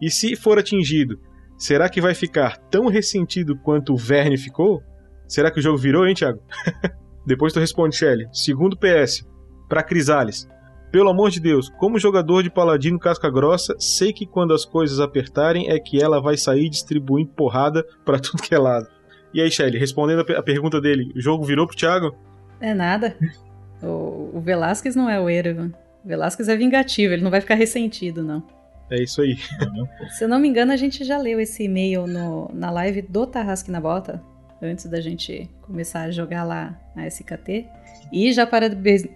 E 0.00 0.10
se 0.10 0.36
for 0.36 0.58
atingido, 0.58 1.18
será 1.56 1.88
que 1.88 2.00
vai 2.00 2.14
ficar 2.14 2.58
tão 2.70 2.86
ressentido 2.86 3.56
quanto 3.56 3.94
o 3.94 3.96
Verne 3.96 4.36
ficou? 4.36 4.82
Será 5.26 5.50
que 5.50 5.58
o 5.58 5.62
jogo 5.62 5.78
virou, 5.78 6.06
hein, 6.06 6.14
Thiago? 6.14 6.40
Depois 7.26 7.52
tu 7.52 7.60
responde, 7.60 7.96
Shelly. 7.96 8.26
Segundo 8.32 8.76
PS, 8.76 9.26
pra 9.68 9.82
Crisales. 9.82 10.46
Pelo 10.90 11.10
amor 11.10 11.30
de 11.30 11.38
Deus, 11.40 11.68
como 11.68 11.98
jogador 11.98 12.42
de 12.42 12.50
paladino 12.50 12.98
casca 12.98 13.30
grossa, 13.30 13.74
sei 13.78 14.12
que 14.12 14.26
quando 14.26 14.54
as 14.54 14.64
coisas 14.64 15.00
apertarem 15.00 15.70
é 15.70 15.78
que 15.78 16.02
ela 16.02 16.20
vai 16.20 16.36
sair 16.36 16.68
distribuindo 16.70 17.30
porrada 17.30 17.84
pra 18.04 18.18
tudo 18.20 18.42
que 18.42 18.54
é 18.54 18.58
lado. 18.58 18.86
E 19.34 19.40
aí, 19.42 19.50
Shelly, 19.50 19.78
respondendo 19.78 20.20
a, 20.20 20.24
pe- 20.24 20.34
a 20.36 20.42
pergunta 20.42 20.80
dele, 20.80 21.12
o 21.14 21.20
jogo 21.20 21.44
virou 21.44 21.66
pro 21.66 21.76
Thiago? 21.76 22.16
É 22.60 22.72
nada. 22.72 23.14
O, 23.82 24.30
o 24.34 24.40
Velasquez 24.40 24.96
não 24.96 25.08
é 25.10 25.20
o 25.20 25.28
Erevan. 25.28 25.72
O 26.04 26.08
Velasquez 26.08 26.48
é 26.48 26.56
vingativo, 26.56 27.12
ele 27.12 27.22
não 27.22 27.30
vai 27.30 27.40
ficar 27.42 27.54
ressentido, 27.54 28.22
não. 28.22 28.42
É 28.90 29.02
isso 29.02 29.20
aí. 29.20 29.36
Se 30.16 30.24
eu 30.24 30.28
não 30.28 30.38
me 30.38 30.48
engano, 30.48 30.72
a 30.72 30.76
gente 30.76 31.04
já 31.04 31.18
leu 31.18 31.38
esse 31.38 31.64
e-mail 31.64 32.06
no- 32.06 32.50
na 32.54 32.70
live 32.70 33.02
do 33.02 33.26
Tarrasque 33.26 33.70
na 33.70 33.78
Bota, 33.80 34.22
antes 34.62 34.86
da 34.86 34.98
gente 35.02 35.48
começar 35.60 36.04
a 36.04 36.10
jogar 36.10 36.44
lá 36.44 36.74
na 36.96 37.06
SKT. 37.06 37.66
E 38.10 38.32
já, 38.32 38.46
parabe- 38.46 39.10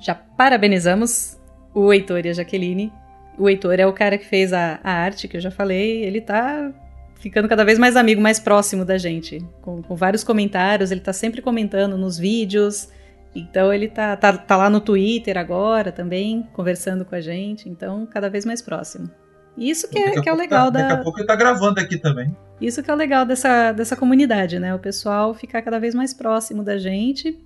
já 0.00 0.14
parabenizamos 0.14 1.38
o 1.74 1.92
Heitor 1.92 2.24
e 2.24 2.30
a 2.30 2.32
Jaqueline. 2.32 2.92
O 3.38 3.48
Heitor 3.48 3.78
é 3.78 3.86
o 3.86 3.92
cara 3.92 4.16
que 4.16 4.24
fez 4.24 4.52
a, 4.52 4.80
a 4.82 4.90
arte, 4.90 5.28
que 5.28 5.36
eu 5.36 5.40
já 5.40 5.50
falei. 5.50 6.02
Ele 6.04 6.20
tá 6.20 6.72
ficando 7.16 7.48
cada 7.48 7.64
vez 7.64 7.78
mais 7.78 7.96
amigo, 7.96 8.20
mais 8.20 8.40
próximo 8.40 8.84
da 8.84 8.96
gente. 8.96 9.44
Com, 9.60 9.82
com 9.82 9.94
vários 9.94 10.24
comentários, 10.24 10.90
ele 10.90 11.00
tá 11.00 11.12
sempre 11.12 11.42
comentando 11.42 11.98
nos 11.98 12.18
vídeos. 12.18 12.88
Então 13.34 13.72
ele 13.72 13.88
tá, 13.88 14.16
tá, 14.16 14.32
tá 14.32 14.56
lá 14.56 14.70
no 14.70 14.80
Twitter 14.80 15.36
agora 15.36 15.92
também, 15.92 16.48
conversando 16.54 17.04
com 17.04 17.14
a 17.14 17.20
gente, 17.20 17.68
então 17.68 18.06
cada 18.06 18.30
vez 18.30 18.46
mais 18.46 18.62
próximo. 18.62 19.10
Isso 19.58 19.88
que 19.88 19.98
é, 19.98 20.20
que 20.20 20.28
é 20.28 20.32
o 20.32 20.36
legal 20.36 20.66
tá, 20.66 20.78
da. 20.78 20.88
Daqui 20.88 21.00
a 21.00 21.02
pouco 21.02 21.18
ele 21.18 21.26
tá 21.26 21.36
gravando 21.36 21.80
aqui 21.80 21.98
também. 21.98 22.34
Isso 22.60 22.82
que 22.82 22.90
é 22.90 22.94
o 22.94 22.96
legal 22.96 23.26
dessa, 23.26 23.72
dessa 23.72 23.96
comunidade, 23.96 24.58
né? 24.58 24.74
O 24.74 24.78
pessoal 24.78 25.34
ficar 25.34 25.60
cada 25.62 25.78
vez 25.78 25.94
mais 25.94 26.14
próximo 26.14 26.62
da 26.62 26.78
gente. 26.78 27.38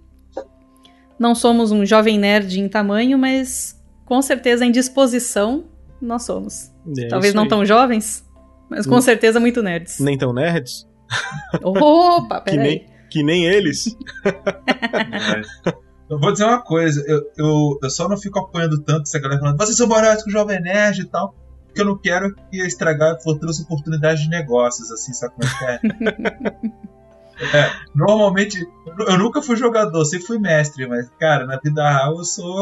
Não 1.21 1.35
somos 1.35 1.71
um 1.71 1.85
jovem 1.85 2.18
nerd 2.18 2.59
em 2.59 2.66
tamanho, 2.66 3.18
mas 3.18 3.79
com 4.07 4.23
certeza 4.23 4.64
em 4.64 4.73
disposição 4.73 5.66
nós 6.01 6.23
somos. 6.25 6.73
É 6.99 7.09
Talvez 7.09 7.35
não 7.35 7.43
aí. 7.43 7.49
tão 7.51 7.64
jovens, 7.66 8.25
mas 8.71 8.87
com 8.87 8.97
Hum. 8.97 9.01
certeza 9.03 9.39
muito 9.39 9.62
nerds. 9.62 10.01
Nem 10.01 10.16
tão 10.16 10.33
nerds, 10.33 10.89
Opa, 11.62 12.41
que 12.43 12.53
peraí. 12.53 12.66
nem, 12.66 12.87
que 13.11 13.23
nem 13.23 13.45
eles. 13.45 13.95
Eu 16.09 16.18
vou 16.18 16.33
dizer 16.33 16.45
uma 16.45 16.61
coisa, 16.61 17.05
eu, 17.07 17.23
eu, 17.39 17.79
eu 17.85 17.89
só 17.91 18.09
não 18.09 18.16
fico 18.16 18.37
apoiando 18.41 18.81
tanto 18.83 19.03
essa 19.03 19.16
galera 19.21 19.39
falando, 19.41 19.57
vocês 19.57 19.77
são 19.77 19.87
que 20.25 20.29
o 20.29 20.33
Jovem 20.33 20.61
Nerd 20.61 21.03
e 21.03 21.05
tal, 21.05 21.33
porque 21.64 21.81
eu 21.83 21.85
não 21.85 21.97
quero 21.97 22.35
que 22.51 22.57
estragar 22.66 23.16
futuras 23.23 23.61
oportunidades 23.61 24.21
de 24.25 24.29
negócios, 24.29 24.91
assim, 24.91 25.12
sabe 25.12 25.35
como 25.37 25.49
é 25.49 25.57
que 25.57 25.64
é? 25.64 26.81
É, 27.41 27.70
normalmente, 27.95 28.59
eu 29.09 29.18
nunca 29.18 29.41
fui 29.41 29.57
jogador, 29.57 30.05
sempre 30.05 30.26
fui 30.26 30.38
mestre, 30.38 30.86
mas, 30.86 31.09
cara, 31.18 31.47
na 31.47 31.59
vida 31.59 31.82
real 31.88 32.18
eu 32.18 32.24
sou 32.24 32.55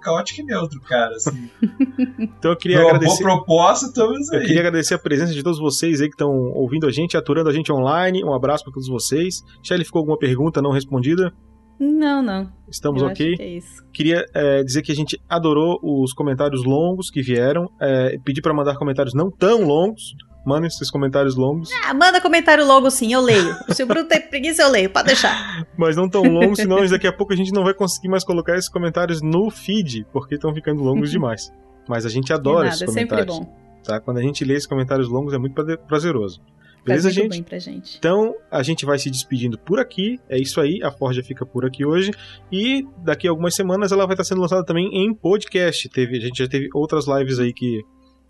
caótico 0.00 0.40
e 0.40 0.44
neutro, 0.44 0.80
cara, 0.80 1.14
assim. 1.14 1.48
Então 2.38 2.50
eu 2.52 2.56
queria 2.56 2.78
Uma 2.78 2.84
boa 2.84 2.96
agradecer. 2.96 3.22
proposta, 3.22 3.86
estamos 3.86 4.30
Eu 4.32 4.40
aí. 4.40 4.46
queria 4.46 4.60
agradecer 4.60 4.94
a 4.94 4.98
presença 4.98 5.32
de 5.32 5.42
todos 5.42 5.58
vocês 5.58 6.00
aí 6.00 6.08
que 6.08 6.14
estão 6.14 6.30
ouvindo 6.52 6.86
a 6.86 6.90
gente, 6.90 7.16
aturando 7.16 7.48
a 7.48 7.52
gente 7.52 7.72
online. 7.72 8.22
Um 8.24 8.34
abraço 8.34 8.64
para 8.64 8.72
todos 8.72 8.88
vocês. 8.88 9.42
Shelly, 9.62 9.84
ficou 9.84 10.00
alguma 10.00 10.18
pergunta 10.18 10.60
não 10.60 10.70
respondida? 10.70 11.32
Não, 11.78 12.22
não. 12.22 12.50
Estamos 12.68 13.02
eu 13.02 13.08
ok? 13.08 13.36
Que 13.36 13.42
é 13.42 13.48
isso. 13.56 13.84
Queria 13.92 14.24
é, 14.34 14.62
dizer 14.62 14.82
que 14.82 14.92
a 14.92 14.94
gente 14.94 15.20
adorou 15.28 15.78
os 15.82 16.12
comentários 16.12 16.64
longos 16.64 17.10
que 17.10 17.22
vieram. 17.22 17.70
É, 17.80 18.18
pedir 18.24 18.42
para 18.42 18.54
mandar 18.54 18.76
comentários 18.76 19.14
não 19.14 19.30
tão 19.30 19.64
longos. 19.64 20.14
Mandem 20.44 20.66
esses 20.68 20.90
comentários 20.90 21.34
longos, 21.36 21.70
Ah, 21.84 21.94
manda 21.94 22.20
comentário 22.20 22.66
logo 22.66 22.90
sim, 22.90 23.12
eu 23.14 23.20
leio. 23.22 23.56
Se 23.70 23.82
o 23.82 23.86
Bruno 23.86 24.06
tem 24.06 24.20
preguiça, 24.28 24.62
eu 24.62 24.70
leio, 24.70 24.90
pode 24.90 25.06
deixar. 25.06 25.66
mas 25.76 25.96
não 25.96 26.08
tão 26.08 26.22
longos, 26.22 26.58
senão 26.58 26.86
daqui 26.86 27.06
a 27.06 27.12
pouco 27.12 27.32
a 27.32 27.36
gente 27.36 27.52
não 27.52 27.64
vai 27.64 27.72
conseguir 27.72 28.08
mais 28.08 28.24
colocar 28.24 28.56
esses 28.56 28.68
comentários 28.68 29.22
no 29.22 29.48
feed, 29.50 30.06
porque 30.12 30.34
estão 30.34 30.52
ficando 30.54 30.82
longos 30.82 31.10
demais. 31.12 31.50
Mas 31.88 32.04
a 32.04 32.08
gente 32.08 32.32
adora 32.32 32.68
De 32.68 32.74
esses 32.74 32.80
nada, 32.80 32.92
é 32.92 32.94
sempre 32.94 33.16
comentários. 33.16 33.46
bom. 33.46 33.64
Tá? 33.84 34.00
Quando 34.00 34.18
a 34.18 34.22
gente 34.22 34.44
lê 34.44 34.54
esses 34.54 34.66
comentários 34.66 35.08
longos 35.08 35.32
é 35.34 35.38
muito 35.38 35.54
praze- 35.54 35.76
prazeroso. 35.78 36.40
Beleza, 36.84 37.10
gente? 37.10 37.42
bem 37.42 37.60
gente. 37.60 37.96
Então, 37.98 38.34
a 38.50 38.62
gente 38.62 38.84
vai 38.84 38.98
se 38.98 39.10
despedindo 39.10 39.58
por 39.58 39.78
aqui. 39.80 40.20
É 40.28 40.38
isso 40.38 40.60
aí, 40.60 40.80
a 40.82 40.90
Forja 40.90 41.22
fica 41.22 41.46
por 41.46 41.64
aqui 41.64 41.82
hoje. 41.86 42.10
E 42.52 42.86
daqui 43.02 43.26
a 43.26 43.30
algumas 43.30 43.54
semanas 43.54 43.90
ela 43.90 44.04
vai 44.04 44.12
estar 44.12 44.24
sendo 44.24 44.42
lançada 44.42 44.62
também 44.62 44.88
em 44.92 45.14
podcast. 45.14 45.88
Teve, 45.88 46.18
a 46.18 46.20
gente 46.20 46.36
já 46.36 46.46
teve 46.46 46.68
outras 46.74 47.06
lives 47.08 47.38
aí 47.38 47.54
que 47.54 47.80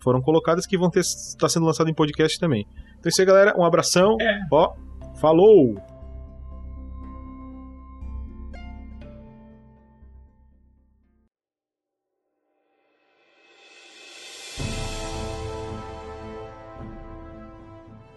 foram 0.05 0.21
colocadas 0.21 0.67
que 0.67 0.77
vão 0.77 0.87
ter, 0.87 0.99
estar 0.99 1.49
sendo 1.49 1.65
lançadas 1.65 1.89
em 1.89 1.95
podcast 1.95 2.39
também. 2.39 2.67
Então 2.99 3.07
é 3.07 3.09
isso 3.09 3.19
aí, 3.19 3.25
galera. 3.25 3.55
Um 3.57 3.65
abração. 3.65 4.15
Ó, 4.51 4.75
falou! 5.19 5.75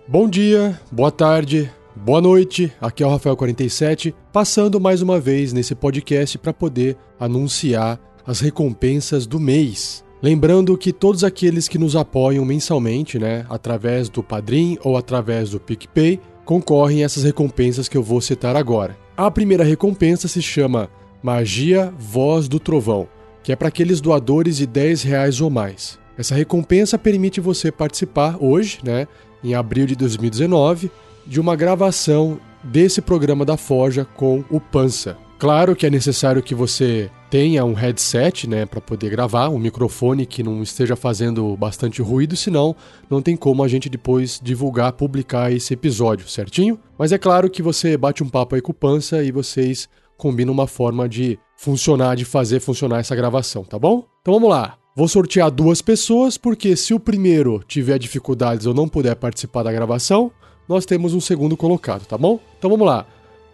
Bom 0.07 0.29
dia, 0.29 0.79
boa 0.91 1.11
tarde, 1.11 1.71
boa 1.95 2.21
noite. 2.21 2.73
Aqui 2.81 3.03
é 3.03 3.07
o 3.07 3.11
Rafael47, 3.11 4.15
passando 4.33 4.81
mais 4.81 5.03
uma 5.03 5.21
vez 5.21 5.53
nesse 5.53 5.75
podcast 5.75 6.39
para 6.39 6.53
poder 6.53 6.97
anunciar 7.21 8.01
as 8.27 8.41
recompensas 8.41 9.27
do 9.27 9.39
mês. 9.39 10.03
Lembrando 10.21 10.77
que 10.77 10.93
todos 10.93 11.23
aqueles 11.23 11.69
que 11.69 11.79
nos 11.79 11.95
apoiam 11.95 12.45
mensalmente, 12.45 13.19
né, 13.19 13.47
através 13.49 14.09
do 14.09 14.21
Padrim 14.21 14.77
ou 14.83 14.97
através 14.97 15.51
do 15.51 15.61
PicPay, 15.61 16.21
concorrem 16.45 17.03
a 17.03 17.05
essas 17.05 17.23
recompensas 17.23 17.89
que 17.89 17.97
eu 17.97 18.03
vou 18.03 18.21
citar 18.21 18.57
agora. 18.57 18.99
A 19.17 19.31
primeira 19.31 19.63
recompensa 19.63 20.27
se 20.27 20.43
chama 20.43 20.91
Magia 21.23 21.93
Voz 21.97 22.49
do 22.49 22.59
Trovão, 22.59 23.07
que 23.45 23.53
é 23.53 23.57
para 23.57 23.69
aqueles 23.69 24.01
doadores 24.01 24.57
de 24.57 24.67
10 24.67 25.03
reais 25.03 25.41
ou 25.41 25.51
mais. 25.51 25.99
Essa 26.17 26.35
recompensa 26.35 26.99
permite 26.99 27.41
você 27.41 27.71
participar 27.71 28.37
hoje, 28.41 28.81
né, 28.83 29.07
em 29.45 29.55
abril 29.55 29.87
de 29.87 29.95
2019, 29.95 30.91
de 31.25 31.39
uma 31.39 31.55
gravação 31.55 32.41
desse 32.65 33.01
programa 33.01 33.45
da 33.45 33.57
Forja 33.57 34.05
com 34.05 34.43
o 34.51 34.59
Pança. 34.59 35.17
Claro 35.39 35.77
que 35.77 35.87
é 35.87 35.91
necessário 35.91 36.43
que 36.43 36.53
você 36.53 37.09
tenha 37.31 37.65
um 37.65 37.73
headset, 37.73 38.49
né, 38.49 38.67
para 38.67 38.81
poder 38.81 39.09
gravar, 39.09 39.49
um 39.49 39.59
microfone 39.59 40.27
que 40.27 40.43
não 40.43 40.63
esteja 40.65 40.97
fazendo 40.97 41.57
bastante 41.57 42.03
ruído, 42.03 42.37
senão 42.37 42.75
não 43.09 43.23
tem 43.23 43.37
como 43.37 43.63
a 43.63 43.69
gente 43.69 43.89
depois 43.89 44.41
divulgar, 44.43 44.93
publicar 44.95 45.53
esse 45.53 45.75
episódio, 45.75 46.29
certinho? 46.29 46.77
Mas 46.99 47.13
é 47.13 47.19
claro 47.19 47.49
que 47.49 47.63
você 47.63 47.97
bate 47.97 48.25
um 48.25 48.29
papo 48.29 48.57
aí 48.57 48.61
com 48.61 48.73
o 48.73 48.75
Pança 48.75 49.23
e 49.23 49.31
vocês 49.31 49.89
combinam 50.17 50.53
uma 50.53 50.67
forma 50.67 51.09
de 51.09 51.39
funcionar, 51.57 52.17
de 52.17 52.25
fazer 52.25 52.59
funcionar 52.59 52.99
essa 52.99 53.15
gravação, 53.15 53.63
tá 53.63 53.79
bom? 53.79 54.05
Então 54.21 54.35
vamos 54.35 54.51
lá. 54.51 54.77
Vou 54.97 55.07
sortear 55.07 55.53
duas 55.53 55.81
pessoas, 55.81 56.37
porque 56.37 56.75
se 56.75 56.93
o 56.93 56.99
primeiro 56.99 57.63
tiver 57.69 58.01
dificuldades 58.01 58.67
ou 58.67 58.75
não 58.75 58.89
puder 58.89 59.15
participar 59.15 59.63
da 59.63 59.71
gravação, 59.71 60.33
nós 60.69 60.85
temos 60.85 61.15
um 61.15 61.21
segundo 61.21 61.57
colocado, 61.57 62.05
tá 62.07 62.19
bom? 62.19 62.41
Então 62.59 62.69
vamos 62.69 62.85
lá. 62.85 63.07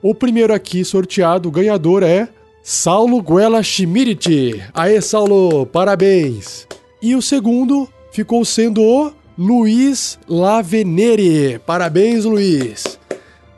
O 0.06 0.14
primeiro 0.14 0.52
aqui 0.52 0.84
sorteado, 0.84 1.48
o 1.48 1.50
ganhador 1.50 2.02
é 2.02 2.28
Saulo 2.62 3.22
Guela 3.22 3.62
Schmidt. 3.62 4.62
Aê, 4.74 5.00
Saulo, 5.00 5.64
parabéns. 5.64 6.68
E 7.00 7.14
o 7.14 7.22
segundo 7.22 7.88
ficou 8.12 8.44
sendo 8.44 8.82
o 8.82 9.10
Luiz 9.38 10.18
Lavenere. 10.28 11.58
Parabéns, 11.60 12.26
Luiz. 12.26 12.98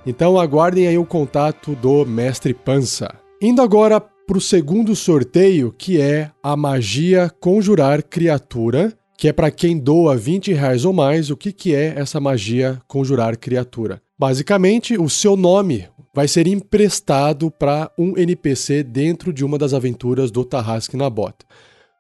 Então 0.07 0.39
aguardem 0.39 0.87
aí 0.87 0.97
o 0.97 1.05
contato 1.05 1.75
do 1.75 2.07
Mestre 2.07 2.55
Pança. 2.55 3.13
Indo 3.43 3.61
agora 3.61 4.01
para 4.01 4.39
o 4.39 4.41
segundo 4.41 4.95
sorteio, 4.95 5.75
que 5.77 6.01
é 6.01 6.31
a 6.41 6.57
magia 6.57 7.29
conjurar 7.41 8.05
criatura, 8.05 8.97
que 9.19 9.27
é 9.27 9.33
para 9.33 9.51
quem 9.51 9.77
doa 9.77 10.17
20 10.17 10.53
reais 10.53 10.85
ou 10.85 10.93
mais. 10.93 11.29
O 11.29 11.37
que, 11.37 11.51
que 11.51 11.75
é 11.75 11.95
essa 11.97 12.21
magia 12.21 12.81
conjurar 12.87 13.37
criatura? 13.37 14.01
Basicamente, 14.17 14.97
o 14.97 15.11
seu 15.11 15.37
nome 15.37 15.89
vai 16.17 16.27
ser 16.27 16.47
emprestado 16.47 17.51
para 17.51 17.91
um 17.99 18.17
NPC 18.17 18.83
dentro 18.83 19.35
de 19.35 19.45
uma 19.45 19.59
das 19.59 19.75
aventuras 19.75 20.31
do 20.31 20.47
Tarrasque 20.47 20.97
na 20.97 21.11
Bota. 21.11 21.45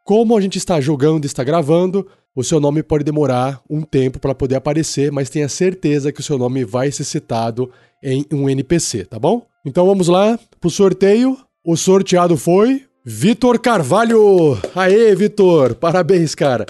Como 0.06 0.34
a 0.34 0.40
gente 0.40 0.56
está 0.56 0.80
jogando 0.80 1.24
e 1.24 1.26
está 1.26 1.44
gravando, 1.44 2.06
o 2.34 2.42
seu 2.42 2.58
nome 2.58 2.82
pode 2.82 3.04
demorar 3.04 3.60
um 3.68 3.82
tempo 3.82 4.18
para 4.18 4.34
poder 4.34 4.54
aparecer, 4.54 5.12
mas 5.12 5.28
tenha 5.28 5.50
certeza 5.50 6.10
que 6.10 6.20
o 6.20 6.22
seu 6.22 6.38
nome 6.38 6.64
vai 6.64 6.90
ser 6.90 7.04
citado 7.04 7.70
em 8.02 8.24
um 8.32 8.48
NPC, 8.48 9.04
tá 9.04 9.18
bom? 9.18 9.46
Então 9.66 9.84
vamos 9.84 10.08
lá 10.08 10.40
pro 10.58 10.70
sorteio. 10.70 11.36
O 11.62 11.76
sorteado 11.76 12.38
foi 12.38 12.84
Vitor 13.04 13.58
Carvalho. 13.58 14.58
Aê, 14.74 15.14
Vitor! 15.14 15.74
Parabéns, 15.74 16.34
cara. 16.34 16.64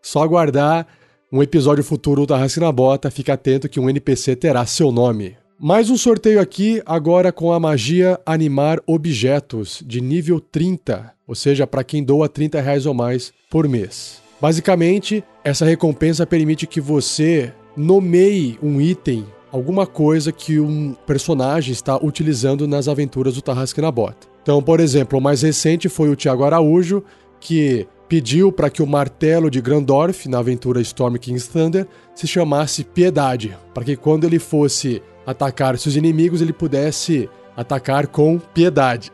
Só 0.00 0.22
aguardar 0.22 0.86
um 1.32 1.42
episódio 1.42 1.82
futuro 1.82 2.20
do 2.20 2.28
Tarrasque 2.28 2.60
na 2.60 2.70
Bota. 2.70 3.10
Fica 3.10 3.32
atento 3.32 3.68
que 3.68 3.80
um 3.80 3.90
NPC 3.90 4.36
terá 4.36 4.64
seu 4.64 4.92
nome. 4.92 5.36
Mais 5.58 5.88
um 5.88 5.96
sorteio 5.96 6.40
aqui, 6.40 6.82
agora 6.84 7.30
com 7.30 7.52
a 7.52 7.60
magia 7.60 8.18
Animar 8.26 8.80
Objetos, 8.86 9.82
de 9.86 10.00
nível 10.00 10.40
30, 10.40 11.12
ou 11.26 11.34
seja, 11.34 11.64
para 11.64 11.84
quem 11.84 12.02
doa 12.02 12.28
30 12.28 12.60
reais 12.60 12.86
ou 12.86 12.92
mais 12.92 13.32
por 13.48 13.68
mês. 13.68 14.20
Basicamente, 14.40 15.22
essa 15.44 15.64
recompensa 15.64 16.26
permite 16.26 16.66
que 16.66 16.80
você 16.80 17.52
nomeie 17.76 18.58
um 18.60 18.80
item, 18.80 19.24
alguma 19.52 19.86
coisa 19.86 20.32
que 20.32 20.58
um 20.58 20.94
personagem 21.06 21.72
está 21.72 21.96
utilizando 21.96 22.66
nas 22.66 22.88
aventuras 22.88 23.34
do 23.36 23.42
Tarrasque 23.42 23.80
na 23.80 23.92
Bota. 23.92 24.26
Então, 24.42 24.60
por 24.60 24.80
exemplo, 24.80 25.18
o 25.18 25.22
mais 25.22 25.42
recente 25.42 25.88
foi 25.88 26.10
o 26.10 26.16
Tiago 26.16 26.42
Araújo, 26.42 27.02
que 27.38 27.86
pediu 28.08 28.50
para 28.50 28.68
que 28.68 28.82
o 28.82 28.86
martelo 28.86 29.48
de 29.48 29.60
Grandorf, 29.60 30.28
na 30.28 30.40
aventura 30.40 30.80
Storm 30.80 31.16
King's 31.16 31.46
Thunder, 31.46 31.86
se 32.14 32.26
chamasse 32.26 32.84
Piedade, 32.84 33.56
para 33.72 33.84
que 33.84 33.96
quando 33.96 34.24
ele 34.24 34.40
fosse 34.40 35.00
atacar 35.26 35.78
seus 35.78 35.96
inimigos, 35.96 36.40
ele 36.40 36.52
pudesse 36.52 37.28
atacar 37.56 38.06
com 38.06 38.38
piedade. 38.38 39.10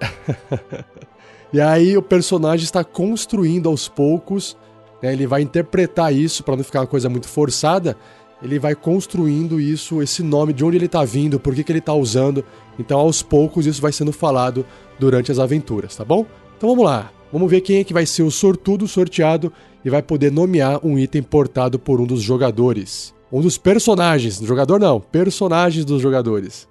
e 1.53 1.61
aí 1.61 1.97
o 1.97 2.03
personagem 2.03 2.65
está 2.65 2.83
construindo 2.83 3.69
aos 3.69 3.89
poucos, 3.89 4.57
né, 5.03 5.13
ele 5.13 5.27
vai 5.27 5.43
interpretar 5.43 6.15
isso 6.15 6.43
para 6.43 6.57
não 6.57 6.65
ficar 6.65 6.81
uma 6.81 6.87
coisa 6.87 7.09
muito 7.09 7.29
forçada, 7.29 7.97
ele 8.43 8.59
vai 8.59 8.75
construindo 8.75 9.61
isso, 9.61 10.03
esse 10.03 10.23
nome, 10.23 10.53
de 10.53 10.65
onde 10.65 10.77
ele 10.77 10.87
está 10.87 11.05
vindo, 11.05 11.39
por 11.39 11.55
que, 11.55 11.63
que 11.63 11.73
ele 11.73 11.79
está 11.79 11.93
usando. 11.93 12.45
Então, 12.79 12.99
aos 12.99 13.23
poucos, 13.23 13.67
isso 13.67 13.83
vai 13.83 13.93
sendo 13.93 14.13
falado 14.13 14.65
durante 14.99 15.31
as 15.31 15.39
aventuras, 15.39 15.95
tá 15.95 16.05
bom? 16.05 16.25
Então 16.57 16.71
vamos 16.71 16.85
lá. 16.85 17.13
Vamos 17.33 17.51
ver 17.51 17.61
quem 17.61 17.79
é 17.79 17.85
que 17.85 17.95
vai 17.95 18.05
ser 18.07 18.23
o 18.23 18.31
sortudo 18.31 18.89
sorteado 18.89 19.53
e 19.85 19.91
vai 19.91 20.03
poder 20.03 20.33
nomear 20.33 20.85
um 20.85 20.99
item 20.99 21.23
portado 21.23 21.79
por 21.79 22.01
um 22.01 22.07
dos 22.07 22.23
jogadores. 22.23 23.15
Um 23.33 23.41
dos 23.41 23.57
personagens. 23.57 24.39
Jogador 24.39 24.81
não, 24.81 25.01
personagens 25.01 25.85
dos 25.85 26.03
jogadores. 26.03 26.69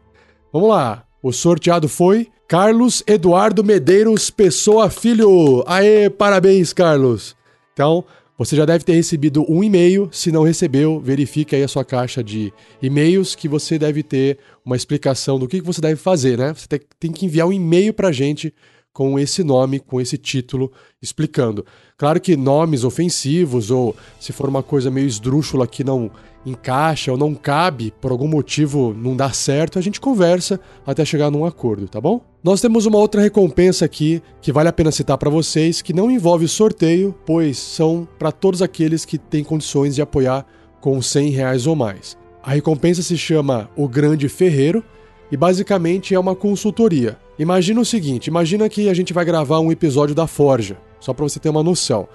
Vamos 0.51 0.70
lá. 0.70 1.05
O 1.22 1.32
sorteado 1.32 1.88
foi 1.88 2.28
Carlos 2.47 3.03
Eduardo 3.05 3.64
Medeiros 3.64 4.30
Pessoa 4.30 4.89
Filho. 4.89 5.64
Aê, 5.68 6.10
parabéns, 6.10 6.74
Carlos. 6.74 7.36
Então, 7.74 8.03
você 8.38 8.55
já 8.55 8.66
deve 8.66 8.84
ter 8.84 8.93
recebido 8.93 9.45
um 9.49 9.64
e-mail. 9.64 10.10
Se 10.12 10.32
não 10.32 10.43
recebeu, 10.43 10.99
verifique 10.99 11.55
aí 11.55 11.62
a 11.62 11.68
sua 11.68 11.84
caixa 11.84 12.24
de 12.24 12.53
e-mails 12.82 13.36
que 13.36 13.47
você 13.47 13.78
deve 13.78 14.01
ter 14.01 14.39
uma 14.66 14.76
explicação 14.76 15.38
do 15.38 15.47
que 15.47 15.62
você 15.62 15.82
deve 15.82 15.97
fazer, 15.97 16.38
né? 16.38 16.53
Você 16.53 16.68
tem 16.99 17.12
que 17.12 17.26
enviar 17.26 17.47
um 17.47 17.53
e-mail 17.53 17.93
para 17.93 18.07
a 18.07 18.14
gente 18.14 18.53
com 18.93 19.20
esse 19.20 19.43
nome, 19.43 19.80
com 19.80 19.99
esse 20.01 20.18
título, 20.18 20.72
explicando. 21.01 21.66
Claro 21.97 22.20
que 22.20 22.36
nomes 22.36 22.84
ofensivos 22.84 23.72
ou 23.72 23.95
se 24.20 24.34
for 24.34 24.49
uma 24.49 24.64
coisa 24.64 24.89
meio 24.89 25.07
esdrúxula 25.07 25.68
que 25.68 25.84
não 25.84 26.10
encaixa 26.46 27.12
ou 27.12 27.18
não 27.18 27.34
cabe, 27.36 27.94
por 28.00 28.12
algum 28.12 28.28
motivo 28.28 28.94
não 28.94 29.16
dá 29.16 29.32
certo, 29.32 29.78
a 29.78 29.82
gente 29.82 30.00
conversa 30.00 30.60
até 30.86 31.04
chegar 31.04 31.30
num 31.30 31.46
acordo, 31.46 31.88
tá 31.88 32.00
bom? 32.00 32.22
Nós 32.44 32.62
temos 32.62 32.86
uma 32.86 32.98
outra 32.98 33.22
recompensa 33.22 33.86
aqui 33.86 34.22
que 34.42 34.52
vale 34.52 34.70
a 34.70 34.74
pena 34.74 34.92
citar 34.92 35.18
para 35.18 35.30
vocês, 35.30 35.82
que 35.82 35.94
não 35.94 36.10
envolve 36.10 36.48
sorteio, 36.48 37.14
pois 37.26 37.58
são 37.58 38.08
para 38.18 38.32
todos 38.32 38.62
aqueles 38.62 39.04
que 39.04 39.18
têm 39.18 39.44
condições 39.44 39.96
de 39.96 40.02
apoiar 40.02 40.46
com 40.80 41.02
100 41.02 41.30
reais 41.32 41.68
ou 41.68 41.76
mais. 41.76 42.18
A 42.42 42.52
recompensa 42.52 43.02
se 43.02 43.18
chama 43.18 43.70
O 43.76 43.88
Grande 43.88 44.30
Ferreiro 44.30 44.84
e 45.32 45.36
basicamente 45.36 46.16
é 46.16 46.20
uma 46.20 46.36
consultoria. 46.36 47.18
Imagina 47.38 47.82
o 47.82 47.86
seguinte, 47.86 48.28
imagina 48.28 48.70
que 48.70 48.90
a 48.90 48.94
gente 48.94 49.14
vai 49.14 49.26
gravar 49.26 49.60
um 49.60 49.72
episódio 49.72 50.16
da 50.16 50.26
Forja, 50.26 50.78
só 51.00 51.14
para 51.14 51.24
você 51.24 51.40
ter 51.40 51.50
uma 51.50 51.64
noção. 51.64 52.08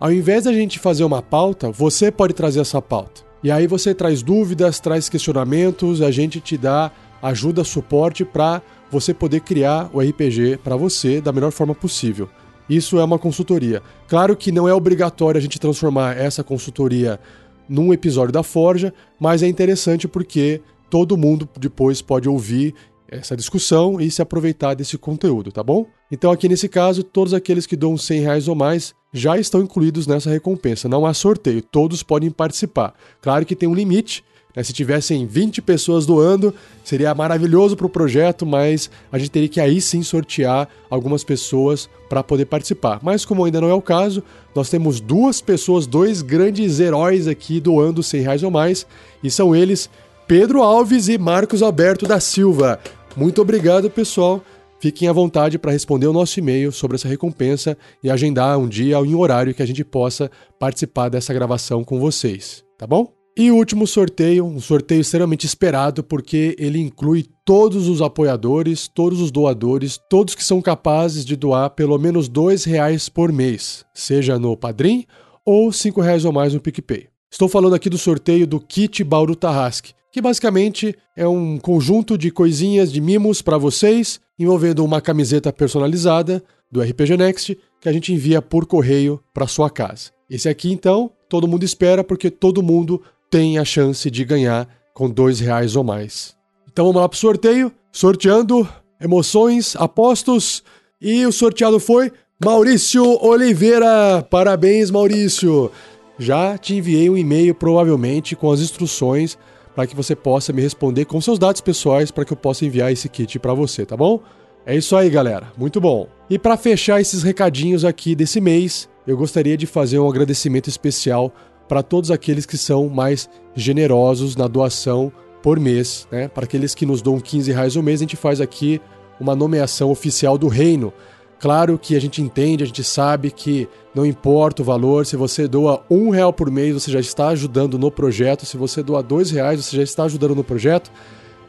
Ao 0.00 0.12
invés 0.12 0.44
da 0.44 0.52
gente 0.52 0.78
fazer 0.78 1.04
uma 1.04 1.22
pauta, 1.22 1.70
você 1.70 2.10
pode 2.10 2.34
trazer 2.34 2.60
essa 2.60 2.80
pauta. 2.80 3.22
E 3.44 3.50
aí 3.50 3.66
você 3.66 3.94
traz 3.94 4.22
dúvidas, 4.22 4.80
traz 4.80 5.06
questionamentos, 5.10 6.00
a 6.00 6.10
gente 6.10 6.40
te 6.40 6.56
dá 6.56 6.90
ajuda, 7.22 7.62
suporte 7.62 8.24
para 8.24 8.62
você 8.90 9.12
poder 9.12 9.40
criar 9.40 9.90
o 9.92 10.00
RPG 10.00 10.60
para 10.64 10.76
você 10.76 11.20
da 11.20 11.30
melhor 11.30 11.52
forma 11.52 11.74
possível. 11.74 12.26
Isso 12.70 12.98
é 12.98 13.04
uma 13.04 13.18
consultoria. 13.18 13.82
Claro 14.08 14.34
que 14.34 14.50
não 14.50 14.66
é 14.66 14.72
obrigatório 14.72 15.38
a 15.38 15.42
gente 15.42 15.60
transformar 15.60 16.16
essa 16.16 16.42
consultoria 16.42 17.20
num 17.68 17.92
episódio 17.92 18.32
da 18.32 18.42
Forja, 18.42 18.94
mas 19.20 19.42
é 19.42 19.46
interessante 19.46 20.08
porque 20.08 20.62
todo 20.88 21.14
mundo 21.14 21.46
depois 21.60 22.00
pode 22.00 22.26
ouvir 22.26 22.74
essa 23.06 23.36
discussão 23.36 24.00
e 24.00 24.10
se 24.10 24.22
aproveitar 24.22 24.72
desse 24.72 24.96
conteúdo, 24.96 25.52
tá 25.52 25.62
bom? 25.62 25.86
Então 26.14 26.30
aqui 26.30 26.48
nesse 26.48 26.68
caso, 26.68 27.02
todos 27.02 27.34
aqueles 27.34 27.66
que 27.66 27.74
dão 27.74 27.96
100 27.96 28.20
reais 28.20 28.46
ou 28.46 28.54
mais 28.54 28.94
já 29.12 29.36
estão 29.36 29.60
incluídos 29.60 30.06
nessa 30.06 30.30
recompensa. 30.30 30.88
Não 30.88 31.04
há 31.04 31.12
sorteio, 31.12 31.60
todos 31.60 32.04
podem 32.04 32.30
participar. 32.30 32.94
Claro 33.20 33.44
que 33.44 33.56
tem 33.56 33.68
um 33.68 33.74
limite. 33.74 34.22
Né? 34.54 34.62
Se 34.62 34.72
tivessem 34.72 35.26
20 35.26 35.60
pessoas 35.60 36.06
doando, 36.06 36.54
seria 36.84 37.12
maravilhoso 37.16 37.76
para 37.76 37.86
o 37.86 37.90
projeto, 37.90 38.46
mas 38.46 38.88
a 39.10 39.18
gente 39.18 39.32
teria 39.32 39.48
que 39.48 39.60
aí 39.60 39.80
sim 39.80 40.04
sortear 40.04 40.68
algumas 40.88 41.24
pessoas 41.24 41.90
para 42.08 42.22
poder 42.22 42.44
participar. 42.44 43.00
Mas 43.02 43.24
como 43.24 43.44
ainda 43.44 43.60
não 43.60 43.68
é 43.68 43.74
o 43.74 43.82
caso, 43.82 44.22
nós 44.54 44.70
temos 44.70 45.00
duas 45.00 45.40
pessoas, 45.40 45.84
dois 45.84 46.22
grandes 46.22 46.78
heróis 46.78 47.26
aqui 47.26 47.58
doando 47.58 48.04
100 48.04 48.20
reais 48.20 48.42
ou 48.44 48.52
mais, 48.52 48.86
e 49.20 49.28
são 49.32 49.52
eles 49.52 49.90
Pedro 50.28 50.62
Alves 50.62 51.08
e 51.08 51.18
Marcos 51.18 51.60
Alberto 51.60 52.06
da 52.06 52.20
Silva. 52.20 52.78
Muito 53.16 53.42
obrigado, 53.42 53.90
pessoal. 53.90 54.40
Fiquem 54.84 55.08
à 55.08 55.14
vontade 55.14 55.58
para 55.58 55.72
responder 55.72 56.06
o 56.08 56.12
nosso 56.12 56.38
e-mail 56.38 56.70
sobre 56.70 56.96
essa 56.96 57.08
recompensa 57.08 57.74
e 58.02 58.10
agendar 58.10 58.58
um 58.58 58.68
dia 58.68 58.98
em 58.98 59.14
horário 59.14 59.54
que 59.54 59.62
a 59.62 59.66
gente 59.66 59.82
possa 59.82 60.30
participar 60.58 61.08
dessa 61.08 61.32
gravação 61.32 61.82
com 61.82 61.98
vocês, 61.98 62.62
tá 62.76 62.86
bom? 62.86 63.10
E 63.34 63.50
o 63.50 63.56
último 63.56 63.86
sorteio, 63.86 64.44
um 64.44 64.60
sorteio 64.60 65.00
extremamente 65.00 65.46
esperado 65.46 66.04
porque 66.04 66.54
ele 66.58 66.78
inclui 66.78 67.24
todos 67.46 67.88
os 67.88 68.02
apoiadores, 68.02 68.86
todos 68.86 69.22
os 69.22 69.30
doadores, 69.30 69.98
todos 70.10 70.34
que 70.34 70.44
são 70.44 70.60
capazes 70.60 71.24
de 71.24 71.34
doar 71.34 71.70
pelo 71.70 71.96
menos 71.98 72.28
dois 72.28 72.64
reais 72.64 73.08
por 73.08 73.32
mês, 73.32 73.86
seja 73.94 74.38
no 74.38 74.54
Padrim 74.54 75.06
ou 75.46 75.72
cinco 75.72 76.02
reais 76.02 76.26
ou 76.26 76.32
mais 76.32 76.52
no 76.52 76.60
PicPay. 76.60 77.08
Estou 77.32 77.48
falando 77.48 77.74
aqui 77.74 77.88
do 77.88 77.96
sorteio 77.96 78.46
do 78.46 78.60
kit 78.60 79.02
Bauru 79.02 79.34
Tarrasque, 79.34 79.94
que 80.14 80.22
basicamente 80.22 80.96
é 81.16 81.26
um 81.26 81.58
conjunto 81.58 82.16
de 82.16 82.30
coisinhas, 82.30 82.92
de 82.92 83.00
mimos 83.00 83.42
para 83.42 83.58
vocês, 83.58 84.20
envolvendo 84.38 84.84
uma 84.84 85.00
camiseta 85.00 85.52
personalizada 85.52 86.40
do 86.70 86.80
RPG 86.80 87.16
Next 87.16 87.58
que 87.80 87.88
a 87.88 87.92
gente 87.92 88.12
envia 88.12 88.40
por 88.40 88.64
correio 88.64 89.20
para 89.34 89.48
sua 89.48 89.68
casa. 89.68 90.12
Esse 90.30 90.48
aqui, 90.48 90.70
então, 90.70 91.10
todo 91.28 91.48
mundo 91.48 91.64
espera 91.64 92.04
porque 92.04 92.30
todo 92.30 92.62
mundo 92.62 93.02
tem 93.28 93.58
a 93.58 93.64
chance 93.64 94.08
de 94.08 94.24
ganhar 94.24 94.68
com 94.94 95.10
dois 95.10 95.40
reais 95.40 95.74
ou 95.74 95.82
mais. 95.82 96.36
Então 96.72 96.84
vamos 96.84 97.02
lá 97.02 97.08
para 97.08 97.16
o 97.16 97.18
sorteio, 97.18 97.72
sorteando 97.90 98.68
emoções, 99.00 99.74
apostos 99.74 100.62
e 101.00 101.26
o 101.26 101.32
sorteado 101.32 101.80
foi 101.80 102.12
Maurício 102.40 103.04
Oliveira. 103.20 104.24
Parabéns, 104.30 104.92
Maurício! 104.92 105.72
Já 106.20 106.56
te 106.56 106.76
enviei 106.76 107.10
um 107.10 107.16
e-mail 107.16 107.52
provavelmente 107.52 108.36
com 108.36 108.52
as 108.52 108.60
instruções 108.60 109.36
para 109.74 109.86
que 109.86 109.96
você 109.96 110.14
possa 110.14 110.52
me 110.52 110.62
responder 110.62 111.04
com 111.04 111.20
seus 111.20 111.38
dados 111.38 111.60
pessoais 111.60 112.10
para 112.10 112.24
que 112.24 112.32
eu 112.32 112.36
possa 112.36 112.64
enviar 112.64 112.92
esse 112.92 113.08
kit 113.08 113.38
para 113.38 113.54
você, 113.54 113.84
tá 113.84 113.96
bom? 113.96 114.20
É 114.66 114.74
isso 114.74 114.96
aí, 114.96 115.10
galera. 115.10 115.52
Muito 115.58 115.80
bom. 115.80 116.08
E 116.30 116.38
para 116.38 116.56
fechar 116.56 117.00
esses 117.00 117.22
recadinhos 117.22 117.84
aqui 117.84 118.14
desse 118.14 118.40
mês, 118.40 118.88
eu 119.06 119.16
gostaria 119.16 119.56
de 119.56 119.66
fazer 119.66 119.98
um 119.98 120.08
agradecimento 120.08 120.68
especial 120.68 121.32
para 121.68 121.82
todos 121.82 122.10
aqueles 122.10 122.46
que 122.46 122.56
são 122.56 122.88
mais 122.88 123.28
generosos 123.54 124.36
na 124.36 124.46
doação 124.46 125.12
por 125.42 125.60
mês, 125.60 126.08
né? 126.10 126.28
Para 126.28 126.44
aqueles 126.44 126.74
que 126.74 126.86
nos 126.86 127.02
dão 127.02 127.20
15 127.20 127.52
reais 127.52 127.76
ao 127.76 127.82
mês, 127.82 128.00
a 128.00 128.04
gente 128.04 128.16
faz 128.16 128.40
aqui 128.40 128.80
uma 129.20 129.36
nomeação 129.36 129.90
oficial 129.90 130.38
do 130.38 130.48
reino 130.48 130.92
Claro 131.38 131.78
que 131.78 131.94
a 131.94 132.00
gente 132.00 132.22
entende, 132.22 132.64
a 132.64 132.66
gente 132.66 132.82
sabe 132.82 133.30
que 133.30 133.68
não 133.94 134.04
importa 134.04 134.62
o 134.62 134.64
valor, 134.64 135.04
se 135.04 135.16
você 135.16 135.46
doa 135.46 135.84
um 135.90 136.10
real 136.10 136.32
por 136.32 136.50
mês, 136.50 136.74
você 136.74 136.90
já 136.90 137.00
está 137.00 137.28
ajudando 137.28 137.78
no 137.78 137.90
projeto. 137.90 138.46
Se 138.46 138.56
você 138.56 138.82
doa 138.82 139.02
dois 139.02 139.30
reais, 139.30 139.64
você 139.64 139.76
já 139.76 139.82
está 139.82 140.04
ajudando 140.04 140.34
no 140.34 140.42
projeto. 140.42 140.90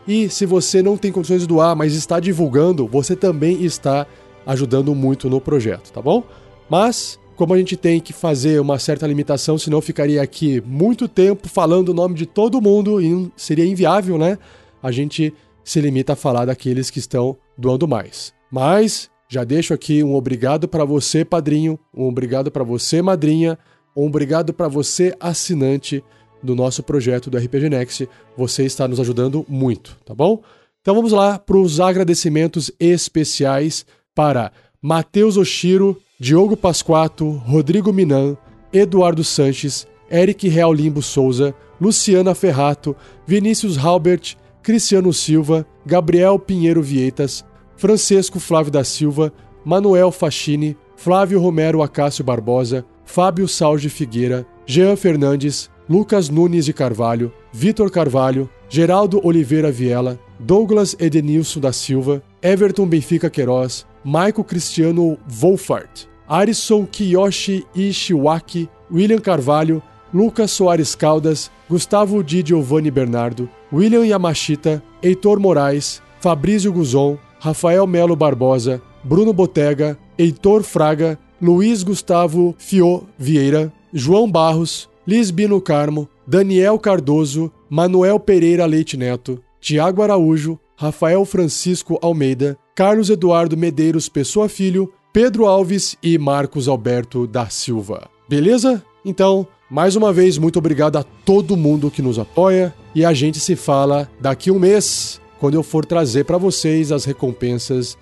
E 0.07 0.29
se 0.29 0.45
você 0.45 0.83
não 0.83 0.97
tem 0.97 1.11
condições 1.11 1.41
de 1.41 1.47
doar, 1.47 1.75
mas 1.75 1.95
está 1.95 2.19
divulgando, 2.19 2.87
você 2.87 3.15
também 3.15 3.63
está 3.63 4.05
ajudando 4.45 4.93
muito 4.93 5.29
no 5.29 5.41
projeto, 5.41 5.91
tá 5.91 6.01
bom? 6.01 6.23
Mas, 6.69 7.19
como 7.35 7.53
a 7.53 7.57
gente 7.57 7.75
tem 7.75 7.99
que 7.99 8.13
fazer 8.13 8.59
uma 8.61 8.77
certa 8.77 9.07
limitação, 9.07 9.57
senão 9.57 9.81
ficaria 9.81 10.21
aqui 10.21 10.61
muito 10.65 11.07
tempo 11.07 11.47
falando 11.49 11.89
o 11.89 11.93
nome 11.93 12.13
de 12.13 12.27
todo 12.27 12.61
mundo 12.61 13.01
e 13.01 13.31
seria 13.35 13.65
inviável, 13.65 14.17
né? 14.17 14.37
A 14.83 14.91
gente 14.91 15.33
se 15.63 15.81
limita 15.81 16.13
a 16.13 16.15
falar 16.15 16.45
daqueles 16.45 16.91
que 16.91 16.99
estão 16.99 17.35
doando 17.57 17.87
mais. 17.87 18.31
Mas 18.51 19.09
já 19.27 19.43
deixo 19.43 19.73
aqui 19.73 20.03
um 20.03 20.15
obrigado 20.15 20.67
para 20.67 20.85
você, 20.85 21.25
padrinho, 21.25 21.79
um 21.93 22.07
obrigado 22.07 22.51
para 22.51 22.63
você, 22.63 23.01
madrinha, 23.01 23.57
um 23.95 24.05
obrigado 24.05 24.53
para 24.53 24.67
você, 24.67 25.15
assinante 25.19 26.03
do 26.43 26.55
nosso 26.55 26.83
projeto 26.83 27.29
do 27.29 27.37
RPG 27.37 27.69
Next. 27.69 28.07
Você 28.37 28.65
está 28.65 28.87
nos 28.87 28.99
ajudando 28.99 29.45
muito, 29.49 29.97
tá 30.05 30.13
bom? 30.13 30.41
Então 30.81 30.93
vamos 30.93 31.11
lá 31.11 31.39
para 31.39 31.57
os 31.57 31.79
agradecimentos 31.79 32.71
especiais 32.79 33.85
para 34.13 34.51
Matheus 34.81 35.37
Oshiro, 35.37 35.97
Diogo 36.19 36.55
Pasquato, 36.55 37.29
Rodrigo 37.31 37.91
Minan, 37.91 38.37
Eduardo 38.71 39.23
Sanches, 39.23 39.87
Eric 40.11 40.47
Real 40.47 40.71
Limbo 40.71 41.01
Souza, 41.01 41.55
Luciana 41.81 42.35
Ferrato, 42.35 42.95
Vinícius 43.25 43.77
Halbert, 43.77 44.35
Cristiano 44.61 45.11
Silva, 45.11 45.65
Gabriel 45.85 46.37
Pinheiro 46.37 46.81
Vieitas, 46.81 47.43
Francesco 47.77 48.39
Flávio 48.39 48.71
da 48.71 48.83
Silva, 48.83 49.33
Manuel 49.63 50.11
Fachini, 50.11 50.77
Flávio 50.95 51.41
Romero 51.41 51.81
Acácio 51.81 52.23
Barbosa, 52.23 52.85
Fábio 53.03 53.47
Salge 53.47 53.89
Figueira, 53.89 54.45
Jean 54.65 54.95
Fernandes, 54.95 55.69
Lucas 55.89 56.29
Nunes 56.29 56.65
de 56.65 56.73
Carvalho, 56.73 57.31
Vitor 57.51 57.91
Carvalho, 57.91 58.49
Geraldo 58.67 59.21
Oliveira 59.23 59.71
Viela, 59.71 60.19
Douglas 60.39 60.95
Edenilson 60.99 61.59
da 61.59 61.71
Silva, 61.71 62.23
Everton 62.41 62.87
Benfica 62.87 63.29
Queiroz, 63.29 63.85
Maico 64.03 64.43
Cristiano 64.43 65.17
Wolfart, 65.27 66.07
Arison 66.27 66.85
Kiyoshi 66.85 67.65
Ishiwaki, 67.75 68.67
William 68.91 69.19
Carvalho, 69.19 69.81
Lucas 70.13 70.51
Soares 70.51 70.95
Caldas, 70.95 71.51
Gustavo 71.69 72.23
Di 72.23 72.41
Giovanni 72.41 72.89
Bernardo, 72.89 73.49
William 73.71 74.03
Yamashita, 74.03 74.81
Heitor 75.01 75.39
Moraes, 75.39 76.01
Fabrício 76.19 76.71
Guzon, 76.71 77.17
Rafael 77.45 77.85
Melo 77.85 78.15
Barbosa, 78.15 78.81
Bruno 79.03 79.31
Botega, 79.31 79.95
Heitor 80.17 80.63
Fraga, 80.63 81.19
Luiz 81.39 81.83
Gustavo 81.83 82.55
Fio 82.57 83.03
Vieira, 83.19 83.71
João 83.93 84.27
Barros, 84.27 84.89
Lisbino 85.05 85.61
Carmo, 85.61 86.09
Daniel 86.25 86.79
Cardoso, 86.79 87.51
Manuel 87.69 88.19
Pereira 88.19 88.65
Leite 88.65 88.97
Neto, 88.97 89.39
Tiago 89.61 90.01
Araújo, 90.01 90.59
Rafael 90.75 91.23
Francisco 91.23 91.99
Almeida, 92.01 92.57
Carlos 92.73 93.11
Eduardo 93.11 93.55
Medeiros 93.55 94.09
Pessoa 94.09 94.49
Filho, 94.49 94.91
Pedro 95.13 95.45
Alves 95.45 95.95
e 96.01 96.17
Marcos 96.17 96.67
Alberto 96.67 97.27
da 97.27 97.47
Silva. 97.47 98.09
Beleza? 98.27 98.83
Então, 99.05 99.45
mais 99.69 99.95
uma 99.95 100.11
vez, 100.11 100.39
muito 100.39 100.57
obrigado 100.57 100.97
a 100.97 101.03
todo 101.03 101.55
mundo 101.55 101.91
que 101.91 102.01
nos 102.01 102.17
apoia 102.17 102.73
e 102.95 103.05
a 103.05 103.13
gente 103.13 103.39
se 103.39 103.55
fala 103.55 104.09
daqui 104.19 104.49
um 104.49 104.57
mês 104.57 105.21
quando 105.45 105.53
eu 105.53 105.61
for 105.61 105.85
trazer 105.85 106.23
para 106.23 106.39
vocês 106.39 106.91
as 106.91 107.05
recompensas 107.05 107.95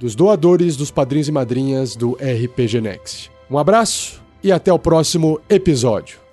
dos 0.00 0.16
doadores, 0.16 0.76
dos 0.76 0.90
padrinhos 0.90 1.28
e 1.28 1.32
madrinhas 1.32 1.94
do 1.94 2.14
RPG 2.14 2.80
Next. 2.80 3.30
Um 3.48 3.56
abraço 3.56 4.20
e 4.42 4.50
até 4.50 4.72
o 4.72 4.80
próximo 4.80 5.40
episódio. 5.48 6.27